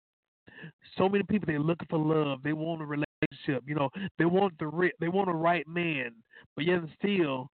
So 0.98 1.10
many 1.10 1.24
people 1.24 1.48
they're 1.48 1.60
looking 1.60 1.88
for 1.90 2.00
love. 2.00 2.40
They 2.44 2.54
want 2.54 2.82
a 2.82 2.86
relationship. 2.86 3.08
You 3.48 3.76
know, 3.76 3.90
they 4.18 4.26
want 4.26 4.54
the 4.60 4.68
re- 4.68 4.94
they 5.00 5.08
want 5.10 5.30
a 5.30 5.34
right 5.34 5.68
man. 5.68 6.12
But 6.56 6.66
yet 6.66 6.80
and 6.80 6.90
still, 7.00 7.50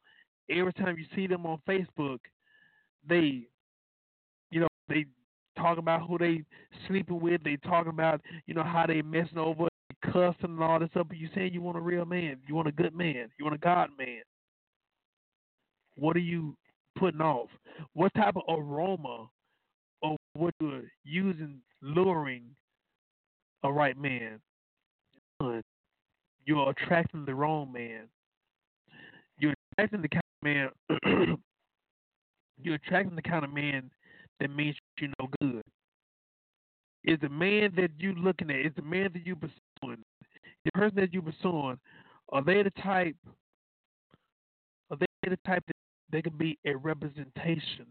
every 0.50 0.74
time 0.74 0.98
you 0.98 1.06
see 1.16 1.28
them 1.28 1.46
on 1.46 1.60
Facebook, 1.68 2.20
they, 3.08 3.48
you 4.52 4.60
know, 4.60 4.68
they 4.88 5.06
talk 5.58 5.78
about 5.78 6.08
who 6.08 6.18
they 6.18 6.44
sleeping 6.88 7.20
with. 7.20 7.44
They 7.44 7.58
talk 7.58 7.88
about 7.88 8.22
you 8.46 8.54
know 8.54 8.64
how 8.64 8.86
they 8.88 9.02
messing 9.02 9.38
over, 9.38 9.68
cussing 10.06 10.36
and 10.44 10.64
all 10.64 10.80
this 10.80 10.90
stuff. 10.92 11.08
But 11.08 11.18
you 11.18 11.30
saying 11.36 11.54
you 11.54 11.62
want 11.62 11.78
a 11.78 11.82
real 11.82 12.06
man, 12.06 12.38
you 12.48 12.56
want 12.56 12.68
a 12.68 12.74
good 12.74 12.96
man, 12.96 13.30
you 13.38 13.46
want 13.46 13.56
a 13.56 13.60
God 13.60 13.90
man. 13.98 14.22
What 15.96 16.16
are 16.16 16.20
you 16.20 16.56
putting 16.98 17.22
off? 17.22 17.50
What 17.94 18.14
type 18.16 18.36
of 18.36 18.44
aroma 18.48 19.28
or 20.02 20.16
what 20.34 20.54
you're 20.62 20.84
using 21.04 21.60
luring 21.82 22.44
a 23.64 23.72
right 23.72 23.98
man? 23.98 24.40
You're 25.42 26.70
attracting 26.70 27.26
the 27.26 27.36
wrong 27.36 27.72
man. 27.72 28.08
You're 29.40 29.54
attracting 29.74 30.02
the 30.02 30.10
kind 30.10 30.24
of 30.42 31.04
man. 31.06 31.38
you're 32.62 32.76
attracting 32.76 33.16
the 33.16 33.22
kind 33.22 33.46
of 33.46 33.54
man 33.54 33.90
that 34.40 34.50
means 34.50 34.76
you 35.00 35.10
no 35.20 35.30
good. 35.42 35.64
Is 37.04 37.18
the 37.22 37.30
man 37.30 37.72
that 37.78 37.92
you're 37.98 38.14
looking 38.14 38.50
at? 38.50 38.66
Is 38.66 38.74
the 38.76 38.82
man 38.82 39.10
that 39.14 39.26
you 39.26 39.36
pursuing? 39.36 40.04
The 40.66 40.72
person 40.74 40.98
that 40.98 41.14
you 41.14 41.22
pursuing? 41.22 41.78
Are 42.32 42.44
they 42.44 42.62
the 42.64 42.72
type? 42.82 43.16
Are 44.92 44.98
they 44.98 45.06
the 45.30 45.38
type 45.46 45.64
that 45.68 45.76
they 46.12 46.22
can 46.22 46.38
be 46.38 46.58
a 46.66 46.76
representation 46.76 47.86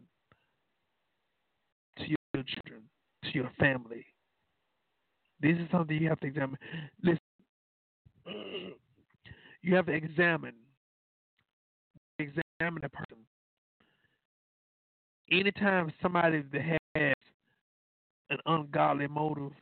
to 1.98 2.04
your 2.08 2.44
children, 2.44 2.82
to 3.24 3.30
your 3.32 3.50
family? 3.58 4.04
This 5.40 5.56
is 5.56 5.68
something 5.70 5.96
you 5.96 6.08
have 6.08 6.20
to 6.20 6.26
examine. 6.26 6.58
Listen, 7.02 7.17
you 9.68 9.76
have 9.76 9.86
to 9.86 9.92
examine 9.92 10.54
examine 12.18 12.82
a 12.82 12.88
person. 12.88 13.18
Anytime 15.30 15.92
somebody 16.00 16.42
that 16.52 16.62
has 16.96 17.14
an 18.30 18.38
ungodly 18.46 19.06
motive, 19.08 19.52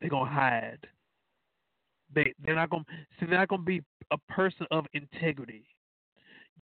they're 0.00 0.10
gonna 0.10 0.28
hide. 0.28 0.80
They 2.12 2.32
they're 2.44 2.56
not 2.56 2.70
gonna 2.70 2.84
see 3.20 3.26
they're 3.26 3.38
not 3.38 3.48
gonna 3.48 3.62
be 3.62 3.82
a 4.10 4.18
person 4.28 4.66
of 4.72 4.84
integrity. 4.94 5.64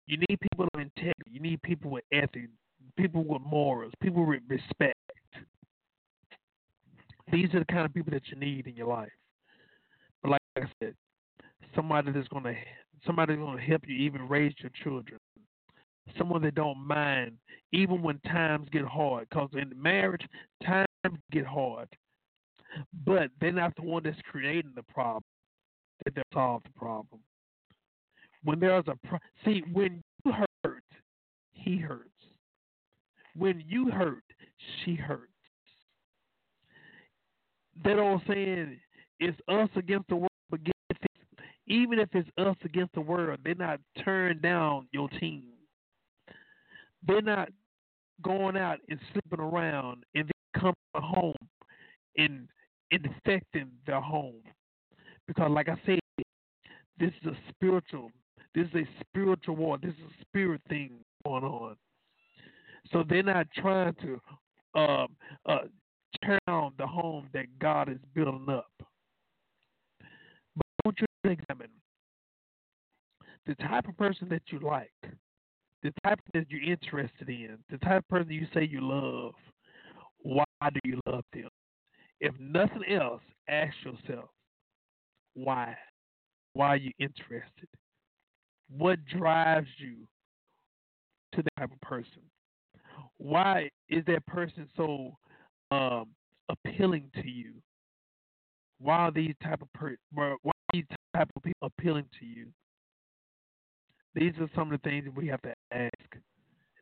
You 0.06 0.18
need 0.28 0.38
people 0.40 0.68
of 0.74 0.80
integrity. 0.80 1.30
You 1.30 1.40
need 1.40 1.62
people 1.62 1.90
with 1.90 2.04
ethics, 2.12 2.52
people 2.98 3.24
with 3.24 3.40
morals, 3.40 3.92
people 4.02 4.26
with 4.26 4.42
respect. 4.48 4.98
These 7.32 7.54
are 7.54 7.60
the 7.60 7.64
kind 7.64 7.86
of 7.86 7.94
people 7.94 8.12
that 8.12 8.28
you 8.28 8.36
need 8.36 8.66
in 8.66 8.76
your 8.76 8.86
life. 8.86 9.10
But 10.22 10.32
like 10.32 10.40
I 10.58 10.62
said, 10.78 10.94
somebody 11.76 12.10
that's 12.10 12.26
gonna 12.28 12.54
somebody 13.04 13.34
that's 13.34 13.44
gonna 13.44 13.60
help 13.60 13.82
you 13.86 13.94
even 13.94 14.26
raise 14.28 14.54
your 14.58 14.72
children. 14.82 15.20
Someone 16.18 16.42
that 16.42 16.54
don't 16.54 16.78
mind 16.78 17.32
even 17.72 18.02
when 18.02 18.18
times 18.20 18.68
get 18.72 18.84
hard. 18.84 19.28
Because 19.28 19.50
in 19.52 19.70
marriage, 19.80 20.26
times 20.64 20.86
get 21.30 21.44
hard. 21.44 21.88
But 23.04 23.30
they're 23.40 23.52
not 23.52 23.74
the 23.76 23.82
one 23.82 24.02
that's 24.02 24.18
creating 24.30 24.72
the 24.74 24.82
problem. 24.82 25.22
That 26.04 26.14
they 26.14 26.22
solve 26.32 26.62
the 26.64 26.78
problem. 26.78 27.20
When 28.42 28.60
there's 28.60 28.84
a 28.86 28.96
pro- 29.06 29.18
see 29.44 29.62
when 29.72 30.02
you 30.24 30.32
hurt, 30.64 30.84
he 31.52 31.78
hurts. 31.78 32.10
When 33.36 33.62
you 33.66 33.90
hurt, 33.90 34.22
she 34.84 34.94
hurts. 34.94 35.32
That 37.84 37.98
old 37.98 38.22
saying, 38.26 38.80
"It's 39.20 39.38
us 39.48 39.68
against 39.76 40.08
the 40.08 40.16
world." 40.16 40.30
Even 41.68 41.98
if 41.98 42.08
it's 42.12 42.28
us 42.38 42.56
against 42.64 42.94
the 42.94 43.00
world, 43.00 43.40
they're 43.44 43.54
not 43.54 43.80
turning 44.04 44.38
down 44.38 44.86
your 44.92 45.08
team. 45.20 45.44
They're 47.06 47.22
not 47.22 47.48
going 48.22 48.56
out 48.56 48.78
and 48.88 48.98
sleeping 49.12 49.44
around 49.44 50.04
and 50.14 50.24
then 50.24 50.60
coming 50.60 50.74
home 50.94 51.34
and 52.16 52.48
infecting 52.90 53.70
their 53.86 54.00
home. 54.00 54.42
Because, 55.26 55.50
like 55.50 55.68
I 55.68 55.76
said, 55.84 55.98
this 56.98 57.10
is 57.22 57.32
a 57.32 57.36
spiritual, 57.50 58.10
this 58.54 58.66
is 58.68 58.74
a 58.74 58.88
spiritual 59.00 59.56
war. 59.56 59.78
This 59.78 59.92
is 59.92 60.04
a 60.20 60.22
spirit 60.22 60.60
thing 60.68 60.92
going 61.24 61.44
on. 61.44 61.76
So 62.92 63.04
they're 63.08 63.22
not 63.22 63.48
trying 63.56 63.94
to 64.02 64.80
um, 64.80 65.08
uh, 65.46 65.58
down 66.46 66.72
the 66.78 66.86
home 66.86 67.28
that 67.32 67.46
God 67.58 67.88
is 67.88 67.98
building 68.14 68.46
up. 68.48 68.70
But 68.78 70.66
I 70.66 70.80
want 70.84 71.00
you 71.00 71.06
to 71.06 71.15
examine 71.30 71.70
the 73.46 73.54
type 73.56 73.88
of 73.88 73.96
person 73.96 74.28
that 74.28 74.42
you 74.48 74.58
like 74.60 74.90
the 75.82 75.92
type 76.04 76.18
that 76.34 76.46
you're 76.48 76.62
interested 76.62 77.28
in, 77.28 77.58
the 77.70 77.78
type 77.78 77.98
of 77.98 78.08
person 78.08 78.32
you 78.32 78.46
say 78.52 78.64
you 78.64 78.80
love, 78.80 79.34
why 80.18 80.44
do 80.72 80.80
you 80.84 80.98
love 81.06 81.24
them? 81.32 81.48
If 82.20 82.34
nothing 82.40 82.82
else, 82.90 83.20
ask 83.48 83.72
yourself, 83.84 84.30
why? 85.34 85.76
Why 86.54 86.68
are 86.68 86.76
you 86.76 86.90
interested? 86.98 87.68
What 88.68 89.04
drives 89.04 89.68
you 89.78 90.08
to 91.34 91.42
that 91.42 91.60
type 91.60 91.72
of 91.72 91.80
person? 91.82 92.22
Why 93.18 93.70
is 93.88 94.04
that 94.06 94.26
person 94.26 94.68
so 94.76 95.16
um, 95.70 96.06
appealing 96.48 97.10
to 97.14 97.28
you? 97.28 97.52
Why 98.80 98.96
are 98.96 99.12
these 99.12 99.34
type 99.42 99.62
of 99.62 99.72
per- 99.72 99.96
why 100.12 100.55
these 100.76 100.98
type 101.14 101.28
of 101.36 101.42
people 101.42 101.70
appealing 101.78 102.06
to 102.20 102.26
you? 102.26 102.46
These 104.14 104.32
are 104.40 104.48
some 104.54 104.72
of 104.72 104.80
the 104.80 104.88
things 104.88 105.08
we 105.14 105.28
have 105.28 105.42
to 105.42 105.54
ask. 105.72 106.16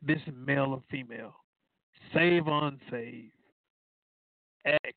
This 0.01 0.19
is 0.27 0.33
male 0.35 0.73
or 0.73 0.81
female, 0.89 1.35
save 2.13 2.47
unsaved. 2.47 3.31
X. 4.65 4.93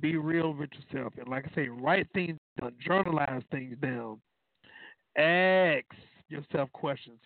Be 0.00 0.16
real 0.16 0.54
with 0.54 0.70
yourself. 0.72 1.12
And 1.18 1.28
like 1.28 1.46
I 1.50 1.54
say, 1.54 1.68
write 1.68 2.06
things 2.14 2.38
down, 2.60 2.72
journalize 2.84 3.42
things 3.50 3.76
down. 3.82 4.20
Ask 5.16 5.84
yourself 6.28 6.70
questions. 6.72 7.18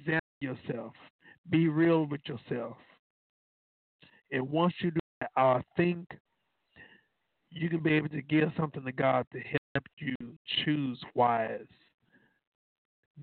Examine 0.00 0.20
yourself. 0.40 0.92
Be 1.50 1.68
real 1.68 2.06
with 2.06 2.20
yourself. 2.26 2.76
And 4.32 4.48
once 4.50 4.74
you 4.80 4.90
do 4.90 5.00
that, 5.20 5.30
I 5.36 5.62
think 5.76 6.06
you 7.50 7.68
can 7.68 7.80
be 7.80 7.92
able 7.94 8.08
to 8.10 8.22
give 8.22 8.50
something 8.56 8.84
to 8.84 8.92
God 8.92 9.26
to 9.32 9.40
help 9.40 9.86
you 9.98 10.14
choose 10.64 11.00
wise. 11.14 11.66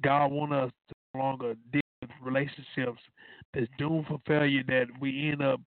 God 0.02 0.32
wants 0.32 0.54
us 0.54 0.72
to 0.90 0.96
no 1.14 1.20
longer 1.22 1.56
deal 1.72 1.82
with 2.02 2.10
relationships 2.22 3.02
that's 3.54 3.68
doomed 3.78 4.08
for 4.08 4.20
failure 4.28 4.64
that 4.68 4.88
we 5.00 5.32
end 5.32 5.42
up 5.42 5.62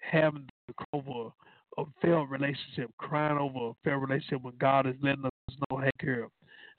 having 0.00 0.48
to 0.68 0.74
cover 0.92 1.30
a 1.78 1.84
failed 2.02 2.30
relationship, 2.30 2.90
crying 2.98 3.38
over 3.38 3.70
a 3.70 3.72
failed 3.84 4.02
relationship 4.02 4.42
when 4.42 4.54
God 4.58 4.86
is 4.86 4.94
letting 5.00 5.24
us 5.24 5.56
know, 5.70 5.78
hey, 5.78 5.90
girl, 6.04 6.30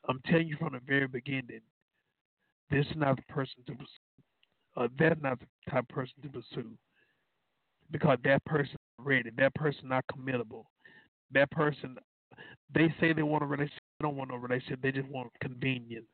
I'm 0.09 0.19
telling 0.27 0.47
you 0.47 0.57
from 0.57 0.73
the 0.73 0.81
very 0.85 1.07
beginning, 1.07 1.61
this 2.69 2.85
is 2.85 2.95
not 2.95 3.15
the 3.15 3.33
person 3.33 3.63
to 3.67 3.73
pursue. 3.73 4.89
That's 4.99 5.21
not 5.21 5.39
the 5.39 5.71
type 5.71 5.85
of 5.89 5.95
person 5.95 6.15
to 6.23 6.29
pursue. 6.29 6.71
Because 7.91 8.17
that 8.23 8.43
person 8.45 8.73
is 8.73 9.05
ready. 9.05 9.29
That 9.37 9.53
person 9.55 9.89
not 9.89 10.03
committable. 10.11 10.65
That 11.33 11.51
person, 11.51 11.97
they 12.73 12.93
say 12.99 13.13
they 13.13 13.23
want 13.23 13.43
a 13.43 13.47
relationship. 13.47 13.81
They 13.99 14.03
don't 14.07 14.15
want 14.15 14.31
no 14.31 14.37
relationship. 14.37 14.81
They 14.81 14.91
just 14.91 15.09
want 15.09 15.31
convenience. 15.41 16.05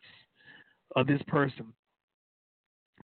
Of 0.95 1.05
this 1.05 1.21
person, 1.27 1.71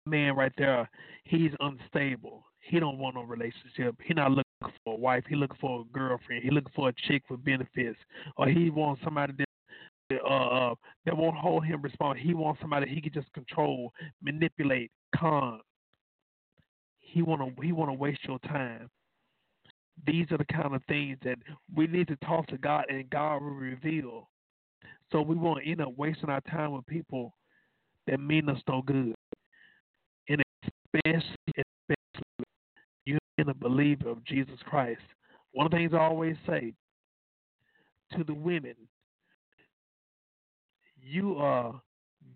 man 0.06 0.36
right 0.36 0.52
there, 0.58 0.90
he's 1.24 1.52
unstable. 1.60 2.44
He 2.60 2.80
don't 2.80 2.98
want 2.98 3.16
no 3.16 3.22
relationship. 3.22 3.96
He 4.04 4.14
not 4.14 4.32
looking 4.32 4.44
for 4.84 4.94
a 4.94 4.98
wife. 4.98 5.24
He 5.30 5.36
looking 5.36 5.58
for 5.62 5.82
a 5.82 5.84
girlfriend. 5.94 6.44
He 6.44 6.50
looking 6.50 6.72
for 6.76 6.90
a 6.90 6.94
chick 7.08 7.24
for 7.28 7.38
benefits, 7.38 8.00
or 8.38 8.48
he 8.48 8.70
wants 8.70 9.02
somebody 9.04 9.34
that 9.38 10.20
uh, 10.24 10.28
uh 10.28 10.76
that 11.06 11.16
won't 11.18 11.38
hold 11.38 11.66
him 11.66 11.82
responsible. 11.82 12.28
He 12.28 12.34
wants 12.34 12.62
somebody 12.62 12.90
he 12.90 13.02
can 13.02 13.14
just 13.14 13.32
control, 13.34 13.92
manipulate, 14.22 14.92
con. 15.16 15.60
He 17.00 17.22
wanna 17.22 17.50
he 17.62 17.72
wanna 17.72 17.94
waste 17.94 18.24
your 18.26 18.40
time. 18.40 18.90
These 20.06 20.32
are 20.32 20.38
the 20.38 20.46
kind 20.46 20.76
of 20.76 20.84
things 20.88 21.18
that 21.24 21.38
we 21.74 21.88
need 21.88 22.08
to 22.10 22.16
talk 22.18 22.48
to 22.48 22.58
God, 22.58 22.86
and 22.90 23.10
God 23.10 23.42
will 23.42 23.52
reveal. 23.52 24.30
So 25.12 25.22
we 25.22 25.36
won't 25.36 25.66
end 25.66 25.82
up 25.82 25.94
wasting 25.98 26.30
our 26.30 26.42
time 26.42 26.72
with 26.72 26.86
people 26.86 27.34
that 28.08 28.20
mean 28.20 28.50
us 28.50 28.60
no 28.68 28.82
good. 28.82 29.16
And 30.28 30.42
especially, 30.94 31.36
especially 31.48 32.46
you 33.06 33.18
being 33.38 33.50
a 33.50 33.54
believer 33.54 34.10
of 34.10 34.24
Jesus 34.26 34.60
Christ. 34.66 35.02
One 35.54 35.66
of 35.66 35.72
the 35.72 35.78
things 35.78 35.94
I 35.94 36.00
always 36.00 36.36
say 36.48 36.74
to 38.18 38.24
the 38.24 38.34
women, 38.34 38.76
you 41.02 41.38
are 41.38 41.80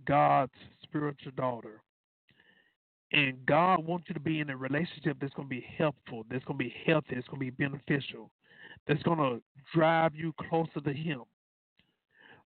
God's 0.05 0.53
spiritual 0.83 1.33
daughter. 1.35 1.81
And 3.11 3.43
God 3.45 3.85
wants 3.85 4.05
you 4.07 4.13
to 4.13 4.19
be 4.19 4.39
in 4.39 4.51
a 4.51 4.57
relationship 4.57 5.17
that's 5.19 5.33
going 5.33 5.47
to 5.47 5.55
be 5.55 5.65
helpful, 5.77 6.25
that's 6.29 6.43
going 6.45 6.59
to 6.59 6.63
be 6.63 6.75
healthy, 6.85 7.15
that's 7.15 7.27
going 7.27 7.39
to 7.39 7.51
be 7.51 7.65
beneficial, 7.67 8.29
that's 8.87 9.01
going 9.03 9.17
to 9.17 9.41
drive 9.73 10.13
you 10.13 10.33
closer 10.49 10.79
to 10.81 10.93
Him. 10.93 11.23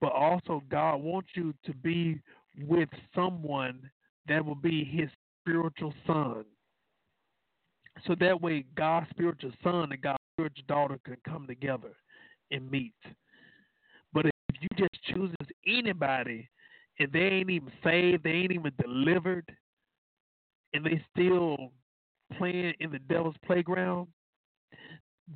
But 0.01 0.11
also, 0.11 0.63
God 0.69 0.97
wants 0.97 1.29
you 1.35 1.53
to 1.65 1.73
be 1.73 2.19
with 2.67 2.89
someone 3.15 3.89
that 4.27 4.43
will 4.43 4.55
be 4.55 4.83
His 4.83 5.09
spiritual 5.41 5.93
son. 6.05 6.43
So 8.07 8.15
that 8.19 8.41
way, 8.41 8.65
God's 8.75 9.09
spiritual 9.11 9.51
son 9.63 9.91
and 9.91 10.01
God's 10.01 10.17
spiritual 10.35 10.63
daughter 10.67 10.99
can 11.05 11.17
come 11.27 11.47
together 11.47 11.91
and 12.51 12.69
meet. 12.69 12.93
But 14.13 14.25
if 14.25 14.31
you 14.59 14.67
just 14.77 15.03
chooses 15.05 15.35
anybody 15.65 16.49
and 16.99 17.11
they 17.11 17.19
ain't 17.19 17.49
even 17.49 17.71
saved, 17.83 18.23
they 18.23 18.31
ain't 18.31 18.51
even 18.51 18.73
delivered, 18.81 19.49
and 20.73 20.85
they 20.85 21.03
still 21.13 21.71
playing 22.37 22.73
in 22.79 22.91
the 22.91 22.99
devil's 22.99 23.35
playground, 23.45 24.07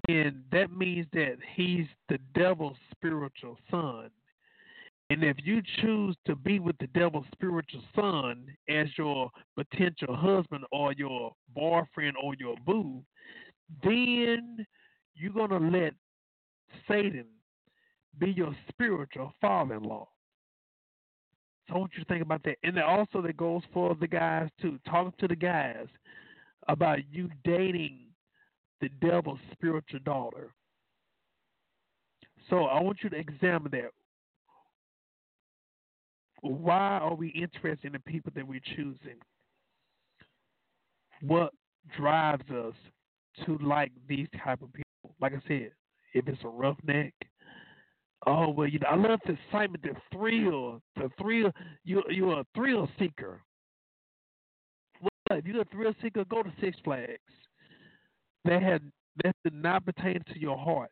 then 0.07 0.43
that 0.51 0.71
means 0.71 1.07
that 1.13 1.37
he's 1.55 1.85
the 2.09 2.17
devil's 2.33 2.77
spiritual 2.91 3.57
son. 3.69 4.09
And 5.09 5.23
if 5.23 5.37
you 5.43 5.61
choose 5.81 6.15
to 6.25 6.35
be 6.35 6.59
with 6.59 6.77
the 6.79 6.87
devil's 6.87 7.25
spiritual 7.33 7.81
son 7.95 8.47
as 8.67 8.87
your 8.97 9.29
potential 9.55 10.15
husband 10.15 10.65
or 10.71 10.93
your 10.93 11.33
boyfriend 11.53 12.15
or 12.21 12.33
your 12.39 12.55
boo, 12.65 13.03
then 13.83 14.65
you're 15.13 15.33
going 15.33 15.51
to 15.51 15.77
let 15.77 15.93
Satan 16.87 17.25
be 18.17 18.31
your 18.31 18.55
spiritual 18.69 19.33
father 19.39 19.75
in 19.75 19.83
law. 19.83 20.07
So 21.67 21.75
I 21.75 21.77
want 21.79 21.91
you 21.97 22.03
to 22.03 22.07
think 22.07 22.21
about 22.21 22.43
that. 22.43 22.57
And 22.63 22.79
also 22.79 23.21
that 23.21 23.37
goes 23.37 23.63
for 23.73 23.95
the 23.95 24.07
guys 24.07 24.49
too. 24.61 24.79
Talk 24.89 25.17
to 25.17 25.27
the 25.27 25.35
guys 25.35 25.87
about 26.67 26.99
you 27.11 27.29
dating 27.43 27.99
the 28.81 28.89
devil's 29.01 29.39
spiritual 29.51 29.99
daughter. 30.05 30.53
So 32.49 32.65
I 32.65 32.81
want 32.81 32.99
you 33.03 33.09
to 33.09 33.17
examine 33.17 33.71
that. 33.71 33.91
Why 36.41 36.99
are 36.99 37.15
we 37.15 37.29
interested 37.29 37.85
in 37.87 37.93
the 37.93 37.99
people 37.99 38.31
that 38.35 38.47
we're 38.47 38.59
choosing? 38.75 39.17
What 41.21 41.51
drives 41.97 42.47
us 42.51 42.73
to 43.45 43.57
like 43.57 43.91
these 44.07 44.27
type 44.43 44.61
of 44.61 44.71
people? 44.71 45.15
Like 45.19 45.33
I 45.33 45.41
said, 45.47 45.71
if 46.13 46.27
it's 46.27 46.43
a 46.43 46.47
roughneck, 46.47 47.13
Oh 48.25 48.49
well, 48.49 48.67
you 48.67 48.79
know, 48.79 48.87
I 48.89 48.95
love 48.95 49.19
the 49.25 49.33
excitement, 49.33 49.83
the 49.83 49.95
thrill, 50.11 50.81
the 50.95 51.09
thrill. 51.19 51.51
You 51.83 52.01
you're 52.09 52.39
a 52.39 52.45
thrill 52.55 52.89
seeker. 52.97 53.41
Well, 55.01 55.39
if 55.39 55.45
you're 55.45 55.61
a 55.61 55.65
thrill 55.65 55.93
seeker, 56.01 56.25
go 56.25 56.41
to 56.41 56.51
Six 56.59 56.77
Flags. 56.83 57.19
That 58.45 58.63
had 58.63 58.91
that 59.23 59.35
did 59.43 59.53
not 59.53 59.85
pertain 59.85 60.21
to 60.33 60.39
your 60.39 60.57
heart, 60.57 60.91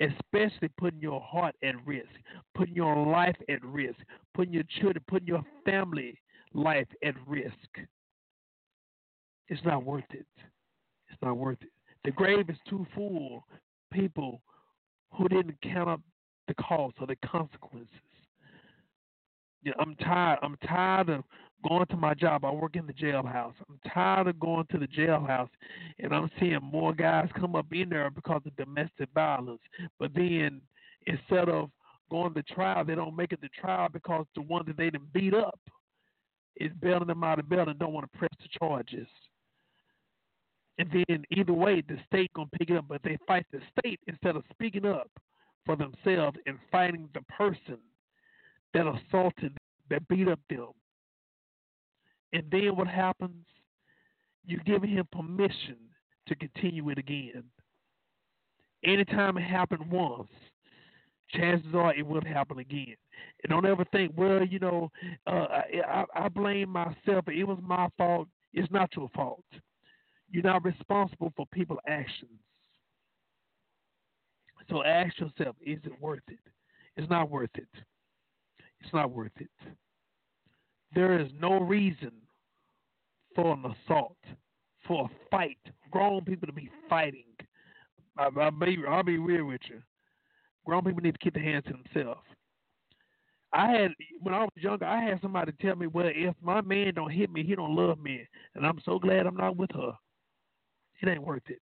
especially 0.00 0.68
putting 0.78 1.00
your 1.00 1.20
heart 1.20 1.54
at 1.62 1.74
risk, 1.86 2.08
putting 2.54 2.74
your 2.74 3.06
life 3.06 3.36
at 3.48 3.64
risk, 3.64 3.98
putting 4.34 4.52
your 4.52 4.64
children, 4.80 5.02
putting 5.08 5.28
your 5.28 5.44
family 5.64 6.18
life 6.52 6.86
at 7.02 7.14
risk. 7.26 7.54
It's 9.48 9.64
not 9.64 9.84
worth 9.84 10.04
it. 10.10 10.26
It's 11.08 11.22
not 11.22 11.36
worth 11.36 11.58
it. 11.62 11.70
The 12.04 12.10
grave 12.10 12.50
is 12.50 12.56
too 12.68 12.86
full. 12.94 13.44
People 13.92 14.42
who 15.12 15.28
didn't 15.28 15.56
count 15.62 15.88
up 15.88 16.00
the 16.48 16.54
cost 16.54 16.96
or 17.00 17.06
the 17.06 17.16
consequences. 17.16 17.90
You 19.62 19.72
know, 19.72 19.78
I'm 19.80 19.96
tired. 19.96 20.38
I'm 20.42 20.56
tired 20.66 21.08
of 21.08 21.24
going 21.68 21.86
to 21.86 21.96
my 21.96 22.14
job. 22.14 22.44
I 22.44 22.52
work 22.52 22.76
in 22.76 22.86
the 22.86 22.92
jailhouse. 22.92 23.54
I'm 23.68 23.80
tired 23.92 24.28
of 24.28 24.38
going 24.38 24.66
to 24.70 24.78
the 24.78 24.86
jailhouse, 24.86 25.48
and 25.98 26.14
I'm 26.14 26.30
seeing 26.38 26.60
more 26.62 26.92
guys 26.92 27.28
come 27.38 27.56
up 27.56 27.66
in 27.72 27.88
there 27.88 28.10
because 28.10 28.42
of 28.46 28.56
domestic 28.56 29.08
violence. 29.14 29.60
But 29.98 30.14
then 30.14 30.60
instead 31.06 31.48
of 31.48 31.70
going 32.10 32.34
to 32.34 32.42
trial, 32.42 32.84
they 32.84 32.94
don't 32.94 33.16
make 33.16 33.32
it 33.32 33.42
to 33.42 33.48
trial 33.60 33.88
because 33.92 34.26
the 34.34 34.42
one 34.42 34.64
that 34.66 34.76
they 34.76 34.90
didn't 34.90 35.12
beat 35.12 35.34
up 35.34 35.58
is 36.56 36.70
bailing 36.80 37.08
them 37.08 37.24
out 37.24 37.38
of 37.38 37.48
bail 37.48 37.68
and 37.68 37.78
don't 37.78 37.92
want 37.92 38.10
to 38.10 38.18
press 38.18 38.30
the 38.40 38.48
charges. 38.58 39.08
And 40.78 40.90
then 40.92 41.24
either 41.30 41.52
way, 41.52 41.82
the 41.86 41.96
state 42.06 42.30
gonna 42.34 42.48
pick 42.58 42.70
it 42.70 42.76
up, 42.76 42.84
but 42.88 43.02
they 43.02 43.18
fight 43.26 43.46
the 43.50 43.60
state 43.78 43.98
instead 44.06 44.36
of 44.36 44.44
speaking 44.52 44.84
up 44.84 45.10
for 45.66 45.76
themselves 45.76 46.38
and 46.46 46.56
fighting 46.72 47.08
the 47.12 47.20
person 47.22 47.78
that 48.72 48.86
assaulted, 48.86 49.56
that 49.90 50.06
beat 50.08 50.28
up 50.28 50.40
them. 50.48 50.68
And 52.32 52.44
then 52.50 52.76
what 52.76 52.88
happens? 52.88 53.44
You 54.46 54.60
give 54.64 54.82
him 54.82 55.06
permission 55.12 55.76
to 56.28 56.34
continue 56.36 56.88
it 56.90 56.98
again. 56.98 57.42
Anytime 58.84 59.36
it 59.36 59.42
happened 59.42 59.90
once, 59.90 60.28
chances 61.30 61.74
are 61.74 61.94
it 61.94 62.06
will 62.06 62.22
happen 62.24 62.58
again. 62.58 62.94
And 63.42 63.50
don't 63.50 63.66
ever 63.66 63.84
think, 63.92 64.12
well, 64.16 64.44
you 64.44 64.58
know, 64.58 64.90
uh, 65.26 65.46
I, 65.88 66.04
I 66.14 66.28
blame 66.28 66.68
myself. 66.70 67.26
It 67.28 67.44
was 67.44 67.58
my 67.62 67.88
fault. 67.98 68.28
It's 68.52 68.70
not 68.70 68.90
your 68.96 69.08
fault. 69.14 69.44
You're 70.30 70.44
not 70.44 70.64
responsible 70.64 71.32
for 71.36 71.46
people's 71.52 71.80
actions. 71.88 72.30
So 74.68 74.82
ask 74.82 75.18
yourself, 75.20 75.56
is 75.64 75.78
it 75.84 76.00
worth 76.00 76.22
it? 76.28 76.38
It's 76.96 77.08
not 77.10 77.30
worth 77.30 77.50
it. 77.54 77.68
It's 78.80 78.92
not 78.92 79.10
worth 79.10 79.32
it. 79.38 79.50
There 80.94 81.18
is 81.20 81.30
no 81.40 81.60
reason 81.60 82.12
for 83.34 83.52
an 83.52 83.64
assault, 83.64 84.16
for 84.86 85.04
a 85.04 85.28
fight, 85.30 85.58
grown 85.90 86.24
people 86.24 86.46
to 86.46 86.52
be 86.52 86.70
fighting. 86.88 87.24
I, 88.16 88.28
will 88.28 88.50
be, 88.50 88.78
I'll 88.88 89.02
be 89.02 89.18
real 89.18 89.44
with 89.44 89.60
you. 89.68 89.82
Grown 90.64 90.84
people 90.84 91.02
need 91.02 91.12
to 91.12 91.18
keep 91.18 91.34
their 91.34 91.42
hands 91.42 91.64
to 91.66 91.74
themselves. 91.74 92.20
I 93.52 93.70
had 93.70 93.92
when 94.20 94.34
I 94.34 94.40
was 94.40 94.50
younger, 94.56 94.84
I 94.84 95.02
had 95.02 95.20
somebody 95.22 95.52
tell 95.60 95.76
me, 95.76 95.86
"Well, 95.86 96.10
if 96.12 96.34
my 96.42 96.60
man 96.60 96.94
don't 96.94 97.10
hit 97.10 97.30
me, 97.30 97.44
he 97.44 97.54
don't 97.54 97.76
love 97.76 97.98
me," 97.98 98.26
and 98.54 98.66
I'm 98.66 98.80
so 98.84 98.98
glad 98.98 99.26
I'm 99.26 99.36
not 99.36 99.56
with 99.56 99.70
her. 99.72 99.92
It 101.00 101.08
ain't 101.08 101.22
worth 101.22 101.48
it. 101.48 101.62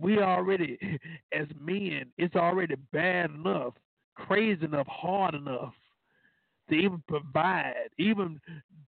We 0.00 0.18
already, 0.18 0.78
as 1.32 1.46
men, 1.60 2.06
it's 2.18 2.36
already 2.36 2.76
bad 2.92 3.30
enough, 3.30 3.74
crazy 4.14 4.64
enough, 4.64 4.86
hard 4.86 5.34
enough 5.34 5.74
to 6.70 6.76
even 6.76 7.02
provide, 7.08 7.88
even 7.98 8.40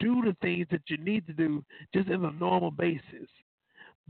do 0.00 0.22
the 0.22 0.36
things 0.42 0.66
that 0.70 0.82
you 0.88 0.96
need 0.98 1.26
to 1.26 1.32
do 1.32 1.64
just 1.94 2.08
in 2.08 2.24
a 2.24 2.32
normal 2.32 2.70
basis. 2.70 3.28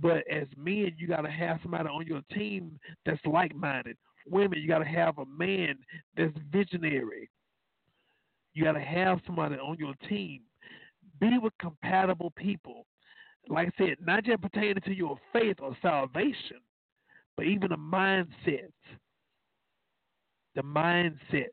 But 0.00 0.24
as 0.30 0.46
men, 0.56 0.92
you 0.96 1.06
got 1.06 1.22
to 1.22 1.30
have 1.30 1.58
somebody 1.62 1.88
on 1.88 2.06
your 2.06 2.22
team 2.32 2.78
that's 3.04 3.24
like 3.26 3.54
minded. 3.54 3.96
Women, 4.28 4.60
you 4.60 4.68
got 4.68 4.78
to 4.78 4.84
have 4.84 5.18
a 5.18 5.26
man 5.26 5.76
that's 6.16 6.32
visionary. 6.50 7.28
You 8.54 8.64
got 8.64 8.72
to 8.72 8.80
have 8.80 9.20
somebody 9.26 9.56
on 9.56 9.76
your 9.78 9.94
team. 10.08 10.40
Be 11.20 11.38
with 11.38 11.52
compatible 11.60 12.32
people. 12.36 12.86
Like 13.48 13.68
I 13.68 13.84
said, 13.84 13.96
not 14.00 14.24
just 14.24 14.42
pertaining 14.42 14.82
to 14.84 14.94
your 14.94 15.18
faith 15.32 15.56
or 15.60 15.76
salvation, 15.82 16.58
but 17.36 17.46
even 17.46 17.70
the 17.70 17.76
mindset. 17.76 18.70
The 20.54 20.62
mindset. 20.62 21.48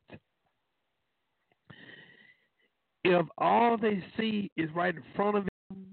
If 3.04 3.26
all 3.38 3.78
they 3.78 4.04
see 4.18 4.52
is 4.58 4.70
right 4.76 4.95
in 4.95 5.04
front 5.16 5.38
of 5.38 5.48
them 5.70 5.86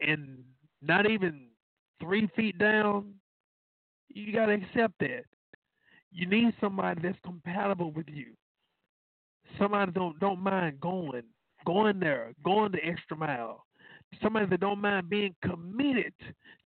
and 0.00 0.44
not 0.82 1.10
even 1.10 1.46
three 2.00 2.28
feet 2.36 2.58
down, 2.58 3.14
you 4.08 4.32
got 4.32 4.46
to 4.46 4.52
accept 4.52 4.94
that. 5.00 5.24
You 6.12 6.26
need 6.26 6.54
somebody 6.60 7.00
that's 7.02 7.18
compatible 7.24 7.90
with 7.92 8.06
you. 8.08 8.26
Somebody 9.58 9.92
don't 9.92 10.18
don't 10.18 10.40
mind 10.40 10.80
going, 10.80 11.22
going 11.64 11.98
there, 12.00 12.32
going 12.44 12.72
the 12.72 12.84
extra 12.84 13.16
mile. 13.16 13.64
Somebody 14.22 14.46
that 14.46 14.60
don't 14.60 14.80
mind 14.80 15.10
being 15.10 15.34
committed, 15.44 16.14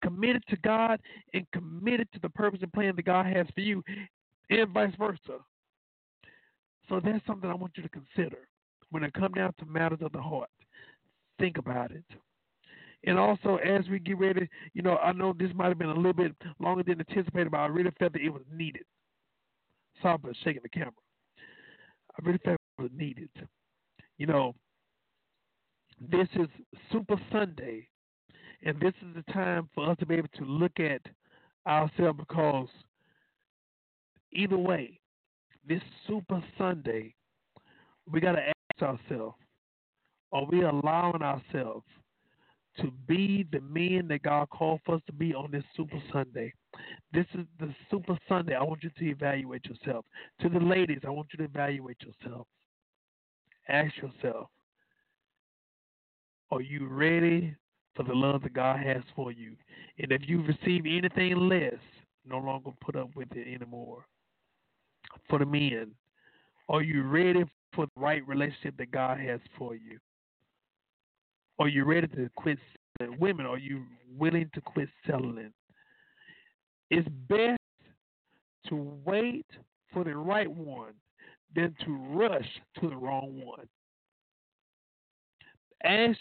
committed 0.03 0.43
to 0.49 0.57
God 0.57 0.99
and 1.33 1.45
committed 1.53 2.07
to 2.13 2.19
the 2.19 2.29
purpose 2.29 2.59
and 2.61 2.73
plan 2.73 2.95
that 2.95 3.05
God 3.05 3.25
has 3.25 3.47
for 3.53 3.61
you, 3.61 3.83
and 4.49 4.69
vice 4.69 4.93
versa. 4.97 5.39
So 6.89 6.99
that's 7.03 7.25
something 7.25 7.49
I 7.49 7.55
want 7.55 7.73
you 7.75 7.83
to 7.83 7.89
consider 7.89 8.47
when 8.89 9.03
it 9.03 9.13
comes 9.13 9.35
down 9.35 9.53
to 9.59 9.65
matters 9.65 9.99
of 10.01 10.11
the 10.11 10.21
heart. 10.21 10.49
Think 11.39 11.57
about 11.57 11.91
it. 11.91 12.05
And 13.05 13.19
also, 13.19 13.57
as 13.57 13.87
we 13.89 13.99
get 13.99 14.17
ready, 14.17 14.49
you 14.73 14.81
know, 14.81 14.97
I 14.97 15.11
know 15.11 15.33
this 15.33 15.51
might 15.53 15.67
have 15.67 15.77
been 15.77 15.89
a 15.89 15.95
little 15.95 16.13
bit 16.13 16.35
longer 16.59 16.83
than 16.83 16.99
anticipated, 16.99 17.51
but 17.51 17.59
I 17.59 17.67
really 17.67 17.91
felt 17.99 18.13
that 18.13 18.21
it 18.21 18.29
was 18.29 18.43
needed. 18.51 18.83
Sorry 20.01 20.17
for 20.21 20.33
shaking 20.43 20.63
the 20.63 20.69
camera. 20.69 20.91
I 21.37 22.25
really 22.25 22.39
felt 22.39 22.57
it 22.77 22.81
was 22.81 22.91
needed. 22.95 23.29
You 24.17 24.25
know, 24.25 24.55
this 25.99 26.27
is 26.35 26.47
Super 26.91 27.15
Sunday, 27.31 27.87
and 28.63 28.79
this 28.79 28.93
is 29.01 29.15
the 29.15 29.33
time 29.33 29.69
for 29.73 29.89
us 29.89 29.97
to 29.99 30.05
be 30.05 30.15
able 30.15 30.29
to 30.37 30.45
look 30.45 30.79
at 30.79 31.01
ourselves 31.67 32.19
because 32.19 32.67
either 34.31 34.57
way, 34.57 34.99
this 35.67 35.81
Super 36.07 36.43
Sunday, 36.57 37.13
we 38.09 38.21
got 38.21 38.33
to 38.33 38.41
ask 38.41 38.81
ourselves 38.81 39.35
are 40.31 40.45
we 40.45 40.61
allowing 40.61 41.21
ourselves 41.21 41.85
to 42.79 42.91
be 43.07 43.47
the 43.51 43.61
men 43.61 44.07
that 44.09 44.21
God 44.23 44.49
called 44.49 44.81
for 44.85 44.95
us 44.95 45.01
to 45.07 45.13
be 45.13 45.33
on 45.33 45.51
this 45.51 45.63
Super 45.75 46.01
Sunday? 46.11 46.53
This 47.13 47.25
is 47.33 47.45
the 47.59 47.73
Super 47.89 48.17
Sunday. 48.27 48.55
I 48.55 48.63
want 48.63 48.83
you 48.83 48.91
to 48.99 49.05
evaluate 49.05 49.65
yourself. 49.65 50.05
To 50.41 50.49
the 50.49 50.59
ladies, 50.59 50.99
I 51.05 51.09
want 51.09 51.29
you 51.31 51.37
to 51.37 51.45
evaluate 51.45 51.97
yourself. 52.01 52.45
Ask 53.69 53.93
yourself, 53.97 54.49
are 56.51 56.61
you 56.61 56.87
ready 56.87 57.55
for 57.95 58.03
the 58.03 58.13
love 58.13 58.43
that 58.43 58.53
God 58.53 58.79
has 58.79 59.03
for 59.15 59.31
you? 59.31 59.55
And 59.99 60.11
if 60.11 60.21
you 60.27 60.43
receive 60.43 60.85
anything 60.85 61.35
less, 61.35 61.79
no 62.25 62.37
longer 62.37 62.71
put 62.81 62.95
up 62.95 63.09
with 63.15 63.31
it 63.31 63.53
anymore. 63.53 64.05
For 65.29 65.39
the 65.39 65.45
men, 65.45 65.91
are 66.69 66.81
you 66.81 67.03
ready 67.03 67.43
for 67.73 67.85
the 67.85 68.01
right 68.01 68.25
relationship 68.27 68.77
that 68.77 68.91
God 68.91 69.19
has 69.19 69.39
for 69.57 69.75
you? 69.75 69.97
Are 71.59 71.67
you 71.67 71.85
ready 71.85 72.07
to 72.07 72.29
quit 72.35 72.59
selling? 72.99 73.19
Women, 73.19 73.45
are 73.45 73.57
you 73.57 73.83
willing 74.17 74.49
to 74.53 74.61
quit 74.61 74.89
settling? 75.05 75.51
It's 76.89 77.07
best 77.27 77.59
to 78.69 78.75
wait 79.05 79.45
for 79.93 80.03
the 80.03 80.15
right 80.15 80.49
one 80.49 80.93
than 81.55 81.75
to 81.85 81.95
rush 81.95 82.47
to 82.79 82.89
the 82.89 82.95
wrong 82.95 83.41
one. 83.43 83.67
Ask 85.83 86.17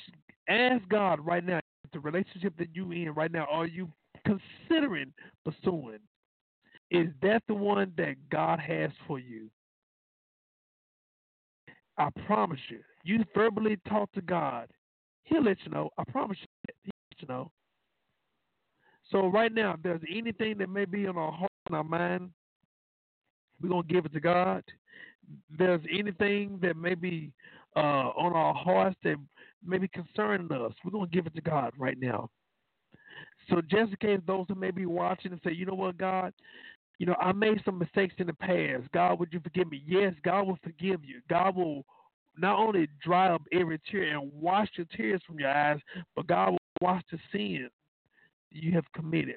ask 0.49 0.87
God 0.89 1.21
right 1.21 1.45
now 1.45 1.61
the 1.93 2.01
relationship 2.01 2.55
that 2.59 2.69
you 2.75 2.93
in 2.93 3.13
right 3.15 3.33
now. 3.33 3.47
Are 3.51 3.67
you 3.67 3.89
considering 4.25 5.13
pursuing? 5.45 5.99
Is 6.91 7.09
that 7.23 7.43
the 7.49 7.55
one 7.55 7.93
that 7.97 8.15
God 8.31 8.61
has 8.61 8.91
for 9.07 9.19
you? 9.19 9.51
I 11.99 12.09
promise 12.27 12.61
you. 12.69 12.81
You 13.05 13.25
verbally 13.35 13.79
talk 13.89 14.13
to 14.13 14.21
God, 14.21 14.69
He'll 15.25 15.43
let 15.43 15.57
you 15.65 15.71
know. 15.71 15.91
I 15.99 16.05
promise 16.05 16.39
you. 16.41 16.75
He'll 16.85 16.93
let 17.11 17.21
you 17.21 17.29
know. 17.29 17.51
So 19.11 19.29
right 19.29 19.53
now, 19.53 19.75
if 19.75 19.83
there's 19.83 20.03
anything 20.11 20.59
that 20.59 20.69
may 20.69 20.85
be 20.85 21.07
on 21.07 21.17
our 21.17 21.33
heart 21.33 21.53
and 21.67 21.77
our 21.77 21.85
mind, 21.85 22.31
we're 23.61 23.71
gonna 23.71 23.83
give 23.85 24.05
it 24.05 24.13
to 24.13 24.21
God. 24.21 24.63
If 25.51 25.59
there's 25.59 25.81
anything 25.91 26.59
that 26.63 26.77
may 26.77 26.95
be 26.95 27.33
uh, 27.75 28.11
on 28.17 28.33
our 28.33 28.55
hearts 28.55 28.97
that 29.05 29.17
may 29.65 29.79
be 29.79 29.89
concerning 29.89 30.51
us, 30.53 30.73
we're 30.85 30.91
gonna 30.91 31.07
give 31.07 31.27
it 31.27 31.35
to 31.35 31.41
God 31.41 31.73
right 31.79 31.99
now. 31.99 32.29
So 33.49 33.61
just 33.61 33.91
in 33.91 33.97
case 34.01 34.21
those 34.27 34.47
who 34.49 34.55
may 34.55 34.71
be 34.71 34.87
watching 34.87 35.33
and 35.33 35.41
say, 35.45 35.53
you 35.53 35.67
know 35.67 35.75
what, 35.75 35.97
God, 35.97 36.33
you 36.99 37.07
know, 37.07 37.17
I 37.21 37.33
made 37.33 37.61
some 37.65 37.79
mistakes 37.79 38.15
in 38.19 38.27
the 38.27 38.35
past. 38.35 38.91
God, 38.93 39.19
would 39.21 39.33
you 39.33 39.41
forgive 39.41 39.71
me? 39.71 39.83
Yes, 39.87 40.15
God 40.25 40.47
will 40.47 40.59
forgive 40.63 41.05
you. 41.05 41.21
God 41.29 41.55
will 41.57 41.85
not 42.39 42.59
only 42.59 42.89
dry 43.03 43.29
up 43.29 43.43
every 43.53 43.81
tear 43.91 44.17
and 44.17 44.33
wash 44.33 44.69
your 44.77 44.87
tears 44.97 45.21
from 45.27 45.39
your 45.39 45.51
eyes, 45.51 45.79
but 46.15 46.27
God 46.27 46.51
will 46.51 46.59
wash 46.81 47.03
the 47.11 47.19
sin 47.33 47.69
you 48.51 48.73
have 48.73 48.85
committed. 48.95 49.37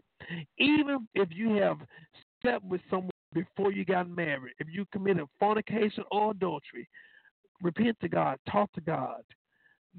Even 0.58 1.08
if 1.14 1.30
you 1.32 1.56
have 1.56 1.78
slept 2.42 2.64
with 2.66 2.82
someone 2.90 3.10
before 3.34 3.72
you 3.72 3.86
got 3.86 4.10
married, 4.10 4.54
if 4.60 4.68
you 4.72 4.86
committed 4.92 5.26
fornication 5.40 6.04
or 6.12 6.32
adultery, 6.32 6.88
repent 7.62 7.98
to 8.02 8.08
God, 8.08 8.38
talk 8.50 8.72
to 8.74 8.82
God. 8.82 9.22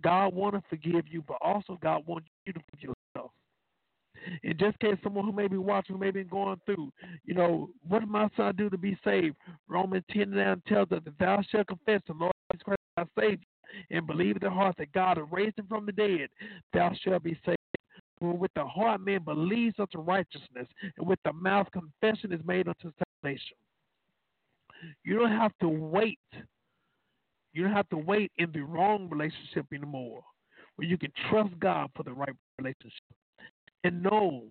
God 0.03 0.35
want 0.35 0.55
to 0.55 0.63
forgive 0.69 1.07
you, 1.09 1.23
but 1.27 1.39
also 1.41 1.79
God 1.83 2.07
wants 2.07 2.29
you 2.47 2.53
to 2.53 2.61
forgive 2.71 2.95
yourself. 3.15 3.33
In 4.43 4.57
just 4.59 4.79
case 4.81 4.97
someone 5.03 5.25
who 5.25 5.33
may 5.33 5.49
be 5.49 5.57
watching, 5.57 5.97
who 5.97 6.01
may 6.01 6.11
be 6.11 6.25
going 6.25 6.61
through, 6.67 6.93
you 7.25 7.35
know, 7.35 7.71
what 7.89 8.01
did 8.01 8.09
my 8.09 8.29
son 8.37 8.55
do 8.57 8.69
to 8.69 8.79
be 8.79 8.99
saved? 9.03 9.37
Romans 9.69 10.05
10 10.11 10.31
9 10.31 10.63
tells 10.69 10.93
us 10.93 11.01
that 11.05 11.19
thou 11.19 11.43
shalt 11.51 11.69
confess 11.69 12.03
the 12.07 12.13
Lord 12.13 12.33
Jesus 12.53 12.63
Christ 12.65 12.81
thy 12.97 13.05
Savior 13.19 13.39
and 13.91 14.07
believe 14.07 14.37
in 14.37 14.43
the 14.43 14.51
heart 14.51 14.77
that 14.79 14.93
God 14.93 15.17
has 15.17 15.27
raised 15.31 15.59
him 15.59 15.67
from 15.69 15.87
the 15.87 15.93
dead, 15.93 16.29
thou 16.73 16.93
shalt 17.03 17.23
be 17.23 17.39
saved. 17.47 17.57
For 18.19 18.37
with 18.37 18.53
the 18.55 18.65
heart 18.65 19.01
man 19.01 19.23
believes 19.25 19.77
unto 19.79 19.99
righteousness, 19.99 20.69
and 20.99 21.07
with 21.07 21.19
the 21.25 21.33
mouth 21.33 21.69
confession 21.73 22.33
is 22.33 22.41
made 22.45 22.69
unto 22.69 22.93
salvation. 23.23 23.57
You 25.05 25.19
don't 25.19 25.31
have 25.31 25.53
to 25.61 25.69
wait. 25.69 26.19
You 27.53 27.65
don't 27.65 27.73
have 27.73 27.89
to 27.91 27.97
wait 27.97 28.31
in 28.39 28.51
the 28.53 28.61
wrong 28.61 29.09
relationship 29.11 29.67
anymore. 29.73 30.23
Where 30.77 30.89
you 30.89 30.97
can 30.97 31.13
trust 31.29 31.59
God 31.59 31.91
for 31.97 32.03
the 32.03 32.13
right 32.13 32.35
relationship. 32.59 32.93
And 33.85 34.03
know 34.03 34.45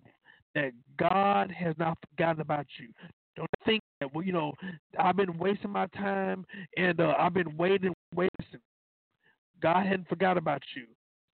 that 0.54 0.72
God 0.98 1.50
has 1.50 1.74
not 1.78 1.98
forgotten 2.10 2.40
about 2.40 2.66
you. 2.78 2.88
Don't 3.36 3.48
think 3.64 3.80
that 4.00 4.12
well, 4.12 4.24
you 4.24 4.32
know, 4.32 4.52
I've 4.98 5.16
been 5.16 5.38
wasting 5.38 5.70
my 5.70 5.86
time 5.88 6.44
and 6.76 7.00
uh, 7.00 7.14
I've 7.18 7.34
been 7.34 7.56
waiting, 7.56 7.94
waiting. 8.14 8.60
God 9.62 9.86
hadn't 9.86 10.08
forgot 10.08 10.36
about 10.36 10.62
you, 10.74 10.86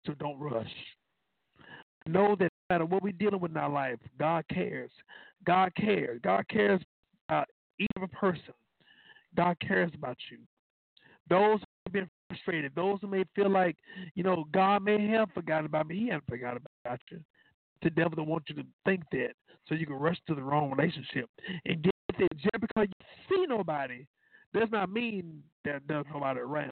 so 0.06 0.14
don't 0.20 0.40
rush. 0.40 0.68
Know 2.08 2.36
that 2.40 2.50
no 2.70 2.76
matter 2.76 2.86
what 2.86 3.02
we're 3.02 3.14
dealing 3.14 3.40
with 3.40 3.52
in 3.52 3.58
our 3.58 3.70
life, 3.70 4.00
God 4.20 4.44
cares. 4.52 4.92
God 5.46 5.72
cares. 5.76 6.20
God 6.24 6.46
cares 6.50 6.82
about 7.28 7.48
each 7.80 8.12
person. 8.12 8.54
God 9.36 9.58
cares 9.60 9.92
about 9.96 10.18
you. 10.32 10.40
Those 11.30 11.60
who 11.60 11.66
have 11.86 11.94
been 11.94 12.10
frustrated, 12.30 12.74
those 12.76 13.00
who 13.02 13.08
may 13.08 13.24
feel 13.36 13.50
like, 13.50 13.76
you 14.16 14.24
know, 14.24 14.46
God 14.52 14.84
may 14.84 15.08
have 15.08 15.30
forgotten 15.34 15.66
about 15.66 15.88
me. 15.88 15.98
He 15.98 16.08
hasn't 16.08 16.28
forgotten 16.30 16.62
about 16.86 17.00
you. 17.12 17.20
The 17.82 17.90
devil 17.90 18.16
don't 18.16 18.28
want 18.28 18.44
you 18.48 18.56
to 18.56 18.64
think 18.86 19.04
that, 19.12 19.34
so 19.68 19.76
you 19.76 19.86
can 19.86 19.96
rush 19.96 20.18
to 20.28 20.36
the 20.36 20.44
wrong 20.44 20.72
relationship 20.72 21.30
and 21.66 21.84
get 21.84 21.94
there. 22.18 22.28
Just 22.36 22.62
because 22.62 22.88
you 22.88 23.06
see 23.30 23.46
nobody 23.48 24.06
does 24.54 24.70
not 24.72 24.90
mean 24.90 25.44
that 25.66 25.82
there's 25.88 26.06
nobody 26.12 26.40
around. 26.40 26.72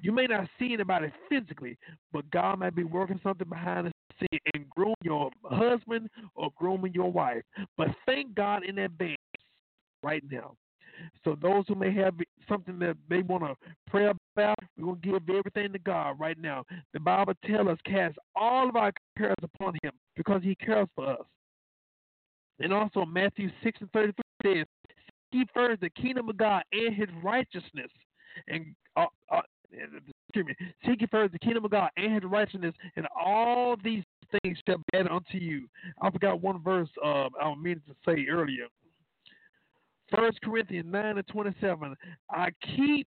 You 0.00 0.12
may 0.12 0.26
not 0.26 0.48
see 0.58 0.72
anybody 0.72 1.12
physically, 1.28 1.76
but 2.12 2.30
God 2.30 2.58
might 2.58 2.74
be 2.74 2.84
working 2.84 3.20
something 3.22 3.48
behind 3.48 3.86
the 3.86 3.92
scene 4.18 4.40
and 4.54 4.68
groom 4.70 4.94
your 5.02 5.30
husband 5.44 6.08
or 6.34 6.50
grooming 6.56 6.94
your 6.94 7.12
wife. 7.12 7.42
But 7.76 7.88
thank 8.06 8.34
God 8.34 8.64
in 8.64 8.78
advance 8.78 9.16
right 10.02 10.22
now. 10.30 10.54
So 11.24 11.36
those 11.40 11.64
who 11.68 11.74
may 11.74 11.92
have 11.94 12.14
something 12.48 12.78
that 12.80 12.96
they 13.08 13.22
want 13.22 13.44
to 13.44 13.54
pray 13.86 14.06
about, 14.06 14.58
we're 14.76 14.84
going 14.84 15.00
to 15.00 15.06
give 15.06 15.36
everything 15.36 15.72
to 15.72 15.78
God 15.78 16.18
right 16.18 16.38
now. 16.38 16.64
The 16.92 17.00
Bible 17.00 17.34
tells 17.44 17.68
us 17.68 17.78
cast 17.86 18.16
all 18.34 18.68
of 18.68 18.76
our 18.76 18.92
cares 19.16 19.34
upon 19.42 19.74
him 19.82 19.92
because 20.16 20.42
he 20.42 20.54
cares 20.54 20.88
for 20.94 21.10
us. 21.10 21.26
And 22.60 22.72
also 22.72 23.04
Matthew 23.04 23.50
6 23.62 23.78
and 23.80 23.92
33 23.92 24.14
says, 24.42 24.66
Seek 25.32 25.48
first 25.52 25.80
the 25.80 25.90
kingdom 25.90 26.28
of 26.28 26.36
God 26.36 26.62
and 26.72 26.94
his 26.94 27.08
righteousness. 27.22 27.90
And 28.46 28.74
uh, 28.96 29.06
uh, 29.30 29.40
excuse 29.72 30.46
me, 30.46 30.54
seek 30.86 31.08
first 31.10 31.32
the 31.32 31.38
kingdom 31.38 31.64
of 31.64 31.70
God 31.70 31.90
and 31.96 32.14
his 32.14 32.24
righteousness, 32.24 32.74
and 32.96 33.06
all 33.18 33.76
these 33.82 34.02
things 34.42 34.58
shall 34.66 34.78
be 34.78 34.98
added 34.98 35.10
unto 35.10 35.38
you. 35.38 35.68
I 36.00 36.10
forgot 36.10 36.40
one 36.40 36.62
verse 36.62 36.88
uh, 37.04 37.28
I 37.40 37.48
was 37.48 37.58
meaning 37.60 37.82
to 37.88 37.94
say 38.06 38.26
earlier. 38.30 38.66
First 40.12 40.40
Corinthians 40.42 40.86
9 40.90 41.18
and 41.18 41.26
27. 41.26 41.94
I 42.30 42.48
keep 42.76 43.08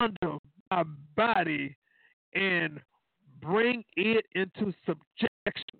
under 0.00 0.38
my 0.70 0.84
body 1.16 1.76
and 2.34 2.80
bring 3.40 3.84
it 3.96 4.24
into 4.34 4.72
subjection. 4.86 5.78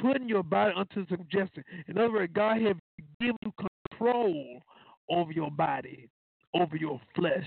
Putting 0.00 0.28
your 0.28 0.42
body 0.42 0.72
under 0.76 1.06
subjection. 1.08 1.64
In 1.88 1.98
other 1.98 2.12
words, 2.12 2.32
God 2.34 2.60
has 2.62 2.76
given 3.20 3.36
you 3.44 3.52
control 3.90 4.62
over 5.08 5.32
your 5.32 5.50
body, 5.50 6.08
over 6.54 6.76
your 6.76 7.00
flesh. 7.14 7.46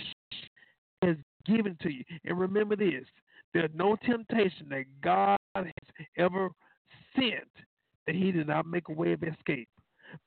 Has 1.03 1.17
given 1.45 1.77
to 1.81 1.91
you. 1.91 2.03
And 2.25 2.39
remember 2.39 2.75
this 2.75 3.05
there's 3.53 3.71
no 3.75 3.95
temptation 4.05 4.67
that 4.69 4.85
God 5.03 5.37
has 5.55 5.65
ever 6.17 6.49
sent 7.15 7.49
that 8.07 8.15
He 8.15 8.31
did 8.31 8.47
not 8.47 8.65
make 8.65 8.89
a 8.89 8.93
way 8.93 9.13
of 9.13 9.23
escape. 9.23 9.67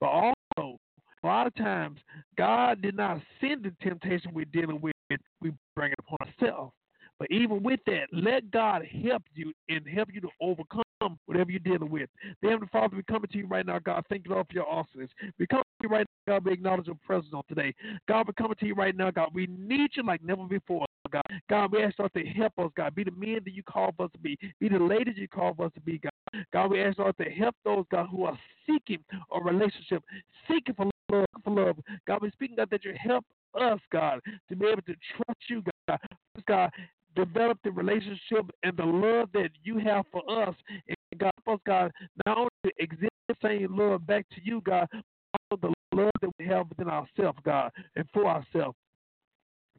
But 0.01 0.35
also, 0.57 0.79
a 1.23 1.27
lot 1.27 1.47
of 1.47 1.55
times, 1.55 1.99
God 2.37 2.83
did 2.83 2.97
not 2.97 3.21
send 3.41 3.65
the 3.65 3.73
temptation 3.83 4.33
we're 4.33 4.45
dealing 4.47 4.81
with, 4.81 4.95
we 5.41 5.53
bring 5.75 5.93
it 5.93 5.99
upon 5.99 6.19
ourselves. 6.29 6.73
But 7.19 7.29
even 7.31 7.63
with 7.63 7.81
that, 7.87 8.09
let 8.13 8.51
God 8.51 8.83
help 9.05 9.23
you 9.35 9.53
and 9.69 9.87
help 9.89 10.09
you 10.13 10.21
to 10.21 10.29
overcome 10.41 10.83
whatever 11.27 11.51
you're 11.51 11.61
dealing 11.61 11.91
with. 11.91 12.11
The 12.43 12.49
Heavenly 12.49 12.69
Father, 12.71 12.97
we 12.97 13.03
coming 13.05 13.29
to 13.33 13.39
you 13.39 13.47
right 13.47 13.65
now, 13.65 13.79
God. 13.79 14.05
Thank 14.09 14.27
you, 14.27 14.33
Lord, 14.33 14.47
for 14.49 14.55
your 14.55 14.69
awesomeness. 14.69 15.11
We 15.39 15.47
come 15.47 15.63
to 15.63 15.89
you 15.89 15.89
right 15.89 16.07
now, 16.27 16.35
God. 16.35 16.45
We 16.45 16.53
acknowledge 16.53 16.87
your 16.87 16.99
presence 17.07 17.33
on 17.33 17.43
today. 17.49 17.75
God, 18.07 18.27
we're 18.27 18.35
coming 18.35 18.57
to 18.61 18.67
you 18.67 18.75
right 18.75 18.95
now, 18.95 19.11
God. 19.11 19.31
We 19.33 19.47
need 19.47 19.91
you 19.95 20.03
like 20.05 20.23
never 20.23 20.45
before. 20.45 20.86
God. 21.11 21.23
God, 21.49 21.73
we 21.73 21.83
ask 21.83 21.99
Lord 21.99 22.13
to 22.15 22.25
help 22.25 22.53
us, 22.59 22.71
God. 22.77 22.95
Be 22.95 23.05
the 23.05 23.11
men 23.13 23.41
that 23.45 23.53
you 23.53 23.63
call 23.63 23.95
us 23.99 24.11
to 24.13 24.19
be. 24.19 24.39
Be 24.61 24.69
the 24.69 24.79
ladies 24.79 25.15
you 25.17 25.29
call 25.29 25.55
us 25.61 25.73
to 25.75 25.81
be, 25.81 25.99
God. 25.99 26.45
God, 26.53 26.71
we 26.71 26.83
ask 26.83 26.99
Lord 26.99 27.17
to 27.19 27.31
help 27.31 27.55
those, 27.65 27.85
God, 27.91 28.07
who 28.11 28.25
are 28.25 28.39
seeking 28.67 28.99
a 29.33 29.41
relationship, 29.41 30.03
seeking 30.49 30.75
for 30.75 30.91
love, 31.11 31.27
for 31.45 31.51
love. 31.51 31.77
God, 32.07 32.19
we're 32.23 32.31
speaking, 32.33 32.57
God, 32.57 32.69
that 32.71 32.85
you 32.85 32.95
help 32.99 33.25
us, 33.59 33.81
God, 33.93 34.21
to 34.49 34.57
be 34.57 34.67
able 34.67 34.83
to 34.83 34.95
trust 35.17 35.41
you, 35.49 35.63
God. 35.89 35.99
God, 36.47 36.71
develop 37.15 37.59
the 37.65 37.71
relationship 37.71 38.51
and 38.63 38.77
the 38.77 38.85
love 38.85 39.31
that 39.33 39.51
you 39.65 39.79
have 39.79 40.05
for 40.13 40.23
us. 40.31 40.55
And 40.89 40.97
God, 41.19 41.31
help 41.47 41.59
us, 41.59 41.63
God, 41.67 41.93
not 42.27 42.37
only 42.37 42.51
to 42.65 42.73
exhibit 42.79 43.13
the 43.29 43.37
same 43.43 43.77
love 43.77 44.07
back 44.07 44.27
to 44.31 44.41
you, 44.43 44.61
God, 44.61 44.87
but 44.93 45.03
also 45.51 45.75
the 45.93 45.97
love 45.97 46.11
that 46.21 46.31
we 46.39 46.47
have 46.47 46.69
within 46.69 46.89
ourselves, 46.89 47.39
God, 47.45 47.71
and 47.97 48.05
for 48.13 48.27
ourselves. 48.27 48.77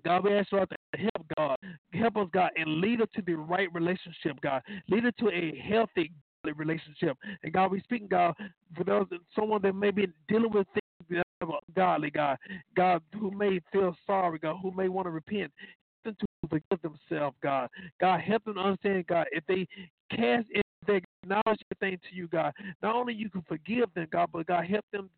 God, 0.03 0.23
we 0.23 0.33
ask 0.33 0.51
you 0.51 0.59
to 0.59 0.97
help 0.97 1.27
God, 1.37 1.57
help 1.93 2.17
us, 2.17 2.27
God, 2.33 2.51
and 2.55 2.81
lead 2.81 3.01
us 3.01 3.07
to 3.15 3.21
the 3.21 3.35
right 3.35 3.71
relationship, 3.73 4.39
God. 4.41 4.61
Lead 4.89 5.05
us 5.05 5.13
to 5.19 5.29
a 5.29 5.61
healthy 5.69 6.11
relationship. 6.55 7.17
And 7.43 7.51
God, 7.51 7.71
we 7.71 7.81
speak, 7.81 8.09
God, 8.09 8.33
for 8.75 8.83
those 8.83 9.05
someone 9.35 9.61
that 9.63 9.73
may 9.73 9.91
be 9.91 10.07
dealing 10.29 10.51
with 10.51 10.67
things 10.73 11.23
that 11.41 11.47
are 11.47 11.59
godly, 11.75 12.09
God, 12.09 12.37
God, 12.75 13.01
who 13.19 13.31
may 13.31 13.59
feel 13.71 13.95
sorry, 14.05 14.39
God, 14.39 14.57
who 14.61 14.71
may 14.71 14.87
want 14.87 15.07
to 15.07 15.11
repent, 15.11 15.51
them 16.05 16.15
to 16.19 16.49
forgive 16.49 16.81
themselves, 16.81 17.35
God. 17.43 17.69
God, 17.99 18.21
help 18.21 18.43
them 18.45 18.57
understand, 18.57 19.07
God, 19.07 19.27
if 19.31 19.45
they 19.47 19.67
cast, 20.09 20.47
if 20.51 20.63
they 20.85 21.01
acknowledge 21.23 21.59
everything 21.71 21.99
to 22.09 22.15
you, 22.15 22.27
God, 22.27 22.53
not 22.81 22.95
only 22.95 23.13
you 23.13 23.29
can 23.29 23.41
forgive 23.47 23.93
them, 23.93 24.07
God, 24.11 24.29
but 24.31 24.47
God, 24.47 24.65
help 24.65 24.85
them 24.91 25.09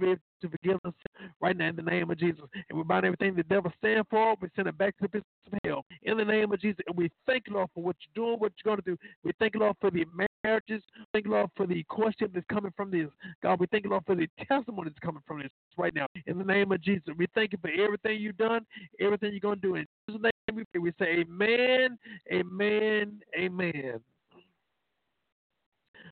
to 0.00 0.48
forgive 0.50 0.78
us 0.84 0.92
right 1.40 1.56
now 1.56 1.68
in 1.68 1.76
the 1.76 1.82
name 1.82 2.10
of 2.10 2.18
Jesus. 2.18 2.44
And 2.68 2.78
we 2.78 2.84
bind 2.84 3.04
everything 3.04 3.34
the 3.34 3.42
devil 3.44 3.72
stand 3.78 4.04
for. 4.10 4.34
We 4.40 4.48
send 4.56 4.68
it 4.68 4.78
back 4.78 4.96
to 4.98 5.02
the 5.02 5.08
pits 5.08 5.24
of 5.52 5.58
hell 5.64 5.84
in 6.02 6.16
the 6.16 6.24
name 6.24 6.52
of 6.52 6.60
Jesus. 6.60 6.80
And 6.86 6.96
we 6.96 7.10
thank 7.26 7.44
you, 7.46 7.54
Lord, 7.54 7.70
for 7.74 7.82
what 7.82 7.96
you're 8.00 8.26
doing, 8.26 8.40
what 8.40 8.52
you're 8.64 8.74
going 8.74 8.82
to 8.84 8.90
do. 8.90 8.98
We 9.22 9.32
thank 9.38 9.54
you, 9.54 9.60
Lord, 9.60 9.76
for 9.80 9.90
the 9.90 10.04
marriages. 10.44 10.82
Thank 11.12 11.26
you, 11.26 11.32
Lord, 11.32 11.50
for 11.56 11.66
the 11.66 11.82
courtship 11.84 12.32
that's 12.34 12.46
coming 12.50 12.72
from 12.76 12.90
this. 12.90 13.08
God, 13.42 13.60
we 13.60 13.66
thank 13.66 13.84
you, 13.84 13.90
Lord, 13.90 14.04
for 14.06 14.14
the 14.14 14.28
testimony 14.46 14.90
that's 14.90 14.98
coming 14.98 15.22
from 15.26 15.40
this 15.40 15.50
right 15.76 15.94
now. 15.94 16.06
In 16.26 16.38
the 16.38 16.44
name 16.44 16.72
of 16.72 16.82
Jesus, 16.82 17.14
we 17.16 17.26
thank 17.34 17.52
you 17.52 17.58
for 17.60 17.70
everything 17.70 18.20
you've 18.20 18.36
done, 18.36 18.66
everything 19.00 19.30
you're 19.32 19.40
going 19.40 19.60
to 19.60 19.68
do. 19.68 19.74
In 19.76 19.86
Jesus' 20.08 20.22
name 20.22 20.56
we 20.56 20.64
pray. 20.72 20.80
We 20.80 20.92
say 20.98 21.20
amen, 21.20 21.98
amen, 22.32 23.20
amen. 23.38 24.00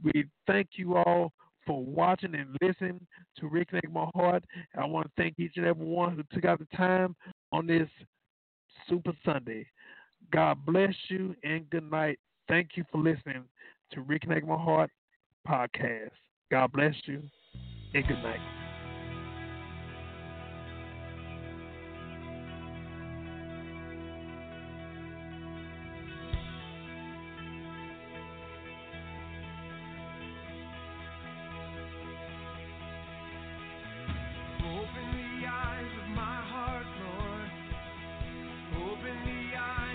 We 0.03 0.25
thank 0.47 0.69
you 0.75 0.95
all 0.95 1.31
for 1.65 1.83
watching 1.83 2.35
and 2.35 2.57
listening 2.61 3.05
to 3.39 3.45
Reconnect 3.45 3.91
My 3.91 4.09
Heart. 4.15 4.43
I 4.77 4.85
want 4.85 5.07
to 5.07 5.11
thank 5.17 5.39
each 5.39 5.53
and 5.55 5.65
every 5.65 5.85
one 5.85 6.15
who 6.15 6.23
took 6.33 6.45
out 6.45 6.59
the 6.59 6.77
time 6.77 7.15
on 7.51 7.67
this 7.67 7.87
Super 8.89 9.13
Sunday. 9.25 9.65
God 10.31 10.65
bless 10.65 10.93
you 11.09 11.35
and 11.43 11.69
good 11.69 11.89
night. 11.89 12.19
Thank 12.47 12.71
you 12.75 12.83
for 12.91 12.99
listening 12.99 13.43
to 13.91 14.01
Reconnect 14.01 14.45
My 14.45 14.57
Heart 14.57 14.91
podcast. 15.47 16.11
God 16.51 16.71
bless 16.71 16.95
you 17.05 17.21
and 17.93 18.07
good 18.07 18.23
night. 18.23 18.62